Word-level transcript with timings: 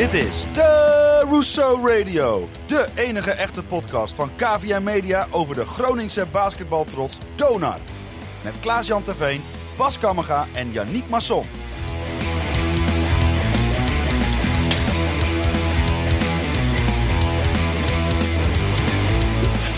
Dit 0.00 0.14
is 0.14 0.44
de 0.52 1.22
Rousseau 1.28 1.88
Radio. 1.88 2.48
De 2.66 2.86
enige 2.94 3.30
echte 3.30 3.62
podcast 3.62 4.14
van 4.14 4.30
KVM 4.36 4.82
Media 4.82 5.26
over 5.30 5.54
de 5.54 5.66
Groningse 5.66 6.26
basketbaltrots 6.32 7.18
Donar. 7.34 7.78
Met 8.44 8.54
Klaas-Jan 8.60 9.02
Terveen, 9.02 9.42
Bas 9.76 9.98
Kammerga 9.98 10.46
en 10.52 10.72
Yannick 10.72 11.08
Masson. 11.08 11.44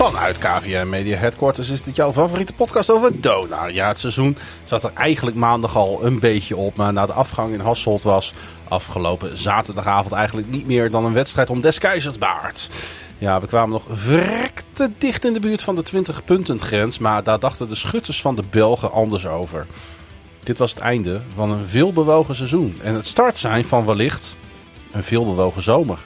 Vanuit 0.02 0.39
KVM 0.39 0.89
Media 0.89 1.16
Headquarters 1.16 1.70
is 1.70 1.82
dit 1.82 1.96
jouw 1.96 2.12
favoriete 2.12 2.54
podcast 2.54 2.90
over 2.90 3.20
Donar. 3.20 3.72
Ja, 3.72 3.89
het 3.89 3.98
seizoen 3.98 4.36
zat 4.64 4.84
er 4.84 4.90
eigenlijk 4.94 5.36
maandag 5.36 5.76
al 5.76 6.04
een 6.04 6.18
beetje 6.18 6.57
op. 6.57 6.76
Maar 6.76 6.93
na 6.93 7.07
de 7.07 7.12
afgang 7.12 7.52
in 7.52 7.61
Hasselt 7.61 8.02
was 8.02 8.34
afgelopen 8.72 9.39
zaterdagavond 9.39 10.14
eigenlijk 10.14 10.50
niet 10.50 10.67
meer 10.67 10.90
dan 10.90 11.04
een 11.04 11.13
wedstrijd 11.13 11.50
om 11.50 11.61
des 11.61 11.79
keizers 11.79 12.18
baard. 12.18 12.71
Ja, 13.18 13.40
we 13.40 13.46
kwamen 13.46 13.71
nog 13.71 13.85
verrekte 13.90 14.90
dicht 14.99 15.25
in 15.25 15.32
de 15.32 15.40
buurt 15.40 15.63
van 15.63 15.75
de 15.75 15.82
20 15.82 16.25
punten 16.25 16.61
grens. 16.61 16.99
Maar 16.99 17.22
daar 17.22 17.39
dachten 17.39 17.68
de 17.68 17.75
schutters 17.75 18.21
van 18.21 18.36
de 18.36 18.43
Belgen 18.50 18.93
anders 18.93 19.27
over. 19.27 19.66
Dit 20.40 20.58
was 20.58 20.71
het 20.71 20.80
einde 20.80 21.21
van 21.35 21.50
een 21.50 21.66
veelbewogen 21.66 22.35
seizoen. 22.35 22.79
En 22.82 22.94
het 22.94 23.07
start 23.07 23.39
zijn 23.39 23.64
van 23.64 23.86
wellicht 23.86 24.36
een 24.93 25.02
veelbewogen 25.02 25.63
zomer. 25.63 25.99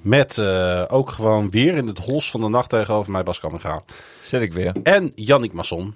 Met 0.00 0.36
uh, 0.36 0.84
ook 0.88 1.10
gewoon 1.10 1.50
weer 1.50 1.74
in 1.74 1.86
het 1.86 1.98
hols 1.98 2.30
van 2.30 2.40
de 2.40 2.48
nacht 2.48 2.68
tegenover 2.68 3.12
mij 3.12 3.22
Bas 3.22 3.40
Kammerga. 3.40 3.82
Zet 4.22 4.42
ik 4.42 4.52
weer. 4.52 4.72
En 4.82 5.12
Jannik 5.14 5.52
Masson. 5.52 5.94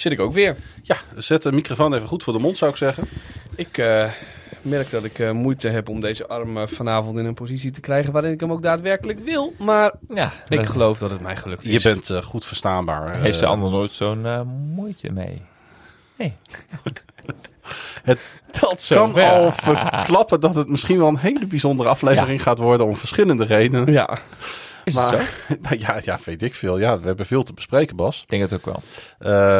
Zit 0.00 0.12
ik 0.12 0.20
ook 0.20 0.32
weer. 0.32 0.56
Ja, 0.82 0.96
zet 1.16 1.42
de 1.42 1.52
microfoon 1.52 1.94
even 1.94 2.08
goed 2.08 2.22
voor 2.22 2.32
de 2.32 2.38
mond 2.38 2.58
zou 2.58 2.70
ik 2.70 2.76
zeggen. 2.76 3.08
Ik 3.56 3.78
uh, 3.78 4.10
merk 4.62 4.90
dat 4.90 5.04
ik 5.04 5.18
uh, 5.18 5.30
moeite 5.30 5.68
heb 5.68 5.88
om 5.88 6.00
deze 6.00 6.26
arm 6.26 6.68
vanavond 6.68 7.18
in 7.18 7.24
een 7.24 7.34
positie 7.34 7.70
te 7.70 7.80
krijgen 7.80 8.12
waarin 8.12 8.32
ik 8.32 8.40
hem 8.40 8.52
ook 8.52 8.62
daadwerkelijk 8.62 9.18
wil. 9.18 9.54
Maar 9.58 9.92
ja, 10.08 10.32
ik 10.48 10.66
geloof 10.66 10.98
dat 10.98 11.10
het 11.10 11.20
mij 11.20 11.36
gelukt 11.36 11.62
is. 11.62 11.82
Je 11.82 11.94
bent 11.94 12.24
goed 12.24 12.44
verstaanbaar. 12.44 13.20
Heeft 13.20 13.40
de 13.40 13.46
ander 13.46 13.70
nooit 13.70 13.92
zo'n 13.92 14.46
moeite 14.74 15.12
mee? 15.12 15.42
Nee. 16.16 16.36
Het 18.02 18.20
dat 18.60 18.86
kan 18.88 19.12
ver. 19.12 19.30
al 19.30 19.52
verklappen 19.52 20.40
dat 20.40 20.54
het 20.54 20.68
misschien 20.68 20.98
wel 20.98 21.08
een 21.08 21.18
hele 21.18 21.46
bijzondere 21.46 21.88
aflevering 21.88 22.38
ja. 22.38 22.44
gaat 22.44 22.58
worden 22.58 22.86
om 22.86 22.96
verschillende 22.96 23.44
redenen. 23.44 23.92
Ja. 23.92 24.18
Is 24.90 24.96
maar, 24.96 25.18
het 25.18 25.28
zo? 25.48 25.54
Nou 25.62 25.78
ja, 25.78 26.00
ja, 26.04 26.18
weet 26.24 26.42
ik 26.42 26.54
veel. 26.54 26.78
Ja, 26.78 27.00
we 27.00 27.06
hebben 27.06 27.26
veel 27.26 27.42
te 27.42 27.52
bespreken, 27.52 27.96
Bas. 27.96 28.22
Ik 28.22 28.28
denk 28.28 28.42
het 28.42 28.52
ook 28.52 28.64
wel. 28.64 28.82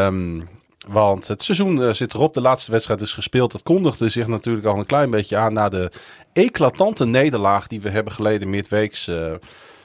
Um, 0.07 0.49
want 0.89 1.29
het 1.29 1.43
seizoen 1.43 1.81
uh, 1.81 1.93
zit 1.93 2.15
erop. 2.15 2.35
De 2.35 2.41
laatste 2.41 2.71
wedstrijd 2.71 3.01
is 3.01 3.13
gespeeld. 3.13 3.53
Dat 3.53 3.63
kondigde 3.63 4.09
zich 4.09 4.27
natuurlijk 4.27 4.67
al 4.67 4.79
een 4.79 4.87
klein 4.87 5.11
beetje 5.11 5.37
aan 5.37 5.53
na 5.53 5.69
de 5.69 5.91
eclatante 6.33 7.07
nederlaag 7.07 7.67
die 7.67 7.81
we 7.81 7.91
hebben 7.91 8.13
geleden 8.13 8.51
midweeks. 8.51 9.09
Uh, 9.09 9.33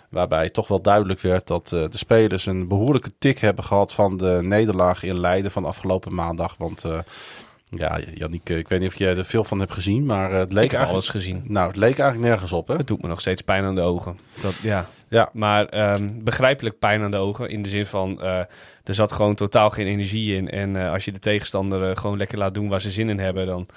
waarbij 0.10 0.50
toch 0.50 0.68
wel 0.68 0.82
duidelijk 0.82 1.20
werd 1.20 1.48
dat 1.48 1.72
uh, 1.74 1.90
de 1.90 1.98
spelers 1.98 2.46
een 2.46 2.68
behoorlijke 2.68 3.12
tik 3.20 3.40
hebben 3.40 3.64
gehad 3.64 3.94
van 3.94 4.18
de 4.18 4.40
nederlaag 4.42 5.04
in 5.04 5.20
Leiden 5.20 5.52
van 5.52 5.66
afgelopen 5.66 6.14
maandag. 6.16 6.56
Want 6.58 6.84
ja, 7.70 8.00
Janniek, 8.14 8.50
ik 8.50 8.68
weet 8.68 8.80
niet 8.80 8.90
of 8.90 8.98
jij 8.98 9.18
er 9.18 9.26
veel 9.26 9.44
van 9.44 9.60
hebt 9.60 9.74
gezien, 9.74 10.06
maar 10.06 10.32
het 10.32 10.54
leek 10.54 10.64
ik 10.64 10.74
eigenlijk... 10.74 10.92
alles 10.92 11.10
gezien. 11.10 11.44
Nou, 11.48 11.68
het 11.68 11.76
leek 11.76 12.00
eigenlijk 12.00 12.30
nergens 12.30 12.52
op, 12.52 12.68
hè? 12.68 12.76
Het 12.76 12.88
doet 12.88 13.02
me 13.02 13.08
nog 13.08 13.20
steeds 13.20 13.42
pijn 13.42 13.64
aan 13.64 13.76
de 13.76 13.82
ogen. 13.82 14.20
Dat, 14.42 14.56
ja. 14.56 14.90
Ja. 15.16 15.30
Maar 15.34 15.94
um, 15.94 16.24
begrijpelijk 16.24 16.80
pijn 16.80 17.02
aan 17.02 17.12
de 17.12 17.18
ogen, 17.18 17.50
in 17.50 17.64
de 17.64 17.70
zin 17.70 17.86
van... 17.86 18.20
Uh, 18.22 18.40
er 18.84 18.96
zat 18.96 19.12
gewoon 19.12 19.36
totaal 19.36 19.70
geen 19.70 19.88
energie 19.88 20.36
in. 20.36 20.50
En 20.50 20.76
uh, 20.76 20.92
als 20.92 21.06
je 21.06 21.12
de 21.12 21.20
tegenstander 21.20 21.90
uh, 21.90 21.96
gewoon 21.96 22.18
lekker 22.18 22.38
laat 22.38 22.54
doen 22.54 22.70
waar 22.70 22.82
ze 22.82 22.92
zin 22.92 23.10
in 23.10 23.20
hebben, 23.20 23.46
dan... 23.46 23.68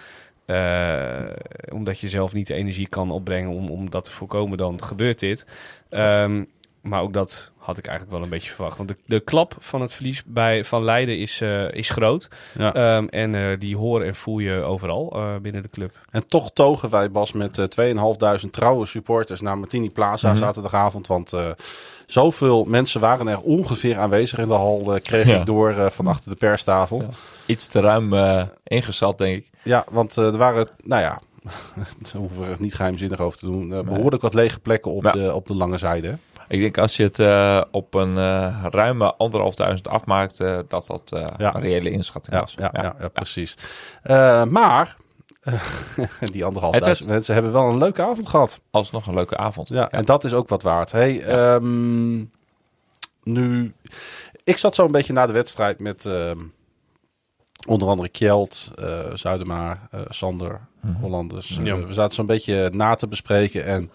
omdat 1.73 2.01
je 2.01 2.09
zelf 2.09 2.33
niet 2.33 2.47
de 2.47 2.55
energie 2.55 2.89
kan 2.89 3.11
opbrengen 3.11 3.51
om, 3.51 3.69
om 3.69 3.91
dat 3.91 4.05
te 4.05 4.11
voorkomen, 4.11 4.59
dan 4.59 4.83
gebeurt 4.83 5.19
dit. 5.19 5.47
Um, 5.91 6.49
maar 6.81 7.03
ook 7.03 7.13
dat 7.13 7.51
had 7.69 7.79
ik 7.79 7.87
eigenlijk 7.87 8.17
wel 8.17 8.25
een 8.25 8.31
beetje 8.31 8.51
verwacht. 8.51 8.77
Want 8.77 8.89
de, 8.89 8.97
de 9.07 9.21
klap 9.21 9.55
van 9.59 9.81
het 9.81 9.95
verlies 9.95 10.23
bij, 10.27 10.65
van 10.65 10.85
Leiden 10.85 11.19
is, 11.19 11.41
uh, 11.41 11.73
is 11.73 11.91
groot. 11.91 12.29
Ja. 12.59 12.97
Um, 12.97 13.09
en 13.09 13.35
uh, 13.35 13.59
die 13.59 13.77
hoor 13.77 14.03
en 14.03 14.15
voel 14.15 14.39
je 14.39 14.63
overal 14.63 15.13
uh, 15.17 15.37
binnen 15.43 15.63
de 15.63 15.69
club. 15.69 15.99
En 16.11 16.27
toch 16.27 16.51
togen 16.53 16.91
wij, 16.91 17.11
Bas, 17.11 17.33
met 17.33 17.81
2.500 17.81 18.51
trouwe 18.51 18.87
supporters 18.87 19.41
naar 19.41 19.59
Martini 19.59 19.91
Plaza 19.91 20.29
mm 20.29 20.35
-hmm. 20.35 20.43
zaterdagavond. 20.43 21.07
Want 21.07 21.33
zoveel 22.07 22.65
mensen 22.65 23.01
waren 23.01 23.29
er 23.29 23.41
ongeveer 23.41 23.99
aanwezig 23.99 24.39
in 24.39 24.49
de 24.49 24.55
hal, 24.55 24.99
kreeg 25.03 25.27
ja. 25.27 25.41
ik 25.41 25.47
door 25.47 25.91
van 25.91 26.07
achter 26.07 26.31
de 26.31 26.37
perstafel. 26.37 27.01
Ja. 27.01 27.09
Iets 27.47 27.67
te 27.67 27.81
ruim 27.81 28.15
ingezet, 28.65 29.19
denk 29.19 29.37
ik. 29.37 29.51
Ja, 29.63 29.85
want 29.91 30.17
er 30.17 30.37
waren, 30.37 30.69
nou 30.85 31.03
ja, 31.03 31.21
daar 32.03 32.17
hoeven 32.17 32.41
we 32.41 32.47
er 32.47 32.57
niet 32.59 32.75
geheimzinnig 32.75 33.21
over 33.21 33.39
te 33.39 33.47
doen. 33.47 33.69
behoorlijk 33.69 34.23
wat 34.23 34.35
lege 34.35 34.61
plekken 34.61 34.93
op, 34.93 35.13
de, 35.13 35.35
op 35.35 35.47
de 35.47 35.55
lange 35.55 35.79
zijde. 35.79 36.19
Ik 36.49 36.61
denk 36.61 36.79
als 36.79 36.97
je 36.97 37.03
het 37.03 37.19
uh, 37.19 37.63
op 37.71 37.95
een 37.95 38.17
uh, 38.17 38.65
ruime 38.71 39.15
anderhalf 39.15 39.55
duizend 39.55 39.89
afmaakt, 39.89 40.41
uh, 40.41 40.59
dat 40.69 40.87
dat 40.87 41.03
ja. 41.39 41.55
een 41.55 41.61
reële 41.61 41.91
inschatting 41.91 42.35
ja, 42.35 42.41
was. 42.43 42.55
Ja, 42.57 42.71
ja. 42.73 42.97
ja 43.01 43.09
precies. 43.09 43.57
maar 44.49 44.97
die 46.33 46.45
anderhalf 46.45 46.75
het 46.75 46.85
duizend 46.85 47.09
mensen 47.09 47.35
hebben 47.35 47.53
wel 47.53 47.69
een 47.69 47.79
leuke 47.79 48.03
avond 48.03 48.29
gehad. 48.29 48.61
Alsnog 48.71 49.07
een 49.07 49.15
leuke 49.15 49.37
avond. 49.37 49.69
Ja, 49.69 49.91
en 49.91 50.05
dat 50.05 50.25
is 50.25 50.35
ook 50.35 50.49
wat 50.49 50.63
waard. 50.63 50.93
Hey, 50.93 51.43
um, 51.55 52.31
nu, 53.23 53.75
ik 54.45 54.57
zat 54.57 54.75
zo 54.75 54.85
een 54.85 54.93
beetje 54.93 55.13
na 55.13 55.27
de 55.27 55.33
wedstrijd 55.33 55.79
met 55.79 56.07
ehm, 56.07 56.39
onder 57.67 57.89
andere 57.89 58.09
Kjeld, 58.09 58.71
Zuidema, 59.15 59.89
Sander, 60.09 60.61
mm 60.81 60.93
-hmm. 60.93 61.01
Hollanders. 61.01 61.57
we 61.57 61.87
zaten 61.91 62.15
zo'n 62.15 62.27
beetje 62.27 62.71
na 62.73 62.95
te 62.95 63.09
bespreken 63.09 63.65
en 63.65 63.91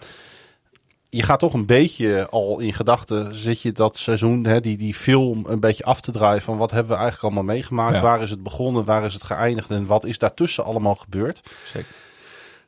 je 1.16 1.24
gaat 1.24 1.40
toch 1.40 1.54
een 1.54 1.66
beetje 1.66 2.28
al 2.30 2.60
in 2.60 2.74
gedachten, 2.74 3.36
zit 3.36 3.62
je 3.62 3.72
dat 3.72 3.98
seizoen, 3.98 4.46
hè, 4.46 4.60
die, 4.60 4.78
die 4.78 4.94
film 4.94 5.46
een 5.48 5.60
beetje 5.60 5.84
af 5.84 6.02
te 6.02 6.12
draaien 6.12 6.42
van 6.42 6.58
wat 6.58 6.72
hebben 6.72 6.92
we 6.92 7.02
eigenlijk 7.02 7.24
allemaal 7.24 7.54
meegemaakt? 7.54 7.96
Ja. 7.96 8.02
Waar 8.02 8.22
is 8.22 8.30
het 8.30 8.44
begonnen? 8.44 8.86
Waar 8.86 9.06
is 9.06 9.14
het 9.14 9.24
geëindigd? 9.24 9.70
En 9.70 9.86
wat 9.86 10.06
is 10.06 10.18
daartussen 10.18 10.64
allemaal 10.64 10.96
gebeurd? 10.96 11.42
Zeker. 11.74 11.92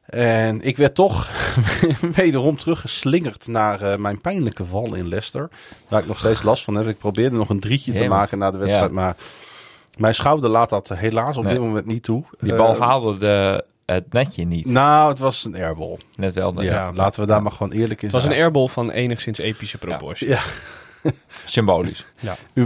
En 0.05 0.61
ik 0.61 0.77
werd 0.77 0.95
toch 0.95 1.29
wederom 2.21 2.57
teruggeslingerd 2.57 3.47
naar 3.47 3.81
uh, 3.81 3.95
mijn 3.95 4.21
pijnlijke 4.21 4.65
val 4.65 4.93
in 4.93 5.07
Leicester. 5.07 5.49
Waar 5.87 6.01
ik 6.01 6.07
nog 6.07 6.17
steeds 6.17 6.43
last 6.43 6.63
van 6.63 6.75
heb. 6.75 6.87
Ik 6.87 6.97
probeerde 6.97 7.35
nog 7.35 7.49
een 7.49 7.59
drietje 7.59 7.91
te 7.91 8.07
maken 8.07 8.37
na 8.37 8.51
de 8.51 8.57
wedstrijd. 8.57 8.89
Ja. 8.89 8.95
Maar 8.95 9.15
mijn 9.97 10.15
schouder 10.15 10.49
laat 10.49 10.69
dat 10.69 10.89
helaas 10.89 11.37
op 11.37 11.43
nee. 11.43 11.53
dit 11.53 11.61
moment 11.61 11.85
niet 11.85 12.03
toe. 12.03 12.23
Die 12.39 12.55
bal 12.55 12.73
uh, 12.73 12.79
haalde 12.79 13.17
de, 13.17 13.65
het 13.85 14.13
netje 14.13 14.45
niet. 14.45 14.65
Nou, 14.65 15.09
het 15.09 15.19
was 15.19 15.45
een 15.45 15.55
airball. 15.55 15.97
Net 16.15 16.33
wel. 16.33 16.61
Ja, 16.61 16.71
ja, 16.71 16.93
laten 16.93 17.21
we 17.21 17.27
daar 17.27 17.41
maar 17.41 17.51
gewoon 17.51 17.71
eerlijk 17.71 18.01
in 18.01 18.09
zijn. 18.09 18.21
Het 18.21 18.29
was 18.29 18.37
een 18.37 18.43
airball 18.43 18.67
van 18.67 18.91
enigszins 18.91 19.37
epische 19.37 19.77
proportie. 19.77 20.27
Ja. 20.27 20.41
Symbolisch. 21.45 22.05
Ja. 22.19 22.37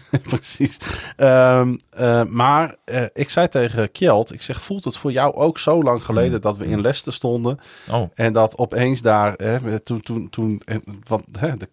Precies. 0.22 0.76
Um, 1.16 1.80
uh, 2.00 2.24
maar 2.24 2.74
uh, 2.84 3.04
ik 3.12 3.30
zei 3.30 3.48
tegen 3.48 3.92
Kjeld, 3.92 4.32
ik 4.32 4.42
zeg, 4.42 4.62
voelt 4.62 4.84
het 4.84 4.96
voor 4.96 5.12
jou 5.12 5.34
ook 5.34 5.58
zo 5.58 5.82
lang 5.82 6.02
geleden 6.02 6.34
mm. 6.34 6.40
dat 6.40 6.56
we 6.56 6.66
in 6.66 6.80
Leicester 6.80 7.12
stonden? 7.12 7.60
Oh. 7.90 8.10
En 8.14 8.32
dat 8.32 8.58
opeens 8.58 9.02
daar, 9.02 9.34
hè, 9.36 9.80
toen, 9.80 10.00
toen, 10.00 10.30
toen 10.30 10.62
want, 11.06 11.24
hè, 11.38 11.56
de 11.56 11.68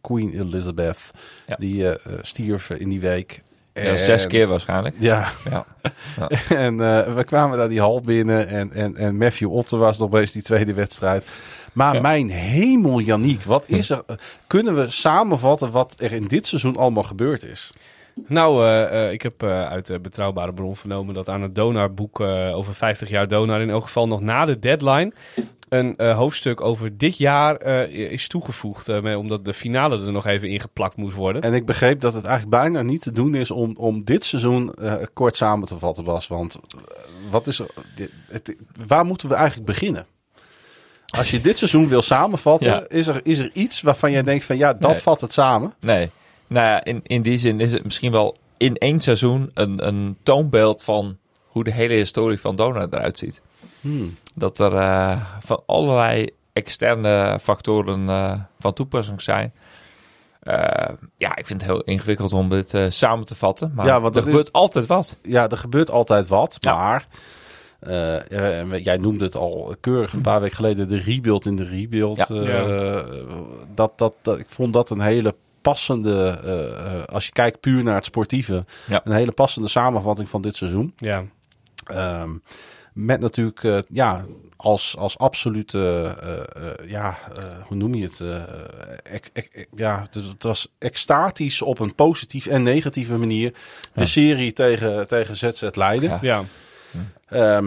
Queen 0.00 0.40
Elizabeth, 0.40 1.10
ja. 1.46 1.56
die 1.56 1.82
uh, 1.82 1.94
stierf 2.20 2.70
in 2.70 2.88
die 2.88 3.00
week. 3.00 3.42
Ja, 3.74 3.96
zes 3.96 4.26
keer 4.26 4.46
waarschijnlijk. 4.46 4.94
Ja. 4.98 5.28
ja. 5.50 5.66
ja. 6.16 6.28
en 6.66 6.74
uh, 6.74 7.14
we 7.14 7.24
kwamen 7.24 7.58
daar 7.58 7.68
die 7.68 7.80
hal 7.80 8.00
binnen 8.00 8.48
en, 8.48 8.72
en, 8.72 8.96
en 8.96 9.16
Matthew 9.16 9.52
Otter 9.52 9.78
was 9.78 9.98
nog 9.98 10.14
eens 10.14 10.32
die 10.32 10.42
tweede 10.42 10.74
wedstrijd. 10.74 11.26
Maar 11.72 11.94
ja. 11.94 12.00
mijn 12.00 12.30
hemel, 12.30 13.00
Janiek, 13.00 13.42
wat 13.42 13.64
is 13.66 13.90
er? 13.90 14.04
Kunnen 14.46 14.76
we 14.76 14.90
samenvatten 14.90 15.70
wat 15.70 15.94
er 16.00 16.12
in 16.12 16.26
dit 16.26 16.46
seizoen 16.46 16.76
allemaal 16.76 17.02
gebeurd 17.02 17.44
is? 17.44 17.70
Nou, 18.26 18.66
uh, 18.66 18.92
uh, 18.92 19.12
ik 19.12 19.22
heb 19.22 19.42
uh, 19.42 19.68
uit 19.68 20.02
betrouwbare 20.02 20.52
bron 20.52 20.76
vernomen 20.76 21.14
dat 21.14 21.28
aan 21.28 21.42
het 21.42 21.54
Donarboek 21.54 22.20
over 22.20 22.74
50 22.74 23.08
jaar 23.08 23.28
Donar 23.28 23.60
in 23.60 23.70
elk 23.70 23.82
geval 23.82 24.06
nog 24.06 24.20
na 24.20 24.44
de 24.44 24.58
deadline 24.58 25.12
een 25.72 25.94
uh, 25.96 26.16
hoofdstuk 26.16 26.60
over 26.60 26.98
dit 26.98 27.16
jaar 27.16 27.66
uh, 27.66 28.12
is 28.12 28.28
toegevoegd. 28.28 28.88
Uh, 28.88 29.18
omdat 29.18 29.44
de 29.44 29.54
finale 29.54 30.04
er 30.06 30.12
nog 30.12 30.26
even 30.26 30.48
ingeplakt 30.48 30.96
moest 30.96 31.16
worden. 31.16 31.42
En 31.42 31.54
ik 31.54 31.66
begreep 31.66 32.00
dat 32.00 32.14
het 32.14 32.24
eigenlijk 32.24 32.62
bijna 32.62 32.82
niet 32.82 33.02
te 33.02 33.12
doen 33.12 33.34
is 33.34 33.50
om, 33.50 33.76
om 33.76 34.04
dit 34.04 34.24
seizoen 34.24 34.74
kort 35.12 35.36
samen 35.36 35.68
te 35.68 35.78
vatten, 35.78 36.04
Bas. 36.04 36.26
Want 36.26 36.58
wat 37.30 37.46
is 37.46 37.58
er, 37.58 37.66
dit, 37.94 38.10
het, 38.28 38.56
waar 38.86 39.04
moeten 39.04 39.28
we 39.28 39.34
eigenlijk 39.34 39.66
beginnen? 39.66 40.06
Als 41.16 41.30
je 41.30 41.40
dit 41.40 41.58
seizoen 41.58 41.88
wil 41.88 42.02
samenvatten, 42.02 42.70
ja. 42.70 42.84
is, 42.88 43.06
er, 43.06 43.20
is 43.22 43.38
er 43.38 43.50
iets 43.52 43.80
waarvan 43.80 44.10
jij 44.10 44.22
denkt 44.22 44.44
van 44.44 44.56
ja, 44.56 44.74
dat 44.74 44.90
nee. 44.90 45.00
vat 45.00 45.20
het 45.20 45.32
samen? 45.32 45.74
Nee. 45.80 46.10
Nou 46.46 46.66
ja, 46.66 46.84
in, 46.84 47.00
in 47.02 47.22
die 47.22 47.38
zin 47.38 47.60
is 47.60 47.72
het 47.72 47.84
misschien 47.84 48.12
wel 48.12 48.36
in 48.56 48.76
één 48.76 49.00
seizoen 49.00 49.50
een, 49.54 49.86
een 49.86 50.16
toonbeeld 50.22 50.84
van 50.84 51.18
hoe 51.46 51.64
de 51.64 51.72
hele 51.72 51.94
historie 51.94 52.40
van 52.40 52.56
Donut 52.56 52.92
eruit 52.92 53.18
ziet. 53.18 53.42
Hmm. 53.82 54.16
Dat 54.34 54.58
er 54.58 54.72
uh, 54.72 55.20
van 55.40 55.62
allerlei 55.66 56.30
externe 56.52 57.38
factoren 57.42 58.00
uh, 58.08 58.34
van 58.60 58.72
toepassing 58.72 59.22
zijn. 59.22 59.52
Eh, 60.40 60.88
ja, 61.16 61.36
ik 61.36 61.46
vind 61.46 61.62
het 61.62 61.70
heel 61.70 61.82
ingewikkeld 61.82 62.32
om 62.32 62.48
dit 62.48 62.74
eh, 62.74 62.84
samen 62.88 63.24
te 63.26 63.34
vatten. 63.34 63.72
Maar 63.74 63.86
Ja, 63.86 64.00
want 64.00 64.14
er 64.16 64.20
is- 64.22 64.26
gebeurt 64.28 64.52
altijd 64.52 64.86
wat. 64.86 65.16
Ja, 65.22 65.48
er 65.48 65.56
gebeurt 65.56 65.90
altijd 65.90 66.26
wat, 66.28 66.56
Ja. 66.58 66.74
maar... 66.76 67.06
eh, 67.80 68.60
eh, 68.60 68.84
jij 68.84 68.96
noemde 68.96 69.24
het 69.24 69.36
al 69.36 69.74
keurig 69.80 70.12
een 70.12 70.20
paar 70.20 70.40
weken 70.40 70.56
geleden, 70.56 70.88
de 70.88 70.96
rebuild 70.98 71.46
in 71.46 71.56
de 71.56 71.64
rebuild. 71.64 72.16
Ja. 72.16 72.26
Eh, 72.28 73.00
dat, 73.74 73.98
dat, 73.98 74.14
dat, 74.22 74.38
ik 74.38 74.46
vond 74.48 74.72
dat 74.72 74.90
een 74.90 75.00
hele 75.00 75.34
passende, 75.62 76.40
eh, 76.44 76.94
eh, 76.98 77.04
als 77.04 77.26
je 77.26 77.32
kijkt 77.32 77.60
puur 77.60 77.82
naar 77.82 77.94
het 77.94 78.04
sportieve, 78.04 78.64
Ja. 78.86 79.00
een 79.04 79.12
hele 79.12 79.32
passende 79.32 79.68
samenvatting 79.68 80.28
van 80.28 80.42
dit 80.42 80.54
seizoen. 80.56 80.92
Ja. 80.96 81.24
Ehm, 81.86 82.30
met 82.92 83.20
natuurlijk, 83.20 83.64
eh, 83.64 83.78
ja, 83.88 84.24
als, 84.56 84.96
als 84.96 85.18
absolute, 85.18 85.78
eh, 86.20 86.38
eh, 86.38 86.90
ja, 86.90 87.18
eh, 87.36 87.44
hoe 87.66 87.76
noem 87.76 87.94
je 87.94 88.04
het? 88.04 88.20
eh, 88.20 89.14
ek- 89.14 89.30
ek- 89.32 89.48
ek- 89.52 89.68
ja, 89.76 90.00
het, 90.02 90.14
het 90.24 90.42
was 90.42 90.68
extatisch 90.78 91.62
op 91.62 91.78
een 91.78 91.94
positieve 91.94 92.50
en 92.50 92.62
negatieve 92.62 93.16
manier. 93.16 93.50
De 93.94 94.00
Ja. 94.00 94.04
serie 94.06 94.52
tegen, 94.52 95.08
tegen 95.08 95.36
ZZ 95.36 95.62
Leiden. 95.72 96.08
Ja. 96.08 96.18
Ja, 96.22 96.44
Ja. 97.30 97.62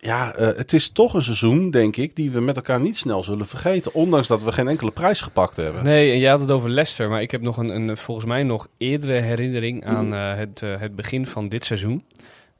ja 0.00 0.32
het 0.36 0.72
is 0.72 0.90
toch 0.90 1.14
een 1.14 1.22
seizoen, 1.22 1.70
denk 1.70 1.96
ik, 1.96 2.16
die 2.16 2.30
we 2.30 2.40
met 2.40 2.56
elkaar 2.56 2.80
niet 2.80 2.96
snel 2.96 3.22
zullen 3.24 3.46
vergeten. 3.46 3.94
Ondanks 3.94 4.26
dat 4.26 4.42
we 4.42 4.52
geen 4.52 4.68
enkele 4.68 4.90
prijs 4.90 5.20
gepakt 5.20 5.56
hebben. 5.56 5.84
Nee, 5.84 6.12
en 6.12 6.18
jij 6.18 6.30
had 6.30 6.40
het 6.40 6.50
over 6.50 6.70
Leicester, 6.70 7.08
maar 7.08 7.22
ik 7.22 7.30
heb 7.30 7.40
nog 7.40 7.56
een, 7.56 7.68
een 7.68 7.96
volgens 7.96 8.26
mij 8.26 8.42
nog 8.42 8.68
eerdere 8.78 9.20
herinnering 9.20 9.84
aan 9.86 10.14
eh, 10.14 10.34
het, 10.34 10.60
het 10.60 10.94
begin 10.96 11.26
van 11.26 11.48
dit 11.48 11.64
seizoen. 11.64 12.04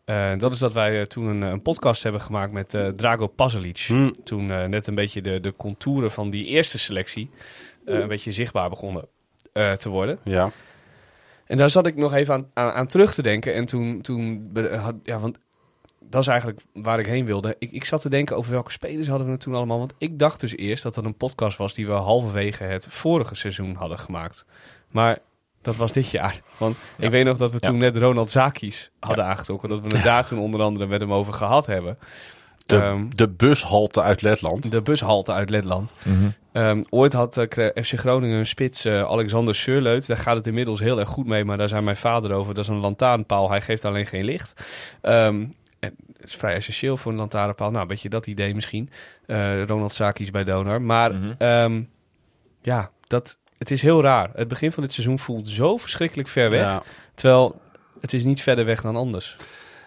Eh, 0.09 0.39
dat 0.39 0.53
is 0.53 0.59
dat 0.59 0.73
wij 0.73 1.01
eh, 1.01 1.07
toen 1.07 1.27
een, 1.27 1.43
een 1.43 1.63
podcast 1.63 2.03
hebben 2.03 2.21
gemaakt 2.21 2.53
met 2.53 2.75
eh, 2.75 2.89
Drago 2.89 3.27
Pasalic. 3.27 3.79
Hm, 3.79 4.11
Toen 4.25 4.51
eh, 4.51 4.65
net 4.65 4.87
een 4.87 4.95
beetje 4.95 5.23
de, 5.23 5.41
de 5.41 5.57
contouren 5.57 6.11
van 6.11 6.31
die 6.31 6.45
eerste 6.47 6.79
selectie 6.79 7.31
eh, 7.87 7.99
een 7.99 8.09
beetje 8.09 8.33
zichtbaar 8.33 8.69
begonnen 8.69 9.05
eh, 9.53 9.73
te 9.73 9.89
worden. 9.89 10.19
ja. 10.25 10.51
En 11.47 11.57
daar 11.57 11.71
zat 11.71 11.87
ik 11.87 11.97
nog 11.97 12.13
even 12.15 12.35
aan, 12.35 12.47
aan, 12.53 12.73
aan 12.73 12.87
terug 12.87 13.15
te 13.15 13.23
denken. 13.23 13.55
En 13.55 13.65
toen, 13.65 14.01
toen 14.01 14.51
had, 14.81 14.95
ja, 15.03 15.19
want 15.19 15.39
dat 16.01 16.21
is 16.21 16.27
eigenlijk 16.27 16.61
waar 16.73 16.99
ik 16.99 17.07
heen 17.07 17.25
wilde. 17.25 17.57
Ik, 17.59 17.71
ik 17.71 17.85
zat 17.85 18.01
te 18.01 18.09
denken 18.09 18.37
over 18.37 18.53
welke 18.53 18.71
spelers 18.71 19.09
hadden 19.09 19.31
we 19.31 19.39
toen 19.39 19.55
allemaal. 19.55 19.79
Want 19.79 19.95
ik 19.99 20.19
dacht 20.19 20.41
dus 20.41 20.57
eerst 20.57 20.83
dat 20.83 20.95
dat 20.95 21.05
een 21.05 21.17
podcast 21.17 21.57
was 21.57 21.75
die 21.75 21.87
we 21.87 21.93
halverwege 21.93 22.65
het 22.65 22.87
vorige 22.89 23.35
seizoen 23.35 23.75
hadden 23.75 23.99
gemaakt. 23.99 24.45
Maar 24.89 25.19
dat 25.69 25.77
was 25.77 25.93
dit 25.93 26.11
jaar. 26.11 26.41
Want 26.57 26.77
Ja. 26.97 27.05
ik 27.05 27.11
weet 27.11 27.25
nog 27.25 27.37
dat 27.39 27.53
we 27.53 27.59
toen 27.59 27.79
net 27.79 27.97
Ronald 27.97 28.31
Zakis 28.31 28.91
hadden 29.01 29.25
aangetrokken. 29.25 29.69
Dat 29.69 29.81
we 29.81 29.95
het 29.95 30.05
daar 30.05 30.25
toen 30.27 30.39
onder 30.39 30.61
andere 30.63 30.87
met 30.87 31.01
hem 31.01 31.13
over 31.13 31.33
gehad 31.33 31.67
hebben. 31.67 31.99
De, 32.67 32.77
Ehm, 32.77 33.05
de 33.09 33.29
bushalte 33.29 34.03
uit 34.03 34.23
Letland. 34.23 34.71
de 34.71 34.83
bushalte 34.83 35.33
uit 35.33 35.51
Letland. 35.51 35.95
Mhm. 36.05 36.29
Ehm, 36.53 36.83
ooit 36.89 37.13
had 37.13 37.37
eh, 37.37 37.47
Kre- 37.49 37.73
FC 37.83 37.99
Groningen 37.99 38.39
een 38.39 38.47
spits, 38.47 38.85
eh, 38.85 39.03
Alexander 39.03 39.55
Surleut. 39.55 40.07
Daar 40.07 40.17
gaat 40.17 40.37
het 40.37 40.47
inmiddels 40.47 40.81
heel 40.81 40.99
erg 40.99 41.09
goed 41.09 41.27
mee, 41.27 41.45
maar 41.45 41.59
daar 41.59 41.69
zijn 41.69 41.85
mijn 41.85 41.97
vader 41.97 42.33
over. 42.33 42.55
Dat 42.55 42.65
is 42.65 42.71
een 42.71 42.77
lantaarnpaal, 42.79 43.51
hij 43.51 43.61
geeft 43.61 43.85
alleen 43.85 44.07
geen 44.07 44.25
licht. 44.25 44.63
Ehm, 45.01 45.45
en 45.81 45.95
dat 46.07 46.27
is 46.27 46.35
vrij 46.35 46.55
essentieel 46.55 46.97
voor 46.97 47.13
een 47.13 47.19
lantaarnpaal. 47.19 47.71
Nou, 47.71 47.83
een 47.83 47.89
beetje 47.89 48.09
dat 48.09 48.27
idee 48.27 48.55
misschien. 48.55 48.91
Eh, 49.27 49.63
Ronald 49.63 49.93
Sakis 49.93 50.31
bij 50.31 50.45
Donar. 50.45 50.83
Maar 50.83 51.15
Mhm. 51.15 51.83
ja, 52.63 52.91
dat, 53.07 53.39
het 53.59 53.71
is 53.71 53.83
heel 53.83 54.03
raar. 54.03 54.31
Het 54.35 54.49
begin 54.49 54.73
van 54.73 54.83
dit 54.83 54.93
seizoen 54.93 55.19
voelt 55.19 55.49
zo 55.49 55.77
verschrikkelijk 55.77 56.29
ver 56.29 56.51
weg. 56.51 56.61
Ja. 56.61 56.83
Terwijl 57.15 57.61
het 58.01 58.13
is 58.13 58.25
niet 58.25 58.43
verder 58.43 58.65
weg 58.65 58.83
dan 58.83 58.97
anders. 58.97 59.37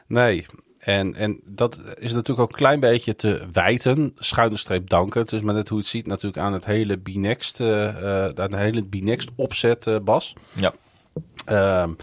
Nee. 0.08 0.46
En, 0.80 1.16
en 1.16 1.40
dat 1.46 1.80
is 1.96 2.12
natuurlijk 2.12 2.40
ook 2.40 2.50
een 2.50 2.56
klein 2.56 2.80
beetje 2.80 3.16
te 3.16 3.42
wijten, 3.52 4.12
schuine 4.16 4.58
streep 4.58 4.90
danken. 4.90 5.22
Het 5.22 5.32
is 5.32 5.42
maar 5.42 5.54
net 5.54 5.70
hoe 5.70 5.78
het 5.78 5.88
ziet 5.88 6.08
natuurlijk 6.08 6.38
aan 6.38 6.54
het 6.54 6.66
hele 6.66 6.98
Binext, 6.98 7.60
eh, 7.60 7.88
eh, 7.88 8.34
aan 8.36 8.52
het 8.52 8.56
hele 8.56 8.86
Binext 8.86 9.30
opzet, 9.36 9.88
eh, 9.88 9.96
Bas. 10.04 10.34
Ja. 10.52 10.74
Ehm, 11.46 11.94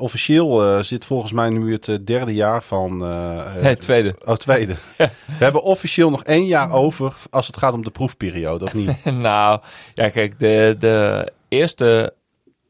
officieel 0.00 0.64
eh, 0.64 0.82
zit 0.82 1.04
volgens 1.06 1.32
mij 1.32 1.48
nu 1.50 1.72
het 1.72 1.88
eh, 1.88 1.96
derde 2.04 2.34
jaar 2.34 2.62
van... 2.62 3.04
eh, 3.04 3.54
Nee, 3.62 3.76
tweede. 3.76 4.16
Oh, 4.24 4.34
tweede. 4.34 4.74
We 4.96 5.08
hebben 5.44 5.62
officieel 5.62 6.10
nog 6.10 6.24
één 6.24 6.44
jaar 6.46 6.72
over 6.72 7.14
als 7.30 7.46
het 7.46 7.56
gaat 7.56 7.74
om 7.74 7.84
de 7.84 7.90
proefperiode, 7.90 8.64
of 8.64 8.74
niet? 8.74 9.04
nou, 9.28 9.60
ja, 9.94 10.08
kijk, 10.08 10.38
de, 10.38 10.76
de 10.78 11.32
eerste 11.48 12.14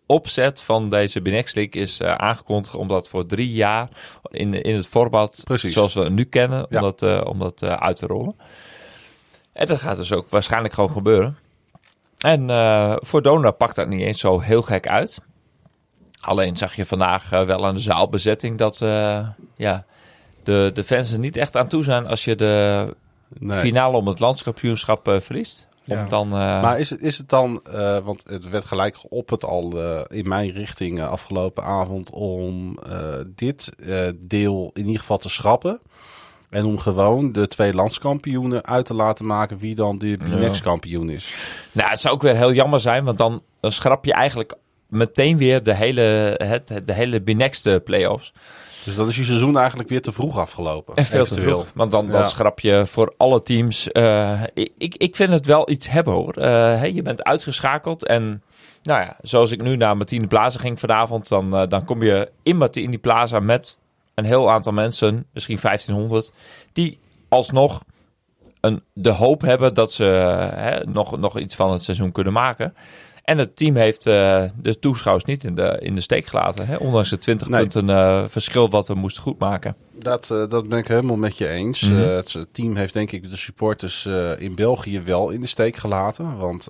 opzet 0.06 0.60
van 0.60 0.88
deze 0.88 1.20
Binex 1.22 1.54
League 1.54 1.82
is 1.82 2.00
eh, 2.00 2.14
aangekondigd 2.14 2.74
om 2.74 2.88
dat 2.88 3.08
voor 3.08 3.26
drie 3.26 3.52
jaar 3.52 3.88
in, 4.30 4.54
in 4.62 4.74
het 4.74 4.86
format, 4.86 5.40
Precies. 5.44 5.72
zoals 5.72 5.94
we 5.94 6.00
het 6.00 6.12
nu 6.12 6.24
kennen, 6.24 6.60
om 6.60 6.66
Ja. 6.70 6.80
dat, 6.80 7.24
om 7.26 7.38
dat 7.38 7.62
uit 7.62 7.96
te 7.96 8.06
rollen. 8.06 8.34
En 9.52 9.66
dat 9.66 9.80
gaat 9.80 9.96
dus 9.96 10.12
ook 10.12 10.28
waarschijnlijk 10.28 10.74
gewoon 10.74 10.90
gebeuren. 10.90 11.36
En 12.18 12.46
voor 13.02 13.22
Donor 13.22 13.52
pakt 13.52 13.76
dat 13.76 13.88
niet 13.88 14.00
eens 14.00 14.20
zo 14.20 14.40
heel 14.40 14.62
gek 14.62 14.88
uit. 14.88 15.20
Alleen 16.20 16.56
zag 16.56 16.75
je 16.75 16.87
vandaag 16.87 17.32
eh, 17.32 17.43
wel 17.44 17.67
aan 17.67 17.75
de 17.75 17.81
zaalbezetting 17.81 18.58
dat 18.58 18.82
eh, 18.82 19.28
ja, 19.56 19.84
de, 20.43 20.70
de 20.75 20.84
fans 20.84 21.12
er 21.12 21.19
niet 21.19 21.37
echt 21.37 21.56
aan 21.56 21.69
toe 21.69 21.84
zijn 21.84 22.06
als 22.06 22.25
je 22.25 22.37
de 22.37 22.87
Nee. 23.38 23.58
finale 23.61 23.96
om 23.96 24.06
het 24.06 24.20
landskampioenschap 24.20 25.08
eh, 25.08 25.20
verliest. 25.20 25.69
Ja. 25.84 26.05
Dan, 26.08 26.28
Maar 26.28 26.78
is 26.78 26.90
het, 26.90 27.00
is 27.00 27.19
het 27.19 27.28
dan, 27.28 27.62
want 28.05 28.22
het 28.28 28.49
werd 28.49 28.64
gelijk 28.64 28.96
geopperd 28.96 29.44
al 29.44 29.72
eh, 29.72 30.00
in 30.19 30.28
mijn 30.28 30.50
richting 30.50 31.02
afgelopen 31.02 31.64
avond 31.64 32.11
om 32.11 32.78
dit 33.26 33.73
deel 34.16 34.70
in 34.75 34.84
ieder 34.87 35.00
geval 35.00 35.19
te 35.19 35.28
schrappen. 35.28 35.81
En 36.50 36.64
om 36.64 36.78
gewoon 36.78 37.32
de 37.32 37.49
twee 37.49 37.75
landskampioenen 37.75 38.64
uit 38.64 38.87
te 38.87 38.94
laten 38.94 39.26
maken 39.26 39.58
wie 39.58 39.75
dan 39.75 39.99
de 39.99 40.16
next 40.26 40.61
kampioen 40.61 41.11
is. 41.11 41.44
Nou, 41.73 41.90
het 41.90 42.00
zou 42.00 42.14
ook 42.14 42.23
weer 42.23 42.37
heel 42.37 42.52
jammer 42.52 42.81
zijn, 42.81 43.05
want 43.05 43.19
dan, 43.19 43.43
dan 43.61 43.73
schrap 43.73 44.05
je 44.05 44.12
eigenlijk 44.12 44.55
meteen 44.90 45.37
weer 45.37 45.62
de 45.62 45.75
hele, 45.75 46.34
het, 46.44 46.81
de 46.84 46.92
hele 46.92 47.20
binexte 47.20 47.82
play-offs. 47.84 48.32
Dus 48.84 48.94
dan 48.94 49.08
is 49.08 49.16
je 49.16 49.25
seizoen 49.25 49.58
eigenlijk 49.58 49.88
weer 49.88 50.02
te 50.02 50.12
vroeg 50.12 50.38
afgelopen. 50.38 50.94
En 50.96 51.04
veel 51.04 51.25
te 51.25 51.31
eventueel. 51.32 51.58
vroeg. 51.60 51.72
Want 51.75 51.90
dan, 51.90 52.10
dan 52.10 52.20
Ja. 52.20 52.28
schrap 52.28 52.60
je 52.60 52.82
voor 52.87 53.14
alle 53.16 53.42
teams. 53.42 53.92
eh, 53.92 54.42
ik, 54.54 54.72
ik- 54.78 54.94
ik 54.96 55.16
vind 55.16 55.32
het 55.32 55.46
wel 55.46 55.70
iets 55.70 55.88
hebben 55.90 56.14
hoor. 56.14 56.34
Eh, 56.34 56.48
hè, 56.81 56.84
je 56.87 57.02
bent 57.02 57.22
uitgeschakeld. 57.25 58.06
En 58.06 58.42
nou 58.82 59.00
ja, 59.00 59.16
zoals 59.22 59.50
ik 59.50 59.62
nu 59.62 59.76
naar 59.76 59.96
Martini 59.96 60.26
Plaza 60.26 60.58
ging 60.58 60.81
vanavond. 60.81 61.28
Dan, 61.28 61.56
eh, 61.56 61.69
dan 61.69 61.84
kom 61.84 62.02
je 62.02 62.31
in 62.42 62.56
Martini 62.56 62.98
Plaza 62.98 63.40
met 63.40 63.76
een 64.14 64.25
heel 64.25 64.50
aantal 64.50 64.72
mensen. 64.72 65.26
Misschien 65.32 65.58
1500. 65.58 66.32
Die 66.72 66.98
alsnog 67.28 67.82
een, 68.60 68.82
de 68.92 69.10
hoop 69.10 69.40
hebben 69.40 69.75
dat 69.75 69.92
ze 69.92 70.10
eh, 70.10 70.62
hè, 70.64 70.84
nog, 70.84 71.19
nog 71.19 71.38
iets 71.38 71.54
van 71.54 71.72
het 71.72 71.84
seizoen 71.84 72.12
kunnen 72.12 72.32
maken. 72.32 72.75
En 73.30 73.38
het 73.38 73.56
team 73.56 73.76
heeft 73.76 74.06
eh, 74.06 74.42
de 74.62 74.78
toeschouwers 74.78 75.24
niet 75.24 75.44
in 75.44 75.54
de, 75.54 75.78
in 75.80 75.94
de 75.94 76.00
steek 76.00 76.26
gelaten. 76.26 76.66
Hè? 76.66 76.76
Ondanks 76.76 77.08
de 77.10 77.18
20 77.18 77.49
Nee. 77.49 77.60
punten 77.60 77.90
eh, 77.90 78.25
verschil 78.26 78.70
wat 78.70 78.88
we 78.88 78.94
moesten 78.94 79.22
goedmaken. 79.22 79.76
Dat, 79.92 80.30
eh, 80.30 80.49
dat 80.49 80.68
ben 80.68 80.78
ik 80.78 80.88
helemaal 80.88 81.16
met 81.16 81.38
je 81.38 81.49
eens. 81.49 81.82
Mhm. 81.82 81.94
Het 81.94 82.46
team 82.52 82.76
heeft 82.76 82.92
denk 82.92 83.12
ik 83.12 83.28
de 83.28 83.37
supporters 83.37 84.06
in 84.38 84.54
België 84.54 85.00
wel 85.00 85.30
in 85.30 85.40
de 85.40 85.46
steek 85.46 85.76
gelaten. 85.76 86.37
Want 86.37 86.68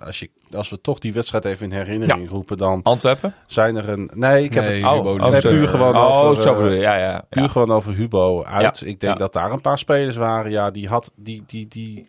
als, 0.00 0.18
je, 0.18 0.30
als 0.52 0.70
we 0.70 0.80
toch 0.80 0.98
die 0.98 1.12
wedstrijd 1.12 1.44
even 1.44 1.66
in 1.66 1.72
herinnering 1.72 2.28
roepen, 2.28 2.56
dan 2.56 2.82
Antwerpen? 2.82 3.34
zijn 3.46 3.76
er 3.76 3.88
een... 3.88 4.10
Nee, 4.14 4.44
ik 4.44 4.54
heb 4.54 4.64
Nee, 4.64 4.84
het 4.84 4.94
Hubo 4.94 5.12
oh, 5.12 5.30
Nee, 5.30 5.40
puur 5.40 5.68
gewoon 5.68 5.96
oh, 5.96 6.18
over, 6.18 6.42
zo 6.42 6.68
je. 6.68 6.80
Ja, 6.80 6.98
ja. 6.98 7.24
Puur 7.28 7.42
ja. 7.42 7.48
gewoon 7.48 7.70
over 7.70 7.94
Hubo 7.94 8.44
uit. 8.44 8.82
Ik 8.84 9.00
denk 9.00 9.18
dat 9.18 9.32
daar 9.32 9.52
een 9.52 9.60
paar 9.60 9.78
spelers 9.78 10.16
waren. 10.16 10.50
Ja, 10.50 10.70
die, 10.70 10.88
had, 10.88 11.10
die, 11.16 11.42
die, 11.46 11.68
die, 11.68 12.08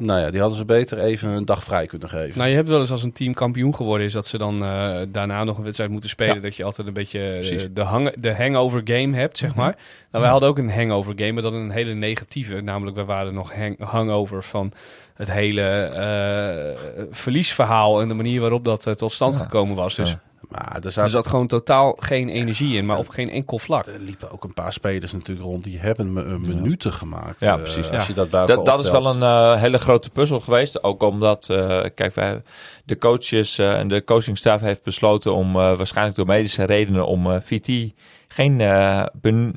nou 0.00 0.20
ja, 0.20 0.30
die 0.30 0.40
hadden 0.40 0.58
ze 0.58 0.64
beter 0.64 0.98
even 0.98 1.28
een 1.28 1.44
dag 1.44 1.64
vrij 1.64 1.86
kunnen 1.86 2.08
geven. 2.08 2.38
Nou, 2.38 2.50
je 2.50 2.56
hebt 2.56 2.68
wel 2.68 2.80
eens 2.80 2.90
als 2.90 3.02
een 3.02 3.12
team 3.12 3.34
kampioen 3.34 3.74
geworden 3.74 4.06
is 4.06 4.12
dat 4.12 4.26
ze 4.26 4.38
dan 4.38 4.62
eh, 4.64 4.96
daarna 5.08 5.44
nog 5.44 5.56
een 5.56 5.62
wedstrijd 5.64 5.90
moeten 5.90 6.10
spelen. 6.10 6.34
Ja. 6.34 6.40
Dat 6.40 6.56
je 6.56 6.64
altijd 6.64 6.86
een 6.86 6.92
beetje 6.92 7.20
eh, 7.20 7.60
de, 7.72 7.82
hang, 7.82 8.14
de 8.18 8.34
hangover 8.34 8.80
game 8.84 9.16
hebt, 9.16 9.38
zeg 9.38 9.54
maar. 9.54 9.76
Nou, 10.10 10.22
wij 10.22 10.30
hadden 10.30 10.48
ook 10.48 10.58
een 10.58 10.70
hangover 10.70 11.12
game, 11.16 11.32
maar 11.32 11.42
dan 11.42 11.54
een 11.54 11.70
hele 11.70 11.94
negatieve. 11.94 12.60
Namelijk, 12.60 12.96
we 12.96 13.04
waren 13.04 13.34
nog 13.34 13.54
hang, 13.54 13.78
hangover 13.78 14.42
van 14.42 14.72
het 15.14 15.30
hele 15.30 15.62
eh, 15.62 17.04
verliesverhaal 17.10 18.00
en 18.00 18.08
de 18.08 18.14
manier 18.14 18.40
waarop 18.40 18.64
dat 18.64 18.98
tot 18.98 19.12
stand 19.12 19.34
Ja. 19.34 19.40
gekomen 19.40 19.76
was. 19.76 19.94
Dus. 19.94 20.16
Maar 20.48 20.76
er, 20.76 20.84
er 20.84 20.92
zaten, 20.92 21.10
zat 21.10 21.26
gewoon 21.26 21.46
totaal 21.46 21.96
geen 21.98 22.28
energie 22.28 22.76
in, 22.76 22.86
maar 22.86 22.98
op 22.98 23.08
geen 23.08 23.28
enkel 23.28 23.58
vlak. 23.58 23.86
er 23.86 24.00
liepen 24.00 24.30
ook 24.30 24.44
een 24.44 24.54
paar 24.54 24.72
spelers 24.72 25.12
natuurlijk 25.12 25.46
rond. 25.46 25.64
Die 25.64 25.78
hebben 25.78 26.12
me 26.12 26.22
een 26.22 26.40
minuten 26.40 26.92
gemaakt. 26.92 27.40
Ja, 27.40 27.52
eh, 27.54 27.60
precies. 27.62 27.90
Als 27.90 28.02
Ja. 28.02 28.04
je 28.08 28.14
dat 28.14 28.30
bij 28.30 28.40
elkaar 28.40 28.56
Dat, 28.56 28.66
dat 28.66 28.84
is 28.84 28.90
wel 28.90 29.06
een 29.06 29.22
eh, 29.22 29.60
hele 29.60 29.78
grote 29.78 30.10
puzzel 30.10 30.40
geweest. 30.40 30.82
Ook 30.84 31.02
omdat, 31.02 31.48
eh, 31.50 31.80
kijk, 31.94 32.14
wij, 32.14 32.42
de 32.84 32.98
coaches 32.98 33.58
en 33.58 33.88
de 33.88 34.04
coachingstaf 34.04 34.60
heeft 34.60 34.82
besloten 34.82 35.34
om 35.34 35.48
eh, 35.48 35.76
waarschijnlijk 35.76 36.16
door 36.16 36.26
medische 36.26 36.64
redenen 36.64 37.06
om 37.06 37.30
eh, 37.30 37.40
VT 37.40 37.92
geen 38.28 38.60
eh, 38.60 39.04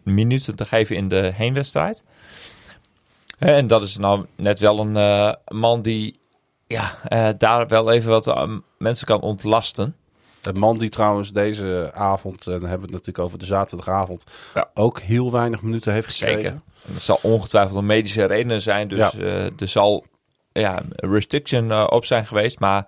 minuten 0.04 0.56
te 0.56 0.66
geven 0.66 0.96
in 0.96 1.08
de 1.08 1.32
heenwedstrijd. 1.36 2.04
En 3.38 3.68
dat 3.68 3.84
is 3.84 3.98
nou 3.98 4.26
net 4.36 4.60
wel 4.60 4.80
een 4.80 5.36
man 5.48 5.82
die 5.82 6.20
ja, 6.68 6.98
eh, 7.04 7.30
daar 7.38 7.68
wel 7.68 7.92
even 7.92 8.10
wat 8.10 8.48
mensen 8.78 9.08
kan 9.08 9.22
ontlasten. 9.22 9.96
Een 10.42 10.58
man 10.60 10.78
die 10.78 10.90
trouwens 10.90 11.32
deze 11.32 11.90
avond, 11.94 12.46
en 12.48 12.52
dan 12.52 12.62
hebben 12.70 12.80
we 12.90 12.96
het 12.96 13.06
natuurlijk 13.06 13.20
over 13.26 13.40
de 13.40 13.46
zaterdagavond, 13.46 14.24
Ja. 14.54 14.70
ook 14.74 15.00
heel 15.00 15.32
weinig 15.32 15.62
minuten 15.62 15.94
heeft 15.94 16.08
gekregen. 16.18 16.42
Zeker. 16.42 16.62
En 16.88 16.94
dat 16.94 17.02
zal 17.02 17.20
ongetwijfeld 17.22 17.78
om 17.78 17.86
medische 17.86 18.26
redenen 18.26 18.62
zijn. 18.62 18.88
Dus 18.88 19.00
Ja. 19.00 19.12
eh, 19.20 19.44
er 19.46 19.68
zal 19.68 20.06
ja, 20.52 20.80
een 20.96 21.10
restriction 21.12 21.72
eh, 21.72 21.86
op 21.90 22.06
zijn 22.06 22.26
geweest. 22.28 22.60
Maar 22.60 22.88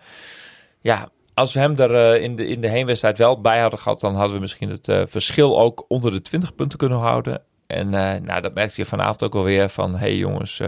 ja, 0.81 1.09
als 1.33 1.53
we 1.53 1.59
hem 1.59 1.75
er 1.77 1.95
eh, 2.13 2.23
in, 2.23 2.35
de, 2.35 2.47
in 2.47 2.61
de 2.61 2.67
heenwedstrijd 2.67 3.17
wel 3.17 3.41
bij 3.41 3.59
hadden 3.59 3.79
gehad, 3.79 3.99
dan 3.99 4.15
hadden 4.15 4.35
we 4.35 4.41
misschien 4.41 4.69
het 4.69 5.09
verschil 5.09 5.59
ook 5.59 5.85
onder 5.87 6.11
de 6.11 6.21
20 6.21 6.55
punten 6.55 6.77
kunnen 6.77 6.99
houden. 6.99 7.41
En 7.67 7.89
nou, 8.23 8.41
dat 8.41 8.53
merkte 8.53 8.81
je 8.81 8.87
vanavond 8.87 9.23
ook 9.23 9.35
alweer 9.35 9.69
van, 9.69 9.95
hey 9.95 10.15
jongens, 10.15 10.61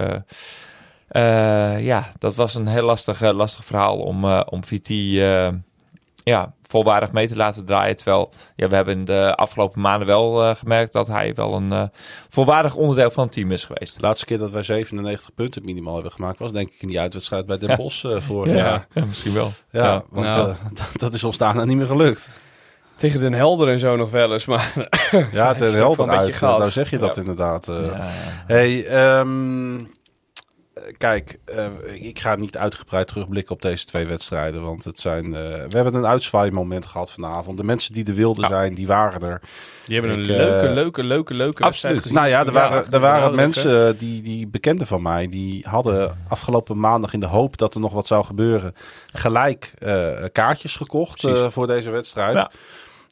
ja, 1.80 2.12
dat 2.20 2.36
was 2.36 2.56
een 2.56 2.68
heel 2.68 2.84
lastig, 2.84 3.32
lastig 3.32 3.66
verhaal 3.66 3.98
om, 4.00 4.26
om 4.26 4.62
eh, 4.88 5.50
ja, 6.24 6.54
volwaardig 6.62 7.12
mee 7.12 7.28
te 7.28 7.36
laten 7.36 7.66
draaien. 7.66 7.96
Terwijl 7.96 8.30
ja, 8.56 8.68
we 8.68 8.76
hebben 8.76 8.94
in 8.98 9.06
de 9.06 9.36
afgelopen 9.36 9.82
maanden 9.82 10.08
wel 10.08 10.44
eh, 10.44 10.56
gemerkt 10.56 10.94
dat 10.94 11.08
hij 11.08 11.34
wel 11.34 11.54
een 11.56 11.72
eh, 11.72 11.84
volwaardig 12.30 12.76
onderdeel 12.76 13.12
van 13.12 13.24
het 13.24 13.34
team 13.34 13.52
is 13.52 13.66
geweest. 13.66 13.96
De 13.96 14.02
laatste 14.02 14.26
keer 14.26 14.38
dat 14.38 14.52
wij 14.52 14.64
97 14.64 15.34
punten 15.36 15.66
minimaal 15.66 15.94
hebben 15.94 16.12
gemaakt 16.12 16.40
was 16.40 16.52
denk 16.52 16.68
ik 16.68 16.82
in 16.82 16.88
die 16.88 17.00
uitwedstrijd 17.00 17.46
bij 17.46 17.58
Den 17.58 17.70
Ja. 17.70 17.76
Bosch 17.76 18.06
eh, 18.06 18.22
vorig 18.22 18.52
Ja, 18.52 18.58
jaar. 18.58 18.88
ja, 18.94 19.06
misschien 19.06 19.34
wel. 19.34 19.52
Ja, 19.72 19.84
Ja. 19.84 20.04
want 20.10 20.26
Nou. 20.26 20.50
eh, 20.50 20.56
dat 20.96 21.14
is 21.14 21.24
ons 21.24 21.38
daarna 21.38 21.66
niet 21.66 21.78
meer 21.78 21.88
gelukt. 21.88 22.30
Tegen 22.96 23.20
Den 23.20 23.34
Helder 23.34 23.68
en 23.70 23.80
zo 23.80 23.96
nog 23.96 24.12
wel 24.12 24.34
eens, 24.34 24.46
maar... 24.46 24.72
Ja, 25.32 25.50
ook 25.50 25.58
helder 25.58 25.72
wel 25.74 25.92
een 25.92 26.26
beetje 26.26 26.46
uit. 26.48 26.58
Nou 26.58 26.70
zeg 26.72 26.90
je 26.90 26.98
dat 26.98 27.16
Ja. 27.16 27.22
inderdaad. 27.22 27.68
eh. 27.68 27.76
Ja, 27.86 27.92
ja. 27.98 28.04
Hey, 28.48 28.86
ehm, 28.86 29.76
eh, 29.76 29.82
kijk, 30.98 31.40
eh, 31.46 31.66
ik 31.94 32.20
ga 32.20 32.36
niet 32.36 32.58
uitgebreid 32.58 33.08
terugblikken 33.08 33.54
op 33.56 33.62
deze 33.62 33.86
twee 33.86 34.06
wedstrijden. 34.06 34.62
Want 34.62 34.84
het 34.84 35.00
zijn, 35.00 35.26
eh, 35.26 35.42
we 35.42 35.76
hebben 35.76 35.94
een 35.94 36.06
uitzwaaimoment 36.06 36.86
gehad 36.86 37.12
vanavond. 37.12 37.58
De 37.58 37.64
mensen 37.64 37.94
die 37.94 38.06
er 38.06 38.14
wilden 38.14 38.44
Ja. 38.44 38.50
zijn, 38.50 38.74
die 38.74 38.88
waren 38.88 39.22
er. 39.22 39.42
Die 39.86 40.00
hebben 40.00 40.18
een 40.18 40.24
Ik, 40.24 40.30
eh, 40.30 40.36
leuke, 40.36 40.70
leuke, 40.74 41.04
leuke, 41.04 41.34
leuke 41.34 41.64
wedstrijd 41.64 41.96
Absoluut. 41.96 42.02
gezien. 42.02 42.14
Nou 42.18 42.28
ja, 42.28 42.46
er 42.46 42.52
waren, 42.52 42.92
er 42.92 43.00
waren 43.00 43.36
mensen 43.36 43.98
die, 43.98 44.22
die 44.22 44.48
bekenden 44.48 44.88
van 44.88 45.02
mij, 45.02 45.28
die 45.28 45.66
hadden 45.68 46.18
afgelopen 46.28 46.80
maandag 46.80 47.14
in 47.14 47.20
de 47.20 47.26
hoop 47.26 47.58
dat 47.58 47.74
er 47.74 47.80
nog 47.80 47.94
wat 47.94 48.08
zou 48.08 48.26
gebeuren, 48.26 48.76
gelijk 49.14 49.74
eh, 49.80 50.24
kaartjes 50.32 50.76
gekocht 50.76 51.24
eh, 51.24 51.48
voor 51.50 51.68
deze 51.68 51.90
wedstrijd. 51.90 52.36
Ja. 52.36 52.52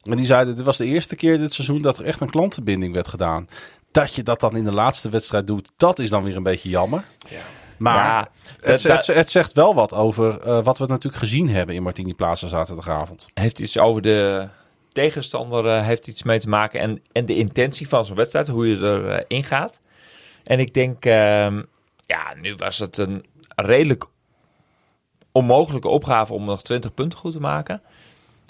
En 0.02 0.16
die 0.16 0.26
zeiden, 0.26 0.54
dit 0.54 0.64
was 0.64 0.76
de 0.76 0.84
eerste 0.86 1.16
keer 1.16 1.38
dit 1.38 1.52
seizoen 1.52 1.82
dat 1.82 1.98
er 1.98 2.04
echt 2.04 2.20
een 2.20 2.30
klantenbinding 2.30 2.94
werd 2.94 3.08
gedaan. 3.08 3.48
Dat 3.92 4.14
je 4.14 4.22
dat 4.22 4.40
dan 4.40 4.56
in 4.56 4.64
de 4.64 4.72
laatste 4.72 5.08
wedstrijd 5.08 5.46
doet, 5.46 5.72
dat 5.76 5.98
is 5.98 6.10
dan 6.10 6.22
weer 6.24 6.36
een 6.36 6.42
beetje 6.42 6.68
jammer. 6.68 7.04
Maar 7.76 7.94
Ja, 8.04 8.28
het, 8.60 8.82
dat- 8.82 9.06
het, 9.06 9.16
het 9.16 9.30
zegt 9.30 9.52
wel 9.52 9.74
wat 9.74 9.92
over 9.92 10.40
eh, 10.40 10.62
wat 10.64 10.78
we 10.78 10.86
natuurlijk 10.86 11.22
gezien 11.22 11.48
hebben 11.48 11.74
in 11.74 11.82
Martini 11.82 12.14
Plaza 12.14 12.46
zaterdagavond. 12.46 13.26
heeft 13.34 13.58
iets 13.58 13.78
over 13.78 14.02
de 14.02 14.48
tegenstander 14.92 15.66
eh, 15.66 15.84
heeft 15.86 16.06
iets 16.06 16.22
mee 16.22 16.40
te 16.40 16.48
maken 16.48 16.80
en, 16.80 17.02
en 17.12 17.26
de 17.26 17.36
intentie 17.36 17.88
van 17.88 18.06
zo'n 18.06 18.16
wedstrijd, 18.16 18.48
hoe 18.48 18.68
je 18.68 18.76
erin 18.76 19.24
in 19.28 19.44
gaat. 19.44 19.80
En 20.44 20.58
ik 20.58 20.74
denk, 20.74 21.04
ehm, 21.04 21.62
ja, 22.06 22.34
nu 22.40 22.54
was 22.54 22.78
het 22.78 22.98
een 22.98 23.24
redelijk 23.56 24.04
onmogelijke 25.32 25.88
opgave 25.88 26.32
om 26.32 26.44
nog 26.44 26.62
20 26.62 26.94
punten 26.94 27.18
goed 27.18 27.32
te 27.32 27.40
maken. 27.40 27.82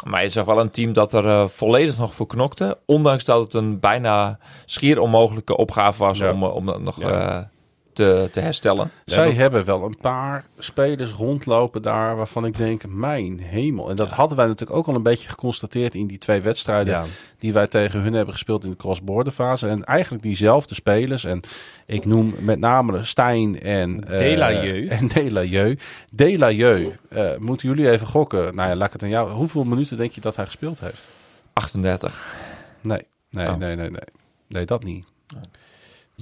Maar 0.06 0.22
je 0.22 0.28
zag 0.28 0.44
wel 0.44 0.61
een 0.61 0.70
team 0.70 0.92
dat 0.92 1.12
er 1.12 1.28
eh, 1.28 1.46
volledig 1.46 1.99
nog 1.99 2.14
voor 2.14 2.26
knokte. 2.26 2.78
Ondanks 2.87 3.25
dat 3.25 3.42
het 3.42 3.54
een 3.54 3.80
bijna 3.80 4.38
schier 4.64 5.00
onmogelijke 5.00 5.56
opgave 5.56 5.99
was 5.99 6.18
Ja. 6.18 6.32
om, 6.32 6.42
eh, 6.42 6.54
om 6.54 6.66
dat 6.66 6.80
nog 6.80 7.00
Ja. 7.00 7.50
Te, 7.92 8.28
te 8.30 8.40
herstellen. 8.40 8.90
Zij 9.04 9.32
hebben 9.32 9.64
wel 9.64 9.84
een 9.84 9.96
paar 10.00 10.44
spelers 10.58 11.11
rondlopen 11.12 11.82
daar 11.82 12.16
waarvan 12.16 12.44
ik 12.46 12.56
denk, 12.56 12.87
mijn 12.87 13.38
hemel. 13.40 13.90
En 13.90 13.96
dat 13.96 14.11
hadden 14.11 14.37
wij 14.37 14.46
natuurlijk 14.46 14.78
ook 14.78 14.87
al 14.87 14.94
een 14.94 15.02
beetje 15.02 15.28
geconstateerd 15.28 15.94
in 15.94 16.06
die 16.06 16.18
twee 16.18 16.40
wedstrijden 16.40 16.92
Ja. 16.94 17.04
die 17.38 17.52
wij 17.52 17.66
tegen 17.66 18.00
hun 18.00 18.12
hebben 18.12 18.34
gespeeld 18.34 18.64
in 18.64 18.70
de 18.70 18.76
cross-border 18.76 19.32
fase. 19.32 19.68
En 19.68 19.84
eigenlijk 19.84 20.22
diezelfde 20.22 20.75
spelers. 20.75 21.25
En 21.25 21.40
ik 21.87 22.04
noem 22.06 22.34
met 22.40 22.58
name 22.58 23.04
Stijn 23.04 23.61
en... 23.61 24.04
eh, 24.08 24.18
Delalieu. 24.18 24.87
En 24.88 25.06
Delalieu. 25.08 25.78
Delalieu, 26.11 26.96
eh 27.08 27.37
moeten 27.38 27.68
jullie 27.68 27.90
even 27.90 28.06
gokken. 28.06 28.54
Nou 28.54 28.68
ja, 28.68 28.76
laat 28.76 28.87
ik 28.87 28.92
het 28.92 29.02
aan 29.02 29.08
jou. 29.08 29.30
Hoeveel 29.30 29.64
minuten 29.64 29.96
denk 29.96 30.12
je 30.12 30.20
dat 30.20 30.37
hij 30.37 30.46
gespeeld 30.46 30.80
heeft? 30.80 31.08
38. 31.52 32.34
Nee, 32.80 33.06
nee, 33.30 33.49
Oh. 33.49 33.56
nee, 33.56 33.76
nee, 33.76 33.90
nee. 33.90 34.00
Nee, 34.49 34.64
dat 34.66 34.84
niet. 34.84 35.04
Iets 35.34 35.62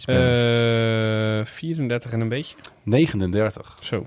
minder. 0.06 1.38
Eh 1.40 1.46
34 1.46 2.12
en 2.12 2.20
een 2.20 2.28
beetje. 2.28 2.56
39. 2.82 3.76
Zo. 3.80 4.06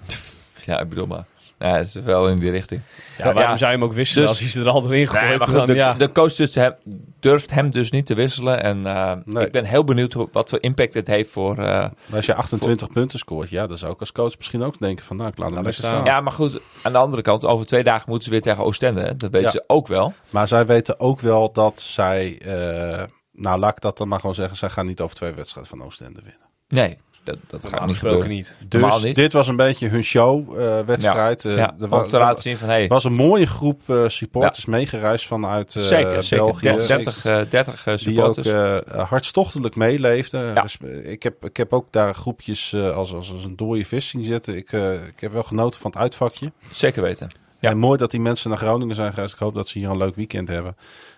ja, 0.66 0.80
ik 0.80 0.90
bedoel 0.90 1.08
maar. 1.08 1.26
Ja, 1.60 1.76
het 1.78 1.88
is 1.88 1.94
wel 1.94 2.28
in 2.30 2.40
die 2.40 2.52
richting. 2.52 2.82
Ja, 3.18 3.24
waarom 3.24 3.42
Ja. 3.42 3.58
zou 3.58 3.72
je 3.72 3.78
hem 3.78 3.86
ook 3.86 3.94
wisselen 3.94 4.22
Dus- 4.22 4.32
als 4.32 4.40
hij 4.40 4.50
ze 4.50 4.60
er 4.62 4.70
al 4.70 4.84
erin 4.86 5.08
gooit? 5.08 5.24
Nee, 5.24 5.38
maar 5.38 5.48
goed, 5.48 5.56
dan, 5.56 5.66
de, 5.66 5.74
ja. 5.74 5.94
de 5.94 6.12
coach 6.12 6.34
dus 6.34 6.56
hem, 6.56 6.74
durft 7.20 7.52
hem 7.52 7.70
dus 7.70 7.92
niet 7.92 8.06
te 8.06 8.14
wisselen. 8.14 8.64
En 8.64 8.86
eh, 8.88 9.12
Nee. 9.26 9.46
ik 9.46 9.52
ben 9.52 9.66
heel 9.66 9.84
benieuwd 9.84 10.14
hoe, 10.14 10.28
wat 10.32 10.50
voor 10.50 10.58
impact 10.62 10.94
het 10.94 11.08
heeft 11.08 11.30
voor... 11.30 11.52
eh, 11.58 11.66
Maar 11.66 11.92
als 12.16 12.26
je 12.26 12.34
28 12.34 12.88
punten 12.90 13.20
scoort, 13.20 13.50
ja, 13.50 13.68
dan 13.68 13.78
zou 13.78 13.94
ik 13.94 14.00
als 14.00 14.12
coach 14.12 14.38
misschien 14.38 14.64
ook 14.64 14.80
denken 14.80 15.06
van, 15.06 15.16
nou, 15.18 15.30
ik 15.30 15.38
laat 15.38 15.52
hem 15.54 15.64
lekker 15.64 15.82
hem 15.84 15.92
staan. 15.92 16.06
ja, 16.06 16.22
maar 16.22 16.34
goed, 16.34 16.60
aan 16.82 16.92
de 16.92 16.98
andere 16.98 17.22
kant, 17.22 17.46
over 17.46 17.66
twee 17.66 17.84
dagen 17.84 18.04
moeten 18.08 18.24
ze 18.26 18.30
weer 18.32 18.42
tegen 18.42 18.64
Oostende. 18.64 19.02
hè. 19.02 19.16
Dat 19.16 19.32
weten 19.32 19.42
Ja. 19.42 19.50
ze 19.50 19.64
ook 19.68 19.88
wel. 19.88 20.14
Maar 20.30 20.48
zij 20.48 20.66
weten 20.66 21.00
ook 21.00 21.20
wel 21.20 21.52
dat 21.52 21.82
zij, 21.82 22.38
eh, 22.46 23.04
nou 23.34 23.60
laat 23.60 23.76
ik 23.76 23.82
dat 23.82 23.98
dan 23.98 24.08
maar 24.08 24.20
gewoon 24.20 24.36
zeggen, 24.36 24.58
zij 24.58 24.70
gaan 24.70 24.86
niet 24.86 25.02
over 25.02 25.16
twee 25.16 25.32
wedstrijden 25.34 25.78
van 25.78 25.86
Oostende 25.86 26.20
winnen. 26.24 26.42
Nee, 26.68 26.98
dat, 27.24 27.38
dat 27.48 27.66
gaat 27.66 27.80
niet 27.80 27.90
gesproken 27.90 28.22
gebeuren. 28.22 28.30
niet. 28.30 28.56
Normaal 28.70 28.90
Dus 28.92 29.04
niet. 29.04 29.16
dit 29.16 29.34
was 29.34 29.48
een 29.48 29.56
beetje 29.56 29.88
hun 29.88 30.04
show-wedstrijd. 30.04 31.44
Ja, 31.44 31.74
er 31.80 31.88
wa- 31.88 32.02
om 32.02 32.08
te 32.08 32.18
laten 32.18 32.42
zien 32.42 32.58
van, 32.58 32.68
hey, 32.70 32.88
was 32.88 33.04
een 33.04 33.14
mooie 33.14 33.46
groep 33.46 33.90
eh, 33.90 34.08
supporters 34.08 34.66
meegereisd 34.66 35.28
vanuit 35.28 35.76
eh, 35.76 35.82
zeker, 35.84 36.24
zeker. 36.24 36.46
België. 36.46 36.62
30, 36.62 36.88
30, 36.88 37.26
eh, 37.26 37.42
30 37.50 37.88
eh, 37.88 37.98
Die 37.98 38.24
ook 38.24 38.34
supporters. 38.36 38.48
eh, 38.88 39.10
hartstochtelijk 39.10 39.76
meeleefden. 39.76 40.42
Ja. 40.54 40.62
Dus, 40.62 40.78
eh, 40.82 41.12
ik, 41.12 41.24
heb, 41.24 41.46
ik 41.46 41.58
heb 41.58 41.74
ook 41.74 41.88
daar 41.92 42.16
groepjes 42.16 42.74
eh, 42.74 42.96
als, 42.96 43.14
als, 43.14 43.32
als 43.34 43.44
een 43.44 43.56
dode 43.56 43.86
vis 43.86 44.08
zien 44.08 44.26
zitten. 44.26 44.56
Ik, 44.56 44.72
eh, 44.72 44.94
ik 44.94 45.20
heb 45.20 45.32
wel 45.34 45.44
genoten 45.44 45.80
van 45.80 45.92
het 45.92 46.00
uitvakje. 46.00 46.52
Zeker 46.72 47.02
weten. 47.04 47.30
Ja. 47.60 47.70
En 47.70 47.78
mooi 47.78 47.98
dat 47.98 48.12
die 48.12 48.20
mensen 48.20 48.50
naar 48.50 48.58
Groningen 48.60 48.96
zijn 48.96 49.14
geweest. 49.14 49.34
Ik 49.34 49.40
hoop 49.40 49.54
dat 49.54 49.68
ze 49.68 49.80
hier 49.80 49.90
een 49.90 49.98
leuk 49.98 50.16
weekend 50.16 50.48
hebben. 50.48 50.76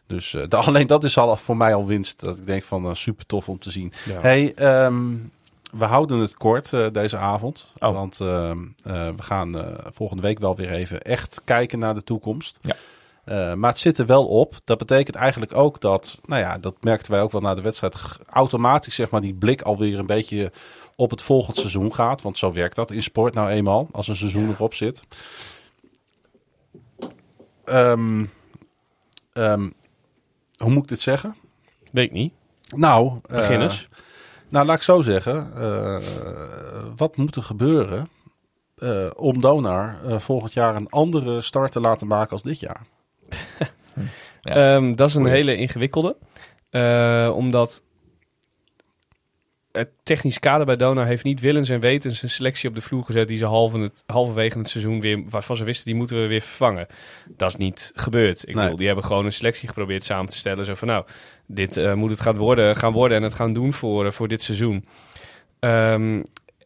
Dus 0.08 0.34
eh, 0.34 0.50
alleen 0.68 0.88
dat 0.88 1.04
is 1.04 1.18
al 1.18 1.36
voor 1.36 1.58
mij 1.58 1.74
al 1.74 1.86
winst. 1.86 2.20
Dat 2.20 2.38
ik 2.38 2.46
denk 2.46 2.64
van 2.64 2.86
eh, 2.86 2.94
super 2.94 3.26
tof 3.26 3.50
om 3.50 3.60
te 3.60 3.72
zien. 3.72 3.94
Ja. 4.06 4.20
Hey, 4.22 4.54
ehm, 4.54 5.16
we 5.72 5.86
houden 5.86 6.20
het 6.20 6.34
kort 6.34 6.74
eh, 6.74 6.86
deze 6.92 7.18
avond. 7.18 7.72
Oh. 7.80 7.94
Want 7.94 8.20
ehm, 8.20 8.58
eh, 8.84 9.10
we 9.16 9.22
gaan 9.22 9.78
volgende 9.94 10.22
week 10.22 10.40
wel 10.40 10.56
weer 10.56 10.72
even 10.72 11.02
echt 11.02 11.42
kijken 11.44 11.80
naar 11.80 11.94
de 11.94 12.04
toekomst. 12.04 12.60
Ja. 12.62 12.76
Maar 13.56 13.70
het 13.70 13.80
zit 13.80 13.98
er 13.98 14.06
wel 14.06 14.28
op. 14.28 14.58
Dat 14.64 14.78
betekent 14.78 15.16
eigenlijk 15.16 15.56
ook 15.56 15.82
dat, 15.82 16.20
nou 16.26 16.42
ja, 16.42 16.58
dat 16.58 16.76
merkten 16.82 17.12
wij 17.12 17.22
ook 17.22 17.32
wel 17.32 17.42
na 17.42 17.56
de 17.56 17.62
wedstrijd, 17.62 17.96
automatisch 18.30 18.96
zeg 18.96 19.10
maar 19.10 19.22
die 19.22 19.34
blik 19.34 19.62
alweer 19.62 20.00
een 20.00 20.06
beetje 20.06 20.52
op 20.96 21.12
het 21.12 21.22
volgend 21.22 21.58
seizoen 21.58 21.94
gaat. 21.94 22.22
Want 22.22 22.38
zo 22.38 22.54
werkt 22.54 22.76
dat 22.76 22.92
in 22.92 23.04
sport 23.04 23.34
nou 23.34 23.50
eenmaal, 23.50 23.88
als 23.92 24.08
een 24.08 24.16
seizoen 24.16 24.50
erop 24.50 24.74
zit. 24.74 25.02
Ehm, 27.64 28.26
hoe 30.58 30.72
moet 30.72 30.84
ik 30.84 30.90
dit 30.90 31.02
zeggen? 31.02 31.36
Weet 31.92 32.06
ik 32.06 32.12
niet. 32.12 32.34
Nou, 32.76 33.20
eh, 33.30 33.36
Begin 33.36 33.62
eens. 33.62 33.88
nou, 34.50 34.66
laat 34.66 34.76
ik 34.76 34.82
zo 34.82 35.02
zeggen. 35.02 35.52
eh, 35.56 35.98
wat 36.96 37.18
moet 37.18 37.36
er 37.36 37.44
gebeuren 37.44 38.10
eh, 38.78 39.08
om 39.16 39.42
Donar 39.42 39.98
eh, 40.08 40.20
volgend 40.20 40.54
jaar 40.54 40.76
een 40.76 40.90
andere 40.90 41.42
start 41.42 41.72
te 41.72 41.80
laten 41.80 42.08
maken 42.08 42.32
als 42.32 42.44
dit 42.44 42.60
jaar? 42.60 42.82
Ja. 44.42 44.76
Ehm, 44.76 44.96
dat 44.96 45.10
is 45.10 45.16
een 45.16 45.22
Goeie. 45.22 45.36
hele 45.38 45.56
ingewikkelde. 45.56 46.18
Eh, 46.70 47.32
omdat 47.36 47.84
het 49.76 49.90
technisch 50.04 50.40
kader 50.40 50.66
bij 50.66 50.76
Dona 50.76 51.06
heeft 51.06 51.24
niet 51.24 51.40
willens 51.40 51.70
en 51.70 51.80
wetens 51.80 52.22
een 52.22 52.30
selectie 52.30 52.70
op 52.70 52.76
de 52.76 52.82
vloer 52.82 53.04
gezet 53.04 53.28
die 53.28 53.38
ze 53.38 53.46
halve 53.46 53.80
het, 53.80 54.04
halverwege 54.06 54.58
het 54.58 54.70
seizoen 54.70 55.02
weer, 55.02 55.24
waarvan 55.30 55.56
ze 55.56 55.64
wisten 55.64 55.86
die 55.86 55.96
moeten 55.96 56.22
we 56.22 56.28
weer 56.28 56.42
vervangen. 56.42 56.88
Dat 57.38 57.50
is 57.50 57.56
niet 57.56 57.92
gebeurd. 57.96 58.42
Ik 58.48 58.54
Nee. 58.54 58.64
bedoel, 58.64 58.78
die 58.78 58.88
hebben 58.88 59.06
gewoon 59.06 59.26
een 59.26 59.34
selectie 59.34 59.68
geprobeerd 59.68 60.04
samen 60.04 60.30
te 60.30 60.38
stellen. 60.38 60.66
Zo 60.66 60.74
van 60.74 60.88
nou, 60.88 61.06
dit 61.48 61.78
eh, 61.78 61.94
moet 61.94 62.10
het 62.10 62.20
gaan 62.20 62.38
worden, 62.38 62.76
gaan 62.76 62.94
worden 62.94 63.18
en 63.18 63.24
het 63.24 63.34
gaan 63.34 63.54
doen 63.54 63.74
voor, 63.74 64.06
eh, 64.06 64.12
voor 64.12 64.28
dit 64.28 64.42
seizoen. 64.42 64.86
Ehm, 65.60 66.22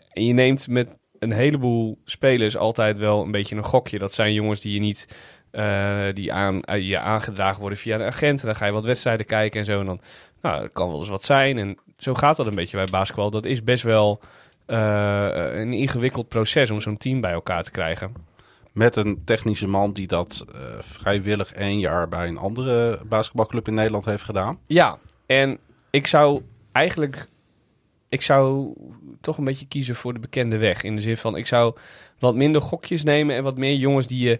en 0.09 0.25
je 0.25 0.33
neemt 0.33 0.67
met 0.67 0.97
een 1.19 1.31
heleboel 1.31 1.97
spelers 2.05 2.57
altijd 2.57 2.97
wel 2.97 3.23
een 3.23 3.31
beetje 3.31 3.55
een 3.55 3.63
gokje. 3.63 3.99
Dat 3.99 4.13
zijn 4.13 4.33
jongens 4.33 4.61
die 4.61 4.73
je 4.73 4.79
niet 4.79 5.07
eh, 5.51 6.05
die 6.13 6.33
aan, 6.33 6.61
je 6.79 6.99
aangedragen 6.99 7.59
worden 7.59 7.77
via 7.77 7.97
de 7.97 8.03
agent. 8.03 8.39
En 8.39 8.45
dan 8.45 8.55
ga 8.55 8.65
je 8.65 8.71
wat 8.71 8.85
wedstrijden 8.85 9.25
kijken 9.25 9.59
en 9.59 9.65
zo. 9.65 9.79
En 9.79 9.85
dan, 9.85 10.01
nou, 10.41 10.61
dat 10.61 10.71
kan 10.71 10.89
wel 10.89 10.99
eens 10.99 11.09
wat 11.09 11.23
zijn. 11.23 11.57
En 11.57 11.77
zo 11.99 12.13
gaat 12.13 12.37
dat 12.37 12.47
een 12.47 12.55
beetje 12.55 12.77
bij 12.77 12.87
basketbal. 12.91 13.29
Dat 13.29 13.45
is 13.45 13.63
best 13.63 13.83
wel 13.83 14.19
eh, 14.65 15.29
een 15.51 15.73
ingewikkeld 15.73 16.27
proces 16.27 16.71
om 16.71 16.81
zo'n 16.81 16.97
team 16.97 17.21
bij 17.21 17.31
elkaar 17.31 17.63
te 17.63 17.71
krijgen. 17.71 18.13
Met 18.71 18.95
een 18.95 19.21
technische 19.25 19.67
man 19.67 19.93
die 19.93 20.07
dat 20.07 20.45
eh, 20.53 20.61
vrijwillig 20.79 21.51
één 21.51 21.79
jaar 21.79 22.07
bij 22.07 22.27
een 22.27 22.37
andere 22.37 22.99
basketbalclub 23.05 23.67
in 23.67 23.73
Nederland 23.73 24.05
heeft 24.05 24.23
gedaan. 24.23 24.59
Ja, 24.65 24.97
en 25.25 25.57
ik 25.89 26.07
zou 26.07 26.41
eigenlijk... 26.71 27.27
Ik 28.09 28.21
zou 28.21 28.73
toch 29.21 29.37
een 29.37 29.43
beetje 29.43 29.67
kiezen 29.67 29.95
voor 29.95 30.13
de 30.13 30.19
bekende 30.19 30.57
weg. 30.57 30.83
In 30.83 30.95
de 30.95 31.01
zin 31.01 31.17
van, 31.17 31.35
ik 31.35 31.47
zou 31.47 31.75
wat 32.19 32.35
minder 32.35 32.61
gokjes 32.61 33.03
nemen... 33.03 33.35
en 33.35 33.43
wat 33.43 33.57
meer 33.57 33.75
jongens 33.75 34.07
die 34.07 34.29
je 34.29 34.39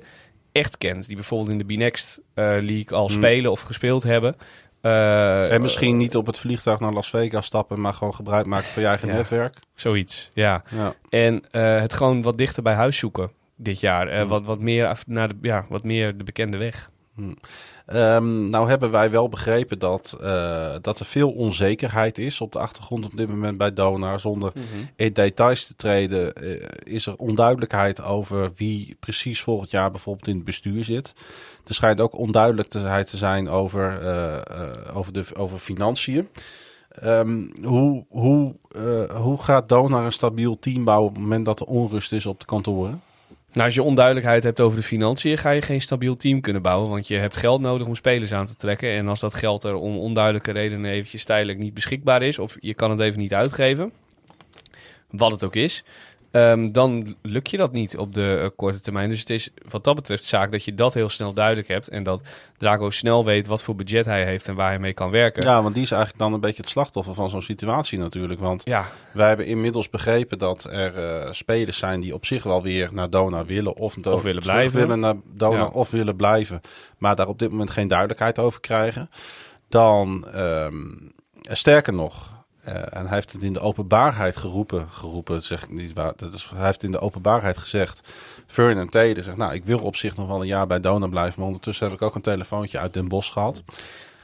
echt 0.51 0.77
kent. 0.77 1.07
Die 1.07 1.15
bijvoorbeeld 1.15 1.51
in 1.51 1.67
de 1.67 1.73
B-Next 1.73 2.21
eh, 2.33 2.45
League 2.45 2.97
al 2.97 3.07
Hmm. 3.07 3.15
spelen 3.15 3.51
of 3.51 3.61
gespeeld 3.61 4.03
hebben. 4.03 4.35
Eh, 4.81 5.51
en 5.51 5.61
misschien 5.61 5.97
niet 5.97 6.15
op 6.15 6.25
het 6.25 6.39
vliegtuig 6.39 6.79
naar 6.79 6.93
Las 6.93 7.09
Vegas 7.09 7.45
stappen, 7.45 7.81
maar 7.81 7.93
gewoon 7.93 8.15
gebruik 8.15 8.45
maken 8.45 8.69
van 8.69 8.81
je 8.81 8.87
eigen 8.87 9.07
Ja. 9.07 9.13
netwerk. 9.13 9.57
Zoiets, 9.75 10.31
ja. 10.33 10.63
Ja. 10.69 10.93
En 11.09 11.41
eh, 11.51 11.79
het 11.79 11.93
gewoon 11.93 12.21
wat 12.21 12.37
dichter 12.37 12.63
bij 12.63 12.73
huis 12.73 12.97
zoeken. 12.97 13.31
dit 13.55 13.79
jaar. 13.79 14.27
wat, 14.27 14.43
wat, 14.43 14.59
meer 14.59 14.99
naar 15.07 15.27
de, 15.27 15.35
ja, 15.41 15.65
wat 15.69 15.83
meer 15.83 16.17
de 16.17 16.23
bekende 16.23 16.57
weg. 16.57 16.89
Hmm. 17.15 17.37
Um, 17.93 18.49
nou 18.49 18.69
hebben 18.69 18.91
wij 18.91 19.11
wel 19.11 19.29
begrepen 19.29 19.79
dat, 19.79 20.17
uh, 20.21 20.75
dat 20.81 20.99
er 20.99 21.05
veel 21.05 21.31
onzekerheid 21.31 22.17
is 22.17 22.41
op 22.41 22.51
de 22.51 22.59
achtergrond 22.59 23.05
op 23.05 23.17
dit 23.17 23.27
moment 23.29 23.57
bij 23.57 23.73
Donar. 23.73 24.19
Zonder 24.19 24.51
mm 24.55 24.61
-hmm. 24.71 24.89
in 24.95 25.13
details 25.13 25.67
te 25.67 25.75
treden 25.75 26.33
uh, 26.43 26.61
is 26.83 27.05
er 27.05 27.15
onduidelijkheid 27.15 28.01
over 28.01 28.51
wie 28.55 28.95
precies 28.99 29.41
volgend 29.41 29.71
jaar 29.71 29.91
bijvoorbeeld 29.91 30.27
in 30.27 30.35
het 30.35 30.43
bestuur 30.43 30.83
zit. 30.83 31.13
Er 31.65 31.73
schijnt 31.73 31.99
ook 31.99 32.17
onduidelijkheid 32.17 33.09
te 33.09 33.17
zijn 33.17 33.49
over, 33.49 34.01
uh, 34.03 34.97
over, 34.97 35.13
de, 35.13 35.25
over 35.33 35.59
financiën. 35.59 36.27
Um, 37.03 37.51
hoe, 37.63 38.05
hoe, 38.09 38.55
hoe 39.13 39.37
gaat 39.37 39.69
Donar 39.69 40.05
een 40.05 40.11
stabiel 40.11 40.59
team 40.59 40.83
bouwen 40.83 41.09
op 41.09 41.13
het 41.13 41.23
moment 41.23 41.45
dat 41.45 41.59
er 41.59 41.65
onrust 41.65 42.11
is 42.11 42.25
op 42.25 42.39
de 42.39 42.45
kantoren? 42.45 43.01
Nou, 43.51 43.65
als 43.65 43.75
je 43.75 43.83
onduidelijkheid 43.83 44.43
hebt 44.43 44.59
over 44.59 44.77
de 44.77 44.83
financiën, 44.83 45.37
ga 45.37 45.49
je 45.49 45.61
geen 45.61 45.81
stabiel 45.81 46.15
team 46.15 46.41
kunnen 46.41 46.61
bouwen. 46.61 46.89
Want 46.89 47.07
je 47.07 47.15
hebt 47.15 47.37
geld 47.37 47.61
nodig 47.61 47.87
om 47.87 47.95
spelers 47.95 48.33
aan 48.33 48.45
te 48.45 48.55
trekken. 48.55 48.89
En 48.89 49.07
als 49.07 49.19
dat 49.19 49.33
geld 49.33 49.63
er 49.63 49.75
om 49.75 49.97
onduidelijke 49.97 50.51
redenen 50.51 50.91
eventjes 50.91 51.23
tijdelijk 51.23 51.57
niet 51.57 51.73
beschikbaar 51.73 52.21
is, 52.21 52.39
of 52.39 52.57
je 52.59 52.73
kan 52.73 52.89
het 52.89 52.99
even 52.99 53.19
niet 53.19 53.33
uitgeven, 53.33 53.91
wat 55.09 55.31
het 55.31 55.43
ook 55.43 55.55
is, 55.55 55.83
Um, 56.31 56.71
dan 56.71 57.15
lukt 57.21 57.49
je 57.49 57.57
dat 57.57 57.71
niet 57.71 57.97
op 57.97 58.13
de 58.13 58.39
uh, 58.41 58.49
korte 58.55 58.81
termijn. 58.81 59.09
Dus 59.09 59.19
het 59.19 59.29
is 59.29 59.49
wat 59.69 59.83
dat 59.83 59.95
betreft 59.95 60.25
zaak 60.25 60.51
dat 60.51 60.63
je 60.63 60.75
dat 60.75 60.93
heel 60.93 61.09
snel 61.09 61.33
duidelijk 61.33 61.67
hebt. 61.67 61.87
En 61.87 62.03
dat 62.03 62.21
Drago 62.57 62.89
snel 62.89 63.25
weet 63.25 63.47
wat 63.47 63.63
voor 63.63 63.75
budget 63.75 64.05
hij 64.05 64.25
heeft 64.25 64.47
en 64.47 64.55
waar 64.55 64.69
hij 64.69 64.79
mee 64.79 64.93
kan 64.93 65.09
werken. 65.09 65.47
Ja, 65.47 65.61
want 65.61 65.73
die 65.73 65.83
is 65.83 65.91
eigenlijk 65.91 66.21
dan 66.21 66.33
een 66.33 66.39
beetje 66.39 66.61
het 66.61 66.69
slachtoffer 66.69 67.13
van 67.13 67.29
zo'n 67.29 67.41
situatie 67.41 67.99
natuurlijk. 67.99 68.39
Want 68.39 68.61
ja. 68.65 68.85
wij 69.13 69.27
hebben 69.27 69.45
inmiddels 69.45 69.89
begrepen 69.89 70.37
dat 70.37 70.63
er 70.63 71.23
uh, 71.23 71.31
spelers 71.31 71.77
zijn 71.77 72.01
die 72.01 72.13
op 72.13 72.25
zich 72.25 72.43
wel 72.43 72.61
weer 72.61 72.89
naar 72.91 73.09
Dona 73.09 73.45
willen. 73.45 73.75
Of, 73.75 73.97
of 73.97 74.21
willen 74.21 74.41
blijven. 74.41 74.79
willen 74.79 74.99
naar 74.99 75.15
Dona 75.33 75.57
ja. 75.57 75.65
of 75.65 75.89
willen 75.89 76.15
blijven. 76.15 76.61
Maar 76.97 77.15
daar 77.15 77.27
op 77.27 77.39
dit 77.39 77.49
moment 77.51 77.69
geen 77.69 77.87
duidelijkheid 77.87 78.39
over 78.39 78.59
krijgen. 78.59 79.09
Dan, 79.67 80.27
um, 80.35 81.11
sterker 81.41 81.93
nog, 81.93 82.38
en 82.69 83.05
hij 83.05 83.15
heeft 83.15 83.31
het 83.31 83.43
in 83.43 83.53
de 83.53 83.59
openbaarheid 83.59 84.37
geroepen. 84.37 84.89
Geroepen, 84.89 85.43
zeg 85.43 85.63
ik 85.63 85.69
niet 85.69 85.93
waar. 85.93 86.13
Dat 86.15 86.33
is, 86.33 86.51
hij 86.55 86.65
heeft 86.65 86.83
in 86.83 86.91
de 86.91 86.99
openbaarheid 86.99 87.57
gezegd. 87.57 88.07
Ferdinand 88.47 88.91
Tede 88.91 89.21
zegt, 89.21 89.37
nou, 89.37 89.53
ik 89.53 89.63
wil 89.63 89.79
op 89.79 89.95
zich 89.95 90.15
nog 90.15 90.27
wel 90.27 90.41
een 90.41 90.47
jaar 90.47 90.67
bij 90.67 90.79
Dona 90.79 91.07
blijven. 91.07 91.33
Maar 91.37 91.47
ondertussen 91.47 91.87
heb 91.87 91.95
ik 91.95 92.01
ook 92.01 92.15
een 92.15 92.21
telefoontje 92.21 92.79
uit 92.79 92.93
Den 92.93 93.07
Bosch 93.07 93.33
gehad. 93.33 93.63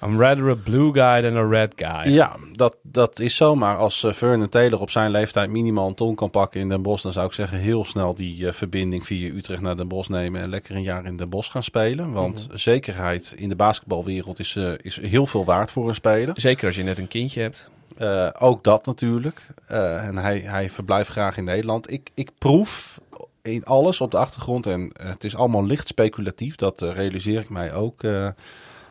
I'm 0.04 0.20
rather 0.20 0.50
a 0.50 0.56
blue 0.56 0.94
guy 0.94 1.22
than 1.22 1.38
a 1.38 1.48
red 1.48 1.74
guy. 1.76 2.14
Ja, 2.14 2.36
dat, 2.54 2.78
dat 2.82 3.20
is 3.20 3.36
zomaar. 3.36 3.78
Als 3.78 4.04
uh, 4.04 4.14
Ferdinand 4.14 4.52
Taylor 4.52 4.80
op 4.80 4.90
zijn 4.90 5.12
leeftijd 5.12 5.50
minimaal 5.50 5.88
een 5.88 5.96
ton 5.96 6.16
kan 6.16 6.30
pakken 6.30 6.60
in 6.60 6.70
Den 6.70 6.82
Bosch... 6.82 7.04
dan 7.04 7.12
zou 7.12 7.26
ik 7.26 7.34
zeggen 7.34 7.58
heel 7.58 7.86
snel 7.86 8.16
die 8.16 8.44
uh, 8.44 8.52
verbinding 8.52 9.06
via 9.06 9.34
Utrecht 9.34 9.62
naar 9.62 9.78
Den 9.78 9.88
Bosch 9.88 10.10
nemen... 10.10 10.42
en 10.42 10.50
lekker 10.50 10.76
een 10.76 10.84
jaar 10.84 11.06
in 11.06 11.18
Den 11.18 11.30
Bosch 11.30 11.52
gaan 11.52 11.64
spelen. 11.64 12.12
Want 12.12 12.44
mm 12.44 12.50
-hmm. 12.50 12.58
zekerheid 12.58 13.34
in 13.36 13.50
de 13.50 13.56
basketbalwereld 13.56 14.40
is, 14.40 14.56
uh, 14.56 14.72
is 14.82 15.00
heel 15.02 15.26
veel 15.26 15.46
waard 15.46 15.72
voor 15.72 15.88
een 15.88 15.94
speler. 15.94 16.34
Zeker 16.40 16.68
als 16.68 16.76
je 16.76 16.84
net 16.84 16.98
een 16.98 17.08
kindje 17.08 17.42
hebt. 17.42 17.70
Uh, 17.98 18.30
ook 18.40 18.64
dat 18.64 18.86
natuurlijk. 18.86 19.48
Uh, 19.72 20.08
en 20.08 20.18
hij, 20.18 20.40
hij 20.40 20.70
verblijft 20.70 21.10
graag 21.10 21.38
in 21.38 21.44
Nederland. 21.44 21.92
Ik, 21.92 22.12
ik 22.14 22.30
proef 22.38 23.00
in 23.42 23.64
alles 23.64 24.02
op 24.02 24.12
de 24.12 24.18
achtergrond, 24.18 24.66
en 24.66 24.82
uh, 24.82 25.10
het 25.10 25.24
is 25.24 25.36
allemaal 25.36 25.66
licht 25.66 25.88
speculatief, 25.88 26.56
dat 26.56 26.82
realiseer 26.82 27.40
ik 27.40 27.50
mij 27.50 27.74
ook, 27.74 28.02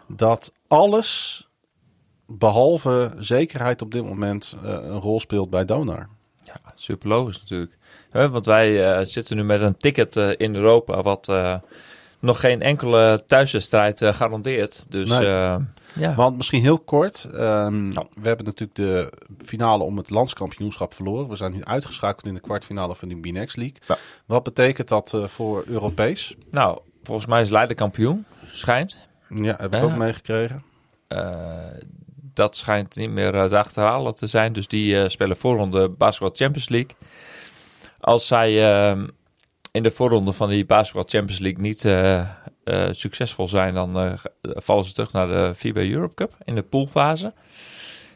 dat 0.09 0.53
alles 0.69 1.47
behalve 2.27 3.13
zekerheid 3.19 3.83
op 3.83 3.91
dit 3.91 4.05
moment 4.05 4.57
een 4.63 5.01
rol 5.01 5.21
speelt 5.21 5.51
bij 5.51 5.65
Donar. 5.65 6.09
Ja, 6.43 6.61
super 6.75 7.09
logisch 7.09 7.41
natuurlijk. 7.41 7.77
want 8.11 8.47
wij 8.47 9.05
zitten 9.05 9.37
nu 9.37 9.45
met 9.45 9.61
een 9.61 9.77
ticket 9.77 10.17
in 10.17 10.55
Europa 10.55 11.03
wat 11.03 11.33
nog 12.19 12.41
geen 12.41 12.63
enkele 12.63 13.23
thuiswedstrijd 13.27 14.05
garandeert. 14.05 14.87
Dus 14.89 15.09
nee. 15.09 15.59
Ja. 15.95 16.15
Want 16.15 16.37
misschien 16.37 16.63
heel 16.63 16.79
kort. 16.79 17.29
Um, 17.33 17.89
nou. 17.89 18.07
We 18.15 18.27
hebben 18.27 18.47
natuurlijk 18.47 18.79
de 18.79 19.13
finale 19.45 19.85
om 19.85 19.97
het 19.97 20.11
landskampioenschap 20.11 20.95
verloren. 20.95 21.29
We 21.29 21.37
zijn 21.37 21.53
nu 21.53 21.65
uitgeschakeld 21.65 22.27
in 22.27 22.35
de 22.35 22.41
kwartfinale 22.41 22.95
van 22.95 23.09
de 23.09 23.21
B-Next 23.21 23.57
League. 23.57 23.77
Ja. 23.87 23.97
Wat 24.27 24.43
betekent 24.43 24.89
dat 24.89 25.13
uh, 25.15 25.25
voor 25.25 25.65
Europees? 25.67 26.37
Nou, 26.51 26.79
volgens 27.03 27.27
mij 27.27 27.43
is 27.43 27.51
Leiden 27.51 27.77
kampioen. 27.77 28.25
Schijnt. 28.47 29.09
Ja, 29.29 29.57
heb 29.59 29.75
ik 29.75 29.81
uh, 29.81 29.85
ook 29.85 29.97
meegekregen. 29.97 30.63
Uh, 31.09 31.19
dat 32.35 32.57
schijnt 32.57 32.97
niet 32.97 33.11
meer 33.11 33.33
te 33.49 33.59
achterhalen 33.59 34.17
te 34.17 34.27
zijn. 34.27 34.53
Dus 34.53 34.69
die 34.69 35.09
spelen 35.09 35.37
voorronde 35.37 35.89
Basketball 35.89 36.37
Champions 36.37 36.69
League. 36.69 36.97
Als 38.01 38.27
zij 38.27 38.73
ehm, 38.73 39.07
in 39.71 39.83
de 39.83 39.91
voorronde 39.91 40.33
van 40.33 40.49
die 40.49 40.67
Basketball 40.67 41.05
Champions 41.07 41.41
League 41.41 41.61
niet 41.61 41.85
uh, 41.85 42.29
succesvol 42.91 43.49
zijn, 43.49 43.75
dan 43.75 44.05
uh, 44.05 44.13
vallen 44.43 44.85
ze 44.85 44.93
terug 44.93 45.13
naar 45.13 45.27
de 45.27 45.53
FIBA 45.57 45.81
Europe 45.81 46.15
Cup 46.15 46.37
in 46.45 46.55
de 46.55 46.63
poolfase. 46.63 47.33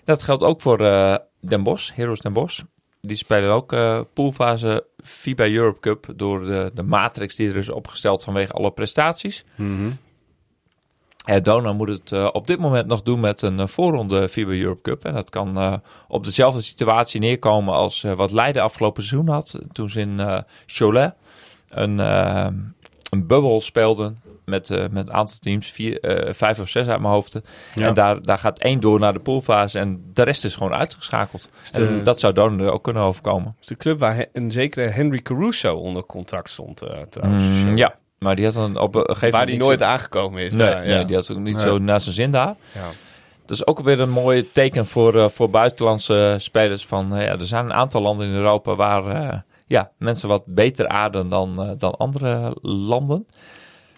Dat 0.04 0.22
geldt 0.22 0.42
ook 0.42 0.60
voor 0.60 0.80
uh, 0.80 1.16
Den 1.40 1.62
Bosch, 1.62 1.94
Heroes 1.94 2.20
Den 2.20 2.32
Bosch. 2.32 2.62
Die 3.00 3.16
spelen 3.16 3.52
ook 3.52 3.76
poolfase 4.12 4.86
FIBA 5.02 5.48
Europe 5.48 5.80
Cup 5.80 6.06
door 6.16 6.44
de, 6.44 6.70
de 6.74 6.82
matrix 6.82 7.34
die 7.34 7.48
er 7.48 7.56
is 7.56 7.68
opgesteld 7.68 8.24
vanwege 8.24 8.52
alle 8.52 8.70
prestaties. 8.70 9.44
Mm 9.54 9.76
-hmm. 9.76 9.98
Dona 11.42 11.72
moet 11.72 11.88
het 11.88 12.32
op 12.32 12.46
dit 12.46 12.58
moment 12.58 12.86
nog 12.86 13.02
doen 13.02 13.20
met 13.20 13.42
een 13.42 13.68
voorronde 13.68 14.28
FIBA 14.28 14.52
Europe 14.52 14.82
Cup. 14.82 15.04
En 15.04 15.14
dat 15.14 15.30
kan 15.30 15.80
op 16.08 16.24
dezelfde 16.24 16.62
situatie 16.62 17.20
neerkomen 17.20 17.74
als 17.74 18.02
wat 18.02 18.32
Leiden 18.32 18.62
afgelopen 18.62 19.02
seizoen 19.02 19.28
had. 19.28 19.58
Toen 19.72 19.90
ze 19.90 20.00
in 20.00 20.44
Cholet 20.66 21.14
een, 21.68 21.98
een 21.98 23.26
bubbel 23.26 23.60
speelden 23.60 24.20
met, 24.48 24.70
uh, 24.70 24.78
met 24.90 25.08
een 25.08 25.12
aantal 25.12 25.36
teams, 25.40 25.70
vier, 25.70 26.26
uh, 26.26 26.32
vijf 26.32 26.60
of 26.60 26.68
zes 26.68 26.88
uit 26.88 27.00
mijn 27.00 27.12
hoofd. 27.12 27.40
Ja. 27.74 27.86
En 27.86 27.94
daar, 27.94 28.22
daar 28.22 28.38
gaat 28.38 28.58
één 28.58 28.80
door 28.80 28.98
naar 28.98 29.12
de 29.12 29.18
poolfase 29.18 29.78
en 29.78 30.10
de 30.12 30.22
rest 30.22 30.44
is 30.44 30.56
gewoon 30.56 30.74
uitgeschakeld. 30.74 31.48
De, 31.72 31.86
en 31.86 32.02
dat 32.02 32.20
zou 32.20 32.32
dan 32.32 32.68
ook 32.68 32.84
kunnen 32.84 33.02
overkomen. 33.02 33.56
de 33.66 33.76
club 33.76 33.98
waar 33.98 34.26
een 34.32 34.50
zekere 34.50 34.86
Henry 34.86 35.22
Caruso 35.22 35.74
onder 35.74 36.04
contract 36.04 36.50
stond 36.50 36.82
uh, 36.82 36.88
trouwens. 37.10 37.64
Mm, 37.64 37.76
ja, 37.76 37.94
maar 38.18 38.36
die 38.36 38.44
had 38.44 38.54
dan 38.54 38.78
op 38.78 38.94
een 38.94 39.00
gegeven 39.00 39.20
moment... 39.20 39.32
Waar 39.32 39.46
die 39.46 39.58
nooit 39.58 39.80
zo... 39.80 39.84
aangekomen 39.84 40.42
is. 40.42 40.52
Nee, 40.52 40.68
ja, 40.68 40.80
nee, 40.80 41.04
die 41.04 41.16
had 41.16 41.30
ook 41.32 41.38
niet 41.38 41.60
zo 41.60 41.78
naar 41.78 42.00
zijn 42.00 42.14
zin 42.14 42.30
daar. 42.30 42.54
Ja. 42.72 42.88
Dat 43.46 43.56
is 43.56 43.66
ook 43.66 43.80
weer 43.80 44.00
een 44.00 44.10
mooi 44.10 44.52
teken 44.52 44.86
voor, 44.86 45.30
voor 45.30 45.50
buitenlandse 45.50 46.34
spelers. 46.38 46.86
Van, 46.86 47.08
ja, 47.10 47.38
er 47.38 47.46
zijn 47.46 47.64
een 47.64 47.72
aantal 47.72 48.02
landen 48.02 48.26
in 48.26 48.34
Europa 48.34 48.74
waar 48.74 49.44
ja, 49.66 49.90
mensen 49.98 50.28
wat 50.28 50.42
beter 50.46 50.88
aarden 50.88 51.28
dan, 51.28 51.76
dan 51.78 51.96
andere 51.96 52.56
landen. 52.62 53.26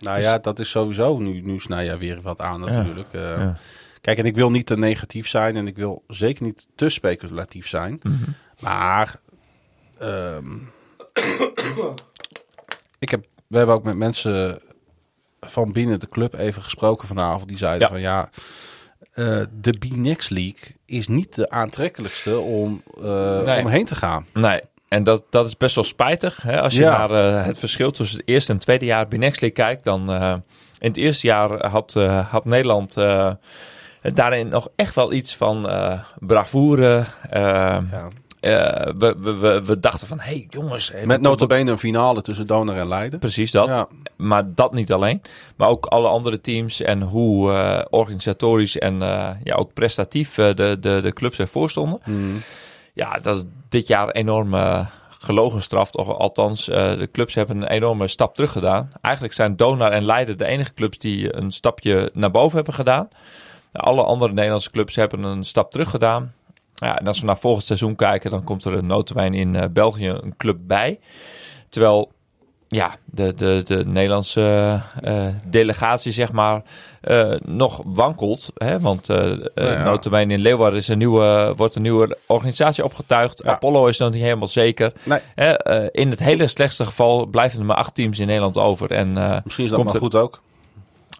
Nou 0.00 0.16
dus... 0.16 0.26
ja, 0.26 0.38
dat 0.38 0.58
is 0.58 0.70
sowieso. 0.70 1.18
Nu, 1.18 1.40
nu 1.40 1.58
snij 1.58 1.84
jij 1.84 1.98
weer 1.98 2.20
wat 2.22 2.40
aan 2.40 2.60
natuurlijk. 2.60 3.08
Ja. 3.12 3.40
Ja. 3.40 3.56
Kijk, 4.00 4.18
en 4.18 4.24
ik 4.24 4.34
wil 4.34 4.50
niet 4.50 4.66
te 4.66 4.76
negatief 4.76 5.28
zijn 5.28 5.56
en 5.56 5.66
ik 5.66 5.76
wil 5.76 6.04
zeker 6.06 6.42
niet 6.42 6.66
te 6.74 6.88
speculatief 6.88 7.68
zijn. 7.68 8.00
Mm 8.02 8.12
-hmm. 8.12 8.34
Maar 8.60 9.20
um, 10.02 10.70
ik 12.98 13.10
heb, 13.10 13.26
we 13.46 13.56
hebben 13.56 13.74
ook 13.74 13.84
met 13.84 13.96
mensen 13.96 14.60
van 15.40 15.72
binnen 15.72 16.00
de 16.00 16.08
club 16.08 16.34
even 16.34 16.62
gesproken 16.62 17.08
vanavond. 17.08 17.48
Die 17.48 17.56
zeiden 17.56 17.80
ja. 17.80 17.88
van 17.88 18.00
ja, 18.00 18.30
uh, 19.14 19.42
de 19.60 19.72
B-Next 19.72 20.30
League 20.30 20.76
is 20.84 21.08
niet 21.08 21.34
de 21.34 21.50
aantrekkelijkste 21.50 22.38
om 22.38 22.82
uh, 22.98 23.42
nee. 23.42 23.64
omheen 23.64 23.84
te 23.84 23.94
gaan. 23.94 24.26
Nee, 24.32 24.60
en 24.90 25.02
dat, 25.02 25.22
dat 25.30 25.46
is 25.46 25.56
best 25.56 25.74
wel 25.74 25.84
spijtig. 25.84 26.42
Hè? 26.42 26.60
Als 26.60 26.74
je 26.74 26.80
ja. 26.80 27.06
naar 27.06 27.38
uh, 27.38 27.44
het 27.44 27.58
verschil 27.58 27.90
tussen 27.90 28.18
het 28.18 28.28
eerste 28.28 28.52
en 28.52 28.58
tweede 28.58 28.84
jaar 28.84 29.08
Binex 29.08 29.40
League 29.40 29.64
kijkt, 29.64 29.84
dan 29.84 30.10
uh, 30.10 30.34
in 30.78 30.88
het 30.88 30.96
eerste 30.96 31.26
jaar 31.26 31.66
had, 31.66 31.94
uh, 31.96 32.30
had 32.30 32.44
Nederland 32.44 32.94
daarin 34.02 34.48
nog 34.48 34.68
echt 34.76 34.94
wel 34.94 35.12
iets 35.12 35.36
van 35.36 35.68
bravoure. 36.18 37.04
Ja. 37.30 37.82
We, 38.96 39.16
we, 39.18 39.38
we, 39.38 39.62
we, 39.64 39.80
dachten 39.80 40.06
van, 40.06 40.20
hé 40.20 40.30
hey, 40.30 40.46
jongens... 40.48 40.92
Met 41.04 41.20
notabene 41.20 41.70
een 41.70 41.78
finale 41.78 42.22
tussen 42.22 42.46
Donor 42.46 42.76
en 42.76 42.88
Leiden. 42.88 43.18
Precies 43.18 43.50
dat. 43.50 43.68
Ja. 43.68 43.88
Maar 44.16 44.54
dat 44.54 44.74
niet 44.74 44.92
alleen. 44.92 45.22
Maar 45.56 45.68
ook 45.68 45.86
alle 45.86 46.08
andere 46.08 46.40
teams 46.40 46.80
en 46.80 47.02
hoe 47.02 47.50
organisatorisch 47.90 48.78
en 48.78 48.98
ja, 49.44 49.54
ook 49.54 49.72
prestatief 49.72 50.34
de, 50.34 50.54
de, 50.54 51.00
de 51.02 51.12
clubs 51.12 51.38
ervoor 51.38 51.70
stonden. 51.70 52.00
Mm 52.04 52.42
ja, 52.92 53.18
dat 53.22 53.44
dit 53.70 53.86
jaar 53.86 54.10
enorm 54.10 54.54
uh, 54.54 54.86
gelogen 55.10 55.62
straf. 55.62 55.92
Of 55.92 56.08
althans, 56.08 56.68
uh, 56.68 56.76
de 56.76 57.08
clubs 57.12 57.34
hebben 57.34 57.56
een 57.56 57.68
enorme 57.68 58.08
stap 58.08 58.34
terug 58.34 58.52
gedaan. 58.52 58.92
Eigenlijk 59.00 59.34
zijn 59.34 59.56
Donar 59.56 59.92
en 59.92 60.04
Leiden 60.04 60.38
de 60.38 60.44
enige 60.44 60.74
clubs 60.74 60.98
die 60.98 61.36
een 61.36 61.50
stapje 61.50 62.10
naar 62.14 62.30
boven 62.30 62.56
hebben 62.56 62.74
gedaan. 62.74 63.08
Alle 63.72 64.02
andere 64.02 64.32
Nederlandse 64.32 64.70
clubs 64.70 64.96
hebben 64.96 65.22
een 65.22 65.44
stap 65.44 65.70
terug 65.70 65.90
gedaan. 65.90 66.34
Ja, 66.74 66.98
en 66.98 67.06
als 67.06 67.20
we 67.20 67.26
naar 67.26 67.38
volgend 67.38 67.66
seizoen 67.66 67.96
kijken, 67.96 68.30
dan 68.30 68.44
komt 68.44 68.64
er 68.64 68.72
een 68.72 68.86
notenwijn 68.86 69.34
in 69.34 69.54
uh, 69.54 69.64
België 69.70 70.08
een 70.08 70.36
club 70.36 70.58
bij. 70.60 70.98
Terwijl 71.68 72.12
ja, 72.72 72.96
de, 73.04 73.34
de, 73.34 73.62
de 73.64 73.86
Nederlandse 73.86 74.80
uh, 75.04 75.26
delegatie, 75.44 76.12
zeg 76.12 76.32
maar, 76.32 76.62
uh, 77.04 77.34
nog 77.44 77.82
wankelt. 77.84 78.50
Hè? 78.54 78.80
Want 78.80 79.10
uh, 79.10 79.16
nou 79.54 79.98
ja. 80.10 80.18
in 80.18 80.38
Leeuwarden 80.38 80.78
is 80.78 80.88
een 80.88 80.98
nieuwe, 80.98 81.52
wordt 81.56 81.74
een 81.74 81.82
nieuwe 81.82 82.18
organisatie 82.26 82.84
opgetuigd. 82.84 83.42
Ja. 83.44 83.50
Apollo 83.50 83.86
is 83.86 83.98
nog 83.98 84.12
niet 84.12 84.22
helemaal 84.22 84.48
zeker. 84.48 84.92
Nee. 85.02 85.20
in 85.90 86.10
het 86.10 86.18
hele 86.18 86.46
slechtste 86.46 86.84
geval 86.84 87.26
blijven 87.26 87.58
er 87.58 87.64
maar 87.64 87.76
acht 87.76 87.94
teams 87.94 88.18
in 88.18 88.26
Nederland 88.26 88.58
over. 88.58 88.90
En, 88.90 89.12
Misschien 89.44 89.64
is 89.64 89.70
dat 89.70 89.84
maar 89.84 89.94
goed 89.94 90.14
ook. 90.14 90.40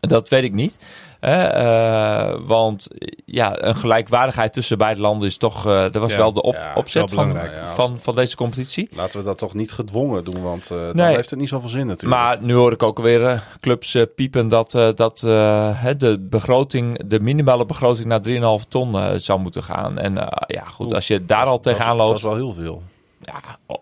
Dat 0.00 0.28
weet 0.28 0.44
ik 0.44 0.52
niet. 0.52 0.78
Uh, 1.20 2.34
want 2.46 2.88
ja, 3.24 3.62
een 3.62 3.76
gelijkwaardigheid 3.76 4.52
tussen 4.52 4.78
beide 4.78 5.00
landen 5.00 5.28
is 5.28 5.36
toch. 5.36 5.66
Uh, 5.66 5.72
dat 5.80 5.96
was 5.96 6.12
ja, 6.12 6.18
wel 6.18 6.32
de 6.32 6.42
op, 6.42 6.54
ja, 6.54 6.72
opzet 6.74 7.12
van, 7.12 7.38
van, 7.74 7.98
van 7.98 8.14
deze 8.14 8.36
competitie. 8.36 8.88
Laten 8.92 9.18
we 9.18 9.24
dat 9.24 9.38
toch 9.38 9.54
niet 9.54 9.72
gedwongen 9.72 10.24
doen, 10.24 10.42
want 10.42 10.70
uh, 10.72 10.78
nee. 10.78 10.92
dan 10.92 11.06
heeft 11.06 11.30
het 11.30 11.38
niet 11.38 11.48
zoveel 11.48 11.68
zin 11.68 11.86
natuurlijk. 11.86 12.22
Maar 12.22 12.42
nu 12.42 12.54
hoor 12.54 12.72
ik 12.72 12.82
ook 12.82 12.98
weer 12.98 13.44
clubs 13.60 13.96
piepen 14.14 14.48
dat, 14.48 14.70
dat 14.94 15.18
de 15.18 16.26
begroting, 16.30 17.08
de 17.08 17.20
minimale 17.20 17.66
begroting 17.66 18.06
naar 18.06 18.60
3,5 18.62 18.68
ton 18.68 19.20
zou 19.20 19.40
moeten 19.40 19.62
gaan. 19.62 19.98
En 19.98 20.14
ja, 20.46 20.64
goed, 20.64 20.86
Oeh, 20.86 20.94
als 20.94 21.06
je 21.06 21.24
daar 21.24 21.46
al 21.46 21.60
tegenaan 21.60 21.96
loopt. 21.96 22.22
Dat 22.22 22.32
is 22.32 22.38
wel 22.38 22.52
heel 22.52 22.64
veel. 22.64 22.82
Ja, 23.20 23.40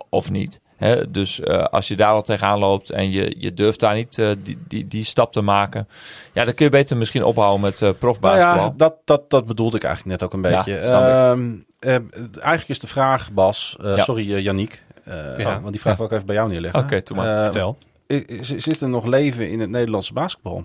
of 0.08 0.30
niet. 0.30 0.60
Hè? 0.78 1.10
Dus 1.10 1.40
uh, 1.40 1.64
als 1.64 1.88
je 1.88 1.96
daar 1.96 2.12
al 2.12 2.22
tegenaan 2.22 2.58
loopt 2.58 2.90
en 2.90 3.10
je, 3.10 3.34
je 3.38 3.54
durft 3.54 3.80
daar 3.80 3.94
niet 3.94 4.18
uh, 4.18 4.30
die, 4.42 4.58
die, 4.68 4.88
die 4.88 5.04
stap 5.04 5.32
te 5.32 5.40
maken. 5.40 5.88
Ja, 6.32 6.44
dan 6.44 6.54
kun 6.54 6.64
je 6.64 6.70
beter 6.70 6.96
misschien 6.96 7.24
ophouden 7.24 7.60
met 7.60 7.80
uh, 7.80 7.90
profbasketbal. 7.98 8.54
Nou 8.54 8.66
ja, 8.66 8.74
dat, 8.76 8.96
dat, 9.04 9.30
dat 9.30 9.46
bedoelde 9.46 9.76
ik 9.76 9.84
eigenlijk 9.84 10.20
net 10.20 10.28
ook 10.28 10.34
een 10.34 10.50
beetje. 10.50 10.72
Ja, 10.72 11.30
um, 11.30 11.66
eigenlijk 11.80 12.68
is 12.68 12.78
de 12.78 12.86
vraag, 12.86 13.32
Bas, 13.32 13.76
ja. 13.82 13.98
sorry 13.98 14.40
Yannick, 14.40 14.82
ja. 15.04 15.36
oh, 15.38 15.60
want 15.60 15.72
die 15.72 15.80
vraag 15.80 15.96
wil 15.96 16.06
ik 16.06 16.12
even 16.12 16.26
bij 16.26 16.34
jou 16.34 16.48
neerleggen. 16.48 16.80
Oké, 16.80 17.02
okay, 17.08 17.16
maar. 17.16 17.42
Vertel. 17.42 17.78
Zit 18.40 18.80
er 18.80 18.88
nog 18.88 19.06
leven 19.06 19.50
in 19.50 19.60
het 19.60 19.70
Nederlandse 19.70 20.12
basketbal? 20.12 20.64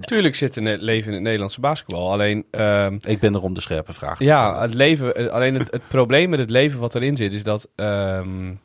Tuurlijk 0.00 0.34
zit 0.34 0.56
er 0.56 0.62
leven 0.62 1.08
in 1.08 1.14
het 1.14 1.22
Nederlandse 1.22 1.60
basketbal. 1.60 2.12
Alleen. 2.12 2.44
Um, 2.50 2.98
ik 3.02 3.20
ben 3.20 3.34
er 3.34 3.42
om 3.42 3.54
de 3.54 3.60
scherpe 3.60 3.92
vraag. 3.92 4.18
ja, 4.18 4.60
het 4.60 4.74
leven. 4.74 5.32
Alleen 5.32 5.54
het, 5.54 5.70
het, 5.70 5.88
probleem 5.88 6.30
met 6.30 6.38
het 6.38 6.50
leven 6.50 6.80
wat 6.80 6.94
erin 6.94 7.16
zit, 7.16 7.32
is 7.32 7.42
dat. 7.42 7.68
Um, 7.76 8.60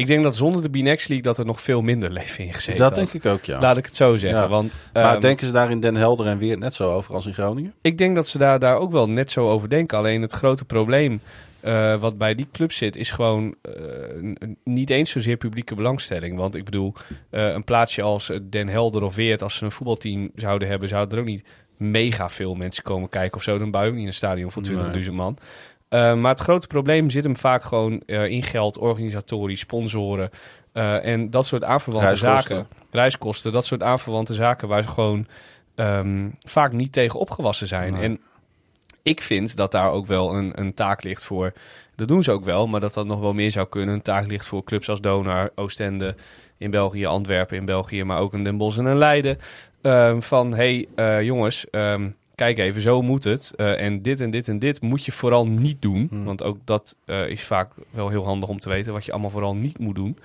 ik 0.00 0.06
denk 0.06 0.22
dat 0.22 0.36
zonder 0.36 0.62
de 0.62 0.68
B-Next 0.68 1.08
League 1.08 1.26
dat 1.26 1.38
er 1.38 1.44
nog 1.44 1.60
veel 1.62 1.82
minder 1.82 2.10
leven 2.10 2.44
in 2.44 2.52
gezeten 2.52 2.80
Dat 2.80 2.94
denk 2.94 3.12
ik 3.12 3.26
ook, 3.26 3.44
ja. 3.44 3.60
Laat 3.60 3.76
ik 3.76 3.84
het 3.84 3.96
zo 3.96 4.16
zeggen. 4.16 4.48
Want, 4.48 4.78
maar 4.92 5.14
um, 5.14 5.20
denken 5.20 5.46
ze 5.46 5.52
daar 5.52 5.70
in 5.70 5.80
Den 5.80 5.94
Helder 5.94 6.26
en 6.26 6.38
weer 6.38 6.58
net 6.58 6.74
zo 6.74 6.92
over 6.92 7.14
als 7.14 7.26
in 7.26 7.34
Groningen? 7.34 7.74
Ik 7.80 7.98
denk 7.98 8.14
dat 8.14 8.28
ze 8.28 8.38
daar, 8.38 8.58
daar 8.58 8.76
ook 8.76 8.92
wel 8.92 9.08
net 9.08 9.30
zo 9.30 9.48
over 9.48 9.68
denken. 9.68 9.98
Alleen 9.98 10.22
het 10.22 10.32
grote 10.32 10.64
probleem 10.64 11.20
uh, 11.64 12.00
wat 12.00 12.18
bij 12.18 12.34
die 12.34 12.48
club 12.52 12.72
zit, 12.72 12.96
is 12.96 13.10
gewoon 13.10 13.54
uh, 13.62 14.34
niet 14.64 14.90
eens 14.90 15.10
zozeer 15.10 15.36
publieke 15.36 15.74
belangstelling. 15.74 16.36
Want 16.36 16.54
ik 16.54 16.64
bedoel, 16.64 16.94
uh, 17.30 17.52
een 17.52 17.64
plaatsje 17.64 18.02
als 18.02 18.32
Den 18.42 18.68
Helder 18.68 19.02
of 19.02 19.14
Weert, 19.14 19.42
als 19.42 19.54
ze 19.54 19.64
een 19.64 19.72
voetbalteam 19.72 20.30
zouden 20.34 20.68
hebben, 20.68 20.88
zouden 20.88 21.14
er 21.14 21.20
ook 21.20 21.30
niet 21.30 21.44
mega 21.76 22.28
veel 22.28 22.54
mensen 22.54 22.82
komen 22.82 23.08
kijken 23.08 23.36
of 23.36 23.42
zo. 23.42 23.58
Dan 23.58 23.70
bouw 23.70 23.82
je 23.82 23.90
ook 23.90 23.96
niet 23.96 24.06
een 24.06 24.14
stadion 24.14 24.50
voor 24.50 24.62
20.000 24.66 24.90
nee. 24.90 25.10
man. 25.10 25.38
Uh, 25.90 26.14
maar 26.14 26.30
het 26.30 26.40
grote 26.40 26.66
probleem 26.66 27.10
zit 27.10 27.24
hem 27.24 27.36
vaak 27.36 27.62
gewoon 27.62 28.02
uh, 28.06 28.26
in 28.26 28.42
geld, 28.42 28.78
organisatorisch, 28.78 29.60
sponsoren 29.60 30.30
uh, 30.74 31.06
en 31.06 31.30
dat 31.30 31.46
soort 31.46 31.64
aanverwante 31.64 32.16
zaken. 32.16 32.66
Reiskosten, 32.90 33.52
dat 33.52 33.66
soort 33.66 33.82
aanverwante 33.82 34.34
zaken 34.34 34.68
waar 34.68 34.82
ze 34.82 34.88
gewoon 34.88 35.26
um, 35.76 36.34
vaak 36.46 36.72
niet 36.72 36.92
tegen 36.92 37.20
opgewassen 37.20 37.66
zijn. 37.66 37.94
En 37.94 38.20
ik 39.02 39.20
vind 39.20 39.56
dat 39.56 39.72
daar 39.72 39.90
ook 39.90 40.06
wel 40.06 40.34
een, 40.34 40.52
een 40.54 40.74
taak 40.74 41.02
ligt 41.02 41.24
voor. 41.24 41.52
Dat 41.96 42.08
doen 42.08 42.22
ze 42.22 42.32
ook 42.32 42.44
wel, 42.44 42.66
maar 42.66 42.80
dat 42.80 42.94
dat 42.94 43.06
nog 43.06 43.20
wel 43.20 43.32
meer 43.32 43.50
zou 43.50 43.68
kunnen. 43.68 43.94
Een 43.94 44.02
taak 44.02 44.26
ligt 44.26 44.46
voor 44.46 44.64
clubs 44.64 44.88
als 44.88 45.00
Donar, 45.00 45.50
Oostende 45.54 46.14
in 46.58 46.70
België, 46.70 47.06
Antwerpen 47.06 47.56
in 47.56 47.64
België, 47.64 48.04
maar 48.04 48.18
ook 48.18 48.32
in 48.32 48.44
Den 48.44 48.56
Bosch 48.56 48.78
en 48.78 48.86
in 48.86 48.98
Leiden. 48.98 49.38
Um, 49.82 50.22
van 50.22 50.54
hey 50.54 50.88
jongens, 51.22 51.66
um, 51.70 52.16
kijk 52.40 52.58
even, 52.58 52.80
zo 52.80 53.02
moet 53.02 53.24
het. 53.24 53.52
Uh, 53.56 53.80
en 53.80 54.02
dit 54.02 54.20
en 54.20 54.30
dit 54.30 54.48
en 54.48 54.58
dit 54.58 54.80
moet 54.80 55.04
je 55.04 55.12
vooral 55.12 55.46
niet 55.46 55.82
doen. 55.82 56.06
Hmm. 56.10 56.24
Want 56.24 56.42
ook 56.42 56.58
dat 56.64 56.96
uh, 57.06 57.28
is 57.28 57.42
vaak 57.42 57.72
wel 57.90 58.08
heel 58.08 58.24
handig 58.24 58.48
om 58.48 58.58
te 58.58 58.68
weten 58.68 58.92
wat 58.92 59.04
je 59.04 59.12
allemaal 59.12 59.30
vooral 59.30 59.54
niet 59.54 59.78
moet 59.78 59.94
doen. 59.94 60.18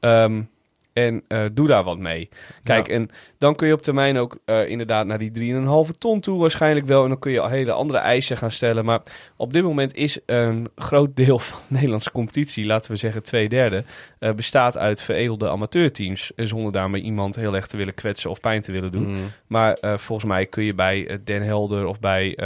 Um, 0.00 0.48
en 0.96 1.22
uh, 1.28 1.44
doe 1.52 1.66
daar 1.66 1.84
wat 1.84 1.98
mee. 1.98 2.28
Kijk, 2.62 2.86
ja. 2.86 2.94
en 2.94 3.10
dan 3.38 3.54
kun 3.54 3.66
je 3.66 3.72
op 3.72 3.82
termijn 3.82 4.18
ook 4.18 4.38
uh, 4.46 4.68
inderdaad 4.68 5.06
naar 5.06 5.18
die 5.18 5.54
3,5 5.90 5.98
ton 5.98 6.20
toe 6.20 6.38
waarschijnlijk 6.38 6.86
wel. 6.86 7.02
En 7.02 7.08
dan 7.08 7.18
kun 7.18 7.32
je 7.32 7.40
al 7.40 7.48
hele 7.48 7.72
andere 7.72 7.98
eisen 7.98 8.36
gaan 8.36 8.50
stellen. 8.50 8.84
Maar 8.84 9.00
op 9.36 9.52
dit 9.52 9.62
moment 9.62 9.94
is 9.94 10.18
een 10.26 10.68
groot 10.76 11.16
deel 11.16 11.38
van 11.38 11.58
de 11.68 11.74
Nederlandse 11.74 12.12
competitie, 12.12 12.66
laten 12.66 12.90
we 12.90 12.96
zeggen 12.96 13.22
twee 13.22 13.48
derde, 13.48 13.84
uh, 14.20 14.32
bestaat 14.32 14.78
uit 14.78 15.02
veredelde 15.02 15.48
amateurteams. 15.48 16.32
Zonder 16.36 16.72
daarmee 16.72 17.02
iemand 17.02 17.36
heel 17.36 17.54
erg 17.54 17.66
te 17.66 17.76
willen 17.76 17.94
kwetsen 17.94 18.30
of 18.30 18.40
pijn 18.40 18.62
te 18.62 18.72
willen 18.72 18.92
doen. 18.92 19.06
Mm. 19.06 19.30
Maar 19.46 19.78
volgens 19.80 20.28
mij 20.28 20.46
kun 20.46 20.64
je 20.64 20.74
bij 20.74 21.20
Den 21.24 21.42
Helder 21.42 21.86
of 21.86 22.00
bij 22.00 22.36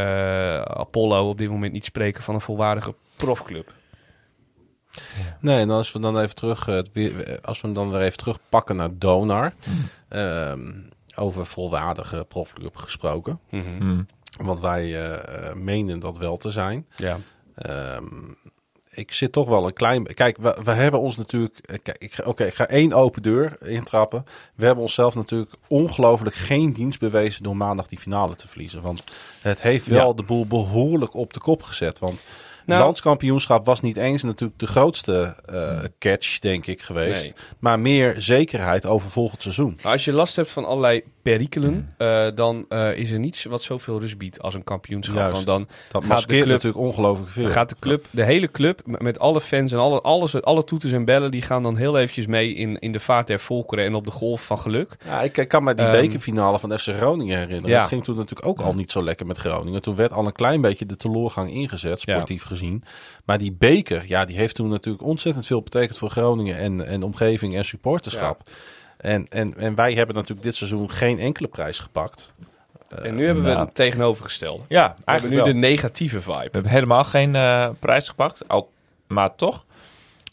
Apollo 0.64 1.28
op 1.28 1.38
dit 1.38 1.50
moment 1.50 1.72
niet 1.72 1.84
spreken 1.84 2.22
van 2.22 2.34
een 2.34 2.40
volwaardige 2.40 2.94
profclub. 3.16 3.72
Ja. 4.90 5.37
Nee, 5.40 5.61
en 5.61 5.70
als 5.70 5.92
we 5.92 5.98
dan 5.98 6.18
even 6.18 6.35
terug, 6.35 6.68
als 7.42 7.61
we 7.61 7.66
hem 7.66 7.74
dan 7.74 7.90
weer 7.90 8.00
even 8.00 8.18
terugpakken 8.18 8.76
naar 8.76 8.90
Donar, 8.92 9.53
mm. 9.66 10.18
um, 10.18 10.88
over 11.14 11.46
volwaardige 11.46 12.24
profclub 12.29 12.76
gesproken. 12.76 13.40
Mm 13.50 13.62
-hmm. 13.62 14.07
Want 14.37 14.61
wij 14.61 14.87
uh, 14.87 15.53
menen 15.55 15.98
dat 15.98 16.16
wel 16.16 16.37
te 16.37 16.50
zijn. 16.50 16.87
Ja. 16.96 17.18
Um, 17.96 18.37
ik 18.90 19.12
zit 19.12 19.33
toch 19.33 19.48
wel 19.48 19.66
een 19.66 19.72
klein. 19.72 20.14
Kijk, 20.14 20.37
we, 20.37 20.59
we 20.64 20.70
hebben 20.70 21.00
ons 21.00 21.16
natuurlijk. 21.16 21.59
Oké, 21.72 21.94
okay, 22.24 22.46
ik 22.46 22.55
ga 22.55 22.66
één 22.66 22.92
open 22.92 23.22
deur 23.22 23.57
intrappen. 23.62 24.24
We 24.55 24.64
hebben 24.64 24.85
onszelf 24.85 25.14
natuurlijk 25.14 25.55
ongelooflijk 25.68 26.35
geen 26.35 26.72
dienst 26.72 26.98
bewezen 26.98 27.42
door 27.42 27.57
maandag 27.57 27.87
die 27.87 27.98
finale 27.98 28.37
te 28.37 28.48
verliezen. 28.48 28.83
Want 28.83 29.05
het 29.40 29.62
heeft 29.62 29.87
wel 29.87 30.09
ja. 30.09 30.14
de 30.14 30.22
boel 30.22 30.46
behoorlijk 30.46 31.14
op 31.14 31.33
de 31.33 31.40
kop 31.40 31.62
gezet. 31.62 31.98
Want 31.98 32.24
nou, 32.70 32.83
landskampioenschap 32.83 33.66
was 33.66 33.80
niet 33.80 33.96
eens 33.96 34.22
natuurlijk 34.22 34.61
de 34.61 34.66
grootste 34.66 35.37
uh, 35.52 35.78
catch, 35.98 36.38
denk 36.38 36.66
ik, 36.66 36.83
geweest. 36.83 37.22
Nee. 37.22 37.33
Maar 37.59 37.80
meer 37.80 38.14
zekerheid 38.18 38.87
over 38.87 39.11
volgend 39.11 39.42
seizoen. 39.42 39.78
Als 39.83 40.04
je 40.04 40.12
last 40.12 40.37
hebt 40.37 40.50
van 40.50 40.64
allerlei 40.64 41.02
perikelen, 41.22 41.94
uh, 41.98 42.26
dan 42.35 42.64
uh, 42.68 42.96
is 42.96 43.11
er 43.11 43.18
niets 43.18 43.44
wat 43.44 43.62
zoveel 43.62 44.00
rust 44.00 44.18
biedt 44.18 44.42
als 44.42 44.54
een 44.54 44.64
kampioenschap. 44.64 45.16
Juist, 45.16 45.33
Want 45.33 45.46
dan 45.46 45.68
dat 45.90 46.04
gaat 46.04 46.28
de 46.28 46.35
club, 46.35 46.46
natuurlijk 46.46 46.83
ongelooflijk 46.83 47.30
veel. 47.30 47.46
Gaat 47.48 47.68
de 47.68 47.76
club, 47.80 48.06
de 48.11 48.24
hele 48.24 48.50
club, 48.50 48.80
met 48.85 49.18
alle 49.18 49.40
fans 49.40 49.72
en 49.72 49.78
alle, 49.78 50.00
alles, 50.00 50.42
alle 50.42 50.64
toeters 50.64 50.92
en 50.92 51.04
bellen, 51.04 51.30
die 51.30 51.42
gaan 51.42 51.62
dan 51.62 51.76
heel 51.76 51.98
eventjes 51.98 52.26
mee 52.26 52.54
in, 52.54 52.78
in 52.78 52.92
de 52.92 53.00
vaart 53.00 53.26
der 53.26 53.40
volkeren 53.40 53.85
en 53.85 53.94
op 53.94 54.04
de 54.04 54.11
golf 54.11 54.44
van 54.44 54.59
geluk. 54.59 54.96
Ja, 55.04 55.20
ik, 55.20 55.37
ik 55.37 55.48
kan 55.48 55.64
me 55.64 55.74
die 55.74 55.87
um, 55.87 55.92
bekerfinale 55.92 56.59
van 56.59 56.78
FC 56.78 56.88
Groningen 56.88 57.38
herinneren. 57.38 57.70
Ja. 57.70 57.80
Dat 57.80 57.88
ging 57.88 58.04
toen 58.04 58.16
natuurlijk 58.16 58.48
ook 58.48 58.61
al 58.61 58.74
niet 58.74 58.90
zo 58.90 59.02
lekker 59.02 59.26
met 59.26 59.38
Groningen. 59.38 59.83
Toen 59.83 59.96
werd 59.96 60.12
al 60.12 60.26
een 60.26 60.33
klein 60.33 60.61
beetje 60.61 60.87
de 60.87 60.96
teleurgang 60.96 61.50
ingezet, 61.50 62.00
sportief 62.00 62.42
ja. 62.42 62.48
gezien. 62.48 62.59
Maar 63.24 63.38
die 63.38 63.52
beker, 63.52 64.04
ja, 64.06 64.24
die 64.24 64.36
heeft 64.36 64.54
toen 64.54 64.68
natuurlijk 64.68 65.04
ontzettend 65.04 65.46
veel 65.46 65.62
betekend 65.62 65.98
voor 65.98 66.10
Groningen 66.10 66.56
en, 66.56 66.86
en 66.86 67.02
omgeving 67.02 67.56
en 67.56 67.64
supporterschap. 67.64 68.40
Ja. 68.44 68.52
En, 68.96 69.28
en, 69.28 69.56
en 69.56 69.74
wij 69.74 69.94
hebben 69.94 70.14
natuurlijk 70.14 70.42
dit 70.42 70.54
seizoen 70.54 70.90
geen 70.90 71.18
enkele 71.18 71.48
prijs 71.48 71.78
gepakt. 71.78 72.32
En 72.88 73.14
nu 73.14 73.26
hebben 73.26 73.44
we 73.44 73.50
nou. 73.50 73.64
het 73.64 73.74
tegenovergestelde. 73.74 74.62
Ja, 74.68 74.96
we 75.04 75.12
hebben 75.12 75.30
nu 75.30 75.36
wel. 75.36 75.44
de 75.44 75.54
negatieve 75.54 76.20
vibe. 76.20 76.32
We 76.32 76.48
hebben 76.52 76.70
helemaal 76.70 77.04
geen 77.04 77.34
uh, 77.34 77.68
prijs 77.78 78.08
gepakt. 78.08 78.48
Al, 78.48 78.70
maar 79.06 79.34
toch 79.34 79.64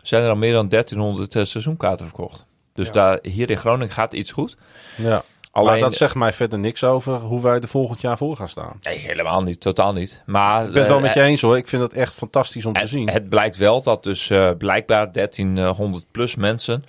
zijn 0.01 0.23
er 0.23 0.29
al 0.29 0.35
meer 0.35 0.53
dan 0.53 0.67
1300 0.69 1.35
uh, 1.35 1.43
seizoenkaarten 1.43 2.05
verkocht. 2.05 2.45
Dus 2.73 2.87
ja. 2.87 2.93
daar, 2.93 3.19
hier 3.21 3.49
in 3.49 3.57
Groningen 3.57 3.93
gaat 3.93 4.13
iets 4.13 4.31
goed. 4.31 4.55
Ja. 4.97 5.23
Alleen, 5.57 5.71
maar 5.71 5.89
dat 5.89 5.97
zegt 5.97 6.15
mij 6.15 6.33
verder 6.33 6.59
niks 6.59 6.83
over 6.83 7.13
hoe 7.13 7.41
wij 7.41 7.59
er 7.59 7.67
volgend 7.67 8.01
jaar 8.01 8.17
voor 8.17 8.35
gaan 8.35 8.49
staan. 8.49 8.79
Nee, 8.81 8.97
helemaal 8.97 9.43
niet. 9.43 9.59
Totaal 9.59 9.93
niet. 9.93 10.21
Maar, 10.25 10.65
ik 10.65 10.71
ben 10.71 10.81
het 10.81 10.87
wel 10.87 10.97
uh, 10.97 11.03
met 11.03 11.13
je 11.13 11.21
eens 11.21 11.41
hoor. 11.41 11.57
Ik 11.57 11.67
vind 11.67 11.81
het 11.81 11.93
echt 11.93 12.13
fantastisch 12.13 12.65
om 12.65 12.73
het, 12.73 12.81
te 12.81 12.87
zien. 12.87 13.09
Het 13.09 13.29
blijkt 13.29 13.57
wel 13.57 13.83
dat 13.83 14.03
dus 14.03 14.29
uh, 14.29 14.49
blijkbaar 14.57 15.11
1300 15.11 16.05
plus 16.11 16.35
mensen 16.35 16.83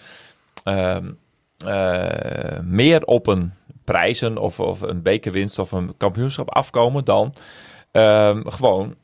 uh, 0.64 0.96
meer 2.62 3.04
op 3.04 3.26
een 3.26 3.52
prijzen 3.84 4.38
of, 4.38 4.60
of 4.60 4.80
een 4.80 5.02
bekerwinst 5.02 5.58
of 5.58 5.72
een 5.72 5.94
kampioenschap 5.96 6.50
afkomen 6.50 7.04
dan 7.04 7.34
ehm, 7.92 8.42
gewoon 8.46 8.94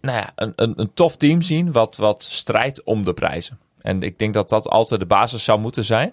nou 0.00 0.16
ja, 0.16 0.32
een, 0.34 0.52
een, 0.56 0.72
een 0.76 0.90
tof 0.94 1.16
team 1.16 1.42
zien 1.42 1.72
wat, 1.72 1.96
wat 1.96 2.22
strijdt 2.22 2.82
om 2.82 3.04
de 3.04 3.14
prijzen. 3.14 3.58
En 3.80 4.02
ik 4.02 4.18
denk 4.18 4.34
dat 4.34 4.48
dat 4.48 4.68
altijd 4.68 5.00
de 5.00 5.06
basis 5.06 5.44
zou 5.44 5.60
moeten 5.60 5.84
zijn. 5.84 6.12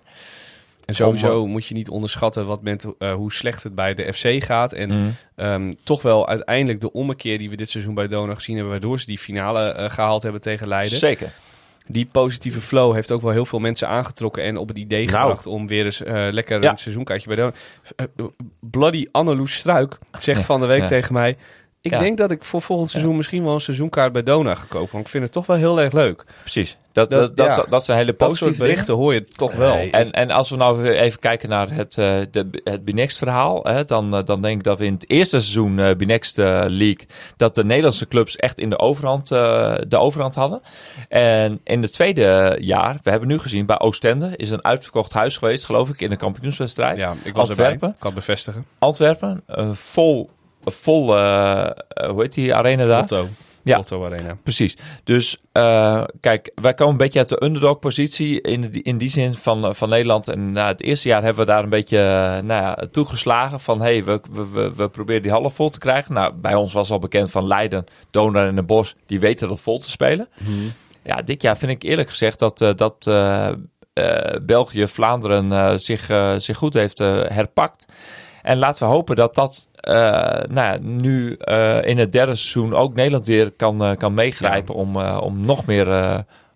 En 0.86 0.96
sowieso 0.96 1.48
moet 1.48 1.66
je 1.66 1.74
niet 1.74 1.90
onderschatten 1.90 2.46
wat 2.46 2.62
met, 2.62 2.86
uh, 3.00 3.14
hoe 3.14 3.34
slecht 3.34 3.64
het 3.64 3.76
bij 3.76 3.94
de 3.94 4.14
FC 4.14 4.44
gaat. 4.44 4.74
En 4.74 4.92
mm. 4.92 5.16
um, 5.36 5.76
toch 5.84 6.02
wel 6.02 6.28
uiteindelijk 6.28 6.82
de 6.82 6.92
ommekeer 6.92 7.38
die 7.38 7.50
we 7.50 7.56
dit 7.56 7.70
seizoen 7.70 7.94
bij 7.94 8.08
Dona 8.08 8.36
gezien 8.36 8.56
hebben, 8.56 8.74
waardoor 8.74 9.00
ze 9.00 9.06
die 9.06 9.18
finale 9.18 9.76
uh, 9.78 9.90
gehaald 9.90 10.24
hebben 10.24 10.42
tegen 10.42 10.68
Leiden. 10.68 11.00
Zeker. 11.00 11.34
Die 11.88 12.06
positieve 12.12 12.62
flow 12.62 12.94
heeft 12.94 13.12
ook 13.12 13.22
wel 13.22 13.32
heel 13.32 13.46
veel 13.46 13.60
mensen 13.60 13.88
aangetrokken 13.88 14.44
en 14.44 14.58
op 14.58 14.68
het 14.68 14.78
idee 14.78 15.06
nou. 15.06 15.20
gebracht 15.20 15.46
om 15.46 15.68
weer 15.68 15.86
eens 15.86 16.02
uh, 16.02 16.28
lekker 16.32 16.62
ja. 16.62 16.72
een 16.72 16.78
seizoenkaartje 16.78 17.28
bij 17.28 17.36
Dona. 17.36 17.54
Bloody 18.60 19.08
Anneloes 19.12 19.54
Struik 19.54 19.98
zegt 20.20 20.46
van 20.46 20.60
de 20.60 20.66
week 20.66 20.82
ja. 20.82 20.88
tegen 20.88 21.14
mij. 21.14 21.38
Ik 21.84 21.92
Ja. 21.92 22.00
denk 22.00 22.18
dat 22.18 22.32
ik 22.32 22.44
voor 22.44 22.62
volgend 22.62 22.90
seizoen 22.90 23.16
misschien 23.16 23.44
wel 23.44 23.54
een 23.54 23.62
seizoenkaart 23.62 24.12
bij 24.14 24.24
Dona 24.24 24.56
ga 24.56 24.66
kopen. 24.68 24.92
Want 24.92 25.04
ik 25.06 25.10
vind 25.12 25.24
het 25.24 25.32
toch 25.32 25.46
wel 25.46 25.56
heel 25.58 25.80
erg 25.82 25.94
leuk. 25.94 26.24
Precies. 26.42 26.78
Dat, 26.92 27.10
Dat- 27.10 27.20
dat, 27.20 27.38
dat, 27.38 27.48
ja. 27.48 27.56
dat, 27.56 27.70
dat 27.70 27.86
zijn 27.86 27.98
hele 27.98 28.16
Dat 28.18 28.20
soort 28.20 28.30
positieve 28.32 28.58
dingen. 28.58 28.72
berichten 28.74 28.96
hoor 28.96 29.14
je 29.14 29.26
toch 29.26 29.56
wel. 29.56 29.74
Nee. 29.76 29.92
En, 29.92 30.12
en 30.12 30.32
als 30.32 30.50
we 30.50 30.56
nou 30.56 30.90
even 30.90 31.20
kijken 31.20 31.50
naar 31.50 31.72
het, 31.72 31.98
eh 31.98 32.20
de, 32.32 32.48
het 32.64 32.86
Binext 32.86 33.18
verhaal, 33.18 33.64
hè, 33.64 33.86
dan, 33.86 34.16
eh, 34.16 34.26
dan 34.26 34.42
denk 34.42 34.58
ik 34.58 34.64
dat 34.64 34.80
we 34.80 34.86
in 34.86 34.94
het 34.94 35.10
eerste 35.10 35.40
seizoen 35.40 35.80
eh 35.80 35.96
Binext 35.96 36.38
League, 36.38 37.06
dat 37.38 37.56
de 37.56 37.64
Nederlandse 37.66 38.08
clubs 38.08 38.36
echt 38.36 38.60
in 38.60 38.70
de 38.70 38.80
overhand, 38.80 39.32
eh, 39.32 39.74
de 39.88 39.98
overhand 39.98 40.36
hadden. 40.36 40.62
En 41.10 41.60
in 41.64 41.82
het 41.82 41.94
tweede 41.94 42.58
jaar, 42.60 42.98
we 43.04 43.10
hebben 43.10 43.28
nu 43.28 43.40
gezien 43.40 43.66
bij 43.66 43.80
Oostende, 43.80 44.34
is 44.36 44.52
een 44.52 44.64
uitverkocht 44.66 45.14
huis 45.14 45.38
geweest, 45.38 45.66
geloof 45.66 45.90
ik, 45.90 46.02
in 46.02 46.10
de 46.10 46.16
kampioenswedstrijd. 46.16 46.98
Ja, 46.98 47.14
ik 47.24 47.36
was 47.36 47.50
erbij. 47.50 47.66
Antwerpen. 47.66 47.90
Ik 47.90 47.96
kan 48.00 48.12
het 48.12 48.20
bevestigen. 48.26 48.66
Antwerpen, 48.80 49.44
eh, 49.48 49.70
vol, 49.72 50.30
vol 50.64 51.18
eh, 51.18 51.66
eh, 51.66 52.10
hoe 52.10 52.22
heet 52.22 52.34
die 52.34 52.56
arena 52.56 52.86
daar? 52.86 53.00
Lotto. 53.00 53.28
Ja. 53.64 53.76
Lotto 53.78 54.06
Arena. 54.06 54.38
Precies. 54.44 54.78
Dus 55.04 55.38
eh, 55.52 56.04
kijk, 56.20 56.52
wij 56.62 56.74
komen 56.74 56.92
een 56.92 56.98
beetje 56.98 57.20
uit 57.20 57.30
de 57.30 57.44
underdog-positie 57.44 58.42
in, 58.42 58.62
die- 58.62 58.84
in 58.84 58.98
die 58.98 59.10
zin 59.10 59.34
van, 59.34 59.76
van 59.76 59.90
Nederland. 59.90 60.28
En 60.28 60.52
na 60.52 60.68
het 60.68 60.82
eerste 60.82 61.08
jaar 61.08 61.24
hebben 61.24 61.46
we 61.46 61.52
daar 61.52 61.64
een 61.64 61.70
beetje 61.70 61.98
nou 62.44 62.62
ja, 62.64 62.78
toegeslagen 62.92 63.60
van... 63.60 63.82
hey, 63.82 64.04
we, 64.04 64.22
we, 64.32 64.72
we, 64.76 64.90
proberen 64.90 65.22
die 65.22 65.32
half 65.32 65.56
vol 65.56 65.70
te 65.70 65.80
krijgen. 65.80 66.14
Nou, 66.14 66.34
bij 66.34 66.56
ons 66.56 66.74
was 66.74 66.92
al 66.92 67.00
bekend 67.00 67.32
van 67.32 67.48
Leiden, 67.48 67.84
Donar 68.12 68.48
en 68.48 68.56
de 68.56 68.64
Bos. 68.64 68.96
Die 69.06 69.20
weten 69.20 69.48
dat 69.48 69.62
vol 69.62 69.80
te 69.80 69.90
spelen. 69.90 70.28
Ja, 71.04 71.16
dit 71.22 71.42
jaar 71.42 71.58
vind 71.58 71.72
ik 71.72 71.84
eerlijk 71.84 72.10
gezegd 72.10 72.40
dat, 72.40 72.58
dat 72.76 73.10
België, 74.42 74.88
Vlaanderen 74.88 75.80
zich, 75.80 76.10
zich 76.38 76.58
goed 76.58 76.74
heeft 76.74 76.98
herpakt. 77.28 77.86
En 78.42 78.58
laten 78.58 78.88
we 78.88 78.94
hopen 78.94 79.16
dat 79.16 79.36
dat 79.36 79.68
eh, 79.82 79.94
nou 80.50 80.72
ja, 80.72 80.78
nu 80.82 81.36
eh, 81.36 81.86
in 81.86 81.98
het 81.98 82.12
derde 82.12 82.36
seizoen 82.36 82.76
ook 82.76 82.94
Nederland 82.94 83.26
weer 83.26 83.52
kan, 83.52 83.84
eh, 83.84 83.98
kan 83.98 84.14
meegrijpen 84.14 84.76
om, 84.76 84.98
om 84.98 85.46
nog 85.46 85.66
meer 85.66 85.86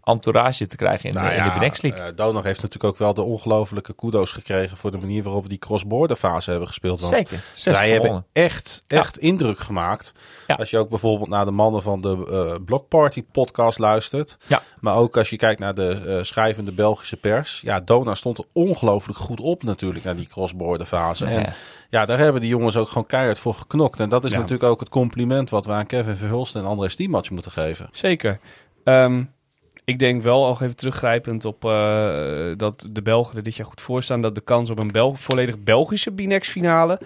entourage 0.06 0.68
te 0.68 0.76
krijgen 0.76 1.10
in, 1.10 1.15
Nou 1.15 1.26
de, 1.28 1.32
in 1.36 1.44
de 1.44 1.50
ja, 1.50 1.60
League. 1.82 1.91
eh, 2.02 2.15
Donor 2.15 2.44
heeft 2.44 2.62
natuurlijk 2.62 2.84
ook 2.94 2.98
wel 2.98 3.13
de 3.13 3.22
ongelofelijke 3.22 3.94
kudo's 3.94 4.32
gekregen 4.32 4.78
voor 4.78 4.91
de 4.91 4.98
manier 4.98 5.24
waarop 5.24 5.44
we 5.44 5.50
die 5.50 5.58
cross-border 5.58 6.15
fase 6.18 6.50
hebben 6.50 6.68
gespeeld. 6.68 7.00
Want 7.00 7.13
Zeker. 7.13 7.44
Zij 7.54 7.89
hebben 7.91 8.26
echt, 8.32 8.84
echt 8.88 9.18
indruk 9.18 9.60
gemaakt. 9.60 10.13
Ja. 10.48 10.56
Als 10.56 10.70
je 10.70 10.78
ook 10.78 10.89
bijvoorbeeld 10.89 11.30
naar 11.30 11.46
de 11.46 11.52
mannen 11.52 11.82
van 11.82 12.02
de 12.02 12.28
eh 12.32 12.63
Block 12.65 12.88
Party 12.88 13.24
podcast 13.32 13.80
luistert. 13.80 14.38
Ja. 14.48 14.62
Maar 14.80 14.96
ook 14.96 15.18
als 15.18 15.30
je 15.30 15.36
kijkt 15.38 15.60
naar 15.60 15.74
de 15.74 16.02
eh, 16.08 16.24
schrijvende 16.24 16.72
Belgische 16.72 17.18
pers. 17.18 17.62
Ja, 17.63 17.80
Dona 17.80 18.15
stond 18.15 18.38
er 18.38 18.46
ongelooflijk 18.54 19.20
goed 19.20 19.39
op 19.39 19.63
natuurlijk 19.63 20.04
naar 20.06 20.15
die 20.15 20.28
cross-border 20.28 20.88
fase. 20.88 21.26
En 21.26 21.54
Ja. 21.89 22.06
daar 22.06 22.18
hebben 22.18 22.41
die 22.41 22.50
jongens 22.50 22.76
ook 22.78 22.88
gewoon 22.88 23.06
keihard 23.06 23.39
voor 23.39 23.54
geknokt. 23.54 24.00
En 24.00 24.10
dat 24.10 24.26
is 24.26 24.32
natuurlijk 24.32 24.63
ook 24.63 24.80
het 24.80 24.89
compliment 24.89 25.50
wat 25.50 25.65
we 25.65 25.72
aan 25.72 25.86
Kevin 25.86 26.15
Verhulst 26.15 26.56
en 26.56 26.65
André 26.65 26.89
Stiemac 26.89 27.30
moeten 27.30 27.52
geven. 27.52 27.89
Zeker. 27.91 28.39
Ehm, 28.84 29.24
ik 29.86 30.00
denk 30.00 30.21
wel, 30.21 30.48
nog 30.48 30.62
even 30.62 30.76
teruggrijpend 30.76 31.45
op 31.45 31.65
eh, 31.65 32.52
dat 32.58 32.88
de 32.89 33.02
Belgen 33.02 33.38
er 33.38 33.43
dit 33.43 33.56
jaar 33.56 33.67
goed 33.67 33.82
voor 33.82 34.04
staan. 34.04 34.21
Dat 34.21 34.36
de 34.36 34.41
kans 34.41 34.69
op 34.69 34.80
een 34.80 34.91
Bel 34.91 35.13
volledig 35.13 35.60
Belgische 35.60 36.12
Binex 36.12 36.48
finale, 36.50 37.00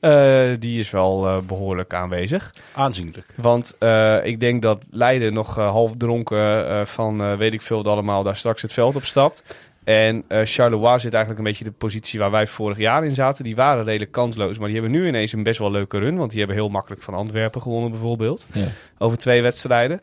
eh, 0.00 0.50
die 0.58 0.78
is 0.78 0.90
wel 0.90 1.26
eh, 1.26 1.38
behoorlijk 1.38 1.94
aanwezig. 1.94 2.54
Aanzienlijk. 2.74 3.26
Want 3.36 3.74
eh, 3.78 4.24
ik 4.24 4.40
denk 4.40 4.62
dat 4.62 4.82
Leiden 4.90 5.32
nog 5.32 5.54
half 5.54 5.92
dronken 5.96 6.68
eh, 6.68 6.84
van 6.84 7.20
eh, 7.22 7.34
weet 7.34 7.52
ik 7.52 7.62
veel 7.62 7.76
wat 7.76 7.92
allemaal 7.92 8.22
daar 8.22 8.36
straks 8.36 8.62
het 8.62 8.72
veld 8.72 8.96
op 8.96 9.04
stapt. 9.04 9.42
En 9.84 10.24
eh 10.28 10.40
Charleroi 10.44 10.98
zit 10.98 11.14
eigenlijk 11.14 11.38
een 11.38 11.50
beetje 11.50 11.64
de 11.64 11.70
positie 11.70 12.18
waar 12.18 12.30
wij 12.30 12.46
vorig 12.46 12.78
jaar 12.78 13.04
in 13.04 13.14
zaten. 13.14 13.44
Die 13.44 13.56
waren 13.56 13.84
redelijk 13.84 14.12
kansloos, 14.12 14.58
maar 14.58 14.68
die 14.68 14.80
hebben 14.80 15.00
nu 15.00 15.06
ineens 15.08 15.32
een 15.32 15.42
best 15.42 15.58
wel 15.58 15.70
leuke 15.70 15.98
run. 15.98 16.16
Want 16.16 16.30
die 16.30 16.38
hebben 16.38 16.56
heel 16.56 16.68
makkelijk 16.68 17.02
van 17.02 17.14
Antwerpen 17.14 17.62
gewonnen 17.62 17.90
bijvoorbeeld. 17.90 18.46
Ja. 18.52 18.66
Over 18.98 19.18
twee 19.18 19.42
wedstrijden. 19.42 20.00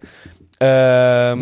Ehm, 0.58 0.70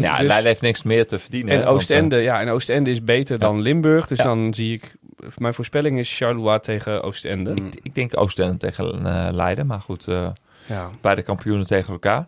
Ja, 0.02 0.17
dus- 0.17 0.28
Leiden 0.28 0.45
heeft 0.47 0.62
niks 0.62 0.84
meer 0.84 1.08
te 1.08 1.19
verdienen. 1.19 1.52
en 1.54 1.60
hè, 1.60 1.63
want, 1.65 1.76
Oostende, 1.78 2.17
ja, 2.17 2.41
en 2.41 2.49
Oostende 2.49 2.89
is 2.91 3.04
beter 3.04 3.39
dan 3.39 3.62
Limburg. 3.62 4.08
Dus 4.08 4.17
Ja. 4.17 4.23
dan 4.23 4.54
zie 4.54 4.73
ik, 4.73 4.95
mijn 5.38 5.54
voorspelling 5.54 5.99
is 5.99 6.17
Charleroi 6.17 6.60
tegen 6.60 7.04
Oostende. 7.04 7.49
eh, 7.54 7.65
ik, 7.65 7.80
ik 7.84 7.95
denk 7.95 8.17
Oostende 8.19 8.58
tegen 8.58 9.06
eh, 9.06 9.28
Leiden, 9.32 9.65
maar 9.65 9.82
goed, 9.82 10.08
eh, 10.08 10.30
Ja. 10.65 10.89
beide 11.02 11.21
kampioenen 11.21 11.65
tegen 11.65 11.93
elkaar. 11.93 12.28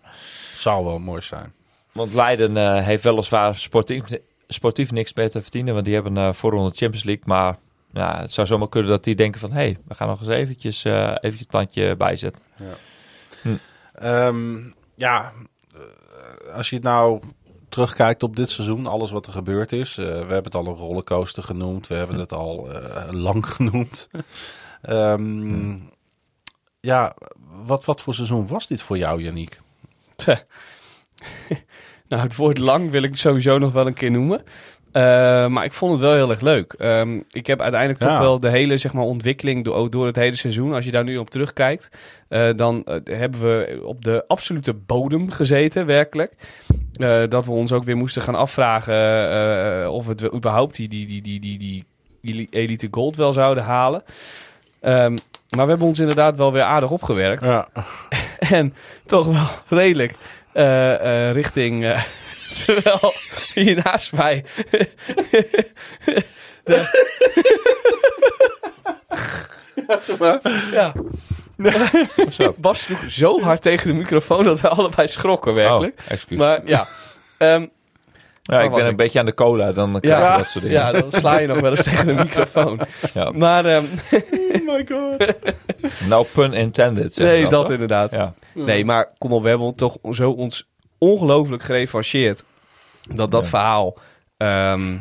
Zou 0.57 0.85
wel 0.85 0.99
mooi 0.99 1.21
zijn. 1.21 1.53
Want 1.91 2.13
Leiden 2.13 2.57
eh, 2.57 2.85
heeft 2.85 3.03
weliswaar 3.03 3.55
sportief, 3.55 4.03
sportief 4.47 4.91
niks 4.91 5.13
meer 5.13 5.29
te 5.29 5.41
verdienen, 5.41 5.73
want 5.73 5.85
die 5.85 5.93
hebben 5.93 6.15
een 6.15 6.35
voorronde 6.35 6.69
Champions 6.75 7.03
League. 7.03 7.23
Maar 7.25 7.55
ja, 7.93 8.21
het 8.21 8.33
zou 8.33 8.47
zomaar 8.47 8.69
kunnen 8.69 8.91
dat 8.91 9.03
die 9.03 9.15
denken 9.15 9.39
van, 9.39 9.49
hé, 9.51 9.55
hey, 9.61 9.77
we 9.87 9.93
gaan 9.95 10.07
nog 10.07 10.19
eens 10.19 10.27
eventjes, 10.29 10.83
eh 10.85 10.93
eventjes 11.09 11.39
een 11.41 11.47
tandje 11.47 11.95
bijzetten. 11.95 12.43
Ehm, 13.93 14.57
ja, 14.95 15.31
eh, 15.73 15.79
als 16.53 16.69
je 16.69 16.75
het 16.75 16.83
nou 16.83 17.19
terugkijkt 17.69 18.23
op 18.23 18.35
dit 18.35 18.49
seizoen, 18.49 18.85
alles 18.87 19.11
wat 19.11 19.25
er 19.27 19.31
gebeurd 19.31 19.71
is. 19.71 19.97
eh, 19.97 20.05
we 20.05 20.11
hebben 20.11 20.43
het 20.43 20.55
al 20.55 20.67
een 20.67 20.73
rollercoaster 20.75 21.43
genoemd. 21.43 21.87
We 21.87 21.95
hebben 21.95 22.19
het 22.19 22.33
al 22.33 22.73
eh, 22.73 23.11
lang 23.11 23.45
genoemd. 23.55 24.09
Ehm, 24.81 25.77
ja, 26.79 27.15
wat, 27.65 27.85
wat 27.85 28.01
voor 28.01 28.13
seizoen 28.13 28.47
was 28.47 28.67
dit 28.67 28.81
voor 28.81 28.97
jou? 28.97 29.21
Tja. 30.15 30.43
nou, 32.09 32.21
het 32.23 32.35
woord 32.35 32.57
lang 32.57 32.91
wil 32.91 33.03
ik 33.03 33.17
sowieso 33.17 33.57
nog 33.57 33.73
wel 33.73 33.87
een 33.87 33.93
keer 33.93 34.11
noemen. 34.11 34.43
Eh, 34.95 35.47
maar 35.47 35.65
ik 35.65 35.73
vond 35.73 35.91
het 35.91 36.01
wel 36.01 36.13
heel 36.13 36.29
erg 36.29 36.41
leuk. 36.41 36.73
Ehm, 36.73 37.19
ik 37.31 37.47
heb 37.47 37.61
uiteindelijk 37.61 38.01
Ja. 38.01 38.07
toch 38.07 38.17
wel 38.17 38.39
de 38.39 38.49
hele 38.49 38.77
zeg 38.77 38.93
maar, 38.93 39.03
ontwikkeling 39.03 39.63
door, 39.63 39.89
door 39.89 40.05
het 40.05 40.15
hele 40.15 40.35
seizoen. 40.35 40.73
Als 40.73 40.85
je 40.85 40.91
daar 40.91 41.03
nu 41.03 41.17
op 41.17 41.29
terugkijkt, 41.29 41.89
eh, 42.27 42.49
dan 42.55 42.83
eh, 42.83 43.17
hebben 43.17 43.41
we 43.41 43.81
op 43.83 44.03
de 44.03 44.23
absolute 44.27 44.73
bodem 44.73 45.31
gezeten, 45.31 45.85
werkelijk. 45.85 46.33
Dat 47.29 47.45
we 47.45 47.51
ons 47.51 47.71
ook 47.71 47.83
weer 47.83 47.97
moesten 47.97 48.21
gaan 48.21 48.35
afvragen 48.35 49.91
of 49.91 50.05
we 50.05 50.31
überhaupt 50.33 50.75
die, 50.75 50.87
die, 50.87 51.05
die, 51.07 51.21
die, 51.21 51.39
die, 51.39 51.85
die, 52.21 52.47
Elite 52.49 52.87
Gold 52.91 53.15
wel 53.15 53.33
zouden 53.33 53.63
halen. 53.63 54.03
Ehm, 54.81 55.15
maar 55.49 55.63
we 55.63 55.69
hebben 55.69 55.87
ons 55.87 55.99
inderdaad 55.99 56.37
wel 56.37 56.51
weer 56.51 56.61
aardig 56.61 56.91
opgewerkt. 56.91 57.45
Ja. 57.45 57.67
En 58.39 58.73
toch 59.05 59.25
wel 59.25 59.79
redelijk 59.79 60.15
richting. 61.33 61.95
Terwijl 62.65 63.13
hier 63.53 63.81
naast 63.83 64.11
mij. 64.11 64.45
de, 66.63 66.87
ja. 70.71 70.93
Bas 72.57 72.81
sloeg 72.81 73.03
zo 73.07 73.41
hard 73.41 73.61
tegen 73.61 73.87
de 73.87 73.93
microfoon 73.93 74.43
dat 74.43 74.61
we 74.61 74.67
allebei 74.67 75.07
schrokken, 75.07 75.53
werkelijk. 75.53 75.99
Oh, 75.99 76.11
excuus. 76.11 76.37
maar 76.37 76.61
ja. 76.65 76.87
ehm, 77.37 77.65
ja, 78.41 78.59
ik 78.59 78.71
ben 78.71 78.83
een 78.83 78.89
ik? 78.89 78.97
beetje 78.97 79.19
aan 79.19 79.25
de 79.25 79.33
cola, 79.33 79.71
dan 79.71 79.99
krijg 79.99 80.17
je 80.17 80.23
ja, 80.23 80.37
dat 80.37 80.49
soort 80.49 80.63
dingen. 80.63 80.79
ja, 80.79 80.91
dan 80.91 81.11
sla 81.11 81.39
je 81.39 81.47
nog 81.47 81.59
wel 81.59 81.71
eens 81.71 81.83
tegen 81.83 82.05
de 82.05 82.13
microfoon. 82.23 82.79
Ja. 83.13 83.31
Maar 83.31 83.65
ehm, 83.65 83.85
Oh 84.67 84.73
my 84.75 84.85
god. 84.89 85.35
No 86.07 86.23
pun 86.33 86.53
intended. 86.53 87.17
nee, 87.17 87.47
dat 87.47 87.69
inderdaad. 87.69 88.11
Ja. 88.11 88.33
Nee, 88.53 88.85
maar 88.85 89.11
kom 89.17 89.31
op, 89.33 89.41
we 89.43 89.49
hebben 89.49 89.67
ons 89.67 89.75
toch 89.77 89.97
zo 90.11 90.29
ons 90.31 90.67
ongelooflijk 90.97 91.63
gerevancheerd. 91.63 92.43
Dat 93.15 93.31
dat 93.31 93.43
Ja. 93.43 93.49
verhaal, 93.49 93.97
ehm, 94.37 94.97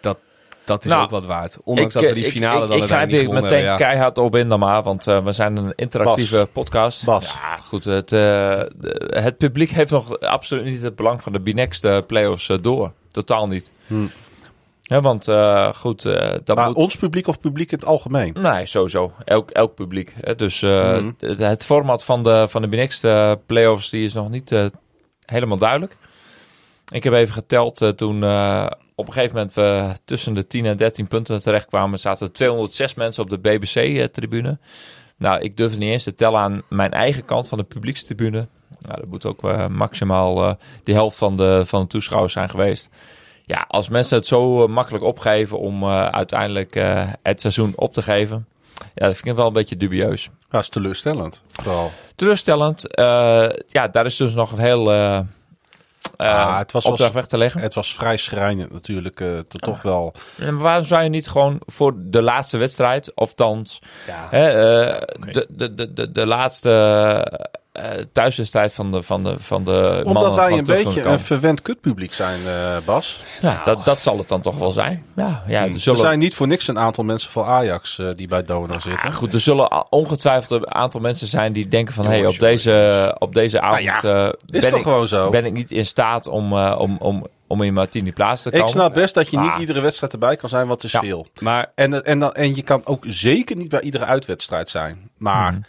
dat, 0.00 0.18
dat 0.64 0.84
is 0.84 0.90
Nou, 0.90 1.02
ook 1.04 1.10
wat 1.10 1.24
waard. 1.26 1.58
Ondanks 1.64 1.94
Ik, 1.94 2.00
dat 2.00 2.02
we 2.02 2.08
eh, 2.08 2.14
die 2.14 2.24
ik- 2.24 2.32
finale 2.32 2.62
ik, 2.62 2.68
dan 2.68 2.78
ik, 2.78 2.84
grijp 2.84 3.10
niet 3.10 3.20
hier 3.20 3.30
meteen. 3.32 3.62
Ja. 3.62 3.76
keihard 3.76 4.18
op 4.18 4.36
in 4.36 4.48
dan 4.48 4.58
maar, 4.58 4.82
want 4.82 5.06
eh, 5.06 5.24
we 5.24 5.32
zijn 5.32 5.56
een 5.56 5.72
interactieve 5.76 6.36
Bas. 6.36 6.48
podcast. 6.52 7.04
Bas. 7.04 7.32
Ja, 7.42 7.56
goed. 7.56 7.84
Het, 7.84 8.12
eh, 8.12 8.62
het 9.22 9.36
publiek 9.38 9.70
heeft 9.70 9.90
nog 9.90 10.20
absoluut 10.20 10.64
niet 10.64 10.82
het 10.82 10.96
belang 10.96 11.22
van 11.22 11.32
de 11.32 11.40
Binext 11.40 11.84
eh, 11.84 11.98
playoffs 12.06 12.48
eh, 12.48 12.56
door. 12.60 12.92
Totaal 13.10 13.48
niet. 13.48 13.70
Hm. 13.86 14.06
Ja, 14.86 15.00
want 15.00 15.28
eh, 15.28 15.72
goed, 15.74 16.04
eh, 16.04 16.34
dat 16.44 16.56
Maar 16.56 16.66
moet... 16.66 16.76
ons 16.76 16.96
publiek 16.96 17.26
of 17.26 17.40
publiek 17.40 17.72
in 17.72 17.78
het 17.78 17.86
algemeen? 17.86 18.36
Nee, 18.40 18.66
sowieso. 18.66 19.12
Elk, 19.24 19.50
elk 19.50 19.74
publiek. 19.74 20.14
Hè. 20.20 20.34
Dus 20.34 20.62
eh, 20.62 20.96
Mhm. 20.96 21.10
het, 21.18 21.38
het 21.38 21.64
format 21.64 22.04
van 22.04 22.22
de, 22.22 22.46
van 22.48 22.62
de 22.62 22.68
Binext 22.68 23.04
eh, 23.04 23.32
playoffs 23.46 23.90
die 23.90 24.04
is 24.04 24.12
nog 24.12 24.28
niet 24.30 24.52
eh, 24.52 24.64
helemaal 25.26 25.58
duidelijk. 25.58 25.96
Ik 26.92 27.04
heb 27.04 27.12
even 27.12 27.34
geteld 27.34 27.80
eh, 27.80 27.88
toen 27.88 28.24
eh, 28.24 28.66
op 28.94 29.06
een 29.06 29.12
gegeven 29.12 29.36
moment 29.36 29.54
we 29.54 29.92
tussen 30.04 30.34
de 30.34 30.46
10 30.46 30.66
en 30.66 30.76
13 30.76 31.08
punten 31.08 31.42
terechtkwamen. 31.42 31.98
Zaten 31.98 32.26
er 32.26 32.32
206 32.32 32.94
mensen 32.94 33.22
op 33.22 33.30
de 33.30 33.38
BBC-tribune. 33.38 34.58
Nou, 35.16 35.40
ik 35.40 35.56
durf 35.56 35.78
niet 35.78 35.92
eens 35.92 36.04
te 36.04 36.14
tellen 36.14 36.40
aan 36.40 36.62
mijn 36.68 36.92
eigen 36.92 37.24
kant 37.24 37.48
van 37.48 37.58
de 37.58 37.64
publiekstribune. 37.64 38.48
Nou, 38.80 39.00
dat 39.00 39.06
moet 39.06 39.26
ook 39.26 39.44
eh, 39.44 39.66
maximaal 39.66 40.44
eh 40.44 40.54
de 40.84 40.92
helft 40.92 41.16
van 41.16 41.36
de, 41.36 41.62
van 41.66 41.80
de 41.82 41.86
toeschouwers 41.86 42.32
zijn 42.32 42.48
geweest. 42.48 42.90
Ja, 43.46 43.64
als 43.68 43.88
mensen 43.88 44.16
het 44.16 44.26
zo 44.26 44.62
eh, 44.62 44.68
makkelijk 44.68 45.04
opgeven 45.04 45.58
om 45.58 45.82
eh, 45.82 46.06
uiteindelijk 46.06 46.76
eh, 46.76 47.12
het 47.22 47.40
seizoen 47.40 47.72
op 47.76 47.92
te 47.92 48.02
geven. 48.02 48.46
Ja, 48.94 49.06
dat 49.06 49.14
vind 49.14 49.26
ik 49.26 49.34
wel 49.36 49.46
een 49.46 49.52
beetje 49.52 49.76
dubieus. 49.76 50.28
Ja, 50.50 50.58
is 50.58 50.68
teleurstellend. 50.68 51.40
Vooral. 51.52 51.90
Teleurstellend. 52.14 52.94
eh, 52.94 53.46
ja, 53.68 53.88
daar 53.88 54.04
is 54.06 54.16
dus 54.16 54.34
nog 54.34 54.52
een 54.52 54.58
heel 54.58 54.92
eh, 54.92 55.20
Ah, 56.16 56.58
het 56.58 56.72
was- 56.72 56.84
opdracht 56.84 57.12
was- 57.12 57.20
weg 57.20 57.26
te 57.30 57.38
leggen. 57.38 57.60
Het 57.60 57.74
was 57.74 57.94
vrij 57.94 58.16
schrijnend 58.16 58.72
natuurlijk. 58.72 59.16
te- 59.16 59.44
toch 59.48 59.82
wel. 59.82 60.14
En 60.38 60.58
waarom 60.58 60.84
zou 60.84 61.02
je 61.02 61.08
niet 61.08 61.28
gewoon 61.28 61.60
voor 61.66 61.92
de 61.96 62.22
laatste 62.22 62.56
wedstrijd, 62.58 63.12
of 63.14 63.34
thans 63.34 63.78
Ja. 64.06 64.28
de, 64.30 65.46
de, 65.48 65.92
de, 65.94 66.12
de 66.12 66.26
laatste 66.26 66.70
uh, 67.80 67.90
thuiswedstrijd 68.12 68.72
van 68.72 68.92
de, 68.92 69.02
van 69.02 69.22
de, 69.22 69.34
van 69.38 69.64
de 69.64 70.02
Omdat 70.04 70.34
wij 70.34 70.52
een 70.52 70.64
beetje 70.64 71.02
een 71.02 71.20
verwend 71.20 71.62
kutpubliek 71.62 72.12
zijn, 72.12 72.40
uh, 72.46 72.76
Bas. 72.84 73.24
Ja, 73.40 73.60
dat, 73.64 73.84
dat 73.84 74.02
zal 74.02 74.18
het 74.18 74.28
dan 74.28 74.40
toch 74.40 74.58
wel 74.58 74.70
zijn. 74.70 75.04
Ja, 75.16 75.42
ja, 75.46 75.66
er, 75.66 75.80
zullen... 75.80 76.00
er 76.00 76.06
zijn 76.06 76.18
niet 76.18 76.34
voor 76.34 76.46
niks 76.46 76.68
een 76.68 76.78
aantal 76.78 77.04
mensen 77.04 77.30
van 77.30 77.44
Ajax 77.44 77.98
uh, 77.98 78.08
die 78.16 78.28
bij 78.28 78.44
Donor 78.44 78.80
zitten. 78.80 79.08
Ja, 79.08 79.14
goed, 79.14 79.34
er 79.34 79.40
zullen 79.40 79.92
ongetwijfeld 79.92 80.50
een 80.50 80.74
aantal 80.74 81.00
mensen 81.00 81.26
zijn 81.26 81.52
die 81.52 81.68
denken 81.68 81.94
van... 81.94 82.04
hé, 82.04 82.10
hey, 82.10 82.26
op, 82.26 82.38
deze, 82.38 83.16
op 83.18 83.34
deze 83.34 83.60
avond 83.60 84.02
nou 84.02 84.34
is 84.46 84.60
ben, 84.60 84.74
ik, 84.74 84.82
gewoon 84.82 85.08
zo. 85.08 85.30
ben 85.30 85.44
ik 85.44 85.52
niet 85.52 85.70
in 85.70 85.86
staat 85.86 86.26
om, 86.26 86.52
om, 86.58 86.96
om, 87.00 87.26
om 87.46 87.62
in 87.62 87.74
Martini 87.74 88.12
plaats 88.12 88.42
te 88.42 88.50
komen. 88.50 88.66
Ik 88.66 88.72
snap 88.72 88.94
best 88.94 89.14
dat 89.14 89.30
je 89.30 89.38
niet 89.38 89.58
iedere 89.58 89.80
wedstrijd 89.80 90.12
erbij 90.12 90.36
kan 90.36 90.48
zijn, 90.48 90.66
wat 90.66 90.84
is 90.84 90.90
veel. 90.90 91.26
Maar... 91.40 91.72
En, 91.74 92.04
en, 92.04 92.18
dan, 92.18 92.32
en 92.32 92.54
je 92.54 92.62
kan 92.62 92.86
ook 92.86 93.04
zeker 93.08 93.56
niet 93.56 93.68
bij 93.68 93.80
iedere 93.80 94.04
uitwedstrijd 94.04 94.68
zijn. 94.68 95.10
Maar... 95.16 95.52
Hmm 95.52 95.64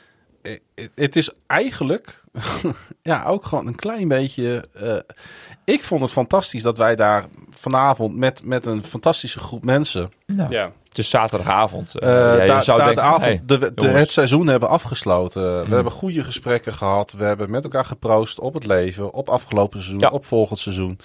het 0.95 1.15
is 1.15 1.29
eigenlijk 1.47 2.23
ja, 3.01 3.23
ook 3.25 3.45
gewoon 3.45 3.67
een 3.67 3.75
klein 3.75 4.07
beetje. 4.07 4.65
Uh, 4.81 4.97
ik 5.63 5.83
vond 5.83 6.01
het 6.01 6.11
fantastisch 6.11 6.61
dat 6.61 6.77
wij 6.77 6.95
daar 6.95 7.25
vanavond 7.49 8.15
met, 8.15 8.43
met 8.43 8.65
een 8.65 8.83
fantastische 8.83 9.39
groep 9.39 9.65
mensen. 9.65 10.11
Nou, 10.25 10.51
ja. 10.51 10.71
Het 10.89 10.97
is 10.97 11.09
zaterdagavond. 11.09 11.91
Uh, 11.95 12.09
ja, 12.09 12.55
je 12.55 12.63
zou 12.63 12.77
denken, 12.77 12.95
de 12.95 13.01
avond, 13.01 13.47
de, 13.47 13.73
de, 13.73 13.87
het 13.87 14.11
seizoen 14.11 14.47
hebben 14.47 14.69
afgesloten. 14.69 15.57
We 15.57 15.63
hmm. 15.63 15.73
hebben 15.73 15.91
goede 15.91 16.23
gesprekken 16.23 16.73
gehad. 16.73 17.11
We 17.11 17.23
hebben 17.23 17.51
met 17.51 17.63
elkaar 17.63 17.85
geproost 17.85 18.39
op 18.39 18.53
het 18.53 18.65
leven, 18.65 19.13
op 19.13 19.29
afgelopen 19.29 19.79
seizoen, 19.83 20.11
op 20.11 20.25
volgend 20.25 20.59
seizoen. 20.59 20.99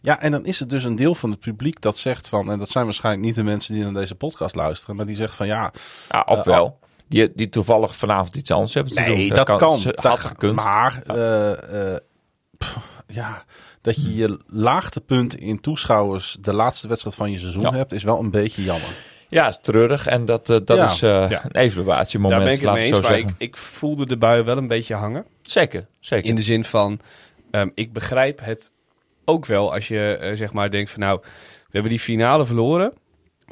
Ja, 0.00 0.20
en 0.20 0.30
dan 0.30 0.44
is 0.44 0.58
het 0.58 0.70
dus 0.70 0.84
een 0.84 0.96
deel 0.96 1.14
van 1.14 1.30
het 1.30 1.40
publiek 1.40 1.80
dat 1.80 1.96
zegt 1.96 2.28
van, 2.28 2.50
en 2.50 2.58
dat 2.58 2.68
zijn 2.68 2.84
waarschijnlijk 2.84 3.24
niet 3.24 3.34
de 3.34 3.42
mensen 3.42 3.74
die 3.74 3.82
naar 3.82 3.92
deze 3.92 4.14
podcast 4.14 4.54
luisteren, 4.54 4.96
maar 4.96 5.06
die 5.06 5.16
zeggen 5.16 5.36
van 5.36 5.46
ja. 5.46 5.72
ja 6.08 6.22
ofwel 6.26 6.78
die, 7.12 7.32
die 7.34 7.48
toevallig 7.48 7.96
vanavond 7.96 8.36
iets 8.36 8.50
anders 8.50 8.74
hebben 8.74 8.94
nee, 8.94 9.28
dat, 9.28 9.56
kan. 9.56 9.80
Dat 9.94 10.18
gekund. 10.18 10.54
Maar 10.54 11.02
ja. 11.06 11.14
Uh, 11.16 11.90
uh, 11.90 11.96
ja, 13.06 13.44
dat 13.80 13.96
je 13.96 14.14
je 14.14 14.38
laagtepunt 14.46 15.34
in 15.34 15.60
toeschouwers 15.60 16.36
de 16.40 16.52
laatste 16.52 16.88
wedstrijd 16.88 17.16
van 17.16 17.30
je 17.30 17.38
seizoen 17.38 17.74
hebt, 17.74 17.92
is 17.92 18.02
wel 18.02 18.18
een 18.18 18.30
beetje 18.30 18.62
jammer. 18.62 18.88
Ja, 19.28 19.48
is 19.48 19.58
treurig. 19.62 20.06
En 20.06 20.24
dat, 20.24 20.50
uh, 20.50 20.58
dat 20.64 20.90
is 20.90 21.02
uh, 21.02 21.30
ja. 21.30 21.44
een 21.44 21.56
evaluatiemoment. 21.56 22.40
Daar 22.40 22.48
ben 22.48 22.58
ik 22.58 22.64
het 22.66 22.72
mee 22.72 22.92
eens, 22.92 23.00
maar 23.00 23.18
ik, 23.18 23.34
ik, 23.38 23.56
voelde 23.56 24.06
de 24.06 24.16
bui 24.16 24.42
wel 24.42 24.56
een 24.56 24.68
beetje 24.68 24.94
hangen. 24.94 25.24
Zeker, 25.42 25.86
zeker. 26.00 26.28
In 26.28 26.36
de 26.36 26.42
zin 26.42 26.64
van, 26.64 27.00
um, 27.50 27.72
ik 27.74 27.92
begrijp 27.92 28.40
het 28.44 28.72
ook 29.24 29.46
wel 29.46 29.72
als 29.72 29.88
je 29.88 30.18
uh, 30.22 30.36
zeg 30.36 30.52
maar 30.52 30.70
denkt 30.70 30.90
van 30.90 31.00
nou, 31.00 31.20
we 31.22 31.68
hebben 31.70 31.90
die 31.90 32.00
finale 32.00 32.44
verloren. 32.44 32.92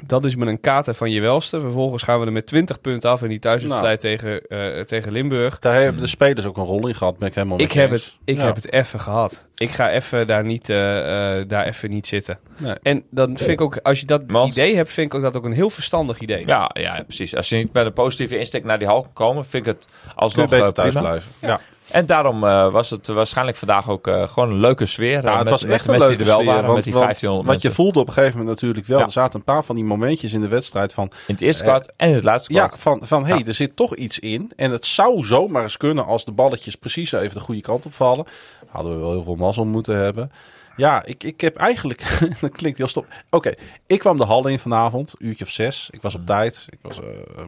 Dat 0.06 0.24
is 0.24 0.36
met 0.36 0.48
een 0.48 0.60
kater 0.60 0.94
van 0.94 1.10
je 1.10 1.20
welste. 1.20 1.60
Vervolgens 1.60 2.02
gaan 2.02 2.20
we 2.20 2.26
er 2.26 2.32
met 2.32 2.46
20 2.46 2.80
punten 2.80 3.10
af 3.10 3.22
in 3.22 3.28
die 3.28 3.38
thuiswedstrijd 3.38 4.02
nou. 4.02 4.16
tegen, 4.16 4.40
uh, 4.48 4.80
tegen 4.80 5.12
Limburg. 5.12 5.58
Daar 5.58 5.80
hebben 5.82 6.02
de 6.02 6.08
spelers 6.08 6.46
ook 6.46 6.56
een 6.56 6.64
rol 6.64 6.86
in 6.86 6.94
gehad. 6.94 7.18
Ben 7.18 7.28
ik 7.28 7.34
helemaal 7.34 7.60
ik 7.60 7.72
heb 7.72 7.90
het, 7.90 8.16
ik 8.24 8.38
heb 8.38 8.54
het 8.54 8.72
even 8.72 9.00
gehad. 9.00 9.46
Ik 9.54 9.70
ga 9.70 9.90
even 9.90 10.26
daar 10.26 10.44
niet, 10.44 10.68
uh, 10.68 10.76
uh, 10.76 11.44
daar 11.48 11.66
even 11.66 11.90
niet 11.90 12.06
zitten. 12.06 12.38
Nee. 12.56 12.74
En 12.82 13.04
dan 13.10 13.36
vind 13.36 13.48
ik 13.48 13.60
ook, 13.60 13.76
als 13.82 14.00
je 14.00 14.06
dat 14.06 14.22
idee 14.46 14.76
hebt, 14.76 14.92
vind 14.92 15.06
ik 15.06 15.14
ook 15.14 15.22
dat 15.22 15.36
ook 15.36 15.44
een 15.44 15.52
heel 15.52 15.70
verstandig 15.70 16.18
idee. 16.18 16.46
Ja, 16.46 16.70
ja, 16.72 17.02
precies. 17.02 17.36
Als 17.36 17.48
je 17.48 17.56
niet 17.56 17.72
met 17.72 17.86
een 17.86 17.92
positieve 17.92 18.38
insteek 18.38 18.64
naar 18.64 18.78
die 18.78 18.88
hal 18.88 19.02
kan 19.02 19.12
komen, 19.12 19.44
vind 19.44 19.66
ik 19.66 19.72
het 19.74 19.88
alsnog 20.14 20.48
beter 20.48 20.72
thuis 20.72 20.94
blijven. 20.94 21.32
ja. 21.38 21.60
En 21.90 22.06
daarom 22.06 22.44
uh, 22.44 22.72
was 22.72 22.90
het 22.90 23.06
waarschijnlijk 23.06 23.56
vandaag 23.56 23.88
ook 23.88 24.06
uh, 24.06 24.28
gewoon 24.28 24.50
een 24.50 24.58
leuke 24.58 24.86
sfeer. 24.86 25.22
Ja, 25.22 25.34
het 25.34 25.38
met, 25.38 25.48
was 25.48 25.64
echt 25.64 25.86
een 25.88 25.98
leuke 25.98 26.16
die 26.16 26.18
er 26.18 26.24
wel 26.24 26.40
sfeer, 26.40 26.46
waren, 26.46 26.62
want, 26.62 26.74
met 26.74 26.84
die 26.84 26.92
want 26.92 27.04
1500 27.04 27.54
Wat 27.54 27.62
je 27.62 27.76
voelde 27.82 28.00
op 28.00 28.06
een 28.06 28.12
gegeven 28.12 28.38
moment 28.38 28.60
natuurlijk 28.60 28.86
wel. 28.86 28.98
Ja. 28.98 29.04
Er 29.04 29.12
zaten 29.12 29.38
een 29.38 29.44
paar 29.44 29.64
van 29.64 29.74
die 29.74 29.84
momentjes 29.84 30.32
in 30.32 30.40
de 30.40 30.48
wedstrijd 30.48 30.92
van... 30.92 31.04
In 31.04 31.34
het 31.34 31.40
eerste 31.40 31.62
kwart 31.62 31.86
uh, 31.86 31.92
en 31.96 32.08
in 32.08 32.14
het 32.14 32.24
laatste 32.24 32.52
kwart. 32.52 32.72
Ja, 32.72 32.78
van, 32.78 33.00
van 33.02 33.26
hé, 33.26 33.34
hey, 33.34 33.46
er 33.46 33.54
zit 33.54 33.76
toch 33.76 33.94
iets 33.94 34.18
in. 34.18 34.50
En 34.56 34.70
het 34.70 34.86
zou 34.86 35.24
zomaar 35.24 35.62
eens 35.62 35.76
kunnen 35.76 36.06
als 36.06 36.24
de 36.24 36.32
balletjes 36.32 36.74
precies 36.74 37.12
even 37.12 37.34
de 37.34 37.40
goede 37.40 37.60
kant 37.60 37.86
op 37.86 37.94
vallen. 37.94 38.26
Hadden 38.66 38.92
we 38.92 38.98
wel 38.98 39.10
heel 39.10 39.22
veel 39.22 39.36
mazzel 39.36 39.64
moeten 39.64 39.96
hebben. 39.96 40.32
Ja, 40.76 41.04
ik, 41.04 41.24
ik 41.24 41.40
heb 41.40 41.56
eigenlijk... 41.56 42.18
dat 42.40 42.50
klinkt 42.50 42.78
heel 42.78 42.86
stop. 42.86 43.04
Oké, 43.04 43.36
okay, 43.36 43.56
ik 43.86 43.98
kwam 43.98 44.16
de 44.16 44.24
hal 44.24 44.48
in 44.48 44.58
vanavond, 44.58 45.14
uurtje 45.18 45.44
of 45.44 45.50
zes. 45.50 45.88
Ik 45.90 46.02
was 46.02 46.14
op 46.14 46.26
tijd. 46.26 46.66
Ik 46.70 46.78
was, 46.82 47.00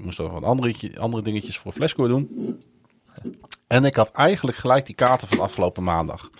moest 0.02 0.18
nog 0.18 0.32
wat 0.32 0.42
andere, 0.42 0.74
andere 0.98 1.22
dingetjes 1.22 1.58
voor 1.58 1.72
Flesco 1.72 2.06
doen. 2.06 2.28
En 3.72 3.84
ik 3.84 3.94
had 3.94 4.10
eigenlijk 4.10 4.56
gelijk 4.56 4.86
die 4.86 4.94
kaarten 4.94 5.28
van 5.28 5.40
afgelopen 5.40 5.82
maandag. 5.82 6.30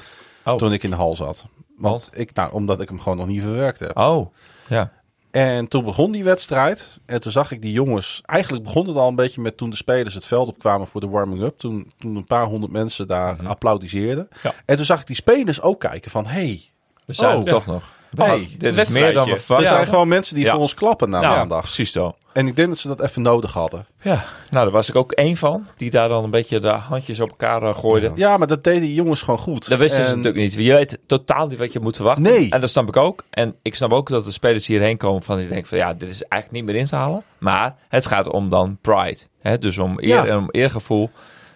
Oh. 0.44 0.54
Toen 0.54 0.72
ik 0.72 0.82
in 0.82 0.90
de 0.90 0.96
hal 0.96 1.16
zat. 1.16 1.44
Want 1.76 2.10
ik, 2.12 2.34
nou, 2.34 2.52
omdat 2.52 2.80
ik 2.80 2.88
hem 2.88 3.00
gewoon 3.00 3.18
nog 3.18 3.26
niet 3.26 3.42
verwerkt 3.42 3.78
heb. 3.78 3.96
Oh, 3.96 4.34
ja. 4.68 4.92
En 5.30 5.68
toen 5.68 5.84
begon 5.84 6.12
die 6.12 6.24
wedstrijd. 6.24 6.98
En 7.06 7.20
toen 7.20 7.32
zag 7.32 7.50
ik 7.50 7.62
die 7.62 7.72
jongens. 7.72 8.20
Eigenlijk 8.24 8.64
begon 8.64 8.86
het 8.86 8.96
al 8.96 9.08
een 9.08 9.14
beetje 9.14 9.40
met 9.40 9.56
toen 9.56 9.70
de 9.70 9.76
spelers 9.76 10.14
het 10.14 10.26
veld 10.26 10.48
opkwamen 10.48 10.86
voor 10.86 11.00
de 11.00 11.08
warming-up. 11.08 11.58
Toen, 11.58 11.92
toen 11.96 12.16
een 12.16 12.24
paar 12.24 12.46
honderd 12.46 12.72
mensen 12.72 13.06
daar 13.06 13.36
mm 13.40 13.46
applaudisseerden. 13.46 14.28
Ja. 14.42 14.54
En 14.64 14.76
toen 14.76 14.84
zag 14.84 15.00
ik 15.00 15.06
die 15.06 15.16
spelers 15.16 15.60
ook 15.60 15.80
kijken 15.80 16.10
van... 16.10 16.26
Hey, 16.26 16.70
we 17.04 17.12
zijn 17.12 17.36
oh, 17.38 17.42
toch 17.42 17.66
nog. 17.66 17.92
Hey, 18.16 18.54
dit 18.58 18.78
is 18.78 18.88
meer 18.88 19.12
dan 19.12 19.24
we 19.24 19.54
Er 19.54 19.66
zijn 19.66 19.86
gewoon 19.86 20.08
mensen 20.08 20.34
die 20.34 20.48
voor 20.48 20.58
ons 20.58 20.74
klappen 20.74 21.10
na 21.10 21.20
maandag. 21.20 21.60
Precies 21.60 21.92
zo. 21.92 22.14
En 22.32 22.46
ik 22.46 22.56
denk 22.56 22.68
dat 22.68 22.78
ze 22.78 22.88
dat 22.88 23.02
even 23.02 23.22
nodig 23.22 23.52
hadden. 23.52 23.86
Ja, 24.02 24.24
nou 24.50 24.64
daar 24.64 24.70
was 24.70 24.88
ik 24.88 24.96
ook 24.96 25.12
één 25.12 25.36
van. 25.36 25.66
Die 25.76 25.90
daar 25.90 26.08
dan 26.08 26.24
een 26.24 26.30
beetje 26.30 26.60
de 26.60 26.68
handjes 26.68 27.20
op 27.20 27.28
elkaar 27.28 27.62
uh, 27.62 27.74
gooide. 27.74 28.12
Ja, 28.14 28.36
maar 28.36 28.46
dat 28.46 28.64
deden 28.64 28.80
die 28.80 28.94
jongens 28.94 29.22
gewoon 29.22 29.38
goed. 29.38 29.68
Dat 29.68 29.78
wisten 29.78 30.00
en... 30.00 30.08
ze 30.08 30.16
natuurlijk 30.16 30.42
niet. 30.42 30.52
Je 30.54 30.72
weet 30.72 30.98
totaal 31.06 31.46
niet 31.46 31.58
wat 31.58 31.72
je 31.72 31.80
moet 31.80 31.96
verwachten. 31.96 32.22
Nee. 32.22 32.50
En 32.50 32.60
dat 32.60 32.70
snap 32.70 32.88
ik 32.88 32.96
ook. 32.96 33.24
En 33.30 33.54
ik 33.62 33.74
snap 33.74 33.92
ook 33.92 34.08
dat 34.08 34.24
de 34.24 34.30
spelers 34.30 34.66
hierheen 34.66 34.96
komen 34.96 35.22
van 35.22 35.38
die 35.38 35.48
denken 35.48 35.68
van 35.68 35.78
ja, 35.78 35.94
dit 35.94 36.10
is 36.10 36.22
eigenlijk 36.22 36.52
niet 36.52 36.72
meer 36.72 36.82
in 36.82 36.88
te 36.88 36.96
halen. 36.96 37.22
Maar 37.38 37.76
het 37.88 38.06
gaat 38.06 38.28
om 38.28 38.48
dan 38.48 38.78
pride. 38.80 39.18
Hè? 39.40 39.58
Dus 39.58 39.78
om 39.78 39.94
eer 39.96 40.08
ja. 40.08 40.26
en 40.26 40.36
om 40.36 40.48
eergevoel. 40.50 41.10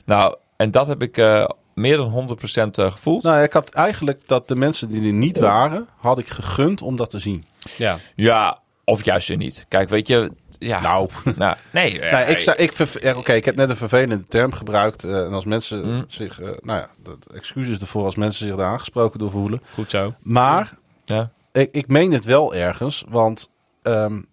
Nou, 0.05 0.35
en 0.57 0.71
dat 0.71 0.87
heb 0.87 1.03
ik... 1.03 1.17
Uh, 1.17 1.45
meer 1.77 1.97
dan 1.97 2.39
100% 2.69 2.71
gevoeld. 2.71 3.23
Nou, 3.23 3.43
ik 3.43 3.53
had 3.53 3.69
eigenlijk 3.71 4.21
dat 4.27 4.49
de 4.49 4.57
mensen 4.57 4.89
die 4.89 5.07
er 5.07 5.13
niet 5.13 5.39
waren, 5.39 5.89
had 5.97 6.19
ik 6.19 6.29
gegund 6.29 6.83
om 6.83 6.97
dat 6.97 7.11
te 7.11 7.19
zien. 7.19 7.45
Ja, 7.77 7.97
ja 8.15 8.61
of 8.85 9.05
juist 9.05 9.31
er 9.31 9.37
niet. 9.37 9.67
Kijk, 9.69 9.89
weet 9.89 10.09
je, 10.09 10.33
ja. 10.59 10.81
Nou, 10.81 11.09
nou 11.37 11.57
nee. 11.71 11.99
nee 12.13 12.27
ik 12.27 12.41
zei, 12.41 12.57
ik 12.57 13.17
Oké, 13.17 13.33
ik 13.33 13.45
heb 13.45 13.57
net 13.57 13.71
een 13.71 13.77
vervelende 13.77 14.27
term 14.29 14.53
gebruikt. 14.53 15.05
Uh, 15.05 15.25
en 15.25 15.33
als 15.33 15.45
mensen 15.45 15.95
mm. 15.95 16.05
zich, 16.07 16.41
uh, 16.41 16.47
nou 16.61 16.81
ja, 16.81 16.91
dat, 17.03 17.27
excuses 17.35 17.79
ervoor 17.79 18.05
als 18.05 18.17
mensen 18.17 18.47
zich 18.47 18.57
daar 18.57 18.67
aangesproken 18.67 19.19
door 19.19 19.31
voelen. 19.31 19.63
Goed 19.75 19.91
zo. 19.91 20.15
Maar 20.23 20.79
ja. 21.05 21.31
ik, 21.53 21.69
ik 21.73 21.89
meen 21.89 22.13
het 22.13 22.25
wel 22.25 22.55
ergens, 22.55 23.05
want 23.09 23.51
um, 23.83 24.27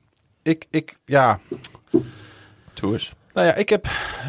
ik, 0.44 0.66
ik, 0.70 0.98
ja. 1.06 1.40
Tours. 2.74 3.14
Nou 3.34 3.48
ja, 3.48 3.56
ik 3.56 3.70
heb 3.70 3.88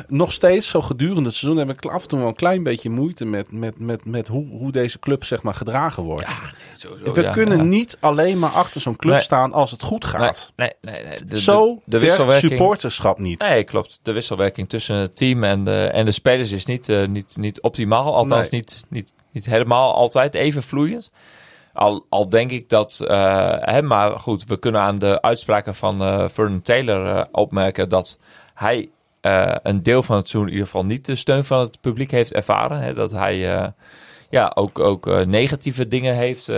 nog 0.08 0.32
steeds 0.32 0.68
zo 0.68 0.82
gedurende 0.82 1.28
het 1.28 1.34
seizoen 1.34 1.66
heb 1.66 1.70
ik 1.70 1.86
af 1.86 2.02
en 2.02 2.08
toe 2.08 2.18
wel 2.18 2.28
een 2.28 2.34
klein 2.34 2.62
beetje 2.62 2.90
moeite 2.90 3.24
met, 3.24 3.52
met, 3.52 3.78
met, 3.78 4.04
met 4.04 4.28
hoe, 4.28 4.48
hoe 4.48 4.72
deze 4.72 4.98
club 4.98 5.24
zeg 5.24 5.42
maar 5.42 5.54
gedragen 5.54 6.02
wordt. 6.02 6.28
Ja, 6.28 6.52
sowieso, 6.76 7.12
We 7.12 7.22
ja, 7.22 7.30
kunnen 7.30 7.58
ja. 7.58 7.64
niet 7.64 7.96
alleen 8.00 8.38
maar 8.38 8.50
achter 8.50 8.80
zo'n 8.80 8.96
club 8.96 9.12
nee. 9.12 9.22
staan 9.22 9.52
als 9.52 9.70
het 9.70 9.82
goed 9.82 10.04
gaat. 10.04 10.52
Nee, 10.56 10.72
nee, 10.80 11.04
nee. 11.04 11.24
De, 11.24 11.40
zo 11.40 11.80
de, 11.84 11.98
de 11.98 12.24
werkt 12.24 12.46
supporterschap 12.46 13.18
niet. 13.18 13.40
Nee, 13.40 13.64
klopt. 13.64 13.98
De 14.02 14.12
wisselwerking 14.12 14.68
tussen 14.68 14.96
het 14.96 15.16
team 15.16 15.44
en 15.44 15.64
de, 15.64 15.90
en 15.92 16.04
de 16.04 16.10
spelers 16.10 16.52
is 16.52 16.66
niet, 16.66 16.88
uh, 16.88 17.06
niet, 17.06 17.36
niet 17.36 17.60
optimaal. 17.60 18.14
Althans, 18.14 18.48
niet, 18.48 18.84
niet, 18.88 19.12
niet 19.32 19.46
helemaal 19.46 19.94
altijd 19.94 20.34
even 20.34 20.62
vloeiend. 20.62 21.10
Al, 21.72 22.06
al 22.08 22.28
denk 22.28 22.50
ik 22.50 22.68
dat, 22.68 23.00
uh, 23.02 23.56
hè, 23.58 23.82
maar 23.82 24.10
goed, 24.18 24.44
we 24.44 24.58
kunnen 24.58 24.80
aan 24.80 24.98
de 24.98 25.22
uitspraken 25.22 25.74
van 25.74 26.02
uh, 26.02 26.24
Vernon 26.28 26.62
Taylor 26.62 27.28
opmerken 27.32 27.88
dat 27.88 28.18
hij 28.54 28.88
uh, 29.22 29.54
een 29.62 29.82
deel 29.82 30.02
van 30.02 30.16
het 30.16 30.28
seizoen 30.28 30.50
in 30.50 30.56
ieder 30.58 30.72
geval 30.72 30.84
niet 30.84 31.06
de 31.06 31.14
steun 31.14 31.44
van 31.44 31.60
het 31.60 31.80
publiek 31.80 32.10
heeft 32.10 32.32
ervaren. 32.32 32.80
Hè, 32.80 32.94
dat 32.94 33.10
hij 33.10 33.56
uh, 33.56 33.66
ja, 34.30 34.52
ook, 34.54 34.78
ook 34.78 35.06
uh, 35.06 35.20
negatieve 35.20 35.88
dingen 35.88 36.14
heeft 36.14 36.52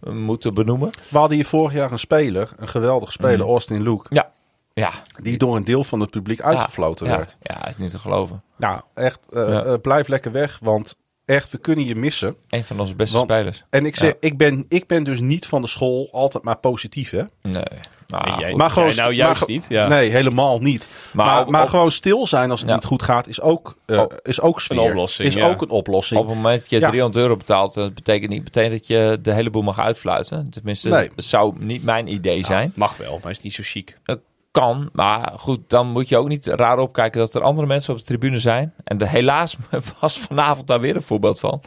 moeten 0.00 0.54
benoemen. 0.54 0.90
We 1.08 1.18
hadden 1.18 1.36
hier 1.36 1.46
vorig 1.46 1.72
jaar 1.72 1.92
een 1.92 1.98
speler, 1.98 2.50
een 2.56 2.68
geweldig 2.68 3.12
speler, 3.12 3.46
mm. 3.46 3.52
Austin 3.52 3.82
Luke. 3.82 4.06
Ja. 4.10 4.30
Ja. 4.72 4.92
Die 5.22 5.38
door 5.38 5.56
een 5.56 5.64
deel 5.64 5.84
van 5.84 6.00
het 6.00 6.10
publiek 6.10 6.40
uitgefloten 6.40 7.06
ja, 7.06 7.16
werd. 7.16 7.36
Ja, 7.42 7.68
is 7.68 7.76
niet 7.76 7.90
te 7.90 7.98
geloven. 7.98 8.42
Nou, 8.56 8.80
echt, 8.94 9.20
ja. 9.30 9.76
blijf 9.76 10.08
lekker 10.08 10.32
weg, 10.32 10.58
want 10.62 10.96
echt, 11.24 11.50
we 11.50 11.58
kunnen 11.58 11.84
je 11.84 11.96
missen. 11.96 12.36
Een 12.48 12.64
van 12.64 12.80
onze 12.80 12.94
beste 12.94 13.16
want, 13.16 13.30
spelers. 13.30 13.64
En 13.70 13.86
ik 13.86 13.96
zeg, 13.96 14.12
ik, 14.20 14.38
ben, 14.38 14.64
ik 14.68 14.86
ben 14.86 15.04
dus 15.04 15.20
niet 15.20 15.46
van 15.46 15.62
de 15.62 15.68
school 15.68 16.08
altijd 16.12 16.44
maar 16.44 16.58
positief, 16.58 17.10
hè? 17.10 17.22
Nee. 17.42 17.62
Nou, 18.10 18.40
jij, 18.40 18.54
maar 18.54 18.70
gewoon, 18.70 18.94
nou 18.94 19.14
juist 19.14 19.40
maar, 19.40 19.50
niet. 19.50 19.66
Ja. 19.68 19.88
Nee, 19.88 20.10
helemaal 20.10 20.58
niet. 20.58 20.88
Maar, 21.12 21.26
maar, 21.26 21.40
op, 21.40 21.50
maar 21.50 21.62
op, 21.62 21.68
gewoon 21.68 21.90
stil 21.90 22.26
zijn 22.26 22.50
als 22.50 22.60
het 22.60 22.68
ja. 22.68 22.74
niet 22.74 22.84
goed 22.84 23.02
gaat, 23.02 23.26
is 23.26 23.40
ook, 23.40 23.74
uh, 23.86 24.02
is 24.22 24.40
ook 24.40 24.60
sfeer. 24.60 24.78
Een 24.78 24.90
oplossing. 24.90 25.28
Is 25.28 25.42
ook 25.42 25.62
een 25.62 25.70
oplossing. 25.70 26.20
Op 26.20 26.26
het 26.26 26.36
moment 26.36 26.60
dat 26.60 26.70
je 26.70 26.78
300 26.78 27.16
euro 27.16 27.36
betaalt, 27.36 27.74
dat 27.74 27.94
betekent 27.94 28.30
niet 28.30 28.42
meteen 28.44 28.70
dat 28.70 28.86
je 28.86 29.18
de 29.22 29.34
hele 29.34 29.50
boel 29.50 29.62
mag 29.62 29.78
uitfluiten. 29.78 30.50
Tenminste, 30.50 30.88
nee. 30.88 31.10
dat 31.14 31.24
zou 31.24 31.54
niet 31.58 31.84
mijn 31.84 32.12
idee 32.12 32.44
zijn. 32.44 32.72
mag 32.74 32.96
wel, 32.96 33.20
maar 33.22 33.30
is 33.30 33.40
niet 33.40 33.54
zo 33.54 33.62
chic. 33.64 33.96
Uh, 34.04 34.16
kan, 34.50 34.90
maar 34.92 35.32
goed, 35.36 35.60
dan 35.66 35.86
moet 35.86 36.08
je 36.08 36.16
ook 36.16 36.28
niet 36.28 36.46
raar 36.46 36.78
opkijken 36.78 37.20
dat 37.20 37.34
er 37.34 37.42
andere 37.42 37.66
mensen 37.66 37.92
op 37.92 37.98
de 37.98 38.04
tribune 38.04 38.38
zijn. 38.38 38.74
En 38.84 38.98
de, 38.98 39.08
helaas 39.08 39.56
was 40.00 40.18
vanavond 40.18 40.66
daar 40.66 40.80
weer 40.80 40.94
een 40.94 41.02
voorbeeld 41.02 41.40
van. 41.40 41.60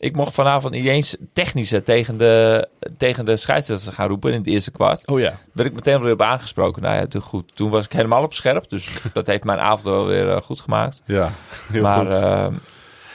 Ik 0.00 0.14
mocht 0.16 0.34
vanavond 0.34 0.74
niet 0.74 0.86
eens 0.86 1.16
technische 1.32 1.82
tegen 1.82 2.16
de, 2.16 2.68
tegen 2.96 3.24
de 3.24 3.36
scheidsrechter 3.36 3.92
gaan 3.92 4.08
roepen 4.08 4.32
in 4.32 4.38
het 4.38 4.46
eerste 4.46 4.70
kwart. 4.70 5.06
Oh 5.06 5.20
ja. 5.20 5.38
Werd 5.52 5.68
ik 5.68 5.74
meteen 5.74 6.00
weer 6.00 6.12
op 6.12 6.22
aangesproken. 6.22 6.82
Nou 6.82 6.94
ja, 6.96 7.06
toen, 7.06 7.20
goed. 7.22 7.56
Toen 7.56 7.70
was 7.70 7.84
ik 7.84 7.92
helemaal 7.92 8.22
op 8.22 8.34
scherp. 8.34 8.68
Dus 8.68 8.90
dat 9.12 9.26
heeft 9.26 9.44
mijn 9.44 9.58
avond 9.58 9.82
wel 9.82 10.06
weer 10.06 10.26
uh, 10.26 10.36
goed 10.40 10.60
gemaakt. 10.60 11.02
Ja, 11.04 11.30
heel 11.72 11.82
maar, 11.82 11.98
goed. 11.98 12.12
Uh, 12.12 12.46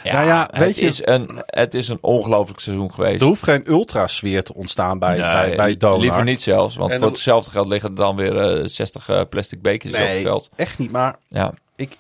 Ja, 0.04 0.14
Nou 0.14 0.26
ja, 0.28 0.50
weet 0.52 0.68
het, 0.68 0.76
je- 0.76 0.82
is 0.82 1.06
een, 1.06 1.44
het 1.46 1.74
is 1.74 1.88
een 1.88 1.98
ongelooflijk 2.02 2.60
seizoen 2.60 2.94
geweest. 2.94 3.22
Er 3.22 3.28
hoeft 3.28 3.44
geen 3.44 3.64
ultrasfeer 3.70 4.44
te 4.44 4.54
ontstaan 4.54 5.00
bij, 5.00 5.16
bij, 5.18 5.48
Nee, 5.48 5.56
bij 5.56 5.78
Donar. 5.78 6.00
Liever 6.00 6.24
niet 6.24 6.42
zelfs, 6.42 6.76
want 6.76 6.92
En 6.92 6.98
voor 6.98 7.06
dan- 7.06 7.16
hetzelfde 7.16 7.52
geld 7.52 7.68
liggen 7.68 7.90
er 7.90 7.96
dan 7.96 8.16
weer 8.16 8.38
eh 8.38 8.66
60 8.66 9.10
eh, 9.10 9.22
plastic 9.30 9.62
bekertjes 9.62 10.00
op 10.02 10.06
het 10.06 10.14
Nee, 10.14 10.24
veld. 10.24 10.50
echt 10.56 10.78
niet. 10.78 10.92
Maar 10.92 11.16
Ja. 11.28 11.54
ik, 11.76 11.96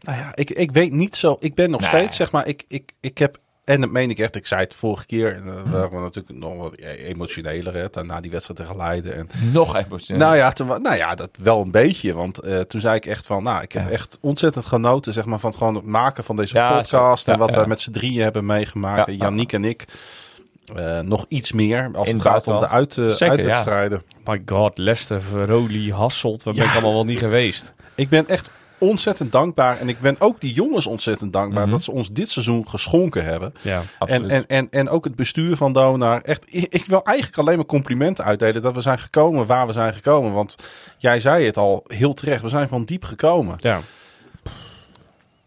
nou 0.00 0.18
ja, 0.18 0.30
ik, 0.34 0.50
ik 0.50 0.70
weet 0.72 0.92
niet 0.92 1.16
zo. 1.16 1.36
Ik 1.40 1.54
ben 1.54 1.70
nog 1.70 1.80
Nee. 1.80 1.88
steeds, 1.90 2.16
zeg 2.16 2.30
maar, 2.32 2.46
ik, 2.46 2.64
ik, 2.68 2.92
ik 3.00 3.18
heb, 3.18 3.38
en 3.68 3.80
dat 3.80 3.90
meen 3.90 4.10
ik 4.10 4.18
echt, 4.18 4.34
ik 4.36 4.46
zei 4.46 4.60
het 4.60 4.74
vorige 4.74 5.06
keer, 5.06 5.36
eh, 5.36 5.42
we 5.62 5.70
waren 5.70 6.00
natuurlijk 6.00 6.38
nog 6.38 6.56
wat 6.56 6.74
e- 6.76 6.84
emotioneler, 7.04 7.74
hè, 7.74 7.86
dan 7.90 8.06
na 8.06 8.20
die 8.20 8.30
wedstrijd 8.30 8.60
tegen 8.60 8.76
Leiden. 8.76 9.14
En, 9.16 9.28
Nog 9.52 9.76
emotioneel. 9.76 10.22
nou, 10.26 10.36
ja, 10.36 10.50
toen, 10.52 10.66
nou 10.66 10.96
ja, 10.96 11.14
dat 11.14 11.30
wel 11.38 11.60
een 11.60 11.70
beetje, 11.70 12.14
want 12.14 12.38
eh, 12.38 12.60
toen 12.60 12.80
zei 12.80 12.96
ik 12.96 13.06
echt 13.06 13.26
van, 13.26 13.42
nou, 13.42 13.62
ik 13.62 13.72
heb 13.72 13.84
Ja. 13.84 13.90
echt 13.90 14.18
ontzettend 14.20 14.66
genoten, 14.66 15.12
zeg 15.12 15.24
maar, 15.24 15.38
van 15.38 15.50
het 15.50 15.58
gewoon 15.58 15.74
het 15.74 15.84
maken 15.84 16.24
van 16.24 16.36
deze 16.36 16.56
Ja, 16.56 16.72
podcast 16.76 17.24
zo. 17.24 17.30
en 17.30 17.38
wat 17.38 17.54
wij 17.54 17.66
met 17.66 17.80
z'n 17.80 17.90
drieën 17.90 18.22
hebben 18.22 18.46
meegemaakt. 18.46 19.08
En. 19.08 19.16
Yannick 19.16 19.52
en 19.52 19.64
ik. 19.64 19.84
eh, 20.76 21.00
nog 21.00 21.24
iets 21.28 21.52
meer 21.52 21.90
als 21.94 22.08
In 22.08 22.14
het 22.14 22.22
gaat 22.22 22.46
om 22.46 22.58
de 22.58 22.68
uit, 22.68 22.98
eh, 22.98 23.08
Zeker, 23.08 23.28
uitwedstrijden. 23.28 24.02
My 24.24 24.42
god, 24.46 24.78
Leicester, 24.78 25.22
Veroli, 25.22 25.92
Hasselt. 25.92 26.42
Waar 26.42 26.54
ben 26.54 26.64
ik 26.64 26.72
allemaal 26.72 26.92
wel 26.92 27.04
niet 27.04 27.18
geweest? 27.18 27.72
Ik 27.94 28.08
ben 28.08 28.26
echt 28.28 28.50
ontzettend 28.78 29.32
dankbaar. 29.32 29.78
En 29.78 29.88
ik 29.88 30.00
ben 30.00 30.16
ook 30.18 30.40
die 30.40 30.52
jongens 30.52 30.86
ontzettend 30.86 31.32
dankbaar 31.32 31.62
Mhm. 31.62 31.70
dat 31.70 31.82
ze 31.82 31.92
ons 31.92 32.10
dit 32.12 32.30
seizoen 32.30 32.68
geschonken 32.68 33.24
hebben. 33.24 33.54
Ja. 33.62 33.82
Absoluut. 33.98 34.30
En, 34.30 34.36
en, 34.36 34.46
en, 34.46 34.70
en 34.70 34.88
ook 34.88 35.04
het 35.04 35.14
bestuur 35.14 35.56
van 35.56 35.72
Donar. 35.72 36.20
Echt, 36.20 36.44
ik, 36.48 36.84
wil 36.86 37.02
eigenlijk 37.04 37.38
alleen 37.38 37.56
maar 37.56 37.66
complimenten 37.66 38.24
uitdelen 38.24 38.62
dat 38.62 38.74
we 38.74 38.80
zijn 38.80 38.98
gekomen 38.98 39.46
waar 39.46 39.66
we 39.66 39.72
zijn 39.72 39.94
gekomen. 39.94 40.32
Want 40.32 40.54
jij 40.98 41.20
zei 41.20 41.44
het 41.46 41.56
al 41.56 41.84
heel 41.86 42.14
terecht, 42.14 42.42
we 42.42 42.48
zijn 42.48 42.68
van 42.68 42.84
diep 42.84 43.04
gekomen. 43.04 43.56
ja. 43.60 43.80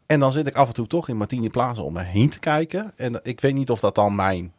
En 0.06 0.20
dan 0.20 0.32
zit 0.32 0.48
ik 0.48 0.56
af 0.56 0.68
en 0.68 0.74
toe 0.74 0.88
toch 0.88 1.08
in 1.10 1.18
Martini 1.18 1.50
Plaza 1.50 1.82
om 1.82 1.94
me 1.94 2.02
heen 2.04 2.30
te 2.30 2.40
kijken. 2.40 2.94
En 2.96 3.20
ik 3.24 3.42
weet 3.42 3.54
niet 3.54 3.70
of 3.70 3.80
dat 3.80 3.96
dan 3.96 4.16
mijn... 4.16 4.54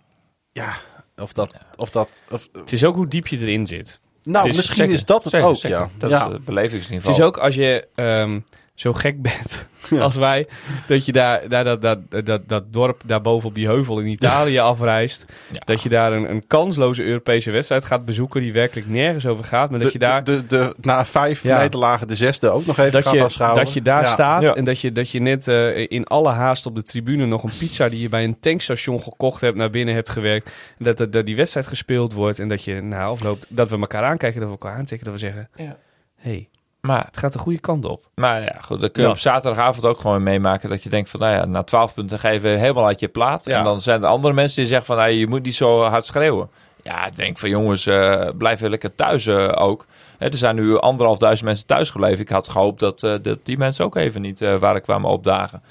Ja, 0.52 0.74
of 1.16 1.32
dat... 1.32 1.54
Of 1.76 1.90
dat 1.90 2.08
of, 2.30 2.48
Het 2.52 2.72
is 2.72 2.84
ook 2.84 2.94
hoe 2.94 3.08
diep 3.08 3.26
je 3.26 3.38
erin 3.38 3.66
zit. 3.66 4.00
nou, 4.22 4.48
is- 4.48 4.56
misschien 4.56 4.76
Zeker, 4.76 4.92
is 4.94 5.04
dat 5.04 5.24
het 5.24 5.32
zeker, 5.32 5.48
ook, 5.48 5.56
zeker. 5.56 5.78
ja. 5.78 5.88
Dat 5.98 6.10
ja. 6.10 6.26
is 6.26 6.32
het 6.32 6.44
belevingsniveau. 6.44 7.08
Het 7.14 7.18
is 7.22 7.24
ook 7.28 7.36
als 7.38 7.54
je 7.54 7.88
ehm, 7.94 8.40
zo 8.74 8.92
gek 8.92 9.22
bent 9.22 9.66
als 10.00 10.14
wij, 10.16 10.46
dat 10.86 11.04
je 11.04 11.12
daar, 11.12 11.48
daar 11.48 11.64
dat, 11.64 11.80
dat, 11.82 11.98
dat, 12.26 12.48
dat 12.48 12.72
dorp 12.72 13.02
daarboven 13.06 13.48
op 13.48 13.54
die 13.54 13.66
heuvel 13.66 13.98
in 13.98 14.06
Italië 14.06 14.58
afreist. 14.58 15.24
Ja. 15.52 15.58
Dat 15.64 15.82
je 15.82 15.88
daar 15.88 16.12
een, 16.12 16.30
een 16.30 16.46
kansloze 16.46 17.02
Europese 17.02 17.50
wedstrijd 17.50 17.84
gaat 17.84 18.04
bezoeken 18.04 18.40
die 18.40 18.52
werkelijk 18.52 18.88
nergens 18.88 19.26
over 19.26 19.44
gaat. 19.44 19.70
Maar 19.70 19.78
dat 19.78 19.92
de, 19.92 19.98
je 19.98 20.04
daar... 20.04 20.24
de, 20.24 20.36
de, 20.36 20.46
de- 20.46 20.74
na 20.80 21.04
vijf 21.04 21.42
Ja. 21.42 21.58
nederlagen 21.58 22.08
de 22.08 22.14
zesde 22.14 22.48
ook 22.48 22.66
nog 22.66 22.78
even 22.78 22.92
dat 22.92 23.02
gaat 23.02 23.32
je, 23.34 23.54
dat 23.54 23.72
je 23.72 23.82
daar 23.82 24.02
Ja. 24.02 24.12
staat 24.12 24.42
Ja. 24.42 24.54
en 24.54 24.64
dat 24.64 24.80
je, 24.80 24.92
dat 24.92 25.10
je 25.10 25.20
net 25.20 25.48
eh, 25.48 25.90
in 25.90 26.04
alle 26.06 26.30
haast 26.30 26.66
op 26.66 26.74
de 26.76 26.82
tribune 26.82 27.26
nog 27.26 27.42
een 27.42 27.52
pizza 27.58 27.88
die 27.88 28.00
je 28.00 28.08
bij 28.08 28.24
een 28.24 28.40
tankstation 28.40 29.00
gekocht 29.02 29.40
hebt 29.40 29.56
naar 29.56 29.70
binnen 29.70 29.94
hebt 29.94 30.10
gewerkt. 30.10 30.46
En 30.78 30.84
dat, 30.84 30.96
dat, 30.96 31.12
dat 31.12 31.26
die 31.26 31.36
wedstrijd 31.36 31.66
gespeeld 31.66 32.12
wordt 32.12 32.38
en 32.38 32.48
dat 32.48 32.64
je 32.64 32.80
na 32.80 33.04
afloop, 33.04 33.44
dat 33.48 33.70
we 33.70 33.78
elkaar 33.78 34.04
aankijken, 34.04 34.40
dat 34.40 34.48
we 34.48 34.54
elkaar 34.60 34.76
aantikken, 34.78 35.04
dat 35.06 35.14
we 35.14 35.20
zeggen, 35.20 35.48
Ja. 35.56 35.76
hey, 36.16 36.48
Maar, 36.86 37.04
het 37.04 37.16
gaat 37.16 37.32
de 37.32 37.38
goede 37.38 37.58
kant 37.58 37.84
op. 37.84 38.02
maar 38.14 38.42
ja, 38.42 38.56
goed, 38.60 38.80
dan 38.80 38.90
kun 38.90 39.02
je 39.02 39.08
Ja. 39.08 39.14
op 39.14 39.20
zaterdagavond 39.20 39.84
ook 39.86 40.00
gewoon 40.00 40.22
meemaken 40.22 40.68
dat 40.68 40.82
je 40.82 40.88
denkt 40.88 41.10
van, 41.10 41.20
nou 41.20 41.34
ja, 41.34 41.44
na 41.44 41.62
12 41.62 41.94
punten 41.94 42.40
weer 42.40 42.58
helemaal 42.58 42.86
uit 42.86 43.00
je 43.00 43.08
plaat. 43.08 43.44
Ja. 43.44 43.58
En 43.58 43.64
dan 43.64 43.80
zijn 43.80 44.02
er 44.02 44.08
andere 44.08 44.34
mensen 44.34 44.56
die 44.56 44.66
zeggen 44.66 44.86
van, 44.86 44.96
nou, 44.96 45.10
je 45.10 45.26
moet 45.26 45.42
niet 45.42 45.54
zo 45.54 45.82
hard 45.82 46.04
schreeuwen. 46.04 46.50
Ja, 46.80 47.06
ik 47.06 47.16
denk 47.16 47.38
van 47.38 47.48
jongens, 47.48 47.86
eh 47.86 48.28
blijf 48.38 48.60
weer 48.60 48.70
lekker 48.70 48.94
thuis 48.94 49.26
eh, 49.26 49.52
ook. 49.54 49.86
Er 50.18 50.34
zijn 50.34 50.54
nu 50.54 50.78
anderhalfduizend 50.78 51.46
mensen 51.48 51.66
thuis 51.66 51.90
gebleven. 51.90 52.20
Ik 52.20 52.28
had 52.28 52.48
gehoopt 52.48 52.80
dat, 52.80 53.02
eh, 53.02 53.14
dat 53.22 53.38
die 53.42 53.58
mensen 53.58 53.84
ook 53.84 53.96
even 53.96 54.20
niet 54.20 54.40
waren 54.58 54.82
kwamen 54.82 55.10
opdagen. 55.10 55.62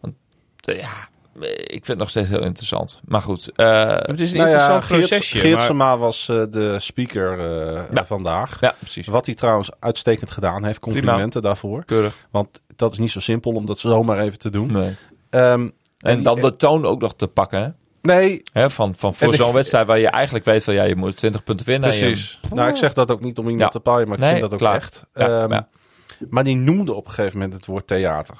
Want 0.00 0.14
ja, 0.56 1.08
ik 1.40 1.70
vind 1.70 1.86
het 1.86 1.98
nog 1.98 2.08
steeds 2.10 2.28
heel 2.28 2.42
interessant. 2.42 3.00
Maar 3.04 3.22
goed, 3.22 3.50
eh, 3.56 3.96
Het 3.96 4.20
is 4.20 4.30
een 4.32 4.36
Nou 4.38 4.48
ja, 4.50 4.54
interessant 4.54 4.84
Geert, 4.84 5.08
procesje. 5.08 5.38
Geert 5.38 5.72
maar- 5.72 5.98
was 5.98 6.28
eh, 6.28 6.42
de 6.50 6.76
speaker 6.80 7.38
eh, 7.38 7.82
Ja. 7.92 8.04
vandaag. 8.06 8.60
ja, 8.60 8.74
precies. 8.78 9.06
Wat 9.06 9.26
hij 9.26 9.34
trouwens 9.34 9.70
uitstekend 9.78 10.30
gedaan 10.30 10.64
heeft. 10.64 10.78
Complimenten 10.78 11.42
daarvoor. 11.42 11.84
Keurig. 11.84 12.26
Want 12.30 12.60
dat 12.76 12.92
is 12.92 12.98
niet 12.98 13.10
zo 13.10 13.20
simpel 13.20 13.52
om 13.52 13.66
dat 13.66 13.78
zomaar 13.78 14.18
even 14.18 14.38
te 14.38 14.50
doen. 14.50 14.72
Nee. 14.72 14.96
Ehm, 15.30 15.68
En 15.98 16.14
die- 16.14 16.24
dan 16.24 16.40
de 16.40 16.56
toon 16.56 16.84
ook 16.86 17.00
nog 17.00 17.14
te 17.14 17.26
pakken, 17.28 17.62
hè? 17.62 17.68
Nee, 18.02 18.42
Hè, 18.52 18.70
van, 18.70 18.94
van 18.94 19.14
voor 19.14 19.34
zo'n 19.34 19.48
ik- 19.48 19.54
wedstrijd 19.54 19.86
waar 19.86 19.98
je 19.98 20.08
eigenlijk 20.08 20.44
weet 20.44 20.64
van 20.64 20.74
ja, 20.74 20.82
je 20.82 20.96
moet 20.96 21.16
20 21.16 21.44
punten 21.44 21.66
winnen. 21.66 21.90
en 21.90 21.96
je- 21.96 22.02
precies. 22.04 22.40
Nou, 22.52 22.68
ik 22.68 22.76
zeg 22.76 22.92
dat 22.92 23.10
ook 23.10 23.20
niet 23.20 23.38
om 23.38 23.44
iemand 23.44 23.60
Ja. 23.60 23.68
te 23.68 23.80
paaien, 23.80 24.06
maar 24.08 24.16
ik 24.16 24.22
Nee, 24.22 24.30
vind 24.30 24.42
dat 24.42 24.52
ook 24.52 24.58
klaar. 24.58 24.74
echt. 24.74 25.06
Ja, 25.14 25.42
Ehm, 25.42 25.52
ja. 25.52 25.68
Maar 26.30 26.44
die 26.44 26.56
noemde 26.56 26.92
op 26.94 27.04
een 27.06 27.10
gegeven 27.12 27.38
moment 27.38 27.52
het 27.56 27.66
woord 27.66 27.86
theater. 27.86 28.34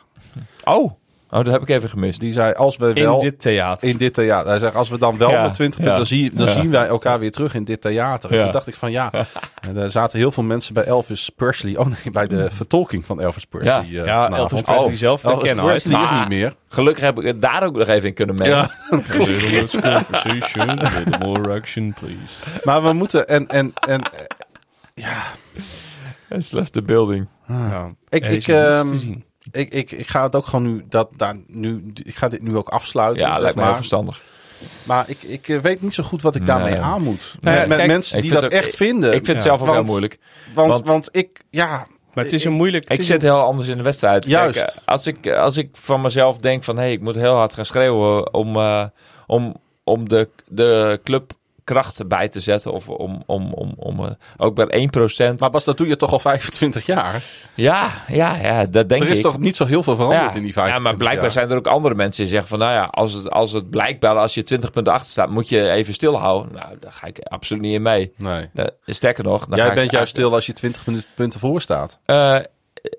Oh, 0.64 0.92
oh, 1.38 1.44
dat 1.44 1.52
heb 1.52 1.62
ik 1.62 1.68
even 1.68 1.88
gemist. 1.88 2.20
Die 2.20 2.32
zei, 2.32 2.52
als 2.52 2.76
we 2.76 2.92
in 2.92 3.04
wel... 3.04 3.20
dit 3.20 3.40
theater. 3.40 3.88
in 3.88 3.96
dit 3.96 4.14
theater. 4.14 4.48
Hij 4.50 4.58
zegt, 4.58 4.74
als 4.74 4.88
we 4.88 4.98
dan 4.98 5.16
wel 5.18 5.30
Ja, 5.30 5.42
met 5.42 5.54
20 5.54 5.78
ja, 5.78 5.84
punten, 5.84 5.96
dan, 5.96 6.18
zie, 6.18 6.34
dan 6.34 6.46
ja. 6.46 6.52
zien 6.52 6.70
wij 6.70 6.86
elkaar 6.86 7.18
weer 7.18 7.32
terug 7.32 7.54
in 7.54 7.64
dit 7.64 7.80
theater. 7.80 8.30
En 8.30 8.42
toen 8.42 8.50
dacht 8.50 8.66
ik 8.66 8.74
van 8.74 8.90
ja, 8.90 9.10
en 9.68 9.76
er 9.76 9.90
zaten 9.90 10.18
heel 10.18 10.32
veel 10.32 10.42
mensen 10.42 10.74
bij 10.74 10.84
Elvis 10.84 11.30
Presley. 11.36 11.76
Oh 11.76 11.86
nee, 11.86 12.12
bij 12.12 12.26
de 12.26 12.50
vertolking 12.50 13.06
van 13.06 13.20
Elvis 13.20 13.44
Presley. 13.44 13.86
Ja. 13.88 14.04
ja, 14.04 14.24
vanavond. 14.24 14.50
Elvis 14.50 14.60
Presley 14.60 14.92
Oh, 14.92 14.92
zelf 14.92 15.20
te 15.20 15.28
Elvis 15.28 15.44
kennen. 15.44 15.64
Presley 15.64 16.02
is 16.02 16.10
niet 16.10 16.28
meer. 16.28 16.54
Gelukkig 16.68 17.04
heb 17.04 17.18
ik 17.18 17.24
het 17.24 17.42
daar 17.42 17.62
ook 17.62 17.76
nog 17.76 17.88
even 17.88 18.08
in 18.08 18.14
kunnen. 18.14 18.36
Ja. 18.36 18.70
Let's 18.90 19.76
conversation, 19.80 20.68
a 20.70 20.90
little 20.98 21.18
more 21.18 21.54
action, 21.54 21.94
please. 22.00 22.42
Maar 22.62 22.82
we 22.82 22.92
moeten 22.92 23.28
en 23.28 23.48
en 23.48 23.72
en 23.88 24.02
ja, 24.94 25.22
It's 26.28 26.52
left 26.52 26.72
the 26.72 26.82
building. 26.82 27.26
Ja, 27.48 27.90
ik 28.08 28.26
ik, 28.26 28.46
is 28.46 28.46
ik 29.56 29.72
ik 29.72 29.92
ik 29.92 30.08
ga 30.08 30.22
het 30.22 30.36
ook 30.36 30.46
gewoon 30.46 30.64
nu 30.74 30.84
dat 30.88 31.08
daar 31.16 31.34
nu 31.46 31.92
ik 32.02 32.16
ga 32.16 32.28
dit 32.28 32.42
nu 32.42 32.56
ook 32.56 32.68
afsluiten. 32.68 33.26
Ja, 33.26 33.32
zeg 33.32 33.40
lijkt 33.40 33.54
me 33.56 33.60
heel 33.60 33.70
maar. 33.70 33.78
verstandig. 33.78 34.22
Maar 34.84 35.04
ik 35.08 35.22
ik 35.22 35.48
eh, 35.48 35.58
weet 35.58 35.82
niet 35.82 35.94
zo 35.94 36.02
goed 36.02 36.22
wat 36.22 36.34
ik 36.36 36.46
daarmee 36.46 36.72
Nee. 36.72 36.80
aan 36.82 37.02
moet. 37.02 37.34
Nou 37.40 37.58
met 37.58 37.68
met 37.68 37.76
kijk, 37.76 37.90
mensen 37.90 38.20
die 38.20 38.30
dat 38.32 38.44
ook- 38.44 38.50
echt 38.50 38.74
vinden. 38.74 39.08
Ik 39.12 39.24
vind 39.24 39.36
het 39.36 39.42
zelf 39.46 39.60
ook 39.62 39.72
heel 39.72 39.82
moeilijk. 39.82 40.18
want, 40.54 40.68
want- 40.72 40.88
want 40.88 41.08
ik 41.12 41.40
ja, 41.50 41.86
Maar 42.14 42.24
het 42.24 42.32
is 42.32 42.44
een 42.44 42.52
moeilijk... 42.52 42.84
Ik 42.90 43.02
zit 43.02 43.22
een- 43.22 43.28
heel 43.28 43.40
anders 43.40 43.68
in 43.68 43.76
de 43.76 43.82
wedstrijd. 43.82 44.26
Juist. 44.26 44.58
Kijk, 44.58 44.68
eh, 44.70 44.82
als, 44.84 45.06
ik, 45.06 45.28
als 45.30 45.56
ik 45.56 45.68
van 45.72 46.00
mezelf 46.00 46.36
denk 46.36 46.62
van... 46.64 46.76
hé, 46.76 46.82
hey, 46.82 46.92
ik 46.92 47.00
moet 47.00 47.14
heel 47.14 47.34
hard 47.34 47.52
gaan 47.52 47.64
schreeuwen 47.64 48.34
om, 48.34 48.56
eh, 48.56 48.84
om, 49.26 49.56
om 49.84 50.08
de, 50.08 50.28
de 50.48 51.00
club 51.04 51.32
kracht 51.64 52.08
bij 52.08 52.28
te 52.28 52.40
zetten. 52.40 52.72
Of 52.72 52.88
om, 52.88 53.22
om, 53.26 53.52
om, 53.52 53.72
om 53.76 54.04
eh, 54.04 54.10
ook 54.36 54.54
bij 54.54 54.88
1%. 55.34 55.34
maar 55.38 55.50
Bas, 55.50 55.64
dat 55.64 55.76
doe 55.76 55.86
je 55.88 55.96
toch 55.96 56.12
al 56.12 56.18
25 56.18 56.86
jaar? 56.86 57.22
ja, 57.54 57.90
ja, 58.08 58.36
ja, 58.36 58.66
dat 58.66 58.88
denk 58.88 59.02
er 59.02 59.08
is 59.08 59.16
ik. 59.16 59.22
toch 59.22 59.38
niet 59.38 59.56
zo 59.56 59.64
heel 59.64 59.82
veel 59.82 59.96
veranderd 59.96 60.22
ja, 60.30 60.34
in 60.34 60.42
die 60.42 60.46
ja, 60.46 60.52
25 60.52 60.82
maar 60.90 60.96
blijkbaar 60.96 61.22
jaar? 61.22 61.32
zijn 61.32 61.50
er 61.50 61.56
ook 61.56 61.66
andere 61.66 61.94
mensen 61.94 62.22
die 62.22 62.32
zeggen 62.32 62.48
van... 62.48 62.58
nou 62.58 62.72
ja, 62.72 62.84
als 62.84 63.12
het, 63.12 63.30
als 63.30 63.52
het 63.52 63.70
blijkbaar 63.70 64.16
als 64.16 64.34
je 64.34 64.42
20 64.42 64.70
punten 64.70 64.92
achter 64.92 65.10
staat... 65.10 65.30
moet 65.30 65.48
je 65.48 65.70
even 65.70 65.94
stilhouden. 65.94 66.52
Nou, 66.52 66.76
daar 66.80 66.92
ga 66.92 67.06
ik 67.06 67.18
absoluut 67.18 67.62
niet 67.62 67.74
in 67.74 67.82
mee. 67.82 68.12
Nee. 68.16 68.48
Eh, 68.54 68.64
sterker 68.86 69.24
nog... 69.24 69.46
Dan 69.46 69.58
Jij 69.58 69.68
ik 69.68 69.74
bent 69.74 69.90
juist 69.90 70.10
stil 70.10 70.34
als 70.34 70.46
je 70.46 70.52
20 70.52 70.86
minuten- 70.86 71.08
punten 71.14 71.40
voor 71.40 71.60
staat. 71.60 71.98
Eh, 72.04 72.36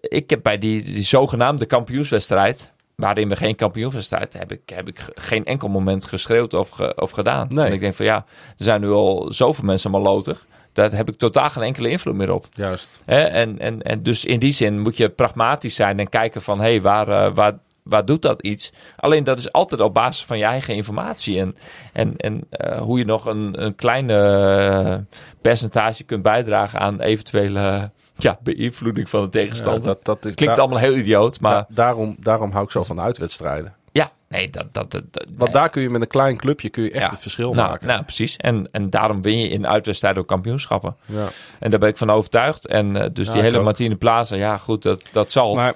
ik 0.01 0.29
heb 0.29 0.39
bij 0.43 0.57
die, 0.57 0.83
die 0.83 1.03
zogenaamde 1.03 1.65
kampioenswedstrijd, 1.65 2.71
waarin 2.95 3.29
we 3.29 3.35
geen 3.35 3.55
kampioenswedstrijd 3.55 4.33
heb 4.33 4.51
ik, 4.51 4.61
heb 4.65 4.87
ik 4.87 4.99
ge- 4.99 5.11
geen 5.15 5.45
enkel 5.45 5.67
moment 5.67 6.05
geschreeuwd 6.05 6.53
of, 6.53 6.69
ge- 6.69 6.93
of 6.95 7.11
gedaan. 7.11 7.47
Nee. 7.49 7.65
En 7.67 7.73
ik 7.73 7.79
denk 7.79 7.93
van 7.93 8.05
ja, 8.05 8.15
er 8.57 8.63
zijn 8.63 8.81
nu 8.81 8.89
al 8.89 9.31
zoveel 9.31 9.63
mensen 9.65 9.91
malotig. 9.91 10.45
Daar 10.73 10.91
heb 10.91 11.09
ik 11.09 11.17
totaal 11.17 11.49
geen 11.49 11.63
enkele 11.63 11.89
invloed 11.89 12.15
meer 12.15 12.33
op. 12.33 12.45
Juist. 12.51 13.01
En, 13.05 13.59
en, 13.59 13.81
en 13.81 14.03
dus 14.03 14.25
in 14.25 14.39
die 14.39 14.51
zin 14.51 14.79
moet 14.79 14.97
je 14.97 15.09
pragmatisch 15.09 15.75
zijn 15.75 15.99
en 15.99 16.09
kijken 16.09 16.41
van 16.41 16.57
hé, 16.59 16.65
hey, 16.69 16.81
waar, 16.81 17.07
eh, 17.07 17.31
waar, 17.33 17.53
waar 17.83 18.05
doet 18.05 18.21
dat 18.21 18.41
iets? 18.41 18.71
Alleen 18.95 19.23
dat 19.23 19.39
is 19.39 19.51
altijd 19.51 19.81
op 19.81 19.93
basis 19.93 20.25
van 20.25 20.37
je 20.37 20.43
eigen 20.43 20.75
informatie. 20.75 21.39
En, 21.39 21.55
en, 21.93 22.13
en 22.17 22.41
eh, 22.49 22.81
hoe 22.81 22.97
je 22.97 23.05
nog 23.05 23.25
een, 23.25 23.63
een 23.63 23.75
kleine 23.75 24.17
eh, 24.17 25.19
percentage 25.41 26.03
kunt 26.03 26.21
bijdragen 26.21 26.79
aan 26.79 27.01
eventuele 27.01 27.91
ja, 28.17 28.39
beïnvloeding 28.43 29.09
van 29.09 29.23
de 29.23 29.29
tegenstander. 29.29 29.81
Ja, 29.81 29.87
dat, 29.87 30.05
dat 30.05 30.25
is, 30.25 30.35
Klinkt 30.35 30.55
daar- 30.55 30.65
allemaal 30.65 30.83
heel 30.83 30.95
idioot, 30.95 31.39
maar 31.39 31.53
da- 31.53 31.65
daarom, 31.69 32.15
daarom 32.19 32.51
hou 32.51 32.63
ik 32.63 32.71
zo 32.71 32.83
van 32.83 32.99
uitwedstrijden. 33.01 33.75
ja, 33.91 34.11
nee, 34.27 34.49
dat... 34.49 34.73
dat, 34.73 34.93
Want 34.93 35.37
nee. 35.37 35.49
daar 35.51 35.69
kun 35.69 35.81
je 35.81 35.89
met 35.89 36.01
een 36.01 36.07
klein 36.07 36.37
clubje 36.37 36.69
kun 36.69 36.83
je 36.83 36.91
echt 36.91 37.03
Ja. 37.03 37.09
het 37.09 37.21
verschil 37.21 37.53
nou, 37.53 37.69
maken. 37.69 37.87
nou, 37.87 38.03
precies. 38.03 38.37
En, 38.37 38.67
en 38.71 38.89
daarom 38.89 39.21
win 39.21 39.37
je 39.39 39.47
in 39.47 39.67
uitwedstrijden 39.67 40.21
ook 40.21 40.27
kampioenschappen. 40.27 40.95
Ja. 41.05 41.27
En 41.59 41.69
daar 41.69 41.79
ben 41.79 41.89
ik 41.89 41.97
van 41.97 42.09
overtuigd. 42.09 42.67
En 42.67 42.95
eh, 42.95 43.09
dus 43.13 43.27
Ja, 43.27 43.33
die 43.33 43.41
hele 43.41 43.57
ook. 43.57 43.63
Martine 43.63 43.95
Plaza, 43.95 44.35
ja 44.35 44.57
goed, 44.57 44.83
dat, 44.83 45.07
dat 45.11 45.31
zal. 45.31 45.55
Maar 45.55 45.73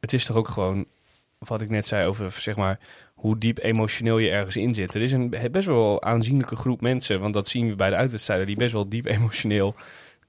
het 0.00 0.12
is 0.12 0.24
toch 0.24 0.36
ook 0.36 0.48
gewoon, 0.48 0.84
wat 1.38 1.60
ik 1.60 1.70
net 1.70 1.86
zei 1.86 2.06
over, 2.06 2.30
zeg 2.30 2.56
maar, 2.56 2.78
hoe 3.14 3.38
diep 3.38 3.58
emotioneel 3.62 4.18
je 4.18 4.30
ergens 4.30 4.56
in 4.56 4.74
zit. 4.74 4.94
Er 4.94 5.02
is 5.02 5.12
een 5.12 5.34
best 5.50 5.66
wel 5.66 6.02
aanzienlijke 6.02 6.56
groep 6.56 6.80
mensen, 6.80 7.20
want 7.20 7.34
dat 7.34 7.48
zien 7.48 7.68
we 7.68 7.74
bij 7.74 7.90
de 7.90 7.96
uitwedstrijden, 7.96 8.46
die 8.46 8.56
best 8.56 8.72
wel 8.72 8.88
diep 8.88 9.06
emotioneel 9.06 9.74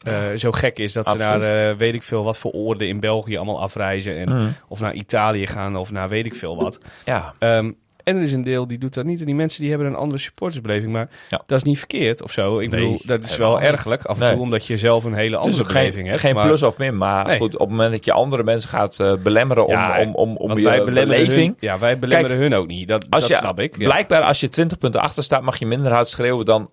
eh, 0.03 0.13
zo 0.35 0.51
gek 0.51 0.79
is 0.79 0.93
dat 0.93 1.05
Absoluut. 1.05 1.31
ze 1.33 1.37
naar 1.49 1.69
eh, 1.69 1.75
weet 1.75 1.93
ik 1.93 2.03
veel 2.03 2.23
wat 2.23 2.37
voor 2.37 2.51
oorden 2.51 2.87
in 2.87 2.99
België 2.99 3.35
allemaal 3.37 3.61
afreizen. 3.61 4.17
En, 4.17 4.29
Mhm. 4.29 4.47
Of 4.67 4.79
naar 4.79 4.93
Italië 4.93 5.47
gaan 5.47 5.75
of 5.75 5.91
naar 5.91 6.09
weet 6.09 6.25
ik 6.25 6.35
veel 6.35 6.55
wat. 6.55 6.79
Ja, 7.05 7.33
Ehm, 7.39 7.71
En 8.03 8.15
er 8.17 8.21
is 8.23 8.31
een 8.33 8.43
deel 8.43 8.67
die 8.67 8.77
doet 8.77 8.93
dat 8.93 9.05
niet. 9.05 9.19
En 9.19 9.25
die 9.25 9.35
mensen 9.35 9.61
die 9.61 9.69
hebben 9.69 9.87
een 9.87 9.95
andere 9.95 10.19
supportersbeleving. 10.19 10.91
Maar 10.91 11.09
Ja. 11.29 11.41
dat 11.45 11.57
is 11.57 11.63
niet 11.63 11.77
verkeerd 11.77 12.23
of 12.23 12.31
zo. 12.31 12.59
Ik 12.59 12.69
Nee, 12.69 12.79
bedoel, 12.81 13.01
dat 13.05 13.23
is 13.23 13.37
wel 13.37 13.61
ergelijk 13.61 14.05
af 14.05 14.15
en 14.17 14.23
Nee. 14.23 14.33
toe. 14.33 14.41
Omdat 14.41 14.65
je 14.67 14.77
zelf 14.77 15.03
een 15.03 15.13
hele 15.13 15.37
is 15.37 15.43
andere 15.43 15.63
ook 15.63 15.69
geen, 15.71 15.81
beleving 15.81 16.07
hebt. 16.07 16.19
geen 16.19 16.33
maar- 16.35 16.47
plus 16.47 16.63
of 16.63 16.77
min, 16.77 16.97
maar 16.97 17.27
Nee. 17.27 17.37
goed, 17.37 17.53
op 17.53 17.59
het 17.59 17.69
moment 17.69 17.91
dat 17.91 18.05
je 18.05 18.11
andere 18.11 18.43
mensen 18.43 18.69
gaat 18.69 18.99
eh, 18.99 19.13
belemmeren 19.23 19.65
om, 19.65 19.71
Ja, 19.73 19.99
om, 20.01 20.15
om, 20.15 20.37
om 20.37 20.57
je 20.57 20.63
wij 20.63 20.83
beleving... 20.83 21.45
hun, 21.45 21.55
ja, 21.59 21.79
wij 21.79 21.99
belemmeren 21.99 22.37
hun 22.37 22.53
ook 22.53 22.67
niet. 22.67 22.87
Dat, 22.87 23.05
Als 23.09 23.21
dat 23.21 23.29
je, 23.29 23.35
snap 23.35 23.59
ik. 23.59 23.77
Ja. 23.77 23.85
Blijkbaar 23.85 24.21
als 24.21 24.39
je 24.39 24.49
20 24.49 24.77
punten 24.77 25.01
achter 25.01 25.23
staat, 25.23 25.41
mag 25.41 25.57
je 25.57 25.65
minder 25.65 25.91
hard 25.93 26.07
schreeuwen 26.09 26.45
dan, 26.45 26.69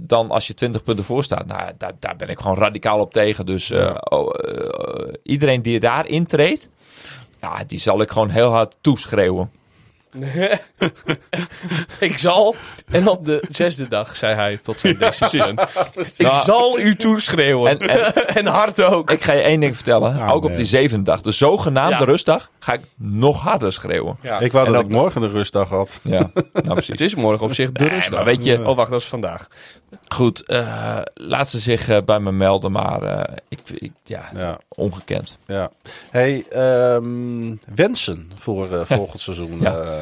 dan 0.00 0.30
als 0.30 0.46
je 0.46 0.54
20 0.54 0.82
punten 0.82 1.04
voor 1.04 1.24
staat. 1.24 1.46
Nou, 1.46 1.72
daar, 1.78 1.92
daar 1.98 2.16
ben 2.16 2.28
ik 2.28 2.38
gewoon 2.38 2.56
radicaal 2.56 3.00
op 3.00 3.12
tegen. 3.12 3.46
Dus 3.46 3.70
eh, 3.70 3.94
oh, 4.00 4.30
eh, 4.34 5.14
iedereen 5.22 5.62
die 5.62 5.80
daar 5.80 6.06
intreedt, 6.06 6.68
ja, 7.40 7.64
die 7.66 7.78
zal 7.78 8.00
ik 8.00 8.10
gewoon 8.10 8.30
heel 8.30 8.50
hard 8.50 8.74
toeschreeuwen. 8.80 9.50
ik 12.00 12.18
zal. 12.18 12.54
En 12.90 13.08
op 13.08 13.24
de 13.26 13.42
zesde 13.50 13.88
dag 13.88 14.16
zei 14.16 14.34
hij 14.34 14.56
tot 14.56 14.78
zijn 14.78 14.96
decision. 14.98 15.58
ik 15.96 16.18
Nou, 16.18 16.44
zal 16.44 16.78
u 16.78 16.94
toeschreeuwen. 16.96 17.78
En, 17.80 17.88
en 17.88 18.14
En 18.34 18.46
hard 18.46 18.82
ook. 18.82 19.10
ik 19.10 19.22
ga 19.22 19.32
je 19.32 19.40
één 19.42 19.60
ding 19.60 19.74
vertellen. 19.74 20.20
Ah, 20.20 20.32
ook 20.34 20.42
op 20.42 20.48
nee. 20.48 20.56
die 20.56 20.66
zevende 20.66 21.04
dag, 21.04 21.20
de 21.20 21.30
zogenaamde 21.30 21.98
Ja. 21.98 22.04
rustdag, 22.04 22.50
ga 22.58 22.72
ik 22.72 22.80
nog 22.96 23.40
harder 23.40 23.72
schreeuwen. 23.72 24.16
Ja. 24.22 24.38
Ik 24.40 24.52
wou 24.52 24.66
En 24.66 24.72
dat 24.72 24.82
ik 24.82 24.88
morgen 24.88 25.20
de 25.20 25.28
rustdag 25.28 25.68
had. 25.68 25.98
Ja, 26.02 26.18
nou 26.18 26.42
Het 26.52 26.72
precies. 26.72 27.00
is 27.00 27.14
morgen 27.14 27.46
op 27.46 27.54
zich 27.54 27.72
de 27.72 27.84
Nee, 27.84 27.92
rustdag. 27.92 28.14
maar 28.14 28.24
weet 28.24 28.44
je- 28.44 28.68
Oh, 28.68 28.76
wacht, 28.76 28.90
dat 28.90 29.00
is 29.00 29.06
vandaag. 29.06 29.46
Goed, 30.08 30.46
eh, 30.46 30.98
laat 31.14 31.48
ze 31.48 31.58
zich 31.60 31.88
eh, 31.88 31.98
bij 32.04 32.20
me 32.20 32.32
melden, 32.32 32.72
maar 32.72 33.02
eh, 33.02 33.36
ik, 33.48 33.60
ik, 33.74 33.92
ja, 34.04 34.28
Ja, 34.36 34.58
ongekend. 34.68 35.38
ja. 35.46 35.70
Hey, 36.10 36.44
ehm, 36.50 37.54
wensen 37.74 38.30
voor 38.34 38.72
eh, 38.72 38.80
volgend 38.84 39.20
seizoen. 39.20 39.58
Ja. 39.60 39.76
eh, 39.76 39.99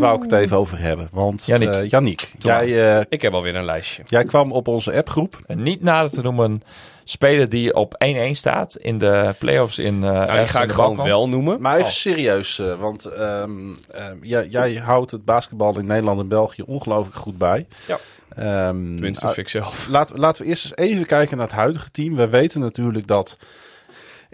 wou 0.00 0.16
ik 0.16 0.22
het 0.22 0.32
even 0.32 0.56
over 0.56 0.78
hebben. 0.78 1.08
Want 1.12 1.46
Yannick. 1.46 1.70
eh, 1.72 2.28
jij, 2.38 2.96
eh, 2.98 3.04
Ik 3.08 3.22
heb 3.22 3.32
alweer 3.32 3.54
een 3.56 3.64
lijstje. 3.64 4.02
jij 4.06 4.24
kwam 4.24 4.52
op 4.52 4.68
onze 4.68 4.92
appgroep. 4.92 5.38
En 5.46 5.62
niet 5.62 5.82
nader 5.82 6.10
te 6.10 6.22
noemen 6.22 6.62
speler 7.04 7.48
die 7.48 7.74
op 7.74 7.94
1-1 7.98 8.34
staat 8.36 8.76
in 8.76 8.98
de 8.98 9.34
playoffs 9.38 9.78
in 9.78 9.94
uh, 9.94 10.00
Nou, 10.00 10.36
die 10.38 10.46
ga 10.46 10.62
ik 10.62 10.72
gewoon 10.72 11.02
wel 11.02 11.28
noemen. 11.28 11.60
Maar 11.60 11.74
even 11.74 11.86
Oh. 11.86 11.92
serieus, 11.92 12.58
eh, 12.58 12.74
want 12.74 13.04
ehm, 13.04 13.72
ehm, 13.90 14.16
jij, 14.22 14.46
jij 14.46 14.74
houdt 14.74 15.10
het 15.10 15.24
basketbal 15.24 15.78
in 15.78 15.86
Nederland 15.86 16.20
en 16.20 16.28
België 16.28 16.62
ongelooflijk 16.62 17.16
goed 17.16 17.38
bij. 17.38 17.66
Ja. 17.86 17.98
Ehm, 18.36 18.68
Tenminste, 18.74 19.26
ah, 19.26 19.36
ik 19.36 19.48
zelf. 19.48 19.86
laten, 19.90 20.18
laten 20.18 20.42
we 20.42 20.48
eerst 20.48 20.64
eens 20.64 20.90
even 20.90 21.06
kijken 21.06 21.36
naar 21.36 21.46
het 21.46 21.56
huidige 21.56 21.90
team. 21.90 22.16
We 22.16 22.28
weten 22.28 22.60
natuurlijk 22.60 23.06
dat 23.06 23.36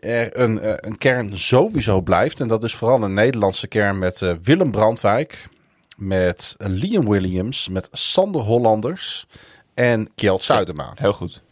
er 0.03 0.41
een, 0.41 0.61
eh, 0.61 0.73
een 0.77 0.99
kern 0.99 1.39
sowieso 1.39 2.01
blijft. 2.01 2.41
En 2.41 2.49
dat 2.49 2.65
is 2.65 2.75
vooral 2.75 3.03
een 3.03 3.15
Nederlandse 3.15 3.67
kern 3.67 3.99
met 3.99 4.23
eh, 4.23 4.33
Willem 4.43 4.71
Brandwijk, 4.71 5.49
met 5.97 6.55
Liam 6.59 7.09
Williams, 7.09 7.69
met 7.69 7.89
Sander 7.93 8.41
Hollanders 8.41 9.27
en 9.75 10.11
Kjeld 10.15 10.43
Zuidema. 10.43 10.93
Heel 10.95 11.13
goed. 11.13 11.43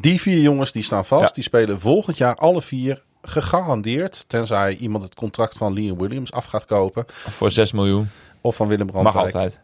Die 0.00 0.20
vier 0.20 0.38
jongens 0.40 0.72
die 0.72 0.82
staan 0.82 1.04
vast. 1.04 1.26
Ja. 1.28 1.34
Die 1.34 1.42
spelen 1.42 1.80
volgend 1.80 2.16
jaar 2.16 2.34
alle 2.34 2.62
vier 2.62 3.02
gegarandeerd. 3.22 4.24
Tenzij 4.28 4.76
iemand 4.76 5.04
het 5.04 5.14
contract 5.14 5.56
van 5.56 5.72
Liam 5.72 5.98
Williams 5.98 6.32
af 6.32 6.44
gaat 6.44 6.64
kopen. 6.66 7.04
Voor 7.08 7.50
6 7.50 7.72
miljoen. 7.72 8.08
Of 8.40 8.56
van 8.56 8.68
Willem 8.68 8.86
Mag 8.92 9.12
Brandwijk. 9.12 9.34
altijd. 9.34 9.60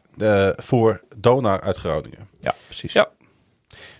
eh, 0.57 0.65
voor 0.65 1.01
Donar 1.17 1.61
uit 1.61 1.77
Groningen. 1.77 2.29
Ja, 2.41 2.55
precies. 2.67 2.93
Ja. 2.93 3.09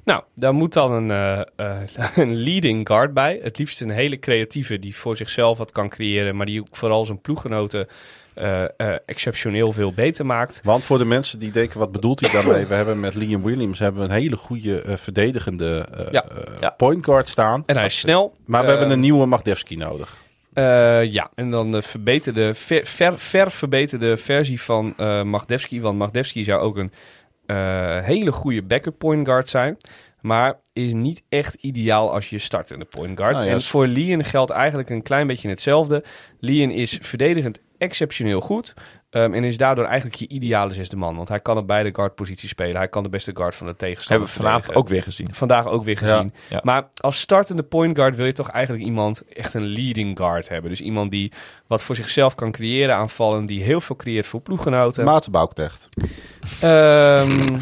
Nou, 0.05 0.23
daar 0.35 0.55
moet 0.55 0.73
dan 0.73 0.93
een, 0.93 1.11
eh, 1.11 1.41
eh, 1.57 2.17
een 2.17 2.37
leading 2.37 2.87
guard 2.87 3.15
bij. 3.15 3.41
Het 3.43 3.59
liefst 3.59 3.81
een 3.81 3.91
hele 3.91 4.19
creatieve 4.19 4.79
die 4.79 4.97
voor 4.97 5.17
zichzelf 5.17 5.59
wat 5.59 5.73
kan 5.73 5.89
creëren, 5.89 6.37
maar 6.37 6.47
die 6.47 6.61
ook 6.61 6.67
vooral 6.77 7.07
zijn 7.07 7.21
ploeggenoten 7.21 7.89
eh, 8.35 8.65
exceptioneel 9.07 9.73
veel 9.73 9.93
beter 9.93 10.27
maakt. 10.27 10.61
Want 10.65 10.85
voor 10.85 10.99
de 10.99 11.05
mensen 11.05 11.39
die 11.39 11.51
denken, 11.51 11.79
wat 11.79 11.93
bedoelt 11.93 12.21
hij 12.21 12.31
daarmee? 12.31 12.67
We 12.67 12.75
hebben 12.75 13.01
met 13.01 13.15
Liam 13.15 13.43
Williams 13.43 13.79
hebben 13.79 14.03
we 14.03 14.09
een 14.09 14.21
hele 14.21 14.37
goede 14.37 14.83
verdedigende 14.87 15.87
Ja. 16.11 16.25
Ja. 16.61 16.71
point 16.71 17.05
guard 17.05 17.29
staan. 17.29 17.63
En 17.67 17.77
hij 17.77 17.87
is 17.87 17.99
snel. 17.99 18.35
Maar 18.47 18.63
we 18.65 18.71
hebben 18.71 18.91
een 18.91 19.01
nieuwe 19.01 19.27
Magdevski 19.27 19.77
nodig. 19.77 20.17
ja, 21.13 21.31
en 21.35 21.51
dan 21.51 21.71
de 21.71 21.83
verbeterde, 21.83 22.55
ver, 22.55 22.87
ver, 22.87 23.19
ver 23.19 23.51
verbeterde 23.51 24.17
versie 24.17 24.61
van 24.61 24.95
Magdevski. 25.25 25.81
Want 25.81 25.99
Magdevski 25.99 26.45
zou 26.45 26.61
ook 26.61 26.77
een 26.77 26.93
hele 28.05 28.33
goede 28.33 28.63
backup 28.63 28.99
point 28.99 29.27
guard 29.27 29.49
zijn. 29.49 29.77
Maar 30.21 30.61
is 30.73 30.93
niet 30.93 31.23
echt 31.29 31.55
ideaal 31.55 32.13
als 32.13 32.31
je 32.31 32.39
start 32.39 32.71
in 32.71 32.79
de 32.79 32.85
point 32.85 33.19
guard. 33.19 33.35
Nou 33.35 33.47
ja, 33.47 33.53
en 33.53 33.63
voor 33.63 33.87
Lien 33.87 34.25
geldt 34.25 34.51
eigenlijk 34.51 34.91
een 34.91 35.03
klein 35.03 35.27
beetje 35.27 35.49
hetzelfde. 35.49 36.05
Lien 36.41 36.71
is 36.71 36.99
verdedigend 37.03 37.59
exceptioneel 37.79 38.41
goed. 38.41 38.75
Ehm, 39.11 39.35
en 39.35 39.45
is 39.45 39.57
daardoor 39.57 39.85
eigenlijk 39.85 40.17
je 40.17 40.29
ideale 40.29 40.73
zesde 40.73 40.97
man. 40.97 41.17
Want 41.17 41.29
hij 41.29 41.41
kan 41.41 41.57
op 41.57 41.67
beide 41.67 41.91
guardposities 41.95 42.51
spelen. 42.51 42.77
Hij 42.77 42.89
kan 42.89 43.03
de 43.03 43.09
beste 43.09 43.31
guard 43.35 43.55
van 43.55 43.67
de 43.67 43.77
tegenstander 43.77 44.27
Hebben 44.27 44.29
we 44.29 44.43
vanavond 44.43 44.65
verdedigen. 44.65 44.83
ook 44.87 44.89
weer 44.89 45.03
gezien. 45.15 45.35
Vandaag 45.35 45.67
ook 45.67 45.85
weer 45.85 45.99
gezien. 45.99 46.33
Ja. 46.49 46.61
Maar 46.63 46.89
als 46.97 47.21
startende 47.21 47.63
point 47.63 47.97
guard 47.97 48.17
wil 48.17 48.27
je 48.27 48.33
toch 48.33 48.49
eigenlijk 48.51 48.85
iemand, 48.85 49.23
echt 49.33 49.55
een 49.55 49.67
leading 49.67 50.19
guard 50.19 50.49
hebben. 50.49 50.71
Dus 50.71 50.81
iemand 50.81 51.11
die 51.11 51.33
wat 51.67 51.83
voor 51.83 51.95
zichzelf 51.97 52.35
kan 52.35 52.51
creëren 52.53 52.95
aanvallen. 52.97 53.47
Die 53.47 53.63
heel 53.63 53.81
veel 53.81 53.97
creëert 53.97 54.27
voor 54.27 54.41
ploeggenoten. 54.41 55.05
Maarten 55.05 55.33
Bouktecht. 55.33 55.89
Ehm, 56.61 57.57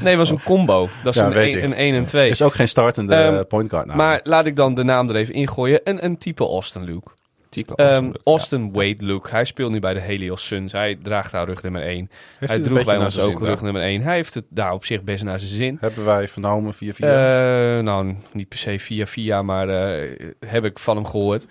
nee, 0.00 0.16
was 0.16 0.30
een 0.30 0.42
combo. 0.42 0.88
Dat 1.04 1.14
is 1.14 1.20
Ja, 1.20 1.26
een 1.26 1.32
weet 1.32 1.54
1 1.54 1.58
ik. 1.58 1.64
een, 1.64 1.74
één 1.74 1.94
en 1.94 2.04
2. 2.04 2.30
Is 2.30 2.42
ook 2.42 2.54
geen 2.54 2.68
startende 2.68 3.14
Ehm, 3.14 3.34
eh, 3.36 3.40
point 3.48 3.70
guard. 3.70 3.86
Nou, 3.86 3.98
maar 3.98 4.20
laat 4.22 4.46
ik 4.46 4.56
dan 4.56 4.74
de 4.74 4.82
naam 4.84 5.08
er 5.08 5.16
even 5.16 5.34
ingooien. 5.34 5.80
Een, 5.84 6.04
een 6.04 6.18
type 6.18 6.44
Austin 6.44 6.84
Luke. 6.84 7.08
Type 7.48 7.74
Ehm, 7.74 7.90
Austin. 7.92 8.20
Austin 8.24 8.72
Wade 8.72 8.96
Luke. 8.98 9.30
Hij 9.30 9.44
speelt 9.44 9.70
nu 9.70 9.78
bij 9.80 9.94
de 9.94 10.00
Helios 10.00 10.46
Suns. 10.46 10.72
Hij 10.72 10.98
draagt 11.02 11.32
daar 11.32 11.46
rug 11.46 11.62
nummer 11.62 11.82
1. 11.82 12.10
heeft 12.38 12.52
hij 12.52 12.62
droeg 12.62 12.84
bij 12.84 12.96
ons 12.96 13.14
zijn 13.14 13.26
ook 13.26 13.38
zin 13.38 13.46
rug 13.46 13.62
nummer 13.62 13.82
1. 13.82 14.02
Hij 14.02 14.14
heeft 14.14 14.34
het 14.34 14.44
daar 14.48 14.72
op 14.72 14.84
zich 14.84 15.02
best 15.02 15.24
naar 15.24 15.38
zijn 15.38 15.50
zin. 15.50 15.76
Hebben 15.80 16.04
wij 16.04 16.28
vernomen 16.28 16.74
via 16.74 16.92
via. 16.92 17.06
Eh, 17.76 17.82
nou, 17.84 18.14
niet 18.32 18.48
per 18.48 18.58
se 18.58 18.78
via 18.78 19.06
via, 19.06 19.42
maar 19.42 19.68
eh, 19.68 20.10
heb 20.46 20.64
ik 20.64 20.78
van 20.78 20.96
hem 20.96 21.06
gehoord. 21.06 21.46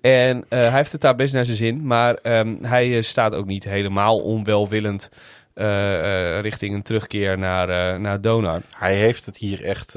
En 0.00 0.44
eh, 0.48 0.58
hij 0.58 0.70
heeft 0.70 0.92
het 0.92 1.00
daar 1.00 1.14
best 1.14 1.34
naar 1.34 1.44
zijn 1.44 1.56
zin. 1.56 1.86
Maar 1.86 2.14
ehm, 2.14 2.54
hij 2.62 3.02
staat 3.02 3.34
ook 3.34 3.46
niet 3.46 3.64
helemaal 3.64 4.18
onwelwillend 4.18 5.10
eh, 5.54 6.36
eh, 6.36 6.40
richting 6.40 6.74
een 6.74 6.82
terugkeer 6.82 7.38
naar, 7.38 7.68
eh, 7.68 7.98
naar 8.00 8.20
Donar. 8.20 8.60
Hij 8.78 8.94
heeft 8.94 9.26
het 9.26 9.36
hier 9.36 9.64
echt 9.64 9.96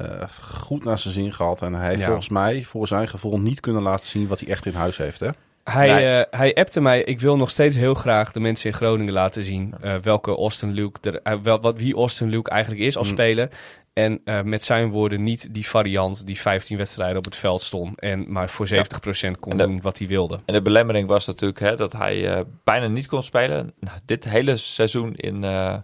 eh, 0.00 0.28
goed 0.42 0.84
naar 0.84 0.98
zijn 0.98 1.14
zin 1.14 1.32
gehad. 1.32 1.62
En 1.62 1.74
hij 1.74 1.86
heeft 1.88 1.98
Ja. 2.00 2.04
volgens 2.06 2.28
mij, 2.28 2.64
voor 2.64 2.86
zijn 2.88 3.08
gevoel, 3.08 3.38
niet 3.40 3.60
kunnen 3.60 3.82
laten 3.82 4.08
zien 4.08 4.26
wat 4.26 4.40
hij 4.40 4.48
echt 4.48 4.66
in 4.66 4.74
huis 4.74 4.96
heeft. 4.96 5.20
Hè? 5.20 5.28
Hij, 5.64 5.92
Nee. 5.92 6.18
eh, 6.20 6.38
hij 6.38 6.54
appte 6.54 6.80
mij, 6.80 7.02
ik 7.02 7.20
wil 7.20 7.36
nog 7.36 7.50
steeds 7.50 7.76
heel 7.76 7.94
graag 7.94 8.32
de 8.32 8.40
mensen 8.40 8.70
in 8.70 8.76
Groningen 8.76 9.12
laten 9.12 9.44
zien 9.44 9.74
eh, 9.80 9.94
welke 10.02 10.30
Austin 10.36 10.72
Luke, 10.72 11.20
er, 11.22 11.42
wel, 11.42 11.60
wat, 11.60 11.76
wie 11.78 11.94
Austin 11.94 12.28
Luke 12.28 12.50
eigenlijk 12.50 12.82
is 12.82 12.96
als 12.96 13.06
Mm. 13.08 13.12
speler. 13.14 13.48
En 13.92 14.20
eh, 14.24 14.40
met 14.42 14.64
zijn 14.64 14.90
woorden 14.90 15.22
niet 15.22 15.54
die 15.54 15.68
variant 15.68 16.26
die 16.26 16.40
15 16.40 16.76
wedstrijden 16.76 17.16
op 17.16 17.24
het 17.24 17.36
veld 17.36 17.62
stond 17.62 18.00
en 18.00 18.24
maar 18.32 18.48
voor 18.50 18.66
70% 18.66 19.38
kon 19.40 19.56
doen 19.56 19.80
wat 19.80 19.98
hij 19.98 20.06
wilde. 20.06 20.40
En 20.44 20.54
de 20.54 20.62
belemmering 20.62 21.08
was 21.08 21.26
natuurlijk 21.26 21.60
hè, 21.60 21.76
dat 21.76 21.92
hij 21.92 22.28
eh, 22.34 22.40
bijna 22.64 22.86
niet 22.86 23.06
kon 23.06 23.22
spelen. 23.22 23.72
Nou, 23.80 23.98
dit 24.04 24.24
hele 24.24 24.56
seizoen 24.56 25.14
in 25.16 25.44
eh, 25.44 25.74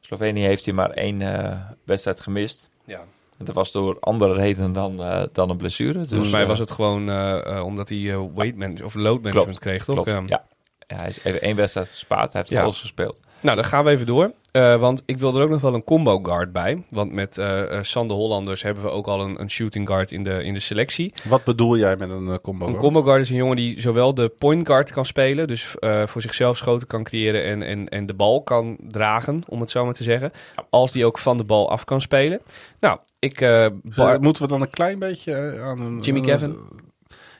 Slovenië 0.00 0.42
heeft 0.44 0.64
hij 0.64 0.74
maar 0.74 0.90
één 0.90 1.22
eh, 1.22 1.56
wedstrijd 1.84 2.20
gemist. 2.20 2.68
Ja. 2.84 3.00
Dat 3.44 3.54
was 3.54 3.72
door 3.72 3.96
andere 4.00 4.32
redenen 4.32 4.72
dan, 4.72 5.02
eh, 5.02 5.22
dan 5.32 5.50
een 5.50 5.56
blessure. 5.56 5.98
Dus, 5.98 6.08
Volgens 6.08 6.30
mij 6.30 6.42
eh, 6.42 6.48
was 6.48 6.58
het 6.58 6.70
gewoon 6.70 7.10
eh, 7.10 7.62
omdat 7.64 7.88
hij 7.88 7.98
weight 8.34 8.56
management 8.56 8.82
of 8.82 8.94
load 8.94 9.22
management 9.22 9.58
kreeg, 9.58 9.84
toch? 9.84 10.04
Klopt, 10.04 10.28
Ja. 10.28 10.44
Hij 10.86 11.08
is 11.08 11.24
even 11.24 11.40
één 11.42 11.56
wedstrijd 11.56 11.88
gespaard. 11.88 12.32
Hij 12.32 12.40
heeft 12.40 12.48
Ja. 12.52 12.62
alles 12.62 12.80
gespeeld. 12.80 13.20
Nou, 13.40 13.56
dan 13.56 13.64
gaan 13.64 13.84
we 13.84 13.90
even 13.90 14.06
door. 14.06 14.32
Eh, 14.52 14.76
want 14.76 15.02
ik 15.06 15.18
wil 15.18 15.36
er 15.36 15.42
ook 15.42 15.50
nog 15.50 15.60
wel 15.60 15.74
een 15.74 15.84
combo 15.84 16.18
guard 16.22 16.52
bij. 16.52 16.82
Want 16.88 17.12
met 17.12 17.38
eh 17.38 17.76
eh, 17.78 17.82
Sander 17.84 18.16
Hollanders 18.16 18.62
hebben 18.62 18.82
we 18.82 18.88
ook 18.90 19.06
al 19.06 19.20
een, 19.20 19.40
een 19.40 19.50
shooting 19.50 19.88
guard 19.88 20.12
in 20.12 20.22
de, 20.24 20.44
in 20.44 20.54
de 20.54 20.60
selectie. 20.60 21.12
Wat 21.28 21.44
bedoel 21.44 21.76
jij 21.76 21.96
met 21.96 22.10
een 22.10 22.40
combo? 22.42 22.64
Een 22.64 22.70
guard? 22.70 22.82
combo 22.84 23.02
guard 23.02 23.20
is 23.20 23.30
een 23.30 23.36
jongen 23.36 23.56
die 23.56 23.80
zowel 23.80 24.14
de 24.14 24.28
point 24.28 24.66
guard 24.66 24.92
kan 24.92 25.04
spelen, 25.04 25.48
dus 25.48 25.78
eh, 25.78 26.06
voor 26.06 26.20
zichzelf 26.22 26.56
schoten 26.56 26.86
kan 26.86 27.02
creëren 27.04 27.44
en, 27.44 27.62
en, 27.62 27.88
en 27.88 28.06
de 28.06 28.14
bal 28.14 28.42
kan 28.42 28.76
dragen, 28.88 29.42
om 29.48 29.60
het 29.60 29.70
zo 29.70 29.84
maar 29.84 29.94
te 29.94 30.02
zeggen. 30.02 30.32
Als 30.70 30.92
die 30.92 31.06
ook 31.06 31.18
van 31.18 31.36
de 31.36 31.44
bal 31.44 31.70
af 31.70 31.84
kan 31.84 32.00
spelen. 32.00 32.40
Nou, 32.80 32.98
ik... 33.18 33.40
eh, 33.40 33.66
Bar- 33.82 34.20
Moeten 34.20 34.42
we 34.42 34.48
dan 34.48 34.60
een 34.60 34.70
klein 34.70 34.98
beetje 34.98 35.60
aan 35.62 35.80
een... 35.80 35.98
Jimmy 36.00 36.30
een- 36.30 36.56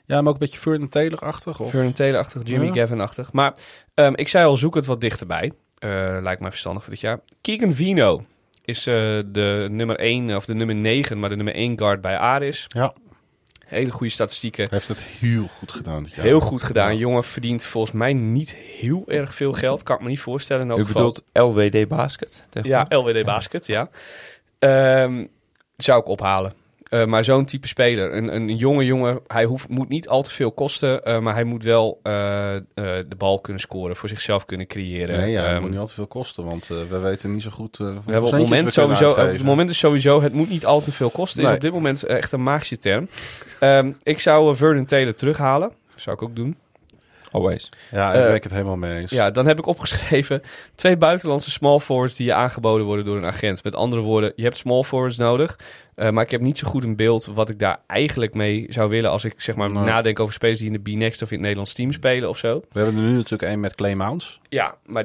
ja, 0.05 0.21
maar 0.21 0.27
ook 0.29 0.33
een 0.33 0.39
beetje 0.39 0.59
Vernon 0.59 0.89
Taylor-achtig? 0.89 1.61
Of? 1.61 1.71
Vernon 1.71 1.93
Taylor-achtig, 1.93 2.43
Jimmy 2.45 2.67
Ja. 2.67 2.73
Gavin-achtig. 2.73 3.33
Maar 3.33 3.55
ehm, 3.95 4.13
ik 4.15 4.29
zei 4.29 4.47
al, 4.47 4.57
zoek 4.57 4.75
het 4.75 4.87
wat 4.87 5.01
dichterbij. 5.01 5.53
Eh, 5.79 6.17
lijkt 6.21 6.41
mij 6.41 6.51
verstandig 6.51 6.83
voor 6.83 6.93
dit 6.93 7.01
jaar. 7.01 7.21
Keegan 7.41 7.75
Vino 7.75 8.25
is 8.65 8.87
eh, 8.87 8.95
de 9.27 9.67
nummer 9.71 9.97
1, 9.99 10.37
of 10.37 10.45
de 10.45 10.55
nummer 10.55 10.75
9, 10.75 11.19
maar 11.19 11.29
de 11.29 11.37
nummer 11.37 11.55
1 11.55 11.79
guard 11.79 12.01
bij 12.01 12.19
Aris. 12.19 12.65
Ja. 12.69 12.95
Hele 13.67 13.91
goede 13.91 14.13
statistieken. 14.13 14.67
Heeft 14.71 14.89
het 14.89 15.03
heel 15.03 15.47
goed 15.47 15.73
gedaan 15.73 16.03
dit 16.05 16.13
jaar. 16.15 16.25
Heel 16.25 16.41
goed 16.41 16.63
gedaan. 16.63 16.93
Ja. 16.93 16.99
Jongen 16.99 17.25
verdient 17.25 17.65
volgens 17.65 17.93
mij 17.93 18.13
niet 18.13 18.55
heel 18.55 19.05
erg 19.07 19.35
veel 19.35 19.53
geld. 19.53 19.83
Kan 19.83 19.97
ik 19.97 20.03
me 20.03 20.09
niet 20.09 20.21
voorstellen. 20.21 20.79
U 20.79 20.85
bedoelt 20.85 21.23
LWD 21.33 21.89
Basket? 21.89 22.49
Ja, 22.63 22.87
LWD 22.89 23.25
Basket, 23.25 23.67
ja. 23.67 23.91
Ehm, 24.59 25.27
zou 25.77 26.01
ik 26.01 26.07
ophalen. 26.07 26.53
Eh, 26.93 27.05
maar 27.05 27.25
zo'n 27.25 27.45
type 27.45 27.69
speler, 27.69 28.15
een, 28.15 28.35
een 28.35 28.57
jonge 28.57 28.85
jongen, 28.85 29.21
hij 29.27 29.45
hoeft, 29.45 29.69
moet 29.69 29.89
niet 29.89 30.09
al 30.09 30.23
te 30.23 30.31
veel 30.31 30.53
kosten, 30.53 31.05
eh, 31.05 31.19
maar 31.19 31.35
hij 31.35 31.45
moet 31.45 31.63
wel 31.63 32.01
eh, 32.03 32.13
de 32.75 33.17
bal 33.17 33.41
kunnen 33.41 33.63
scoren, 33.63 33.97
voor 33.97 34.09
zichzelf 34.09 34.45
kunnen 34.45 34.67
creëren. 34.67 35.19
Nee, 35.21 35.31
ja, 35.31 35.47
Ehm, 35.47 35.61
moet 35.61 35.71
niet 35.71 35.79
al 35.79 35.87
te 35.87 35.95
veel 35.95 36.07
kosten, 36.07 36.45
want 36.45 36.67
we 36.67 36.99
weten 36.99 37.33
niet 37.33 37.43
zo 37.43 37.51
goed 37.51 37.77
we 37.77 37.85
hebben 37.85 38.23
op 38.23 38.31
het 38.31 38.41
moment 38.41 38.73
sowieso, 38.73 39.11
op 39.11 39.17
het 39.17 39.43
moment 39.43 39.71
is 39.71 39.79
sowieso, 39.79 40.23
het 40.23 40.33
moet 40.33 40.51
niet 40.51 40.67
al 40.67 40.83
te 40.83 40.93
veel 40.93 41.11
kosten. 41.11 41.41
Is 41.41 41.47
Nee. 41.47 41.55
op 41.55 41.61
dit 41.63 41.73
moment 41.73 42.03
echt 42.03 42.33
een 42.33 42.43
magische 42.43 42.79
term. 42.79 43.09
Ehm, 43.61 43.93
ik 44.03 44.21
zou 44.21 44.57
Vernon 44.57 44.85
Taylor 44.85 45.15
terughalen. 45.15 45.73
Zou 45.97 46.17
ik 46.17 46.23
ook 46.23 46.37
doen. 46.37 46.57
Always. 47.33 47.69
Ja, 47.91 48.13
daar 48.13 48.21
Eh, 48.23 48.27
ben 48.27 48.35
ik 48.35 48.43
het 48.43 48.53
helemaal 48.53 48.77
mee 48.77 48.99
eens. 49.01 49.11
Ja, 49.11 49.31
dan 49.31 49.47
heb 49.47 49.59
ik 49.59 49.67
opgeschreven 49.67 50.43
twee 50.75 50.97
buitenlandse 50.97 51.51
small 51.51 51.79
forwards 51.79 52.17
die 52.17 52.27
je 52.27 52.33
aangeboden 52.35 52.87
worden 52.87 53.05
door 53.05 53.17
een 53.17 53.25
agent. 53.27 53.65
Met 53.65 53.75
andere 53.75 54.03
woorden, 54.03 54.33
je 54.37 54.43
hebt 54.43 54.57
small 54.57 54.83
forwards 54.83 55.17
nodig. 55.17 55.59
eh, 55.95 56.11
maar 56.11 56.25
ik 56.25 56.31
heb 56.31 56.41
niet 56.41 56.59
zo 56.59 56.69
goed 56.69 56.85
een 56.85 56.97
beeld 56.97 57.25
wat 57.27 57.49
ik 57.49 57.59
daar 57.59 57.79
eigenlijk 57.87 58.35
mee 58.35 58.67
zou 58.69 58.89
willen 58.89 59.11
als 59.11 59.25
ik 59.25 59.35
zeg 59.41 59.55
maar 59.57 59.73
Nee. 59.73 59.83
nadenk 59.85 60.21
over 60.21 60.35
spelers 60.35 60.59
die 60.59 60.67
in 60.73 60.83
de 60.83 60.91
B-Next 60.91 61.23
of 61.23 61.29
in 61.29 61.33
het 61.33 61.41
Nederlands 61.43 61.73
team 61.73 61.93
spelen 61.93 62.29
of 62.29 62.39
zo. 62.39 62.63
We 62.73 62.81
hebben 62.81 62.97
er 63.03 63.09
nu 63.09 63.15
natuurlijk 63.17 63.43
één 63.51 63.61
met 63.61 63.75
Clay 63.75 63.95
Mounts. 63.95 64.41
Ja, 64.49 64.75
maar 64.87 65.05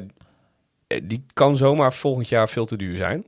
eh, 0.88 1.02
die 1.04 1.26
kan 1.34 1.56
zomaar 1.58 1.94
volgend 1.94 2.30
jaar 2.30 2.50
veel 2.50 2.66
te 2.66 2.76
duur 2.78 2.98
zijn. 2.98 3.26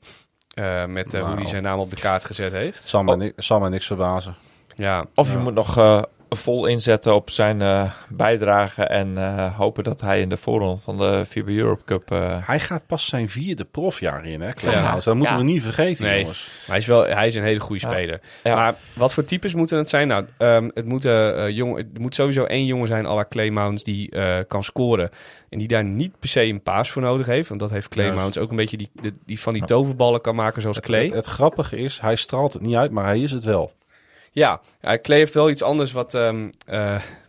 Eh, 0.53 0.85
met 0.85 1.13
eh, 1.13 1.19
hoe 1.19 1.29
Nou. 1.29 1.41
hij 1.41 1.49
zijn 1.49 1.63
naam 1.63 1.79
op 1.79 1.89
de 1.89 1.95
kaart 1.99 2.25
gezet 2.25 2.51
heeft. 2.51 2.83
Zal 2.83 3.03
me, 3.03 3.15
ni- 3.17 3.31
zal 3.35 3.59
me 3.59 3.69
niks 3.69 3.85
verbazen. 3.87 4.35
Ja, 4.75 5.05
Of 5.15 5.27
je 5.27 5.33
Ja. 5.37 5.39
moet 5.43 5.53
nog 5.53 5.77
eh, 5.77 6.01
vol 6.29 6.65
inzetten 6.65 7.13
op 7.15 7.29
zijn 7.29 7.61
eh, 7.61 7.91
bijdrage 8.09 8.83
en 8.83 9.17
eh, 9.17 9.57
hopen 9.57 9.83
dat 9.83 10.01
hij 10.01 10.21
in 10.21 10.29
de 10.29 10.37
voorronde 10.37 10.81
van 10.81 10.97
de 10.97 11.23
FIBA 11.27 11.51
Europe 11.51 11.83
Cup... 11.83 12.11
eh, 12.11 12.37
Hij 12.47 12.59
gaat 12.59 12.85
pas 12.87 13.05
zijn 13.05 13.29
vierde 13.29 13.65
profjaar 13.65 14.25
in, 14.25 14.41
hè, 14.41 14.53
Clay 14.53 14.73
Ja. 14.73 14.97
Dat 14.99 15.15
moeten 15.15 15.35
Ja. 15.35 15.41
we 15.41 15.47
niet 15.47 15.61
vergeten, 15.63 16.05
Nee. 16.05 16.19
jongens. 16.19 16.47
Maar 16.57 16.67
hij 16.67 16.77
is 16.77 16.85
wel 16.85 17.05
hij 17.05 17.27
is 17.27 17.35
een 17.35 17.43
hele 17.43 17.59
goede 17.59 17.81
Ja. 17.87 17.91
speler. 17.91 18.19
Ja. 18.43 18.55
Maar 18.55 18.75
wat 18.93 19.13
voor 19.13 19.23
types 19.23 19.53
moeten 19.53 19.77
het 19.77 19.89
zijn? 19.89 20.07
Nou, 20.07 20.25
ehm, 20.37 20.69
het, 20.73 20.85
moet, 20.85 21.03
jong, 21.49 21.77
het 21.77 21.99
moet 21.99 22.15
sowieso 22.15 22.43
één 22.43 22.65
jongen 22.65 22.87
zijn 22.87 23.05
à 23.05 23.13
la 23.15 23.25
Clay 23.29 23.73
die 23.83 24.09
eh, 24.11 24.37
kan 24.47 24.63
scoren. 24.63 25.09
En 25.49 25.57
die 25.57 25.67
daar 25.67 25.83
niet 25.83 26.19
per 26.19 26.29
se 26.29 26.43
een 26.43 26.61
paas 26.61 26.91
voor 26.91 27.01
nodig 27.01 27.25
heeft. 27.25 27.47
Want 27.49 27.59
dat 27.61 27.69
heeft 27.71 27.87
Clay 27.87 28.05
Juist. 28.05 28.19
Mounts 28.21 28.37
ook 28.37 28.49
een 28.49 28.55
beetje 28.55 28.77
die, 28.77 28.89
die, 28.93 29.13
die 29.25 29.39
van 29.39 29.53
die 29.53 29.65
toverballen 29.65 30.21
kan 30.21 30.35
maken 30.35 30.61
zoals 30.61 30.79
Clay. 30.79 31.05
Het, 31.05 31.13
het 31.13 31.25
grappige 31.25 31.77
is, 31.77 31.99
hij 31.99 32.15
straalt 32.15 32.53
het 32.53 32.61
niet 32.61 32.75
uit, 32.75 32.91
maar 32.91 33.05
hij 33.05 33.19
is 33.19 33.31
het 33.31 33.43
wel. 33.43 33.71
Ja, 34.31 34.61
ja, 34.81 34.99
Clay 34.99 35.17
heeft 35.17 35.33
wel 35.33 35.49
iets 35.49 35.63
anders 35.63 35.91
wat... 35.91 36.17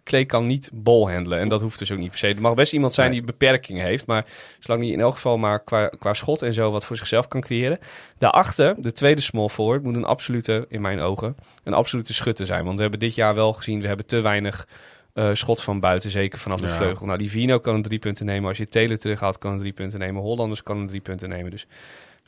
Clay 0.04 0.24
kan 0.26 0.46
niet 0.46 0.70
bolhandelen 0.72 1.38
en 1.38 1.48
dat 1.48 1.60
hoeft 1.60 1.78
dus 1.78 1.92
ook 1.92 1.98
niet 1.98 2.08
per 2.08 2.18
se. 2.18 2.26
Er 2.28 2.40
mag 2.40 2.54
best 2.54 2.72
iemand 2.72 2.92
zijn 2.92 3.10
die 3.10 3.22
beperkingen 3.22 3.84
heeft, 3.84 4.06
maar 4.06 4.26
zolang 4.58 4.82
hij 4.82 4.92
in 4.92 5.00
elk 5.00 5.14
geval 5.14 5.38
maar 5.38 5.64
qua, 5.64 5.88
qua 5.88 6.14
schot 6.14 6.42
en 6.42 6.54
zo 6.54 6.70
wat 6.70 6.84
voor 6.84 6.96
zichzelf 6.96 7.28
kan 7.28 7.40
creëren. 7.40 7.78
Daarachter, 8.18 8.74
de 8.78 8.92
tweede 8.92 9.20
small 9.20 9.48
forward, 9.48 9.82
moet 9.82 9.94
een 9.94 10.04
absolute, 10.04 10.66
in 10.68 10.80
mijn 10.80 11.00
ogen, 11.00 11.36
een 11.64 11.74
absolute 11.74 12.14
schutter 12.14 12.46
zijn. 12.46 12.64
Want 12.64 12.74
we 12.76 12.82
hebben 12.82 13.00
dit 13.00 13.14
jaar 13.14 13.34
wel 13.34 13.52
gezien, 13.52 13.80
we 13.80 13.86
hebben 13.86 14.06
te 14.06 14.20
weinig 14.20 14.66
eh, 15.14 15.30
schot 15.32 15.62
van 15.62 15.80
buiten, 15.80 16.10
zeker 16.10 16.38
vanaf 16.38 16.60
de 16.60 16.66
Ja. 16.66 16.72
vleugel. 16.76 17.06
Nou, 17.06 17.18
die 17.18 17.30
Vino 17.30 17.58
kan 17.58 17.74
een 17.74 17.82
drie 17.82 17.98
punten 17.98 18.26
nemen. 18.26 18.48
Als 18.48 18.58
je 18.58 18.68
Taylor 18.68 18.96
terughaalt, 18.96 19.38
kan 19.38 19.52
een 19.52 19.58
drie 19.58 19.72
punten 19.72 19.98
nemen. 19.98 20.22
Hollanders 20.22 20.62
kan 20.62 20.78
een 20.78 20.86
drie 20.86 21.00
punten 21.00 21.28
nemen. 21.28 21.50
Dus 21.50 21.66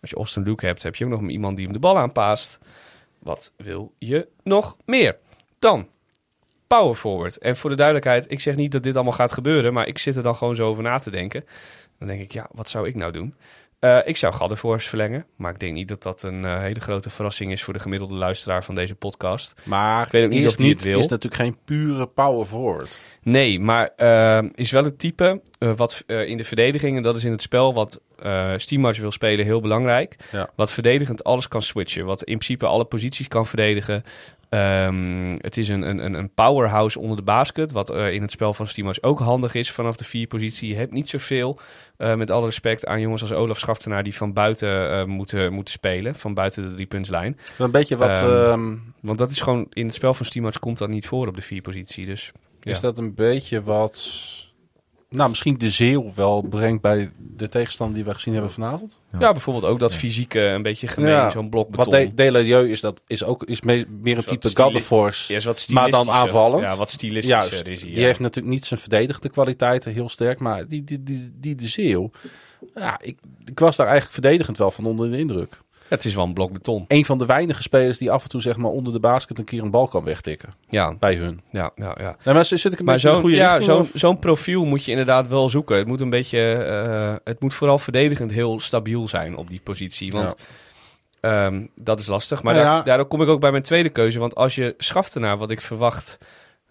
als 0.00 0.10
je 0.10 0.16
Austin 0.16 0.42
Luke 0.42 0.66
hebt, 0.66 0.82
heb 0.82 0.94
je 0.96 1.04
ook 1.04 1.10
nog 1.10 1.28
iemand 1.28 1.56
die 1.56 1.64
hem 1.64 1.74
de 1.74 1.80
bal 1.80 1.98
aanpaast. 1.98 2.58
Wat 3.22 3.52
wil 3.56 3.92
je 3.98 4.28
nog 4.42 4.76
meer? 4.84 5.16
Dan 5.58 5.88
power 6.66 6.94
forward. 6.94 7.38
En 7.38 7.56
voor 7.56 7.70
de 7.70 7.76
duidelijkheid, 7.76 8.30
ik 8.30 8.40
zeg 8.40 8.56
niet 8.56 8.72
dat 8.72 8.82
dit 8.82 8.94
allemaal 8.94 9.12
gaat 9.12 9.32
gebeuren, 9.32 9.72
maar 9.72 9.86
ik 9.86 9.98
zit 9.98 10.16
er 10.16 10.22
dan 10.22 10.36
gewoon 10.36 10.56
zo 10.56 10.68
over 10.68 10.82
na 10.82 10.98
te 10.98 11.10
denken. 11.10 11.44
Dan 11.98 12.08
denk 12.08 12.20
ik, 12.20 12.32
ja, 12.32 12.48
wat 12.52 12.68
zou 12.68 12.88
ik 12.88 12.94
nou 12.94 13.12
doen? 13.12 13.34
Eh, 13.82 13.98
ik 14.04 14.16
zou 14.16 14.34
Gaddenvoors 14.34 14.86
verlengen, 14.86 15.26
maar 15.36 15.52
ik 15.52 15.60
denk 15.60 15.74
niet 15.74 15.88
dat 15.88 16.02
dat 16.02 16.22
een 16.22 16.44
eh, 16.44 16.58
hele 16.58 16.80
grote 16.80 17.10
verrassing 17.10 17.52
is 17.52 17.62
voor 17.62 17.72
de 17.72 17.78
gemiddelde 17.78 18.14
luisteraar 18.14 18.64
van 18.64 18.74
deze 18.74 18.94
podcast. 18.94 19.54
Maar 19.64 20.08
weet 20.10 20.24
ook 20.24 20.30
niet 20.30 20.44
is, 20.44 20.48
of 20.48 20.56
die 20.56 20.70
het 20.70 20.82
wil. 20.82 20.98
is 20.98 21.08
natuurlijk 21.08 21.42
geen 21.42 21.56
pure 21.64 22.06
power 22.06 22.46
forward. 22.46 23.00
Nee, 23.22 23.60
maar 23.60 23.90
eh, 23.96 24.42
is 24.54 24.70
wel 24.70 24.84
het 24.84 24.98
type 24.98 25.40
wat 25.58 26.04
in 26.06 26.36
de 26.36 26.44
verdediging, 26.44 26.96
en 26.96 27.02
dat 27.02 27.16
is 27.16 27.24
in 27.24 27.30
het 27.30 27.42
spel 27.42 27.74
wat 27.74 28.00
Steamars 28.56 28.98
wil 28.98 29.10
spelen, 29.12 29.44
heel 29.44 29.60
belangrijk. 29.60 30.16
Ja. 30.32 30.50
Wat 30.56 30.72
verdedigend 30.72 31.24
alles 31.24 31.48
kan 31.48 31.62
switchen. 31.62 32.04
Wat 32.04 32.18
in 32.22 32.38
principe 32.38 32.66
alle 32.66 32.84
posities 32.84 33.28
kan 33.28 33.46
verdedigen. 33.46 34.04
Ehm, 34.48 35.36
het 35.40 35.56
is 35.56 35.68
een, 35.68 35.82
een, 35.82 36.14
een- 36.14 36.30
powerhouse 36.34 36.98
onder 36.98 37.16
de 37.16 37.22
basket. 37.22 37.72
Wat 37.72 37.90
eh, 37.90 38.12
in 38.12 38.22
het 38.22 38.30
spel 38.30 38.54
van 38.54 38.66
Steamars 38.66 39.02
ook 39.02 39.18
handig 39.18 39.54
is 39.54 39.70
vanaf 39.70 39.96
de 39.96 40.04
vier 40.04 40.26
positie. 40.26 40.68
Je 40.68 40.74
hebt 40.74 40.92
niet 40.92 41.08
zoveel, 41.08 41.58
eh 41.96 42.14
met 42.14 42.30
alle 42.30 42.44
respect 42.46 42.86
aan 42.86 43.00
jongens 43.00 43.20
als 43.22 43.32
Olaf 43.32 43.58
Schaftenaar... 43.58 44.02
die 44.02 44.14
van 44.14 44.32
buiten 44.32 45.08
moeten, 45.08 45.52
moeten 45.52 45.72
spelen. 45.74 46.14
Van 46.14 46.34
buiten 46.34 46.62
de 46.68 46.74
driepuntslijn. 46.74 47.38
Een 47.58 47.70
beetje 47.70 47.96
wat... 47.96 48.08
Ehm, 48.08 48.24
ehm, 48.50 48.76
Want 49.00 49.18
dat 49.18 49.30
is 49.30 49.40
gewoon... 49.40 49.66
In 49.72 49.86
het 49.86 49.94
spel 49.94 50.14
van 50.14 50.26
Steamars 50.26 50.58
komt 50.58 50.78
dat 50.78 50.88
niet 50.88 51.06
voor 51.06 51.26
op 51.26 51.36
de 51.36 51.42
vier 51.42 51.60
positie. 51.60 52.06
Dus 52.06 52.32
Is 52.62 52.74
Ja. 52.74 52.80
dat 52.80 52.98
een 52.98 53.14
beetje 53.14 53.62
wat... 53.62 54.20
Nou, 55.12 55.28
misschien 55.28 55.58
de 55.58 55.70
zeeuw 55.70 56.12
wel 56.14 56.42
brengt 56.42 56.82
bij 56.82 57.10
de 57.36 57.48
tegenstander 57.48 57.96
die 57.96 58.04
we 58.04 58.14
gezien 58.14 58.32
hebben 58.32 58.52
vanavond? 58.52 59.00
Ja, 59.18 59.32
bijvoorbeeld 59.32 59.64
ook 59.64 59.78
dat 59.78 59.94
fysieke 59.94 60.40
een 60.40 60.62
beetje 60.62 60.86
gemeen, 60.86 61.10
Ja. 61.10 61.30
zo'n 61.30 61.48
blok 61.50 61.76
Wat 61.76 61.90
beton. 61.90 62.08
De 62.08 62.14
Deladieu 62.14 62.70
is, 62.70 62.80
dat 62.80 63.02
is 63.06 63.24
ook 63.24 63.44
is 63.44 63.60
me- 63.60 63.86
meer 63.88 64.16
een 64.18 64.24
Wat 64.24 64.26
type 64.42 64.56
Gaddeforce. 64.62 65.32
Ja, 65.32 65.38
is 65.38 65.44
wat 65.44 65.66
Maar 65.70 65.90
dan 65.90 66.10
aanvallend. 66.10 66.62
Ja, 66.62 66.76
wat 66.76 66.90
stilistischer 66.90 67.38
Juist, 67.50 67.66
is 67.66 67.80
hij. 67.80 67.90
die 67.90 68.00
ja. 68.00 68.06
heeft 68.06 68.20
natuurlijk 68.20 68.54
niet 68.54 68.64
zijn 68.64 68.80
verdedigende 68.80 69.28
kwaliteiten 69.28 69.92
heel 69.92 70.08
sterk. 70.08 70.40
Maar 70.40 70.66
die, 70.66 70.84
die, 70.84 71.02
die, 71.02 71.30
die 71.34 71.54
de 71.54 71.68
zeeuw... 71.68 72.10
Ja, 72.74 73.00
ik, 73.02 73.18
ik 73.44 73.58
was 73.58 73.76
daar 73.76 73.86
eigenlijk 73.86 74.14
verdedigend 74.20 74.58
wel 74.58 74.70
van 74.70 74.84
onder 74.86 75.10
de 75.10 75.18
indruk. 75.18 75.58
Het 75.92 76.04
is 76.04 76.14
wel 76.14 76.24
een 76.24 76.34
blok 76.34 76.52
beton. 76.52 76.84
Een 76.88 77.04
van 77.04 77.18
de 77.18 77.26
weinige 77.26 77.62
spelers 77.62 77.98
die 77.98 78.10
af 78.10 78.22
en 78.22 78.28
toe 78.28 78.40
zeg 78.40 78.56
maar 78.56 78.70
onder 78.70 78.92
de 78.92 79.00
basket 79.00 79.38
een 79.38 79.44
keer 79.44 79.62
een 79.62 79.70
bal 79.70 79.88
kan 79.88 80.04
wegtikken. 80.04 80.54
Ja, 80.68 80.94
Bij 80.98 81.14
hun. 81.14 81.40
ja, 81.50 81.70
ja. 81.74 81.96
ja. 82.00 82.16
Nee, 82.24 82.34
maar 82.34 82.44
zit 82.44 82.64
ik 82.72 82.78
een 82.78 82.84
Maar 82.84 82.94
beetje 82.94 83.14
goede 83.16 83.36
ja, 83.36 83.60
zo'n 83.60 83.78
of? 83.78 83.90
zo'n 83.94 84.18
profiel 84.18 84.64
moet 84.64 84.84
je 84.84 84.90
inderdaad 84.90 85.28
wel 85.28 85.48
zoeken. 85.48 85.76
Het 85.76 85.86
moet 85.86 86.00
een 86.00 86.10
beetje, 86.10 86.52
eh, 86.52 87.14
het 87.24 87.40
moet 87.40 87.54
vooral 87.54 87.78
verdedigend 87.78 88.32
heel 88.32 88.60
stabiel 88.60 89.08
zijn 89.08 89.36
op 89.36 89.50
die 89.50 89.60
positie. 89.64 90.10
Want 90.12 90.34
ehm, 91.20 91.66
dat 91.74 92.00
is 92.00 92.06
lastig. 92.06 92.42
Maar 92.42 92.54
Nou 92.54 92.66
daar, 92.66 92.76
ja. 92.76 92.82
daardoor 92.82 93.06
kom 93.06 93.22
ik 93.22 93.28
ook 93.28 93.40
bij 93.40 93.50
mijn 93.50 93.62
tweede 93.62 93.88
keuze. 93.88 94.18
Want 94.18 94.34
als 94.34 94.54
je 94.54 94.74
Schaftenaar, 94.78 95.38
wat 95.38 95.50
ik 95.50 95.60
verwacht 95.60 96.18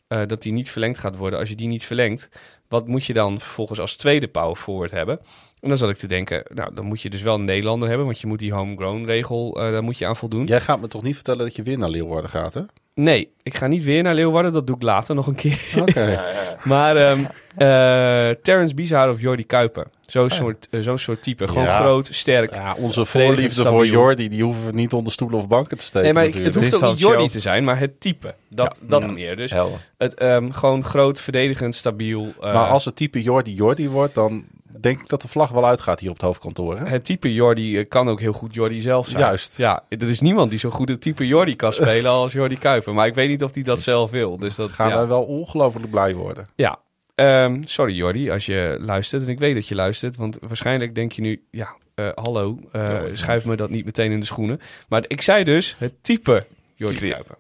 eh, 0.08 0.20
dat 0.28 0.42
die 0.42 0.54
niet 0.54 0.70
verlengd 0.72 1.00
gaat 1.00 1.18
worden, 1.18 1.40
als 1.40 1.50
je 1.50 1.56
die 1.56 1.68
niet 1.68 1.86
verlengt, 1.86 2.30
wat 2.72 2.88
moet 2.88 3.06
je 3.06 3.14
dan 3.14 3.40
vervolgens 3.40 3.80
als 3.80 3.96
tweede 3.96 4.28
power 4.28 4.56
forward 4.56 4.92
hebben? 4.92 5.20
En 5.60 5.70
dan 5.70 5.78
zat 5.78 5.90
ik 5.90 5.98
te 5.98 6.08
denken, 6.08 6.44
nou, 6.54 6.74
dan 6.74 6.86
moet 6.86 7.02
je 7.02 7.10
dus 7.10 7.22
wel 7.22 7.36
een 7.36 7.46
Nederlander 7.46 7.88
hebben, 7.88 8.06
want 8.06 8.20
je 8.20 8.28
moet 8.28 8.40
die 8.40 8.54
homegrown 8.54 9.06
regel, 9.06 9.60
eh, 9.60 9.72
daar 9.72 9.84
moet 9.84 9.98
je 9.98 10.06
aan 10.06 10.16
voldoen. 10.16 10.46
Jij 10.46 10.62
gaat 10.62 10.82
me 10.82 10.88
toch 10.88 11.04
niet 11.04 11.16
vertellen 11.16 11.46
dat 11.46 11.56
je 11.56 11.64
weer 11.64 11.78
naar 11.78 11.90
Leeuwarden 11.90 12.30
gaat, 12.30 12.54
hè? 12.54 12.62
Nee, 12.94 13.34
ik 13.44 13.58
ga 13.58 13.68
niet 13.68 13.84
weer 13.84 14.04
naar 14.04 14.16
Leeuwarden, 14.16 14.54
dat 14.54 14.68
doe 14.68 14.76
ik 14.76 14.82
later 14.82 15.16
nog 15.16 15.28
een 15.28 15.36
keer. 15.36 15.74
Oké. 15.80 16.24
Maar 16.64 16.96
ehm 16.96 17.20
eh 17.58 18.30
Terrence 18.42 18.76
Bieshaar 18.76 19.10
of 19.10 19.22
Jordi 19.22 19.46
Kuiper. 19.46 19.88
Zo'n 20.12 20.30
soort, 20.30 20.68
eh, 20.72 20.82
zo'n 20.82 20.98
soort 20.98 21.24
type. 21.24 21.48
Gewoon 21.48 21.64
Ja. 21.64 21.80
groot, 21.80 22.10
sterk. 22.12 22.54
Ja, 22.54 22.76
onze 22.78 23.06
voorliefde 23.06 23.66
voor 23.66 23.86
Jordi, 23.88 24.30
die 24.30 24.44
hoeven 24.44 24.66
we 24.66 24.72
niet 24.72 24.94
onder 24.94 25.12
stoelen 25.12 25.40
of 25.40 25.48
banken 25.48 25.78
te 25.78 25.84
steken 25.84 26.04
nee, 26.04 26.14
maar 26.14 26.26
ik- 26.26 26.34
het 26.34 26.44
natuurlijk. 26.44 26.72
hoeft 26.74 26.86
ook 26.86 26.92
niet 26.92 27.00
Jordi 27.00 27.30
te 27.30 27.40
zijn, 27.40 27.64
maar 27.64 27.80
het 27.80 28.00
type. 28.00 28.36
Dat, 28.50 28.80
Ja. 28.82 28.88
dat 28.88 29.12
meer. 29.12 29.36
Dus 29.36 29.52
helder. 29.52 29.80
het, 29.98 30.14
ehm, 30.14 30.50
gewoon 30.52 30.84
groot, 30.84 31.20
verdedigend, 31.20 31.76
stabiel. 31.76 32.34
eh, 32.42 32.54
maar 32.54 32.70
als 32.70 32.86
het 32.86 32.96
type 32.96 33.22
Jordi 33.22 33.54
Jordi 33.54 33.90
wordt, 33.90 34.14
dan 34.16 34.46
denk 34.80 35.00
ik 35.00 35.08
dat 35.10 35.22
de 35.22 35.28
vlag 35.28 35.50
wel 35.50 35.66
uitgaat 35.66 36.00
hier 36.00 36.10
op 36.10 36.16
het 36.16 36.26
hoofdkantoor, 36.26 36.78
hè? 36.78 36.86
Het 36.86 37.04
type 37.06 37.34
Jordi 37.34 37.78
eh, 37.78 37.86
kan 37.90 38.10
ook 38.10 38.20
heel 38.20 38.34
goed 38.34 38.54
Jordi 38.54 38.82
zelf 38.82 39.08
zijn. 39.08 39.22
Juist. 39.22 39.58
Ja, 39.58 39.84
er 39.90 40.10
is 40.10 40.20
niemand 40.20 40.50
die 40.50 40.60
zo 40.60 40.70
goed 40.70 40.90
het 40.90 41.02
type 41.02 41.28
Jordi 41.28 41.56
kan 41.56 41.74
spelen 41.84 42.12
als 42.12 42.32
Jordi 42.34 42.58
Kuiper. 42.58 42.94
Maar 42.94 43.08
ik 43.08 43.14
weet 43.16 43.30
niet 43.30 43.44
of 43.44 43.54
hij 43.54 43.64
dat 43.64 43.82
zelf 43.82 44.10
wil. 44.12 44.38
Dus 44.38 44.56
dat 44.56 44.70
Gaan 44.70 44.90
ja. 44.90 44.96
wij 44.96 45.08
wel 45.08 45.24
ongelooflijk 45.24 45.90
blij 45.90 46.16
worden. 46.16 46.48
Ja. 46.56 46.80
Ehm, 47.22 47.62
sorry 47.66 47.94
Jordi, 47.94 48.30
als 48.30 48.46
je 48.46 48.78
luistert. 48.80 49.24
En 49.24 49.30
ik 49.30 49.40
weet 49.40 49.56
dat 49.56 49.68
je 49.68 49.76
luistert. 49.76 50.16
Want 50.16 50.38
waarschijnlijk 50.42 50.96
denk 50.96 51.12
je 51.12 51.22
nu... 51.22 51.44
Ja, 51.52 51.76
eh, 51.96 52.10
hallo, 52.16 52.60
eh, 52.72 53.00
schuif 53.14 53.46
me 53.46 53.56
dat 53.56 53.70
niet 53.70 53.86
meteen 53.86 54.12
in 54.12 54.20
de 54.20 54.26
schoenen. 54.26 54.60
Maar 54.88 55.04
ik 55.08 55.22
zei 55.22 55.44
dus 55.44 55.76
het 55.78 55.94
type 56.02 56.46
Jordi 56.76 56.98
Type, 56.98 57.12
Kuiper. 57.12 57.36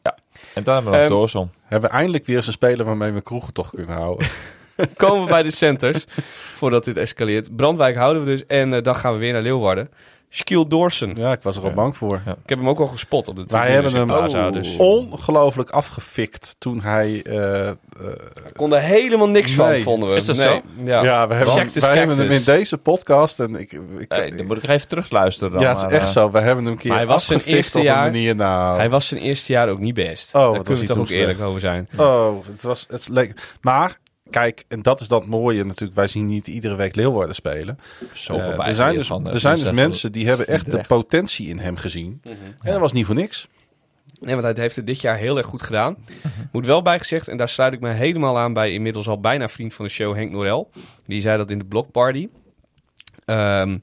En 0.53 0.63
dan 0.63 0.75
hebben 0.75 1.01
we 1.01 1.07
Doorsom. 1.07 1.51
Hebben 1.63 1.89
we 1.89 1.95
eindelijk 1.95 2.25
weer 2.25 2.35
eens 2.35 2.47
een 2.47 2.53
speler 2.53 2.85
waarmee 2.85 3.11
we 3.11 3.21
kroegen 3.21 3.53
toch 3.53 3.69
kunnen 3.69 3.95
houden. 3.95 4.27
Komen 4.95 5.23
we 5.23 5.29
bij 5.29 5.43
de 5.43 5.51
centers. 5.51 6.05
voordat 6.55 6.83
dit 6.83 6.97
escaleert. 6.97 7.55
Brandwijk 7.55 7.95
houden 7.95 8.23
we 8.23 8.29
dus. 8.29 8.45
En 8.45 8.73
eh, 8.73 8.81
dan 8.81 8.95
gaan 8.95 9.13
we 9.13 9.19
weer 9.19 9.33
naar 9.33 9.41
Leeuwarden. 9.41 9.89
Shaquille 10.33 10.67
Dorsen. 10.67 11.13
ja, 11.15 11.31
ik 11.31 11.41
was 11.41 11.57
er 11.57 11.63
al 11.63 11.71
bang 11.71 11.97
voor. 11.97 12.15
Ik 12.25 12.49
heb 12.49 12.57
hem 12.57 12.69
ook 12.69 12.79
al 12.79 12.87
gespot 12.87 13.27
op 13.27 13.35
de 13.35 13.43
Wij 13.47 13.59
tribunes 13.67 13.91
hebben 13.93 14.01
in 14.01 14.07
hem 14.15 14.17
Plaza, 14.17 14.47
oh, 14.47 14.53
dus 14.53 14.75
ongelooflijk 14.77 15.69
afgefikt 15.69 16.55
toen 16.59 16.81
hij... 16.81 17.21
eh, 17.23 17.67
eh, 17.67 17.73
ik 18.47 18.53
kon 18.53 18.73
er 18.73 18.81
helemaal 18.81 19.29
niks 19.29 19.51
van, 19.51 19.79
vonden 19.79 20.09
we. 20.09 20.15
Is 20.15 20.25
dat 20.25 20.35
nee. 20.35 20.45
zo? 20.45 20.61
Ja. 20.83 21.03
ja, 21.03 21.27
we 21.27 21.33
hebben, 21.33 21.55
Cactus, 21.55 21.83
wij 21.85 21.97
hebben 21.97 22.17
hem 22.17 22.29
in 22.29 22.43
deze 22.43 22.77
podcast 22.77 23.39
en 23.39 23.55
ik... 23.55 23.71
ik 23.71 24.05
Hey, 24.07 24.29
dan 24.31 24.45
moet 24.45 24.63
ik 24.63 24.69
even 24.69 24.87
terugluisteren 24.87 25.51
dan. 25.51 25.61
ja, 25.61 25.67
het 25.67 25.77
is 25.77 25.83
maar, 25.83 25.91
echt 25.93 26.03
eh, 26.05 26.11
zo. 26.11 26.31
We 26.31 26.39
hebben 26.39 26.63
hem 26.63 26.73
een 26.73 26.79
keer 26.79 26.93
hij 26.93 27.07
was 27.07 27.25
zijn 27.25 27.41
eerste 27.45 27.77
op 27.77 27.83
jaar- 27.83 28.05
een 28.05 28.11
manier. 28.11 28.35
Nou, 28.35 28.77
Hij 28.77 28.89
was 28.89 29.07
zijn 29.07 29.19
eerste 29.21 29.51
jaar 29.51 29.69
ook 29.69 29.79
niet 29.79 29.93
best. 29.93 30.35
Oh, 30.35 30.53
Daar 30.53 30.63
kunnen 30.63 30.81
we 30.81 30.87
toch 30.89 30.97
ook 30.97 31.09
eerlijk 31.09 31.33
slecht. 31.37 31.49
over 31.49 31.61
zijn. 31.61 31.87
Oh, 31.97 32.45
het 32.45 32.61
was 32.61 32.85
het 32.89 33.09
leek. 33.09 33.33
Maar 33.61 33.97
kijk, 34.31 34.65
en 34.67 34.81
dat 34.81 35.01
is 35.01 35.07
dat 35.07 35.25
mooie 35.25 35.63
natuurlijk. 35.63 35.95
Wij 35.95 36.07
zien 36.07 36.25
niet 36.25 36.47
iedere 36.47 36.75
week 36.75 36.95
Leeuwarden 36.95 37.35
spelen. 37.35 37.79
zoveel 38.13 38.51
Eh, 38.51 38.57
bij 38.57 38.67
er 38.67 38.73
zijn 38.73 38.95
dus, 38.95 39.07
van, 39.07 39.27
eh, 39.27 39.33
er 39.33 39.39
zijn 39.39 39.59
dus 39.59 39.71
mensen 39.71 40.11
die 40.11 40.27
hebben 40.27 40.47
echt 40.47 40.71
de 40.71 40.83
potentie 40.87 41.47
in 41.47 41.59
hem 41.59 41.77
gezien. 41.77 42.21
En 42.61 42.71
dat 42.71 42.79
was 42.79 42.93
niet 42.93 43.05
voor 43.05 43.15
niks. 43.15 43.47
Nee, 44.19 44.35
want 44.35 44.55
hij 44.55 44.63
heeft 44.63 44.75
het 44.75 44.87
dit 44.87 45.01
jaar 45.01 45.17
heel 45.17 45.37
erg 45.37 45.45
goed 45.45 45.61
gedaan. 45.61 45.97
Moet 46.51 46.65
wel 46.65 46.81
bijgezegd, 46.81 47.27
en 47.27 47.37
daar 47.37 47.49
sluit 47.49 47.73
ik 47.73 47.79
me 47.79 47.89
helemaal 47.89 48.37
aan 48.37 48.53
bij 48.53 48.73
inmiddels 48.73 49.07
al 49.07 49.19
bijna 49.19 49.47
vriend 49.47 49.73
van 49.73 49.85
de 49.85 49.91
show, 49.91 50.15
Henk 50.15 50.31
Norel. 50.31 50.69
Die 51.05 51.21
zei 51.21 51.37
dat 51.37 51.51
in 51.51 51.57
de 51.57 51.65
blogparty. 51.65 52.29
Ehm 53.25 53.77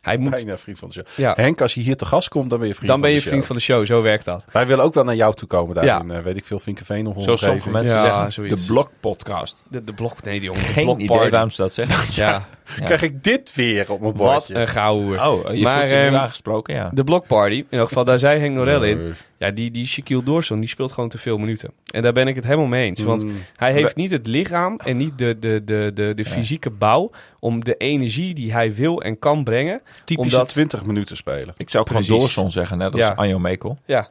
hij 0.00 0.16
moet, 0.16 0.30
Bijna 0.30 0.56
vriend 0.56 0.78
van 0.78 0.88
de 0.88 0.94
show. 0.94 1.04
ja, 1.16 1.32
Henk, 1.36 1.60
als 1.60 1.74
je 1.74 1.80
hier 1.80 1.96
te 1.96 2.06
gast 2.06 2.28
komt, 2.28 2.50
dan 2.50 2.58
ben 2.58 2.68
je 2.68 2.74
vriend 2.74 2.88
dan 2.88 2.96
van 3.00 3.06
ben 3.06 3.10
je 3.10 3.16
de 3.16 3.22
show. 3.22 3.32
vriend 3.32 3.46
van 3.46 3.56
de 3.56 3.62
show, 3.62 3.86
zo 3.86 4.02
werkt 4.02 4.24
dat. 4.24 4.44
Wij 4.52 4.66
willen 4.66 4.84
ook 4.84 4.94
wel 4.94 5.04
naar 5.04 5.14
jou 5.14 5.34
toe 5.34 5.48
komen 5.48 5.74
daar 5.74 5.84
Ja. 5.84 6.00
in, 6.00 6.10
eh, 6.10 6.18
weet 6.22 6.36
ik 6.36 6.44
veel, 6.44 6.58
Vinkenveen 6.58 7.06
of 7.06 7.22
Zoals 7.22 7.40
sommige 7.40 7.70
mensen 7.70 7.94
Ja, 7.96 8.02
zeggen, 8.04 8.32
zoiets. 8.32 8.60
de 8.60 8.72
blogpodcast. 8.72 9.62
De, 9.68 9.84
de 9.84 9.92
blog, 9.92 10.22
nee, 10.22 10.40
die 10.40 10.48
jongen. 10.48 10.60
Geen 10.62 10.84
blogparty. 10.84 11.14
idee 11.18 11.30
waarom 11.30 11.50
ze 11.50 11.62
dat 11.62 11.74
zeggen. 11.74 12.14
Ja, 12.24 12.48
Ja. 12.78 12.84
Krijg 12.84 13.02
ik 13.02 13.24
dit 13.24 13.54
weer 13.54 13.92
op 13.92 14.00
mijn 14.00 14.16
wat 14.16 14.32
bordje? 14.34 14.54
een 14.54 14.68
gouden. 14.68 15.26
Oh, 15.28 15.54
je 15.54 15.62
Maar, 15.62 15.76
voelt 15.78 15.88
je 15.90 15.94
nu 15.96 16.00
ehm, 16.06 16.14
aangesproken, 16.14 16.74
ja. 16.74 16.90
De 16.94 17.04
blogparty, 17.04 17.64
in 17.68 17.78
elk 17.78 17.88
geval, 17.88 18.04
daar 18.04 18.18
zei 18.18 18.40
Henk 18.40 18.54
Norel 18.54 18.84
in. 18.84 18.98
Nee. 19.02 19.12
Ja, 19.38 19.50
die, 19.50 19.70
die 19.70 19.86
Shaquille 19.86 20.22
Doorson, 20.22 20.60
die 20.60 20.68
speelt 20.68 20.92
gewoon 20.92 21.08
te 21.08 21.18
veel 21.18 21.38
minuten. 21.38 21.70
En 21.92 22.02
daar 22.02 22.12
ben 22.12 22.28
ik 22.28 22.34
het 22.34 22.44
helemaal 22.44 22.66
mee 22.66 22.84
eens. 22.86 23.00
Want 23.02 23.24
Mm. 23.24 23.32
hij 23.56 23.72
heeft 23.72 23.96
niet 23.96 24.10
het 24.10 24.26
lichaam 24.26 24.76
en 24.84 24.96
niet 24.96 25.18
de, 25.18 25.38
de, 25.38 25.62
de, 25.64 25.90
de, 25.94 26.12
de 26.14 26.24
fysieke 26.24 26.70
bouw... 26.70 27.10
om 27.38 27.64
de 27.64 27.76
energie 27.76 28.34
die 28.34 28.52
hij 28.52 28.74
wil 28.74 29.02
en 29.02 29.18
kan 29.18 29.44
brengen... 29.44 29.80
Typische 30.04 30.36
omdat- 30.36 30.48
20 30.52 30.84
minuten 30.84 31.16
spelen. 31.16 31.54
Ik 31.56 31.70
zou 31.70 31.82
ook 31.84 31.90
gewoon. 31.90 32.18
Doorson 32.18 32.50
zeggen, 32.50 32.78
net 32.78 32.92
als 32.92 33.02
Ja. 33.02 33.08
Anjo 33.16 33.38
Mekel. 33.38 33.78
Ja, 33.84 34.10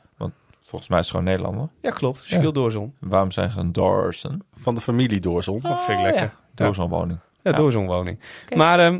Volgens 0.66 0.90
mij 0.90 1.00
is 1.00 1.06
het 1.06 1.16
gewoon 1.16 1.32
Nederlander. 1.32 1.70
ja 1.82 1.92
klopt. 1.92 2.20
Shaquille 2.20 2.44
Ja. 2.46 2.52
Doorson. 2.52 2.94
Waarom 3.00 3.32
zijn 3.32 3.52
ze 3.52 3.60
een 3.60 3.72
Doorson? 3.74 4.42
Van 4.56 4.76
de 4.76 4.82
familie 4.82 5.20
Doorzon. 5.20 5.60
Dat 5.62 5.84
vind 5.86 5.98
ik 5.98 6.04
lekker. 6.04 6.32
Ja, 6.56 6.72
Doorson 7.42 7.86
woning. 7.86 8.18
Ja, 8.20 8.26
Ja. 8.52 8.52
Doorzonwoning. 8.52 8.56
Maar 8.56 8.80
ehm, 8.80 8.94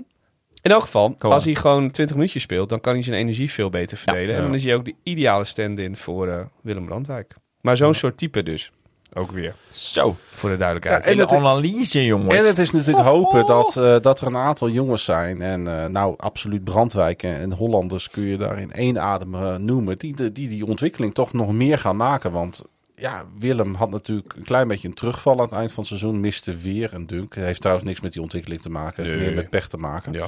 in 0.62 0.72
elk 0.72 0.82
geval, 0.82 1.16
als 1.20 1.46
hij 1.46 1.56
gewoon 1.56 1.92
20 1.92 2.16
minuutjes 2.16 2.42
speelt... 2.44 2.70
dan 2.70 2.80
kan 2.80 2.94
hij 2.94 3.04
zijn 3.04 3.18
energie 3.18 3.52
veel 3.52 3.70
beter 3.70 3.98
verdelen. 3.98 4.30
Ja. 4.30 4.36
En 4.36 4.42
dan 4.42 4.54
is 4.54 4.64
hij 4.64 4.76
ook 4.76 4.86
de 4.86 4.96
ideale 5.04 5.44
stand-in 5.46 5.98
voor 5.98 6.28
eh, 6.28 6.40
Willem 6.62 6.86
Brandwijk. 6.86 7.34
Maar 7.62 7.78
zo'n 7.78 7.94
soort 7.94 8.18
type 8.18 8.44
dus. 8.44 8.72
Ook 9.14 9.32
weer, 9.32 9.56
Zo. 9.72 10.16
voor 10.32 10.50
de 10.50 10.56
duidelijkheid. 10.56 11.04
Ja, 11.06 11.12
en 11.12 11.18
het- 11.18 11.32
analyse, 11.32 12.06
jongens. 12.06 12.34
En 12.34 12.46
het 12.48 12.58
is 12.60 12.72
natuurlijk 12.72 13.08
hopen 13.08 13.46
dat, 13.46 13.78
eh, 13.78 14.00
dat 14.00 14.22
er 14.22 14.28
een 14.28 14.38
aantal 14.38 14.70
jongens 14.70 15.04
zijn. 15.04 15.42
En 15.42 15.68
eh, 15.82 15.86
nou, 15.90 16.14
absoluut 16.18 16.64
Brandwijk 16.64 17.24
en, 17.24 17.36
en 17.40 17.52
Hollanders 17.54 18.10
kun 18.10 18.24
je 18.24 18.38
daar 18.38 18.60
in 18.60 18.72
één 18.72 19.02
adem 19.02 19.64
noemen. 19.66 19.98
Die, 19.98 20.16
de- 20.16 20.32
die 20.32 20.50
die 20.50 20.66
ontwikkeling 20.66 21.14
toch 21.14 21.34
nog 21.34 21.52
meer 21.52 21.78
gaan 21.78 21.98
maken. 21.98 22.32
Want 22.32 22.66
ja, 23.00 23.26
Willem 23.40 23.74
had 23.76 23.90
natuurlijk 23.90 24.34
een 24.36 24.44
klein 24.44 24.68
beetje 24.68 24.88
een 24.88 24.94
terugval 24.94 25.34
aan 25.38 25.44
het 25.44 25.52
eind 25.52 25.70
van 25.74 25.80
het 25.80 25.88
seizoen. 25.88 26.20
Miste 26.20 26.56
weer 26.58 26.94
een 26.94 27.08
dunk. 27.08 27.36
Het 27.36 27.44
heeft 27.44 27.60
trouwens 27.62 27.88
niks 27.88 28.00
met 28.02 28.14
die 28.14 28.22
ontwikkeling 28.22 28.62
te 28.62 28.70
maken. 28.70 28.96
Het 29.04 29.06
heeft 29.06 29.18
Nee. 29.18 29.28
meer 29.28 29.36
met 29.36 29.50
pech 29.50 29.68
te 29.70 29.78
maken. 29.78 30.14
ja. 30.14 30.26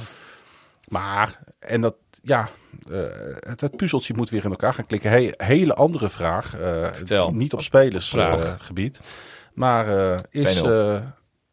Maar, 0.88 1.38
en 1.58 1.80
dat, 1.80 1.94
ja, 2.22 2.48
eh, 2.90 3.00
het, 3.38 3.60
het 3.60 3.76
puzzeltje 3.76 4.14
moet 4.14 4.30
weer 4.30 4.44
in 4.44 4.50
elkaar 4.50 4.74
gaan 4.74 4.86
klikken. 4.86 5.10
Hey, 5.10 5.34
hele 5.36 5.74
andere 5.74 6.08
vraag. 6.08 6.56
eh, 6.58 6.92
Vertel. 6.92 7.30
Niet 7.34 7.52
op 7.52 7.62
spelersgebied. 7.62 8.40
Vraag. 8.40 8.66
gebied 8.66 9.00
maar 9.54 9.98
eh, 10.12 10.18
is 10.30 10.60
2-0. 10.62 10.64
eh 10.70 11.00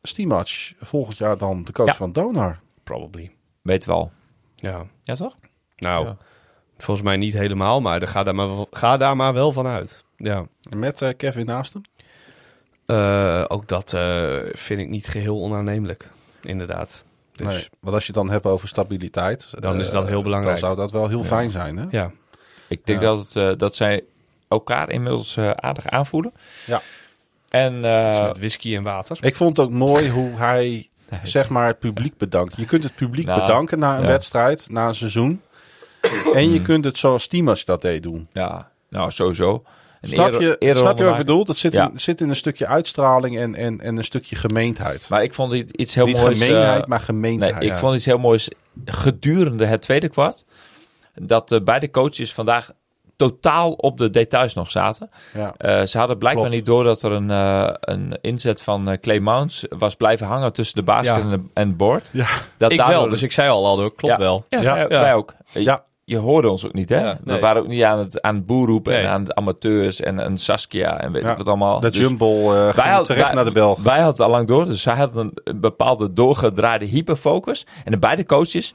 Stimac 0.01 0.47
volgend 0.79 1.17
jaar 1.17 1.37
dan 1.37 1.63
de 1.63 1.71
coach 1.71 1.87
Ja. 1.87 1.93
van 1.93 2.11
Donar? 2.11 2.59
Probably. 2.83 3.31
Weten 3.61 3.89
we 3.89 3.95
al. 3.95 4.11
Ja. 4.55 4.85
Ja, 5.01 5.15
toch? 5.15 5.35
Nou, 5.75 6.05
Ja. 6.05 6.17
volgens 6.77 7.05
mij 7.05 7.17
niet 7.17 7.33
helemaal, 7.33 7.81
maar 7.81 8.07
ga 8.07 8.23
daar 8.23 8.35
maar, 8.35 8.47
wel- 8.47 8.67
ga 8.71 8.97
daar 8.97 9.15
maar 9.15 9.33
wel 9.33 9.51
van 9.51 9.67
uit. 9.67 10.03
Ja. 10.23 10.45
Met 10.69 11.01
eh, 11.01 11.09
Kevin 11.17 11.45
naast 11.45 11.73
hem? 11.73 11.81
Eh, 12.85 13.43
ook 13.47 13.67
dat 13.67 13.93
eh, 13.93 14.37
vind 14.53 14.79
ik 14.79 14.89
niet 14.89 15.07
geheel 15.07 15.41
onaannemelijk, 15.41 16.09
inderdaad. 16.41 17.03
Dus 17.35 17.47
Nee, 17.47 17.67
want 17.79 17.93
als 17.95 18.05
je 18.05 18.11
het 18.11 18.21
dan 18.21 18.29
hebt 18.29 18.45
over 18.45 18.67
stabiliteit, 18.67 19.61
Dan 19.61 19.79
is 19.79 19.91
dat 19.91 20.07
heel 20.07 20.21
belangrijk. 20.23 20.59
Dan 20.59 20.65
zou 20.65 20.79
dat 20.79 20.91
wel 20.91 21.07
heel 21.07 21.23
fijn 21.23 21.51
zijn. 21.51 21.77
Hè? 21.77 21.85
ja. 21.89 22.11
Ik 22.67 22.85
denk 22.85 23.01
Ja. 23.01 23.05
dat, 23.07 23.33
het, 23.33 23.59
dat 23.59 23.75
zij 23.75 24.03
elkaar 24.47 24.89
inmiddels 24.89 25.37
eh, 25.37 25.49
aardig 25.51 25.87
aanvoelen. 25.89 26.33
Ja. 26.65 26.81
En 27.49 27.81
Dus 27.81 28.19
met 28.21 28.37
whisky 28.37 28.75
en 28.75 28.83
water. 28.83 29.17
Ik 29.21 29.35
vond 29.35 29.57
het 29.57 29.65
ook 29.65 29.71
mooi 29.73 30.09
hoe 30.09 30.35
hij 30.35 30.89
zeg 31.23 31.49
maar 31.49 31.67
het 31.67 31.79
publiek 31.79 32.17
bedankt. 32.17 32.55
Je 32.57 32.65
kunt 32.65 32.83
het 32.83 32.95
publiek 32.95 33.25
Nou, 33.25 33.41
bedanken 33.41 33.79
na 33.79 33.95
een 33.95 34.01
ja. 34.01 34.07
wedstrijd, 34.07 34.67
na 34.69 34.87
een 34.87 34.95
seizoen. 34.95 35.41
En 36.33 36.51
je 36.51 36.61
kunt 36.61 36.83
het 36.85 36.97
zoals 36.97 37.23
Stimac 37.23 37.65
dat 37.65 37.81
deed 37.81 38.03
doen. 38.03 38.27
ja, 38.33 38.71
nou 38.89 39.11
sowieso. 39.11 39.63
Een 40.01 40.09
Snap 40.09 40.31
je, 40.31 40.57
snap 40.75 40.97
je 40.97 41.03
wat 41.03 41.11
ik 41.11 41.17
bedoel? 41.17 41.45
Dat 41.45 41.57
zit, 41.57 41.73
Ja. 41.73 41.89
in, 41.93 41.99
zit 41.99 42.21
in 42.21 42.29
een 42.29 42.35
stukje 42.35 42.67
uitstraling 42.67 43.37
en, 43.37 43.55
en, 43.55 43.79
en 43.81 43.97
een 43.97 44.03
stukje 44.03 44.35
gemeendheid. 44.35 45.09
Maar 45.09 45.23
ik 45.23 45.33
vond 45.33 45.53
iets, 45.53 45.71
iets 45.71 45.95
heel 45.95 46.05
Niet 46.05 46.17
moois. 46.17 46.39
eh, 46.39 46.45
gemeenheid, 46.45 46.87
maar 46.87 46.97
nee, 46.97 47.05
gemeendheid. 47.05 47.63
ik 47.63 47.73
vond 47.73 47.95
iets 47.95 48.05
heel 48.05 48.17
moois 48.17 48.49
gedurende 48.85 49.65
het 49.65 49.81
tweede 49.81 50.09
kwart. 50.09 50.45
Dat 51.15 51.51
eh, 51.51 51.59
beide 51.61 51.89
coaches 51.91 52.33
vandaag 52.33 52.71
totaal 53.15 53.71
op 53.71 53.97
de 53.97 54.09
details 54.09 54.53
nog 54.53 54.71
zaten. 54.71 55.09
ja. 55.33 55.53
Eh, 55.57 55.85
ze 55.85 55.97
hadden 55.97 56.17
blijkbaar 56.17 56.43
Klopt. 56.45 56.57
niet 56.59 56.65
door 56.67 56.83
dat 56.83 57.03
er 57.03 57.11
een, 57.11 57.31
eh, 57.31 57.69
een 57.79 58.17
inzet 58.21 58.61
van 58.61 58.89
eh, 58.89 58.97
Clay 58.97 59.19
Mounts 59.19 59.65
was 59.69 59.95
blijven 59.95 60.27
hangen 60.27 60.53
tussen 60.53 60.75
de 60.75 60.83
basket 60.83 61.15
Ja. 61.15 61.21
en, 61.21 61.29
de, 61.29 61.41
en 61.53 61.67
het 61.67 61.77
board. 61.77 62.09
Ja. 62.11 62.27
Dat 62.57 62.71
ik 62.71 62.77
daardoor- 62.77 62.97
wel, 62.99 63.09
dus 63.09 63.23
ik 63.23 63.31
zei 63.31 63.49
al, 63.49 63.65
Aldo, 63.65 63.89
klopt 63.89 64.13
Ja. 64.13 64.19
wel. 64.19 64.45
Ja, 64.49 64.61
Ja. 64.61 64.75
eh, 64.77 64.89
Ja. 64.89 65.01
wij 65.01 65.13
ook. 65.13 65.33
Eh, 65.53 65.63
Ja. 65.63 65.83
Je 66.09 66.17
hoorde 66.17 66.49
ons 66.49 66.65
ook 66.65 66.73
niet, 66.73 66.89
hè? 66.89 66.99
Ja, 66.99 67.19
We 67.23 67.39
waren 67.39 67.61
ook 67.61 67.67
niet 67.67 67.83
aan 67.83 67.99
het, 67.99 68.21
aan 68.21 68.35
het 68.35 68.47
Nee. 68.85 68.95
en 68.97 69.09
aan 69.09 69.23
de 69.23 69.35
amateurs 69.35 69.99
en, 69.99 70.19
en 70.19 70.37
Saskia 70.37 70.99
en 71.01 71.11
weet 71.11 71.21
Ja. 71.21 71.31
ik 71.31 71.37
wat 71.37 71.47
allemaal. 71.47 71.79
De 71.79 71.89
Dus 71.89 71.99
Jumble 71.99 72.27
eh 72.55 72.63
ging 72.73 72.75
hadden- 72.87 73.03
terecht 73.05 73.25
wij- 73.25 73.35
naar 73.35 73.45
de 73.45 73.51
Belg. 73.51 73.79
Wij 73.79 73.93
hadden 73.93 74.11
het 74.11 74.19
al 74.21 74.29
lang 74.29 74.47
door, 74.47 74.65
dus 74.65 74.81
zij 74.81 74.95
hadden 74.95 75.23
een, 75.25 75.31
een 75.43 75.59
bepaalde 75.59 76.13
doorgedraaide 76.13 76.85
hyperfocus. 76.85 77.65
En 77.85 77.91
de 77.91 77.97
beide 77.99 78.25
coaches, 78.25 78.73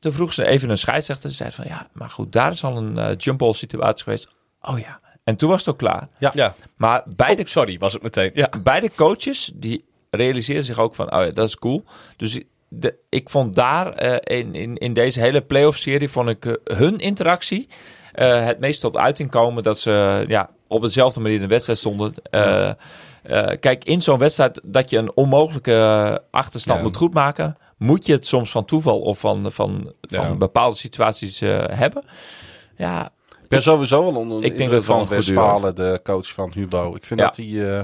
toen 0.00 0.12
vroeg 0.12 0.32
ze 0.32 0.46
even 0.46 0.70
een 0.70 0.78
scheidsrechter. 0.78 1.30
Ze 1.30 1.36
zei 1.36 1.50
van, 1.50 1.64
ja, 1.68 1.86
maar 1.92 2.08
goed, 2.08 2.32
daar 2.32 2.50
is 2.50 2.64
al 2.64 2.76
een 2.76 2.98
eh 2.98 3.16
jump 3.16 3.38
ball 3.38 3.52
situatie 3.52 4.04
geweest. 4.04 4.28
Oh 4.60 4.78
ja. 4.78 5.00
En 5.24 5.36
toen 5.36 5.48
was 5.48 5.58
het 5.58 5.68
ook 5.68 5.78
klaar. 5.78 6.08
Ja. 6.18 6.54
Maar 6.76 7.02
beide 7.16 7.42
Oh, 7.42 7.48
sorry, 7.48 7.78
was 7.78 7.92
het 7.92 8.02
meteen. 8.02 8.30
Ja. 8.34 8.48
beide 8.62 8.90
coaches 8.96 9.52
die 9.54 9.84
realiseerden 10.10 10.64
zich 10.64 10.78
ook 10.78 10.94
van, 10.94 11.12
oh 11.14 11.24
ja, 11.24 11.30
dat 11.30 11.48
is 11.48 11.56
cool. 11.58 11.84
Dus 12.16 12.40
de, 12.68 12.94
ik 13.08 13.30
vond 13.30 13.54
daar 13.54 13.92
eh, 13.92 14.38
in, 14.38 14.54
in, 14.54 14.76
in 14.76 14.92
deze 14.92 15.20
hele 15.20 15.40
playoff 15.40 15.78
serie 15.78 16.08
vond 16.08 16.28
ik 16.28 16.46
eh, 16.46 16.76
hun 16.76 16.98
interactie 16.98 17.68
eh, 18.12 18.44
het 18.44 18.58
meest 18.58 18.80
tot 18.80 18.96
uiting 18.96 19.30
komen 19.30 19.62
dat 19.62 19.80
ze 19.80 20.24
ja, 20.28 20.50
op 20.66 20.82
dezelfde 20.82 21.20
manier 21.20 21.36
in 21.36 21.42
de 21.42 21.48
wedstrijd 21.48 21.78
stonden. 21.78 22.14
Kijk, 23.60 23.84
in 23.84 24.02
zo'n 24.02 24.18
wedstrijd 24.18 24.60
dat 24.66 24.90
je 24.90 24.98
een 24.98 25.16
onmogelijke 25.16 26.22
achterstand 26.30 26.78
Ja. 26.78 26.84
moet 26.84 26.96
goedmaken, 26.96 27.56
moet 27.78 28.06
je 28.06 28.12
het 28.12 28.26
soms 28.26 28.50
van 28.50 28.64
toeval 28.64 29.00
of 29.00 29.18
van, 29.18 29.52
van, 29.52 29.94
Ja. 30.00 30.24
van 30.24 30.38
bepaalde 30.38 30.76
situaties 30.76 31.40
hebben. 31.70 32.04
Ja, 32.76 33.12
ben 33.54 33.62
sowieso 33.62 34.00
wel 34.02 34.14
onder 34.20 34.40
de 34.40 34.46
Ik 34.46 34.56
denk 34.58 34.70
dat 34.70 34.84
van 34.84 35.08
Westfalen, 35.08 35.74
de 35.74 36.00
coach 36.02 36.32
van 36.32 36.50
Hubo. 36.54 36.94
Ik 36.94 37.04
vind 37.04 37.20
Ja. 37.20 37.26
dat 37.26 37.36
hij... 37.36 37.76
eh, 37.78 37.82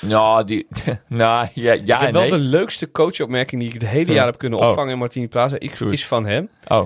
nou, 0.00 0.44
die, 0.44 0.66
nou 1.08 1.46
ja, 1.54 1.72
ja 1.72 1.94
ik 1.98 2.00
heb 2.04 2.12
wel 2.12 2.20
nee. 2.22 2.30
de 2.30 2.38
leukste 2.38 2.90
coachopmerking 2.90 3.60
die 3.60 3.70
ik 3.74 3.80
het 3.80 3.90
hele 3.90 4.04
Hm. 4.04 4.12
jaar 4.12 4.26
heb 4.26 4.38
kunnen 4.38 4.58
Oh. 4.58 4.68
opvangen 4.68 4.92
in 4.92 4.98
Martini 4.98 5.28
Plaza. 5.28 5.56
Ik, 5.58 5.76
Goed. 5.76 5.92
is 5.92 6.06
van 6.06 6.26
hem. 6.26 6.48
Oh. 6.68 6.82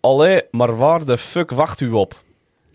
Allee, 0.00 0.42
maar 0.50 0.76
waar 0.76 1.04
de 1.04 1.18
fuck 1.18 1.50
wacht 1.50 1.80
u 1.80 1.90
op? 1.90 2.14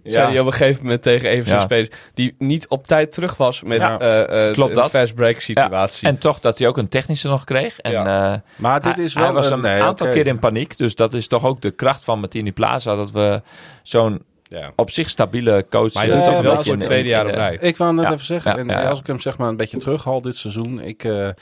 Zei 0.03 0.27
hij 0.31 0.39
op 0.39 0.45
een 0.45 0.51
gegeven 0.53 0.83
moment 0.83 1.01
tegen 1.01 1.29
een 1.31 1.37
van 1.37 1.45
zijn 1.47 1.59
Ja. 1.59 1.65
spelers. 1.65 1.89
Die 2.13 2.35
niet 2.37 2.67
op 2.67 2.87
tijd 2.87 3.11
terug 3.11 3.37
was 3.37 3.63
met 3.63 3.77
Ja. 3.79 3.99
eh, 3.99 4.47
eh, 4.47 4.53
Klopt 4.53 4.69
een 4.69 4.75
dat. 4.81 4.89
fast 4.91 5.15
break 5.15 5.39
situatie. 5.39 6.07
En 6.07 6.17
toch 6.17 6.39
dat 6.39 6.57
hij 6.57 6.67
ook 6.67 6.77
een 6.77 6.87
technische 6.87 7.27
nog 7.27 7.43
kreeg. 7.43 7.79
En 7.79 7.91
Ja. 7.91 8.33
eh, 8.33 8.39
maar 8.57 8.81
dit 8.81 8.95
hij, 8.95 9.03
is 9.03 9.13
wel... 9.13 9.23
hij 9.23 9.33
was 9.33 9.49
een 9.49 9.59
nee, 9.61 9.81
aantal 9.81 10.07
keer 10.07 10.27
in 10.27 10.39
paniek. 10.39 10.77
Dus 10.77 10.95
dat 10.95 11.13
is 11.13 11.27
toch 11.27 11.45
ook 11.45 11.61
de 11.61 11.71
kracht 11.71 12.03
van 12.03 12.19
Martini 12.19 12.51
Plaza. 12.51 12.95
Dat 12.95 13.11
we 13.11 13.41
zo'n 13.83 14.21
ja. 14.59 14.71
op 14.75 14.89
zich 14.89 15.09
stabiele 15.09 15.65
coach... 15.69 15.93
Maar 15.93 16.03
hij 16.03 16.11
eh, 16.11 16.17
doet 16.17 16.27
het 16.27 16.35
Ja, 16.35 16.41
wel 16.43 16.63
voor 16.63 16.73
het 16.73 16.81
tweede 16.83 17.09
jaar 17.09 17.25
op 17.27 17.33
rij. 17.33 17.57
Ik 17.61 17.77
wou 17.77 17.93
net 17.93 18.05
Ja. 18.05 18.13
even 18.13 18.25
zeggen, 18.25 18.65
Ja, 18.65 18.73
en 18.75 18.87
als 18.89 18.99
ik 18.99 19.07
hem 19.07 19.19
zeg 19.19 19.37
maar 19.37 19.49
een 19.49 19.55
beetje 19.55 19.77
terughaal 19.77 20.21
dit 20.21 20.35
seizoen. 20.35 20.79
Ik, 20.79 21.03
eh, 21.03 21.27
eh, 21.27 21.33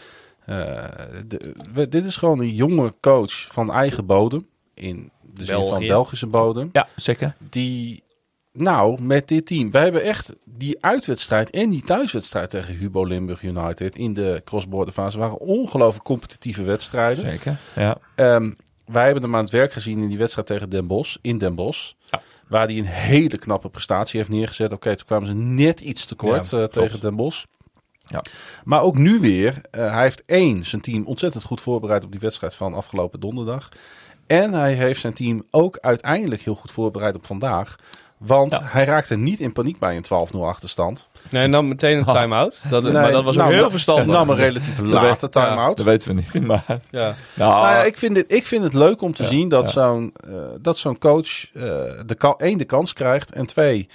de- 1.27 1.53
we- 1.73 1.89
dit 1.89 2.05
is 2.05 2.17
gewoon 2.17 2.39
een 2.39 2.53
jonge 2.55 2.93
coach 3.01 3.31
van 3.49 3.71
eigen 3.71 4.05
bodem. 4.05 4.47
In 4.73 5.11
de 5.33 5.45
zin 5.45 5.67
van. 5.67 5.87
Belgische 5.87 6.27
bodem. 6.27 6.69
Ja, 6.71 6.87
zeker. 6.95 7.35
Die, 7.49 8.03
nou, 8.53 9.01
met 9.01 9.27
dit 9.27 9.45
team. 9.45 9.71
We 9.71 9.77
hebben 9.77 10.03
echt 10.03 10.33
die 10.45 10.77
uitwedstrijd 10.85 11.49
en 11.49 11.69
die 11.69 11.81
thuiswedstrijd 11.83 12.49
tegen 12.49 12.75
Hubo 12.75 13.03
Limburg 13.05 13.41
United 13.43 13.95
in 13.95 14.13
de 14.13 14.41
cross-border 14.45 14.93
fase. 14.93 15.17
waren 15.17 15.39
ongelooflijk 15.39 16.03
competitieve 16.05 16.63
wedstrijden. 16.63 17.23
Zeker, 17.23 17.57
ja. 17.75 17.97
Ehm, 18.15 18.51
wij 18.85 19.03
hebben 19.05 19.23
hem 19.23 19.35
aan 19.35 19.43
het 19.43 19.51
werk 19.51 19.71
gezien 19.73 20.01
in 20.01 20.07
die 20.07 20.17
wedstrijd 20.17 20.47
tegen 20.47 20.69
Den 20.69 20.87
Bosch, 20.87 21.15
in 21.21 21.37
Den 21.37 21.55
Bosch. 21.55 21.91
Ja. 22.11 22.21
Waar 22.51 22.67
hij 22.67 22.77
een 22.77 22.85
hele 22.85 23.37
knappe 23.37 23.69
prestatie 23.69 24.19
heeft 24.19 24.31
neergezet. 24.31 24.73
Oké, 24.73 24.95
toen 24.95 25.05
kwamen 25.05 25.27
ze 25.27 25.33
net 25.33 25.79
iets 25.79 26.05
tekort 26.05 26.49
Ja, 26.49 26.57
eh, 26.57 26.63
tegen 26.63 26.99
Den 26.99 27.15
Bosch. 27.15 27.43
Ja. 28.05 28.23
Maar 28.63 28.81
ook 28.81 28.97
nu 28.97 29.19
weer. 29.19 29.61
eh, 29.71 29.93
hij 29.93 30.03
heeft 30.03 30.23
één, 30.25 30.65
zijn 30.65 30.81
team 30.81 31.05
ontzettend 31.05 31.43
goed 31.43 31.61
voorbereid 31.61 32.03
op 32.03 32.11
die 32.11 32.19
wedstrijd 32.19 32.55
van 32.55 32.73
afgelopen 32.73 33.19
donderdag. 33.19 33.69
En 34.27 34.53
hij 34.53 34.73
heeft 34.73 35.01
zijn 35.01 35.13
team 35.13 35.43
ook 35.51 35.77
uiteindelijk 35.77 36.41
heel 36.41 36.55
goed 36.55 36.71
voorbereid 36.71 37.15
op 37.15 37.25
vandaag. 37.25 37.75
Want 38.25 38.51
Ja. 38.53 38.61
hij 38.63 38.85
raakte 38.85 39.17
niet 39.17 39.39
in 39.39 39.51
paniek 39.51 39.79
bij 39.79 39.95
een 39.95 40.03
12-0 40.35 40.45
achterstand. 40.47 41.07
Nee, 41.29 41.43
en 41.43 41.51
dan 41.51 41.67
meteen 41.67 41.97
een 41.97 42.05
time-out. 42.05 42.61
Dat, 42.69 42.83
Nee, 42.83 42.91
maar 42.91 43.11
dat 43.11 43.23
was 43.23 43.33
ook 43.33 43.39
nou, 43.39 43.49
heel 43.49 43.59
nou, 43.59 43.71
verstandig. 43.71 44.05
Nam 44.05 44.29
een 44.29 44.35
relatief 44.35 44.79
late 44.79 45.29
time-out. 45.29 45.77
Dat 45.77 45.85
weten 45.85 46.07
we 46.07 46.13
niet, 46.13 46.45
maar... 46.47 46.63
ja. 46.67 46.79
Nou, 47.35 47.51
Nou 47.51 47.75
ja, 47.75 47.83
ik 47.83 47.97
vind, 47.97 48.15
dit, 48.15 48.31
ik 48.31 48.47
vind 48.47 48.63
het 48.63 48.73
leuk 48.73 49.01
om 49.01 49.13
te 49.13 49.23
Ja, 49.23 49.29
zien 49.29 49.49
dat 49.49 49.73
ja. 49.73 49.81
zo'n 49.81 50.13
eh, 50.27 50.33
dat 50.61 50.77
zo'n 50.77 50.97
coach 50.97 51.53
eh, 51.53 51.61
de 52.05 52.35
één 52.37 52.57
de 52.57 52.65
kans 52.65 52.93
krijgt 52.93 53.31
en 53.31 53.45
twee 53.45 53.89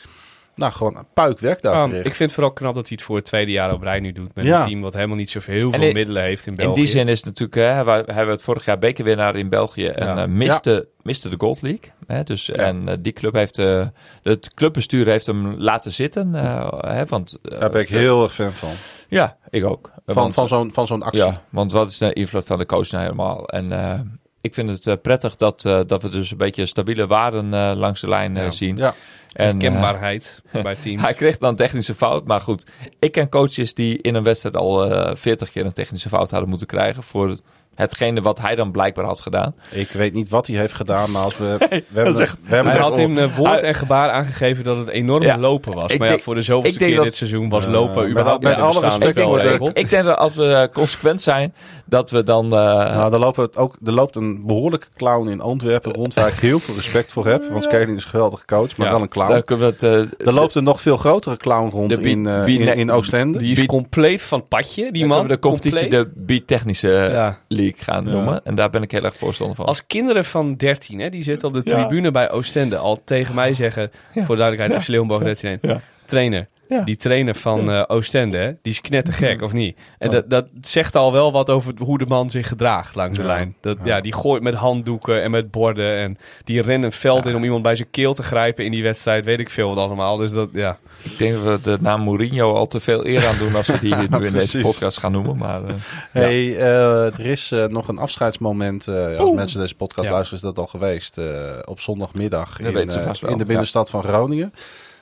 nou, 0.57 0.73
gewoon 0.73 0.97
een 0.97 1.07
puikwerk 1.15 1.63
daar 1.63 1.75
Ah, 1.75 1.83
verricht. 1.83 2.07
ik 2.07 2.15
vind 2.15 2.19
het 2.19 2.33
vooral 2.33 2.53
knap 2.53 2.75
dat 2.75 2.89
hij 2.89 2.97
het 2.97 3.07
voor 3.07 3.17
het 3.17 3.25
tweede 3.25 3.51
jaar 3.53 3.73
op 3.73 3.83
rij 3.83 4.01
nu 4.01 4.13
doet. 4.13 4.35
Met 4.35 4.45
Ja. 4.45 4.61
een 4.61 4.67
team 4.69 4.81
wat 4.81 4.95
helemaal 4.95 5.17
niet 5.17 5.31
zoveel 5.31 5.55
heel 5.55 5.71
veel 5.73 5.83
in- 5.83 5.93
middelen 5.95 6.23
heeft 6.23 6.47
in 6.47 6.53
In 6.53 6.59
België. 6.59 6.75
die 6.81 6.87
zin 6.91 7.09
is 7.09 7.17
het 7.17 7.25
natuurlijk, 7.27 7.55
hè, 7.77 7.85
wij 7.85 8.03
hebben 8.07 8.35
het 8.35 8.43
vorig 8.43 8.65
jaar 8.65 8.79
bekerwinnaar 8.79 9.37
in 9.37 9.49
België 9.49 9.87
en 9.87 10.07
Ja. 10.07 10.23
eh, 10.23 10.29
miste, 10.29 10.89
miste 11.03 11.29
de 11.29 11.37
Gold 11.39 11.63
League. 11.63 11.91
Hè, 12.07 12.23
dus, 12.23 12.51
En 12.51 12.89
eh, 12.89 12.95
die 13.01 13.13
club 13.13 13.35
heeft, 13.35 13.59
eh, 13.59 13.87
het 14.23 14.55
clubbestuur 14.55 15.07
heeft 15.07 15.27
hem 15.27 15.55
laten 15.59 15.93
zitten. 15.93 16.33
hè, 16.33 17.05
want, 17.07 17.39
Daar 17.43 17.71
ben 17.71 17.81
ik 17.81 17.89
heel 17.89 18.23
erg 18.23 18.35
fan 18.35 18.53
van. 18.53 18.71
Ja, 19.09 19.37
ik 19.51 19.65
ook. 19.65 19.91
Van, 20.07 20.15
Want- 20.15 20.35
van 20.35 20.49
zo'n 20.49 20.73
van 20.73 20.87
zo'n 20.87 21.03
actie. 21.03 21.25
Ja, 21.25 21.43
want 21.51 21.73
wat 21.73 21.91
is 21.91 21.99
de 21.99 22.13
invloed 22.13 22.47
van 22.47 22.59
de 22.59 22.67
coach 22.67 22.91
nou 22.91 23.03
helemaal? 23.05 23.49
En 23.49 23.73
eh, 23.73 24.01
ik 24.47 24.55
vind 24.55 24.71
het 24.71 24.87
eh, 24.87 24.95
prettig 25.03 25.37
dat, 25.37 25.65
eh, 25.65 25.81
dat 25.87 26.03
we 26.03 26.09
dus 26.09 26.31
een 26.31 26.37
beetje 26.37 26.67
stabiele 26.67 27.07
waarden 27.07 27.55
eh, 27.55 27.73
langs 27.75 28.01
de 28.01 28.09
lijn 28.09 28.35
Ja. 28.35 28.51
zien. 28.51 28.77
Ja. 28.77 28.95
En, 29.33 29.59
Kenbaarheid 29.59 30.41
bij 30.63 30.75
teams. 30.75 31.03
hij 31.03 31.15
kreeg 31.15 31.39
dan 31.39 31.51
een 31.51 31.57
technische 31.57 31.95
fout, 31.95 32.27
maar 32.27 32.41
goed. 32.41 32.67
Ik 32.99 33.13
ken 33.13 33.29
coaches 33.29 33.75
die 33.75 33.99
in 34.03 34.15
een 34.15 34.23
wedstrijd 34.23 34.57
al 34.57 34.91
eh 34.93 35.15
40 35.17 35.51
keer 35.51 35.65
een 35.65 35.73
technische 35.73 36.09
fout 36.09 36.31
hadden 36.31 36.49
moeten 36.49 36.67
krijgen 36.67 37.03
voor 37.03 37.37
hetgene 37.77 38.21
wat 38.21 38.41
hij 38.41 38.55
dan 38.55 38.71
blijkbaar 38.71 39.05
had 39.05 39.21
gedaan. 39.21 39.55
Ik 39.71 39.91
weet 39.91 40.13
niet 40.15 40.29
wat 40.29 40.47
hij 40.47 40.57
heeft 40.57 40.73
gedaan, 40.75 41.11
maar 41.11 41.23
als 41.25 41.37
we... 41.37 41.57
we 41.59 41.83
hebben, 41.93 42.19
echt- 42.21 42.39
we 42.49 42.55
hebben 42.55 42.77
had 42.81 42.99
in 42.99 43.19
eh, 43.19 43.37
woord 43.37 43.63
en 43.63 43.75
gebaar 43.75 44.11
aangegeven 44.11 44.65
dat 44.65 44.77
het 44.77 44.89
enorm 44.89 45.23
Ja. 45.23 45.39
lopen 45.39 45.75
was. 45.75 45.93
Ik 45.93 45.99
maar 45.99 46.07
ja, 46.07 46.13
denk- 46.13 46.25
voor 46.25 46.35
de 46.35 46.43
zoveelste 46.43 46.81
ik 46.81 46.87
keer 46.87 46.97
dat- 46.97 47.05
dit 47.05 47.15
seizoen 47.15 47.49
was 47.49 47.65
Eh, 47.65 47.71
lopen 47.71 48.01
met 48.03 48.11
überhaupt 48.11 48.43
met 48.43 48.53
niet 48.53 48.61
de 48.61 48.67
alle 48.69 48.81
respect 48.81 49.21
voor 49.21 49.37
de- 49.37 49.41
spelregel. 49.43 49.71
Ik 49.75 49.91
denk 49.91 50.05
dat 50.05 50.17
als 50.17 50.35
we 50.35 50.69
consequent 50.73 51.23
zijn, 51.23 51.55
dat 51.85 52.11
we 52.11 52.23
dan... 52.23 52.45
eh, 52.45 52.51
Nou, 52.51 53.13
er, 53.13 53.19
lopen 53.19 53.43
het 53.45 53.57
ook, 53.57 53.75
er 53.85 53.93
loopt 53.93 54.17
een 54.17 54.47
behoorlijke 54.47 54.87
clown 54.97 55.29
in 55.29 55.41
Antwerpen 55.41 55.93
rond 55.93 56.15
waar 56.15 56.29
ik 56.29 56.35
heel 56.35 56.59
veel 56.59 56.75
respect 56.75 57.13
voor 57.13 57.27
heb. 57.27 57.45
Want 57.51 57.65
Scaling 57.65 57.97
is 57.97 58.05
een 58.05 58.11
geweldige 58.11 58.45
coach, 58.45 58.77
maar 58.77 58.87
Ja, 58.87 58.93
wel 58.93 59.03
een 59.03 59.09
clown. 59.09 59.33
dan 59.33 59.45
kunnen 59.45 59.67
we 59.67 59.73
het... 59.73 59.83
eh, 60.19 60.27
Er 60.27 60.33
loopt 60.33 60.55
een 60.55 60.65
nog 60.65 60.81
veel 60.81 60.97
grotere 60.97 61.37
clown 61.37 61.69
rond 61.71 61.97
de 61.97 62.01
in, 62.03 62.27
eh, 62.27 62.47
in, 62.47 62.61
in 62.77 62.91
Oostende. 62.91 63.39
Die 63.39 63.51
is 63.57 63.67
compleet 63.67 64.23
van 64.23 64.39
het 64.39 64.49
padje, 64.49 64.93
die 64.93 65.07
man. 65.07 65.27
de 65.27 65.39
competitie 65.39 65.81
Compleet. 65.81 66.05
de 66.05 66.11
bi-technische 66.15 66.89
Ja. 67.13 67.39
Gaan 67.79 68.05
Ja. 68.05 68.11
noemen. 68.11 68.41
En 68.45 68.55
daar 68.55 68.71
ben 68.71 68.83
ik 68.83 68.91
heel 68.91 69.03
erg 69.05 69.17
voorstander 69.17 69.57
van. 69.57 69.67
Als 69.67 69.87
kinderen 69.87 70.25
van 70.25 70.55
13, 70.57 71.01
hè, 71.01 71.09
die 71.09 71.23
zitten 71.23 71.49
op 71.49 71.55
de 71.55 71.61
Ja. 71.65 71.77
tribune 71.77 72.11
bij 72.11 72.31
Oostende, 72.31 72.77
al 72.77 73.05
tegen 73.05 73.35
mij 73.35 73.55
zeggen, 73.55 73.91
Ja. 74.13 74.25
voor 74.25 74.35
de 74.35 74.41
duidelijkheid, 74.41 74.73
Ja. 74.73 74.81
FC 74.85 74.89
Leeuwenborg 74.89 75.23
13 75.23 75.59
Ja. 75.63 75.81
trainer. 76.05 76.47
Ja. 76.69 76.83
Die 76.85 76.97
trainer 76.97 77.35
van 77.35 77.71
eh, 77.71 77.83
Oostende, 77.87 78.37
hè, 78.37 78.53
die 78.63 78.73
is 78.73 78.81
knettergek, 78.81 79.43
of 79.43 79.53
niet? 79.53 79.77
En 79.99 80.11
Ja. 80.11 80.15
dat, 80.15 80.31
dat 80.31 80.47
zegt 80.61 80.97
al 80.97 81.13
wel 81.13 81.33
wat 81.33 81.51
over 81.51 81.75
hoe 81.79 81.99
de 81.99 82.07
man 82.07 82.31
zich 82.31 82.49
gedraagt 82.49 82.95
langs 82.95 83.17
de 83.17 83.23
Ja. 83.23 83.29
lijn. 83.29 83.57
Dat, 83.61 83.77
Ja. 83.85 83.95
ja. 83.97 84.01
die 84.01 84.13
gooit 84.15 84.43
met 84.43 84.55
handdoeken 84.55 85.23
en 85.23 85.31
met 85.31 85.51
borden. 85.51 85.97
En 85.97 86.17
die 86.45 86.63
rent 86.63 86.85
een 86.85 86.93
veld 86.93 87.27
in 87.27 87.35
om 87.37 87.45
iemand 87.45 87.63
bij 87.63 87.75
zijn 87.75 87.91
keel 87.91 88.15
te 88.15 88.23
grijpen 88.23 88.65
in 88.65 88.71
die 88.71 88.83
wedstrijd. 88.83 89.25
Weet 89.25 89.41
ik 89.41 89.51
veel 89.51 89.69
wat 89.69 89.79
allemaal. 89.79 90.17
Dus 90.17 90.33
dat, 90.33 90.49
ja. 90.53 90.79
Ik 91.03 91.19
denk 91.19 91.35
dat 91.35 91.43
we 91.45 91.71
de 91.71 91.79
naam 91.81 92.01
Mourinho 92.03 92.55
al 92.55 92.67
te 92.67 92.81
veel 92.81 93.07
eer 93.07 93.27
aan 93.27 93.39
doen 93.39 93.55
als 93.55 93.67
we 93.67 93.79
die 93.79 93.95
nu 94.19 94.27
in 94.27 94.33
deze 94.33 94.59
podcast 94.59 94.99
gaan 94.99 95.13
noemen. 95.13 95.37
Maar 95.37 95.65
eh, 95.65 95.75
Hey, 96.13 96.57
eh, 96.57 97.05
er 97.19 97.27
is 97.27 97.53
nog 97.69 97.89
een 97.89 97.99
afscheidsmoment. 97.99 98.87
eh, 98.89 99.17
als 99.19 99.35
mensen 99.35 99.61
deze 99.61 99.75
podcast 99.77 100.07
Ja. 100.07 100.13
luisteren, 100.13 100.39
is 100.43 100.55
dat 100.55 100.59
al 100.59 100.67
geweest. 100.71 101.19
eh, 101.19 101.25
op 101.65 101.81
zondagmiddag 101.81 102.59
in, 102.59 102.67
in 102.67 102.73
de 102.73 103.29
ja. 103.39 103.45
binnenstad 103.45 103.91
van 103.91 104.03
Groningen. 104.03 104.53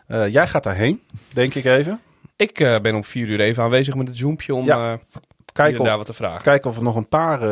Eh, 0.07 0.28
jij 0.28 0.48
gaat 0.48 0.62
daarheen, 0.64 1.00
denk 1.32 1.55
ik 1.55 1.64
even. 1.64 2.00
Ik 2.36 2.61
eh, 2.61 2.80
ben 2.80 2.94
om 2.94 3.05
vier 3.05 3.28
uur 3.28 3.40
even 3.40 3.62
aanwezig 3.62 3.94
met 3.94 4.09
het 4.09 4.16
zoompje 4.16 4.55
om 4.55 4.64
Ja. 4.64 4.92
eh 4.92 4.98
Kijk 5.52 5.68
hier 5.70 5.78
en 5.78 5.84
daar 5.84 5.92
of, 5.92 5.98
wat 5.98 6.07
te 6.07 6.12
vragen. 6.22 6.42
kijken 6.42 6.70
of 6.70 6.76
we 6.76 6.82
nog 6.82 6.96
een 6.96 7.09
paar, 7.09 7.44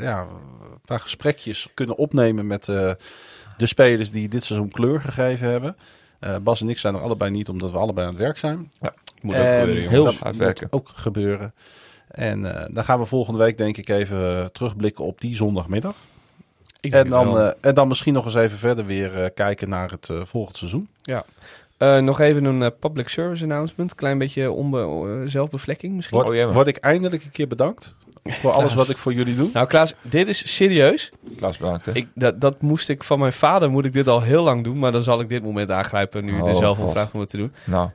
ja, 0.00 0.20
een 0.20 0.80
paar 0.84 1.00
gesprekjes 1.00 1.68
kunnen 1.74 1.96
opnemen 1.96 2.46
met 2.46 2.64
de 2.64 3.66
spelers 3.66 4.10
die 4.10 4.28
dit 4.28 4.44
seizoen 4.44 4.68
kleur 4.70 5.00
gegeven 5.00 5.50
hebben. 5.50 5.76
Bas 6.42 6.60
en 6.60 6.68
ik 6.68 6.78
zijn 6.78 6.94
er 6.94 7.00
allebei 7.00 7.30
niet, 7.30 7.48
omdat 7.48 7.70
we 7.70 7.78
allebei 7.78 8.06
aan 8.06 8.12
het 8.12 8.22
werk 8.22 8.38
zijn. 8.38 8.72
Moet 9.22 9.34
ook 9.34 9.40
En 9.40 9.58
gebeuren, 9.60 9.88
heel 9.88 10.12
hard 10.14 10.36
werken. 10.36 10.68
moet 10.70 10.80
ook 10.80 10.88
gebeuren. 10.94 11.54
En 12.08 12.42
dan 12.72 12.84
gaan 12.84 12.98
we 13.00 13.06
volgende 13.06 13.38
week 13.38 13.58
denk 13.58 13.76
ik 13.76 13.88
even 13.88 14.52
terugblikken 14.52 15.04
op 15.04 15.20
die 15.20 15.36
zondagmiddag. 15.36 15.94
Ik 16.80 16.90
denk 16.90 17.04
En 17.04 17.10
dan, 17.10 17.32
wel. 17.32 17.40
eh, 17.46 17.52
en 17.60 17.74
dan 17.74 17.88
misschien 17.88 18.14
nog 18.14 18.24
eens 18.24 18.34
even 18.34 18.58
verder 18.58 18.86
weer 18.86 19.22
eh, 19.22 19.28
kijken 19.34 19.68
naar 19.68 19.90
het 19.90 20.08
eh, 20.10 20.20
volgend 20.24 20.56
seizoen. 20.56 20.88
Eh, 21.76 21.98
nog 21.98 22.20
even 22.20 22.44
een 22.44 22.72
public 22.78 23.08
service 23.08 23.42
announcement. 23.42 23.94
Klein 23.94 24.18
beetje 24.18 24.50
onbe 24.50 25.22
zelfbevlekking 25.26 25.94
misschien. 25.94 26.22
Word, 26.22 26.38
Oh, 26.38 26.52
word 26.54 26.66
ik 26.66 26.76
eindelijk 26.76 27.24
een 27.24 27.30
keer 27.30 27.48
bedankt 27.48 27.94
voor 28.24 28.50
alles 28.50 28.74
wat 28.74 28.88
ik 28.88 28.96
voor 28.98 29.12
jullie 29.12 29.34
doe. 29.36 29.50
Nou 29.52 29.66
Klaas, 29.66 29.94
dit 30.02 30.28
is 30.28 30.54
serieus. 30.56 31.10
Klaas 31.36 31.56
bedankt. 31.56 31.86
hè. 31.86 31.92
Ik, 31.92 32.08
dat, 32.14 32.40
dat 32.40 32.60
moest 32.62 32.88
ik 32.88 33.04
van 33.04 33.18
mijn 33.18 33.32
vader, 33.32 33.70
moet 33.70 33.84
ik 33.84 33.92
dit 33.92 34.08
al 34.08 34.22
heel 34.22 34.42
lang 34.42 34.64
doen. 34.64 34.78
Maar 34.78 34.92
dan 34.92 35.02
zal 35.02 35.20
ik 35.20 35.28
dit 35.28 35.42
moment 35.42 35.70
aangrijpen 35.70 36.24
nu 36.24 36.32
je 36.32 36.38
er 36.42 36.44
Oh, 36.44 36.56
zelf 36.56 36.78
om 36.78 36.90
vraagt 36.90 37.14
om 37.14 37.20
het 37.20 37.28
te 37.28 37.36
doen. 37.36 37.52
Nou, 37.64 37.88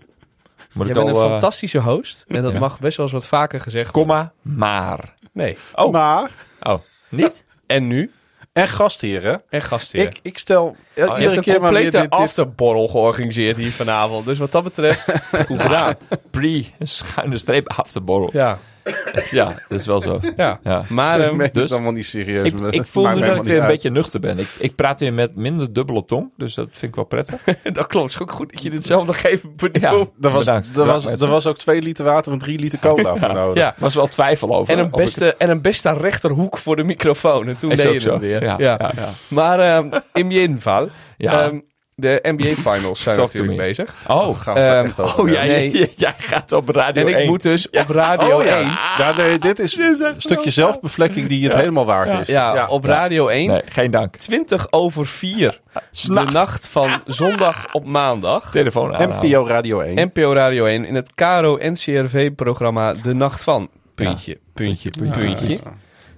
ik 0.73 0.83
bent 0.93 0.97
al... 0.97 1.07
een 1.07 1.15
fantastische 1.15 1.79
host. 1.79 2.25
En 2.27 2.41
dat 2.43 2.53
ja. 2.53 2.59
mag 2.59 2.79
best 2.79 2.97
wel 2.97 3.05
eens 3.05 3.15
wat 3.15 3.27
vaker 3.27 3.61
gezegd 3.61 3.95
worden. 3.95 4.15
Komma, 4.15 4.31
maar. 4.41 5.15
Nee. 5.31 5.57
Oh, 5.75 5.91
Maar, 5.91 6.31
oh, 6.61 6.79
niet? 7.09 7.45
En 7.65 7.87
nu? 7.87 8.11
En 8.53 8.67
gastheren, 8.67 9.41
En 9.49 9.61
gastheer. 9.61 10.07
ik, 10.07 10.19
ik 10.21 10.37
stel 10.37 10.75
hebt 10.93 11.17
iedere 11.17 11.35
een 11.35 11.41
keer 11.41 11.61
maar 11.61 11.73
weer 11.73 11.91
dit, 11.91 12.09
afterborrel 12.09 12.87
georganiseerd 12.87 13.57
hier 13.57 13.71
vanavond. 13.71 14.25
Dus 14.25 14.37
wat 14.37 14.51
dat 14.51 14.63
betreft, 14.63 15.11
goed 15.47 15.61
gedaan. 15.61 15.95
Pre, 16.31 16.65
schuine 16.79 17.37
streep, 17.37 17.69
afterborrel. 17.69 18.29
Ja, 18.33 18.59
Ja, 19.31 19.45
dat 19.69 19.79
is 19.79 19.85
wel 19.85 20.01
zo. 20.01 20.19
ja. 20.35 20.59
Ja. 20.63 20.83
Maar 20.89 21.19
Ik 21.19 21.25
ehm, 21.25 21.35
meen 21.35 21.45
het 21.45 21.53
dus- 21.53 21.71
allemaal 21.71 21.91
niet 21.91 22.05
serieus. 22.05 22.47
Ik, 22.47 22.59
ik 22.59 22.83
voel 22.83 23.07
nu 23.09 23.19
dat 23.25 23.35
ik 23.35 23.43
weer 23.43 23.61
een 23.61 23.67
beetje 23.67 23.89
nuchter 23.89 24.19
ben. 24.19 24.39
Ik, 24.39 24.47
ik 24.59 24.75
praat 24.75 24.99
weer 24.99 25.13
met 25.13 25.35
minder 25.35 25.73
dubbele 25.73 26.05
tong, 26.05 26.29
dus 26.37 26.53
dat 26.55 26.67
vind 26.71 26.83
ik 26.83 26.95
wel 26.95 27.05
prettig. 27.05 27.43
dat 27.73 27.87
klopt. 27.87 28.05
Het 28.11 28.15
is 28.15 28.21
ook 28.21 28.31
goed 28.31 28.51
dat 28.51 28.61
je 28.63 28.69
dit 28.69 28.85
zelf 28.85 29.05
nog 29.07 29.17
even 29.23 29.49
Ja. 29.71 29.91
Er 29.91 30.07
was, 30.29 30.39
Bedankt. 30.39 30.77
er, 30.77 30.85
was, 30.85 31.05
er 31.05 31.27
was 31.27 31.47
ook 31.47 31.57
twee 31.57 31.81
liter 31.81 32.05
water 32.05 32.31
en 32.31 32.37
drie 32.39 32.59
liter 32.59 32.79
cola 32.79 33.15
voor 33.17 33.33
nodig. 33.33 33.63
Ja. 33.63 33.75
was 33.77 33.95
wel 33.95 34.07
twijfel 34.07 34.55
over. 34.55 34.73
En 34.73 34.79
een, 34.79 34.85
ik- 34.85 34.91
beste, 34.91 35.35
en 35.35 35.49
een 35.49 35.61
beste 35.61 35.93
rechterhoek 35.93 36.57
voor 36.57 36.75
de 36.75 36.83
microfoon. 36.83 37.47
En 37.47 37.57
toen 37.57 37.71
Is 37.71 37.81
deed 37.81 37.93
je 37.93 37.99
zo. 37.99 38.11
hem 38.11 38.19
weer. 38.19 38.43
Ja, 38.43 38.55
Ja. 38.57 38.77
ja, 38.81 38.91
ja. 38.95 39.09
Maar 39.27 39.59
ehm, 39.59 39.99
in 40.13 40.29
je 40.31 40.41
inval, 40.41 40.89
Ja. 41.17 41.43
ehm, 41.43 41.59
de 42.01 42.19
NBA 42.23 42.71
Finals 42.71 43.01
zijn 43.01 43.15
Talk 43.15 43.29
to 43.31 43.37
natuurlijk 43.37 43.67
bezig. 43.67 43.93
Oh, 44.07 44.39
Gaan 44.39 44.53
we 44.53 44.59
het 44.59 44.69
daar 44.69 44.77
Ehm, 44.77 44.85
echt 44.85 44.99
over 44.99 45.19
oh 45.19 45.29
jij, 45.29 45.47
Nee. 45.47 45.71
jij, 45.71 45.89
jij 45.95 46.13
gaat 46.17 46.51
op 46.51 46.69
Radio 46.69 47.01
En 47.01 47.07
ik 47.07 47.15
1. 47.15 47.27
moet 47.27 47.41
dus 47.41 47.69
op 47.69 47.89
Radio 47.89 48.37
Oh 48.37 48.45
1... 48.45 48.65
ja, 48.97 49.13
nee, 49.17 49.39
dit 49.39 49.59
is 49.59 49.77
een 49.79 50.13
stukje 50.17 50.49
zelfbevlekking 50.49 51.27
die 51.27 51.43
het 51.47 51.55
helemaal 51.55 51.85
waard 51.85 52.19
is. 52.19 52.27
Ja, 52.27 52.67
op 52.67 52.83
Radio 52.83 53.27
1, 53.27 53.47
Nee, 53.47 53.61
geen 53.65 53.91
dank. 53.91 54.15
20 54.15 54.67
over 54.69 55.05
4. 55.05 55.59
De 56.05 56.27
nacht 56.31 56.67
van 56.67 56.89
zondag 57.05 57.73
op 57.73 57.85
maandag. 57.85 58.51
Telefoon 58.51 58.95
aanhouden. 58.95 59.29
NPO 59.31 59.45
Radio 59.47 59.79
1. 59.79 59.95
NPO 60.13 60.33
Radio 60.33 60.65
1 60.65 60.85
in 60.85 60.95
het 60.95 61.13
Caro 61.15 61.57
NCRV-programma 61.59 62.93
De 62.93 63.13
Nacht 63.13 63.43
van. 63.43 63.69
Puntje, 63.95 64.37
puntje, 64.53 64.89
puntje, 64.89 65.21
puntje. 65.21 65.59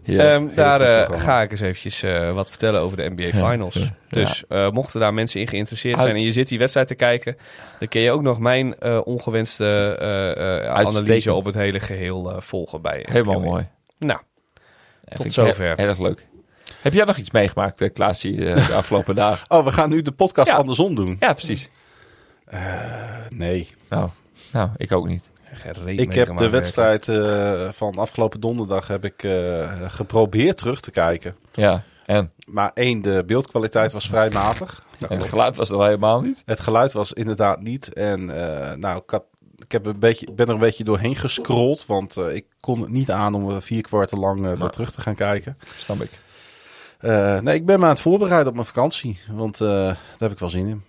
Ehm, 0.06 0.48
daar 0.56 0.82
eh, 0.82 1.20
ga 1.20 1.42
ik 1.42 1.52
eens 1.52 1.60
eventjes 1.60 2.04
eh, 2.04 2.34
wat 2.34 2.50
vertellen 2.50 2.82
over 2.82 2.98
de 2.98 3.10
NBA 3.10 3.24
Ja, 3.24 3.50
Finals. 3.50 3.74
ja, 3.76 3.90
Dus 4.10 4.44
eh, 4.48 4.70
mochten 4.70 5.00
daar 5.00 5.14
mensen 5.14 5.40
in 5.42 5.48
geïnteresseerd 5.48 6.00
zijn 6.00 6.16
en 6.16 6.22
je 6.22 6.32
zit 6.32 6.48
die 6.48 6.60
wedstrijd 6.60 6.88
te 6.88 6.96
kijken, 6.96 7.38
dan 7.80 7.88
kun 7.88 8.02
je 8.02 8.12
ook 8.12 8.22
nog 8.22 8.40
mijn 8.40 8.80
eh, 8.80 9.00
ongewenste 9.04 9.66
eh, 10.00 10.64
eh, 10.66 10.74
analyse 10.74 11.34
op 11.34 11.46
het 11.46 11.56
hele 11.56 11.80
geheel 11.80 12.32
eh, 12.32 12.42
volgen 12.42 12.82
bij 12.82 13.06
Helemaal 13.10 13.34
NPO 13.34 13.44
1. 13.44 13.52
mooi. 13.52 13.68
Nou, 13.98 14.20
Ja, 15.06 15.24
ik 15.26 15.32
zover. 15.32 15.74
Heel, 15.76 15.88
erg 15.88 16.00
leuk. 16.00 16.28
Heb 16.82 16.94
jij 16.94 17.06
nog 17.06 17.18
iets 17.18 17.32
meegemaakt, 17.32 17.92
Klaasje, 17.94 18.30
eh, 18.46 18.68
de 18.68 18.74
afgelopen 18.74 19.16
dagen? 19.16 19.50
Oh, 19.50 19.64
we 19.66 19.72
gaan 19.72 19.90
nu 19.90 20.02
de 20.02 20.12
podcast 20.12 20.50
Ja. 20.50 20.56
andersom 20.56 20.96
doen. 20.96 21.16
Ja, 21.20 21.34
precies. 21.34 21.70
Nee. 23.30 23.70
Nou, 23.90 24.10
nou, 24.52 24.70
ik 24.78 24.92
ook 24.92 25.08
niet. 25.08 25.32
Ik 25.86 26.14
heb 26.14 26.38
de 26.38 26.50
wedstrijd 26.50 27.08
eh, 27.08 27.70
van 27.72 27.96
afgelopen 27.98 28.40
donderdag 28.40 28.88
heb 28.88 29.06
ik, 29.06 29.24
eh, 29.24 29.72
geprobeerd 29.88 30.58
terug 30.58 30.80
te 30.80 30.92
kijken. 30.92 31.36
Ja, 31.54 31.84
en, 32.06 32.32
Maar 32.46 32.72
één, 32.74 33.02
de 33.02 33.24
beeldkwaliteit 33.26 33.92
was 33.92 34.08
vrij 34.08 34.30
matig. 34.44 34.84
en 35.10 35.18
het 35.20 35.30
geluid 35.30 35.56
was 35.56 35.70
er 35.70 35.76
al 35.76 35.84
helemaal 35.86 36.22
niet. 36.22 36.44
Het 36.46 36.60
geluid 36.60 36.92
was 36.94 37.14
inderdaad 37.14 37.62
niet. 37.62 37.94
En 37.94 38.30
eh, 38.30 38.76
nou, 38.76 38.98
ik, 38.98 39.10
had, 39.10 39.24
ik 39.58 39.72
heb 39.72 39.86
een 39.86 40.00
beetje, 40.00 40.32
ben 40.32 40.48
er 40.48 40.54
een 40.54 40.60
beetje 40.60 40.84
doorheen 40.84 41.16
gescrolld. 41.16 41.86
Want 41.86 42.18
eh, 42.18 42.36
ik 42.36 42.46
kon 42.60 42.82
het 42.82 42.90
niet 42.90 43.12
aan 43.12 43.34
om 43.36 43.62
vier 43.62 43.82
kwarten 43.82 44.20
lang 44.20 44.44
daar 44.44 44.58
Maar- 44.58 44.70
terug 44.70 44.92
te 44.92 45.02
gaan 45.02 45.16
kijken. 45.16 45.58
Snap 45.78 46.02
ik. 46.02 46.10
Eh, 47.00 47.40
nee, 47.40 47.56
ik 47.56 47.66
ben 47.66 47.80
me 47.80 47.86
aan 47.86 47.92
het 47.92 48.00
voorbereiden 48.02 48.48
op 48.48 48.54
mijn 48.54 48.66
vakantie. 48.68 49.20
Want 49.32 49.62
eh, 49.62 49.68
daar 49.68 49.98
heb 50.18 50.32
ik 50.32 50.40
wel 50.40 50.50
zin 50.50 50.68
in. 50.68 50.84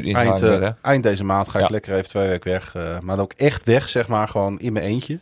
Duurt 0.00 0.16
Eind, 0.16 0.40
meer, 0.40 0.52
eh, 0.62 0.68
hè? 0.68 0.70
eind 0.82 1.02
deze 1.02 1.24
maand 1.24 1.48
ga 1.48 1.58
ik 1.58 1.64
Ja. 1.64 1.70
lekker 1.70 1.94
even 1.94 2.08
twee 2.08 2.28
weken 2.28 2.50
weg. 2.50 2.74
eh, 2.74 2.98
maar 3.00 3.18
ook 3.18 3.32
echt 3.32 3.64
weg, 3.64 3.88
zeg 3.88 4.08
maar, 4.08 4.28
gewoon 4.28 4.58
in 4.58 4.72
mijn 4.72 4.84
eentje. 4.84 5.18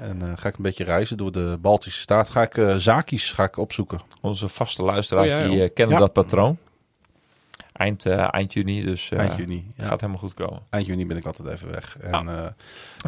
En 0.00 0.22
eh, 0.22 0.28
ga 0.36 0.48
ik 0.48 0.56
een 0.56 0.62
beetje 0.62 0.84
reizen 0.84 1.16
door 1.16 1.32
de 1.32 1.58
Baltische 1.60 2.00
staat. 2.00 2.30
Ga 2.30 2.42
ik 2.42 2.56
eh 2.56 2.76
zaakjes 2.76 3.32
ga 3.32 3.44
ik 3.44 3.56
opzoeken. 3.56 4.00
Onze 4.20 4.48
vaste 4.48 4.82
luisteraars 4.84 5.32
Oh, 5.32 5.38
ja, 5.38 5.48
die 5.48 5.62
eh, 5.62 5.70
kennen 5.74 5.94
Ja. 5.94 6.00
dat 6.00 6.12
patroon. 6.12 6.58
Eind, 7.72 8.06
eind 8.06 8.52
juni, 8.52 8.84
dus 8.84 9.10
eh, 9.10 9.18
Eind 9.18 9.36
juni. 9.36 9.66
Ja. 9.76 9.84
gaat 9.84 10.00
helemaal 10.00 10.20
goed 10.22 10.34
komen. 10.34 10.60
Eind 10.70 10.86
juni 10.86 11.06
ben 11.06 11.16
ik 11.16 11.26
altijd 11.26 11.48
even 11.48 11.70
weg. 11.70 11.96
En 12.00 12.26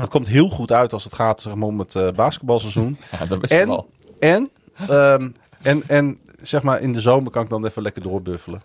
het 0.00 0.08
komt 0.08 0.28
heel 0.28 0.48
goed 0.48 0.72
uit 0.72 0.92
als 0.92 1.04
het 1.04 1.14
gaat 1.14 1.40
zeg 1.40 1.54
maar, 1.54 1.68
om 1.68 1.78
het 1.78 1.94
eh, 1.94 2.08
basketbalseizoen. 2.10 2.98
Ja, 3.18 3.26
dat 3.26 3.42
En, 3.44 3.68
wel. 3.68 3.90
en, 4.18 4.50
ehm, 4.88 5.28
en, 5.62 5.82
en 5.86 6.18
zeg 6.42 6.62
maar 6.62 6.80
in 6.80 6.92
de 6.92 7.00
zomer 7.00 7.30
kan 7.30 7.42
ik 7.42 7.48
dan 7.50 7.66
even 7.66 7.82
lekker 7.82 8.02
doorbuffelen. 8.02 8.62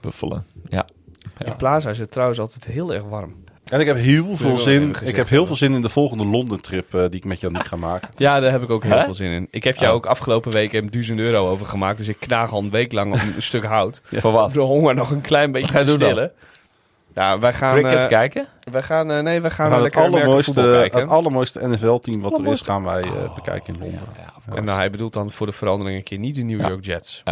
Buffelen. 0.00 0.46
Ja. 0.68 0.86
In 1.44 1.56
Plaza 1.56 1.90
is 1.90 1.98
het 1.98 2.10
trouwens 2.10 2.38
altijd 2.40 2.64
heel 2.64 2.94
erg 2.94 3.02
warm. 3.04 3.44
En 3.66 3.80
ik 3.80 3.86
heb 3.86 3.96
heel 3.96 4.36
veel 4.36 4.58
zin. 4.58 4.82
gezegd 4.94 5.08
Ik 5.08 5.16
heb 5.16 5.28
heel 5.28 5.38
hebben. 5.38 5.46
veel 5.46 5.56
zin 5.56 5.74
in 5.74 5.82
de 5.82 5.88
volgende 5.88 6.24
Londen 6.26 6.60
trip 6.60 6.94
eh, 6.94 7.00
die 7.00 7.10
ik 7.10 7.24
met 7.24 7.40
Janiek 7.40 7.64
ga 7.66 7.76
maken. 7.76 8.08
Ja, 8.16 8.40
daar 8.40 8.50
heb 8.50 8.62
ik 8.62 8.70
ook 8.70 8.82
heel 8.82 8.96
Hè? 8.98 9.04
veel 9.04 9.14
zin 9.14 9.30
in. 9.30 9.48
Ik 9.50 9.64
heb 9.64 9.76
jou 9.76 9.90
Oh. 9.90 9.96
ook 9.96 10.06
afgelopen 10.06 10.52
week 10.52 10.72
een 10.72 10.90
1000 10.90 11.18
euro 11.18 11.48
over 11.50 11.66
gemaakt. 11.66 11.98
Dus 11.98 12.08
ik 12.08 12.16
knaag 12.20 12.52
al 12.52 12.58
een 12.62 12.70
week 12.70 12.92
lang 12.92 13.14
op 13.14 13.20
een 13.36 13.42
stuk 13.50 13.64
hout. 13.64 14.00
Voor 14.12 14.32
wat? 14.32 14.52
De 14.52 14.60
honger 14.60 14.94
nog 14.94 15.10
een 15.10 15.20
klein 15.20 15.52
beetje 15.52 15.68
ga 15.72 15.78
je 15.78 15.84
te 15.84 15.90
doen 15.90 15.98
dan? 15.98 16.08
stillen. 16.08 16.32
Ja, 17.14 17.38
wij 17.38 17.52
gaan... 17.52 17.72
Cricket 17.78 17.98
eh, 17.98 18.06
kijken? 18.06 18.46
wij 18.72 18.82
gaan 18.82 19.10
eh, 19.10 19.22
nee, 19.22 19.40
wij 19.40 19.50
gaan, 19.50 19.68
We 19.68 19.74
gaan 19.74 19.84
het 19.84 19.96
allermooiste, 19.96 20.60
kijken. 20.60 21.00
het 21.00 21.08
allermooiste 21.10 21.68
NFL-team 21.68 22.20
wat 22.20 22.38
er 22.38 22.46
is, 22.46 22.60
gaan 22.60 22.84
wij 22.84 23.02
eh, 23.02 23.34
bekijken 23.34 23.74
in 23.74 23.80
Londen. 23.80 24.00
Ja, 24.16 24.32
Ja. 24.50 24.54
En 24.56 24.64
nou, 24.64 24.78
hij 24.78 24.90
bedoelt 24.90 25.12
dan 25.12 25.30
voor 25.30 25.46
de 25.46 25.52
verandering 25.52 25.96
een 25.98 26.04
keer 26.04 26.18
niet 26.18 26.34
de 26.34 26.42
New 26.42 26.60
Ja. 26.60 26.68
York 26.68 26.84
Jets. 26.84 27.22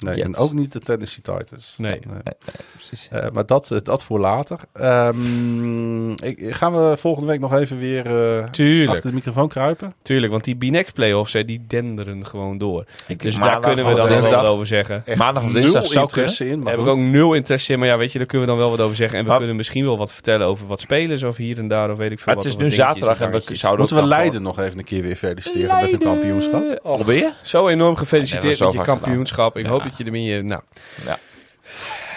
Nee, 0.00 0.14
Jets. 0.14 0.28
en 0.28 0.36
ook 0.36 0.52
niet 0.52 0.72
de 0.72 0.78
Tennessee 0.80 1.22
Titans. 1.22 1.74
Nee. 1.78 1.90
Nee. 1.90 2.00
Nee, 2.06 2.22
nee, 2.24 2.34
precies. 2.76 3.08
Eh, 3.10 3.26
maar 3.32 3.46
dat, 3.46 3.80
dat 3.82 4.04
voor 4.04 4.20
later. 4.20 4.58
Ehm, 4.72 6.10
ik, 6.10 6.54
gaan 6.54 6.72
we 6.72 6.96
volgende 6.96 7.28
week 7.28 7.40
nog 7.40 7.54
even 7.54 7.78
weer 7.78 8.06
eh, 8.38 8.44
Tuurlijk, 8.44 8.90
achter 8.90 9.08
de 9.10 9.14
microfoon 9.16 9.48
kruipen? 9.48 9.94
tuurlijk. 10.02 10.32
Want 10.32 10.44
die 10.44 10.56
B-Next 10.56 10.94
playoffs, 10.94 11.32
hè, 11.32 11.44
die 11.44 11.64
denderen 11.66 12.26
gewoon 12.26 12.58
door. 12.58 12.84
Ik- 13.06 13.22
Dus 13.22 13.36
daar 13.36 13.60
kunnen 13.60 13.86
we 13.86 13.94
dan 13.94 14.08
wel 14.08 14.30
wat 14.30 14.44
over 14.46 14.66
zeggen. 14.66 15.02
Echt 15.06 15.18
Maandag 15.18 15.42
of 15.44 15.52
nul 15.52 15.60
dinsdag 15.62 15.86
zou 15.86 16.00
interesse 16.04 16.48
in. 16.48 16.56
Maar 16.56 16.64
Daar 16.64 16.76
heb 16.76 16.82
ik 16.86 16.92
ook 16.92 16.98
nul 16.98 17.34
interesse 17.34 17.72
in. 17.72 17.78
Maar 17.78 17.88
ja, 17.88 17.98
weet 17.98 18.12
je, 18.12 18.18
daar 18.18 18.26
kunnen 18.26 18.46
we 18.46 18.52
dan 18.52 18.62
wel 18.62 18.70
wat 18.70 18.80
over 18.80 18.96
zeggen. 18.96 19.16
En 19.18 19.22
we 19.24 19.28
Maar- 19.30 19.38
kunnen 19.38 19.56
misschien 19.56 19.84
wel 19.84 19.98
wat 19.98 20.12
vertellen 20.12 20.46
over 20.46 20.66
wat 20.66 20.80
spelers 20.80 21.22
of 21.22 21.36
hier 21.36 21.58
en 21.58 21.68
daar. 21.68 21.90
Of 21.90 21.96
weet 21.98 22.10
ik 22.12 22.16
veel 22.20 22.26
Maar 22.26 22.34
wat. 22.34 22.44
het 22.44 22.54
is 22.54 22.62
nu 22.62 22.70
zaterdag 22.70 23.20
en 23.20 23.30
we 23.30 23.42
zouden 23.56 23.80
Moeten 23.80 23.96
we 24.02 24.06
Leiden 24.08 24.42
nog 24.42 24.58
even 24.58 24.78
een 24.78 24.84
keer 24.84 25.02
weer 25.02 25.16
feliciteren 25.16 25.80
met 25.80 25.90
hun 25.90 25.98
kampioenschap? 25.98 26.78
Alweer? 26.82 27.32
Zo 27.42 27.68
enorm 27.68 27.96
gefeliciteerd 27.96 28.60
met 28.60 28.72
je 28.72 28.80
kampioenschap. 28.82 29.56
Ik 29.56 29.66
hoop 29.66 29.82
dat 29.90 29.98
je 29.98 30.04
ermee... 30.04 30.36
eh, 30.38 30.44
Nou, 30.44 30.62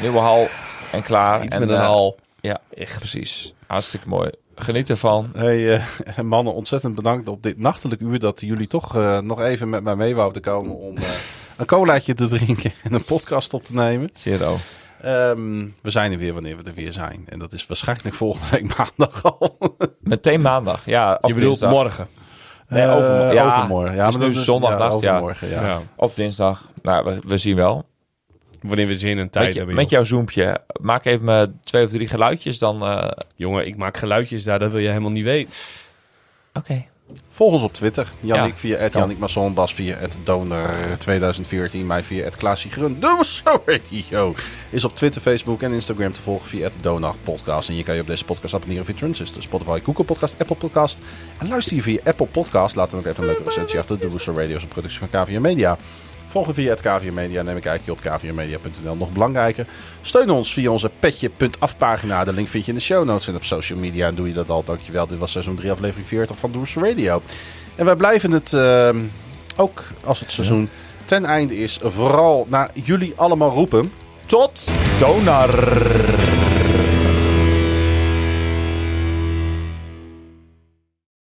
Nieuwe 0.01 0.19
hal 0.19 0.47
en 0.91 1.03
klaar. 1.03 1.43
iets 1.43 1.53
en, 1.53 1.59
met 1.59 1.69
een 1.69 1.75
eh, 1.75 1.85
hal. 1.85 2.17
Ja, 2.41 2.61
echt 2.77 2.97
precies. 2.99 3.53
Hartstikke 3.67 4.07
mooi. 4.07 4.29
Geniet 4.55 4.89
ervan. 4.89 5.29
Hey 5.35 5.73
eh, 5.75 6.19
mannen, 6.23 6.53
ontzettend 6.53 6.95
bedankt 6.95 7.27
op 7.29 7.43
dit 7.43 7.57
nachtelijk 7.57 8.01
uur 8.01 8.19
dat 8.19 8.41
jullie 8.41 8.67
toch 8.67 8.95
eh, 8.95 9.19
nog 9.19 9.41
even 9.41 9.69
met 9.69 9.83
mij 9.83 9.95
mee 9.95 10.15
wouden 10.15 10.41
komen 10.41 10.75
om 10.77 10.97
eh, 10.97 11.03
een 11.57 11.65
colaatje 11.65 12.13
te 12.13 12.27
drinken 12.27 12.71
en 12.83 12.93
een 12.93 13.03
podcast 13.03 13.53
op 13.53 13.63
te 13.63 13.73
nemen. 13.73 14.09
Zero. 14.13 14.55
Ehm, 15.01 15.67
we 15.81 15.89
zijn 15.91 16.11
er 16.11 16.17
weer 16.17 16.33
wanneer 16.33 16.57
we 16.57 16.63
er 16.63 16.73
weer 16.73 16.91
zijn. 16.91 17.23
En 17.29 17.39
dat 17.39 17.53
is 17.53 17.67
waarschijnlijk 17.67 18.15
volgende 18.15 18.47
week 18.49 18.75
maandag 18.77 19.23
al. 19.23 19.57
Meteen 19.99 20.41
maandag. 20.41 20.85
Ja, 20.85 21.17
of 21.21 21.27
Je 21.29 21.33
bedoelt 21.35 21.59
dinsdag. 21.59 21.71
morgen. 21.83 22.07
Nee, 22.73 22.83
Eh, 22.83 22.95
overmorgen. 22.95 23.33
Ja, 23.33 23.55
overmorgen. 23.55 23.95
Ja, 23.95 23.99
het 24.05 24.13
is 24.13 24.17
maar 24.19 24.27
nu 24.29 24.33
is- 24.35 24.43
zondagnacht, 24.43 25.01
ja. 25.01 25.11
overmorgen, 25.11 25.49
ja. 25.49 25.65
Ja. 25.65 25.79
Of 25.95 26.13
dinsdag. 26.13 26.69
Nou, 26.81 27.05
we, 27.05 27.19
we 27.27 27.37
zien 27.37 27.55
wel. 27.55 27.85
Wanneer 28.61 28.87
we 28.87 28.95
zin 28.95 29.19
en 29.19 29.29
tijd 29.29 29.43
Met, 29.45 29.53
je- 29.53 29.57
hebben. 29.59 29.75
met 29.77 29.89
joh. 29.89 29.93
jouw 29.93 30.03
zoompje. 30.03 30.57
Maak 30.81 31.05
even 31.05 31.25
me 31.25 31.51
twee 31.63 31.83
of 31.85 31.89
drie 31.91 32.07
geluidjes. 32.07 32.59
Dan. 32.59 32.83
eh, 32.83 33.11
Jongen, 33.35 33.67
ik 33.67 33.77
maak 33.77 33.97
geluidjes 33.97 34.43
daar. 34.43 34.59
Dat 34.59 34.71
wil 34.71 34.79
je 34.79 34.87
helemaal 34.87 35.11
niet 35.11 35.23
weten. 35.23 35.53
Oké. 36.53 36.85
Volg 37.31 37.51
ons 37.53 37.61
op 37.63 37.73
Twitter. 37.73 38.11
Jannik 38.19 38.51
Ja. 38.53 38.57
via 38.59 38.77
het 38.77 38.93
Jannik 38.93 39.17
Masson, 39.17 39.53
Bas 39.53 39.73
via 39.73 39.97
het 39.97 40.17
Donor 40.23 40.69
2014, 40.97 41.85
mij 41.87 42.03
via 42.03 42.23
het 42.23 42.35
Klaasje 42.35 42.69
Grun. 42.69 42.97
Radio 43.65 44.35
is 44.69 44.83
op 44.83 44.95
Twitter, 44.95 45.21
Facebook 45.21 45.61
en 45.61 45.71
Instagram 45.73 46.13
te 46.13 46.21
volgen 46.21 46.47
via 46.47 46.63
het 46.63 46.73
Podcast. 47.23 47.69
En 47.69 47.75
je 47.75 47.83
kan 47.83 47.95
je 47.95 48.01
op 48.01 48.07
deze 48.07 48.25
podcast 48.25 48.53
abonneren 48.53 48.85
via 48.85 48.95
Transistor, 48.95 49.41
Spotify, 49.41 49.79
Google 49.83 50.03
Podcast, 50.03 50.35
Apple 50.39 50.55
Podcast. 50.55 50.99
En 51.37 51.47
luister 51.47 51.75
je 51.75 51.81
via 51.81 51.99
Apple 52.03 52.25
Podcast, 52.27 52.75
laat 52.75 52.89
dan 52.89 52.99
ook 52.99 53.05
even 53.05 53.19
een 53.23 53.29
leuke 53.29 53.43
recensie 53.43 53.79
achter. 53.79 53.99
De 53.99 54.07
Rooster 54.07 54.33
Radio 54.33 54.55
is 54.55 54.63
een 54.63 54.67
productie 54.67 54.99
van 54.99 55.09
KVM 55.09 55.41
Media. 55.41 55.77
Volg 56.33 56.47
je 56.47 56.53
via 56.53 56.69
het 56.69 56.81
KVM 56.81 57.13
Media, 57.13 57.41
neem 57.41 57.55
een 57.55 57.61
kijkje 57.61 57.91
op 57.91 57.99
kvmmedia.nl. 57.99 58.95
Nog 58.95 59.11
belangrijker, 59.11 59.67
steun 60.01 60.29
ons 60.29 60.53
via 60.53 60.71
onze 60.71 60.91
petje.af 60.99 61.77
pagina. 61.77 62.23
De 62.23 62.33
link 62.33 62.47
vind 62.47 62.65
je 62.65 62.71
in 62.71 62.77
de 62.77 62.83
show 62.83 63.05
notes 63.05 63.27
en 63.27 63.35
op 63.35 63.43
social 63.43 63.79
media. 63.79 64.07
En 64.07 64.15
doe 64.15 64.27
je 64.27 64.33
dat 64.33 64.49
al, 64.49 64.63
dankjewel. 64.63 65.07
Dit 65.07 65.17
was 65.17 65.31
seizoen 65.31 65.55
3 65.55 65.71
aflevering 65.71 66.07
40 66.07 66.37
van 66.37 66.51
Doers 66.51 66.75
Radio. 66.75 67.21
En 67.75 67.85
wij 67.85 67.95
blijven 67.95 68.31
het, 68.31 68.53
ehm, 68.53 68.97
ook 69.55 69.83
als 70.03 70.19
het 70.19 70.31
seizoen 70.31 70.69
ten 71.05 71.25
einde 71.25 71.55
is, 71.55 71.79
vooral 71.83 72.45
naar 72.49 72.69
jullie 72.73 73.13
allemaal 73.15 73.49
roepen. 73.49 73.91
Tot 74.25 74.67
Donar. 74.99 76.52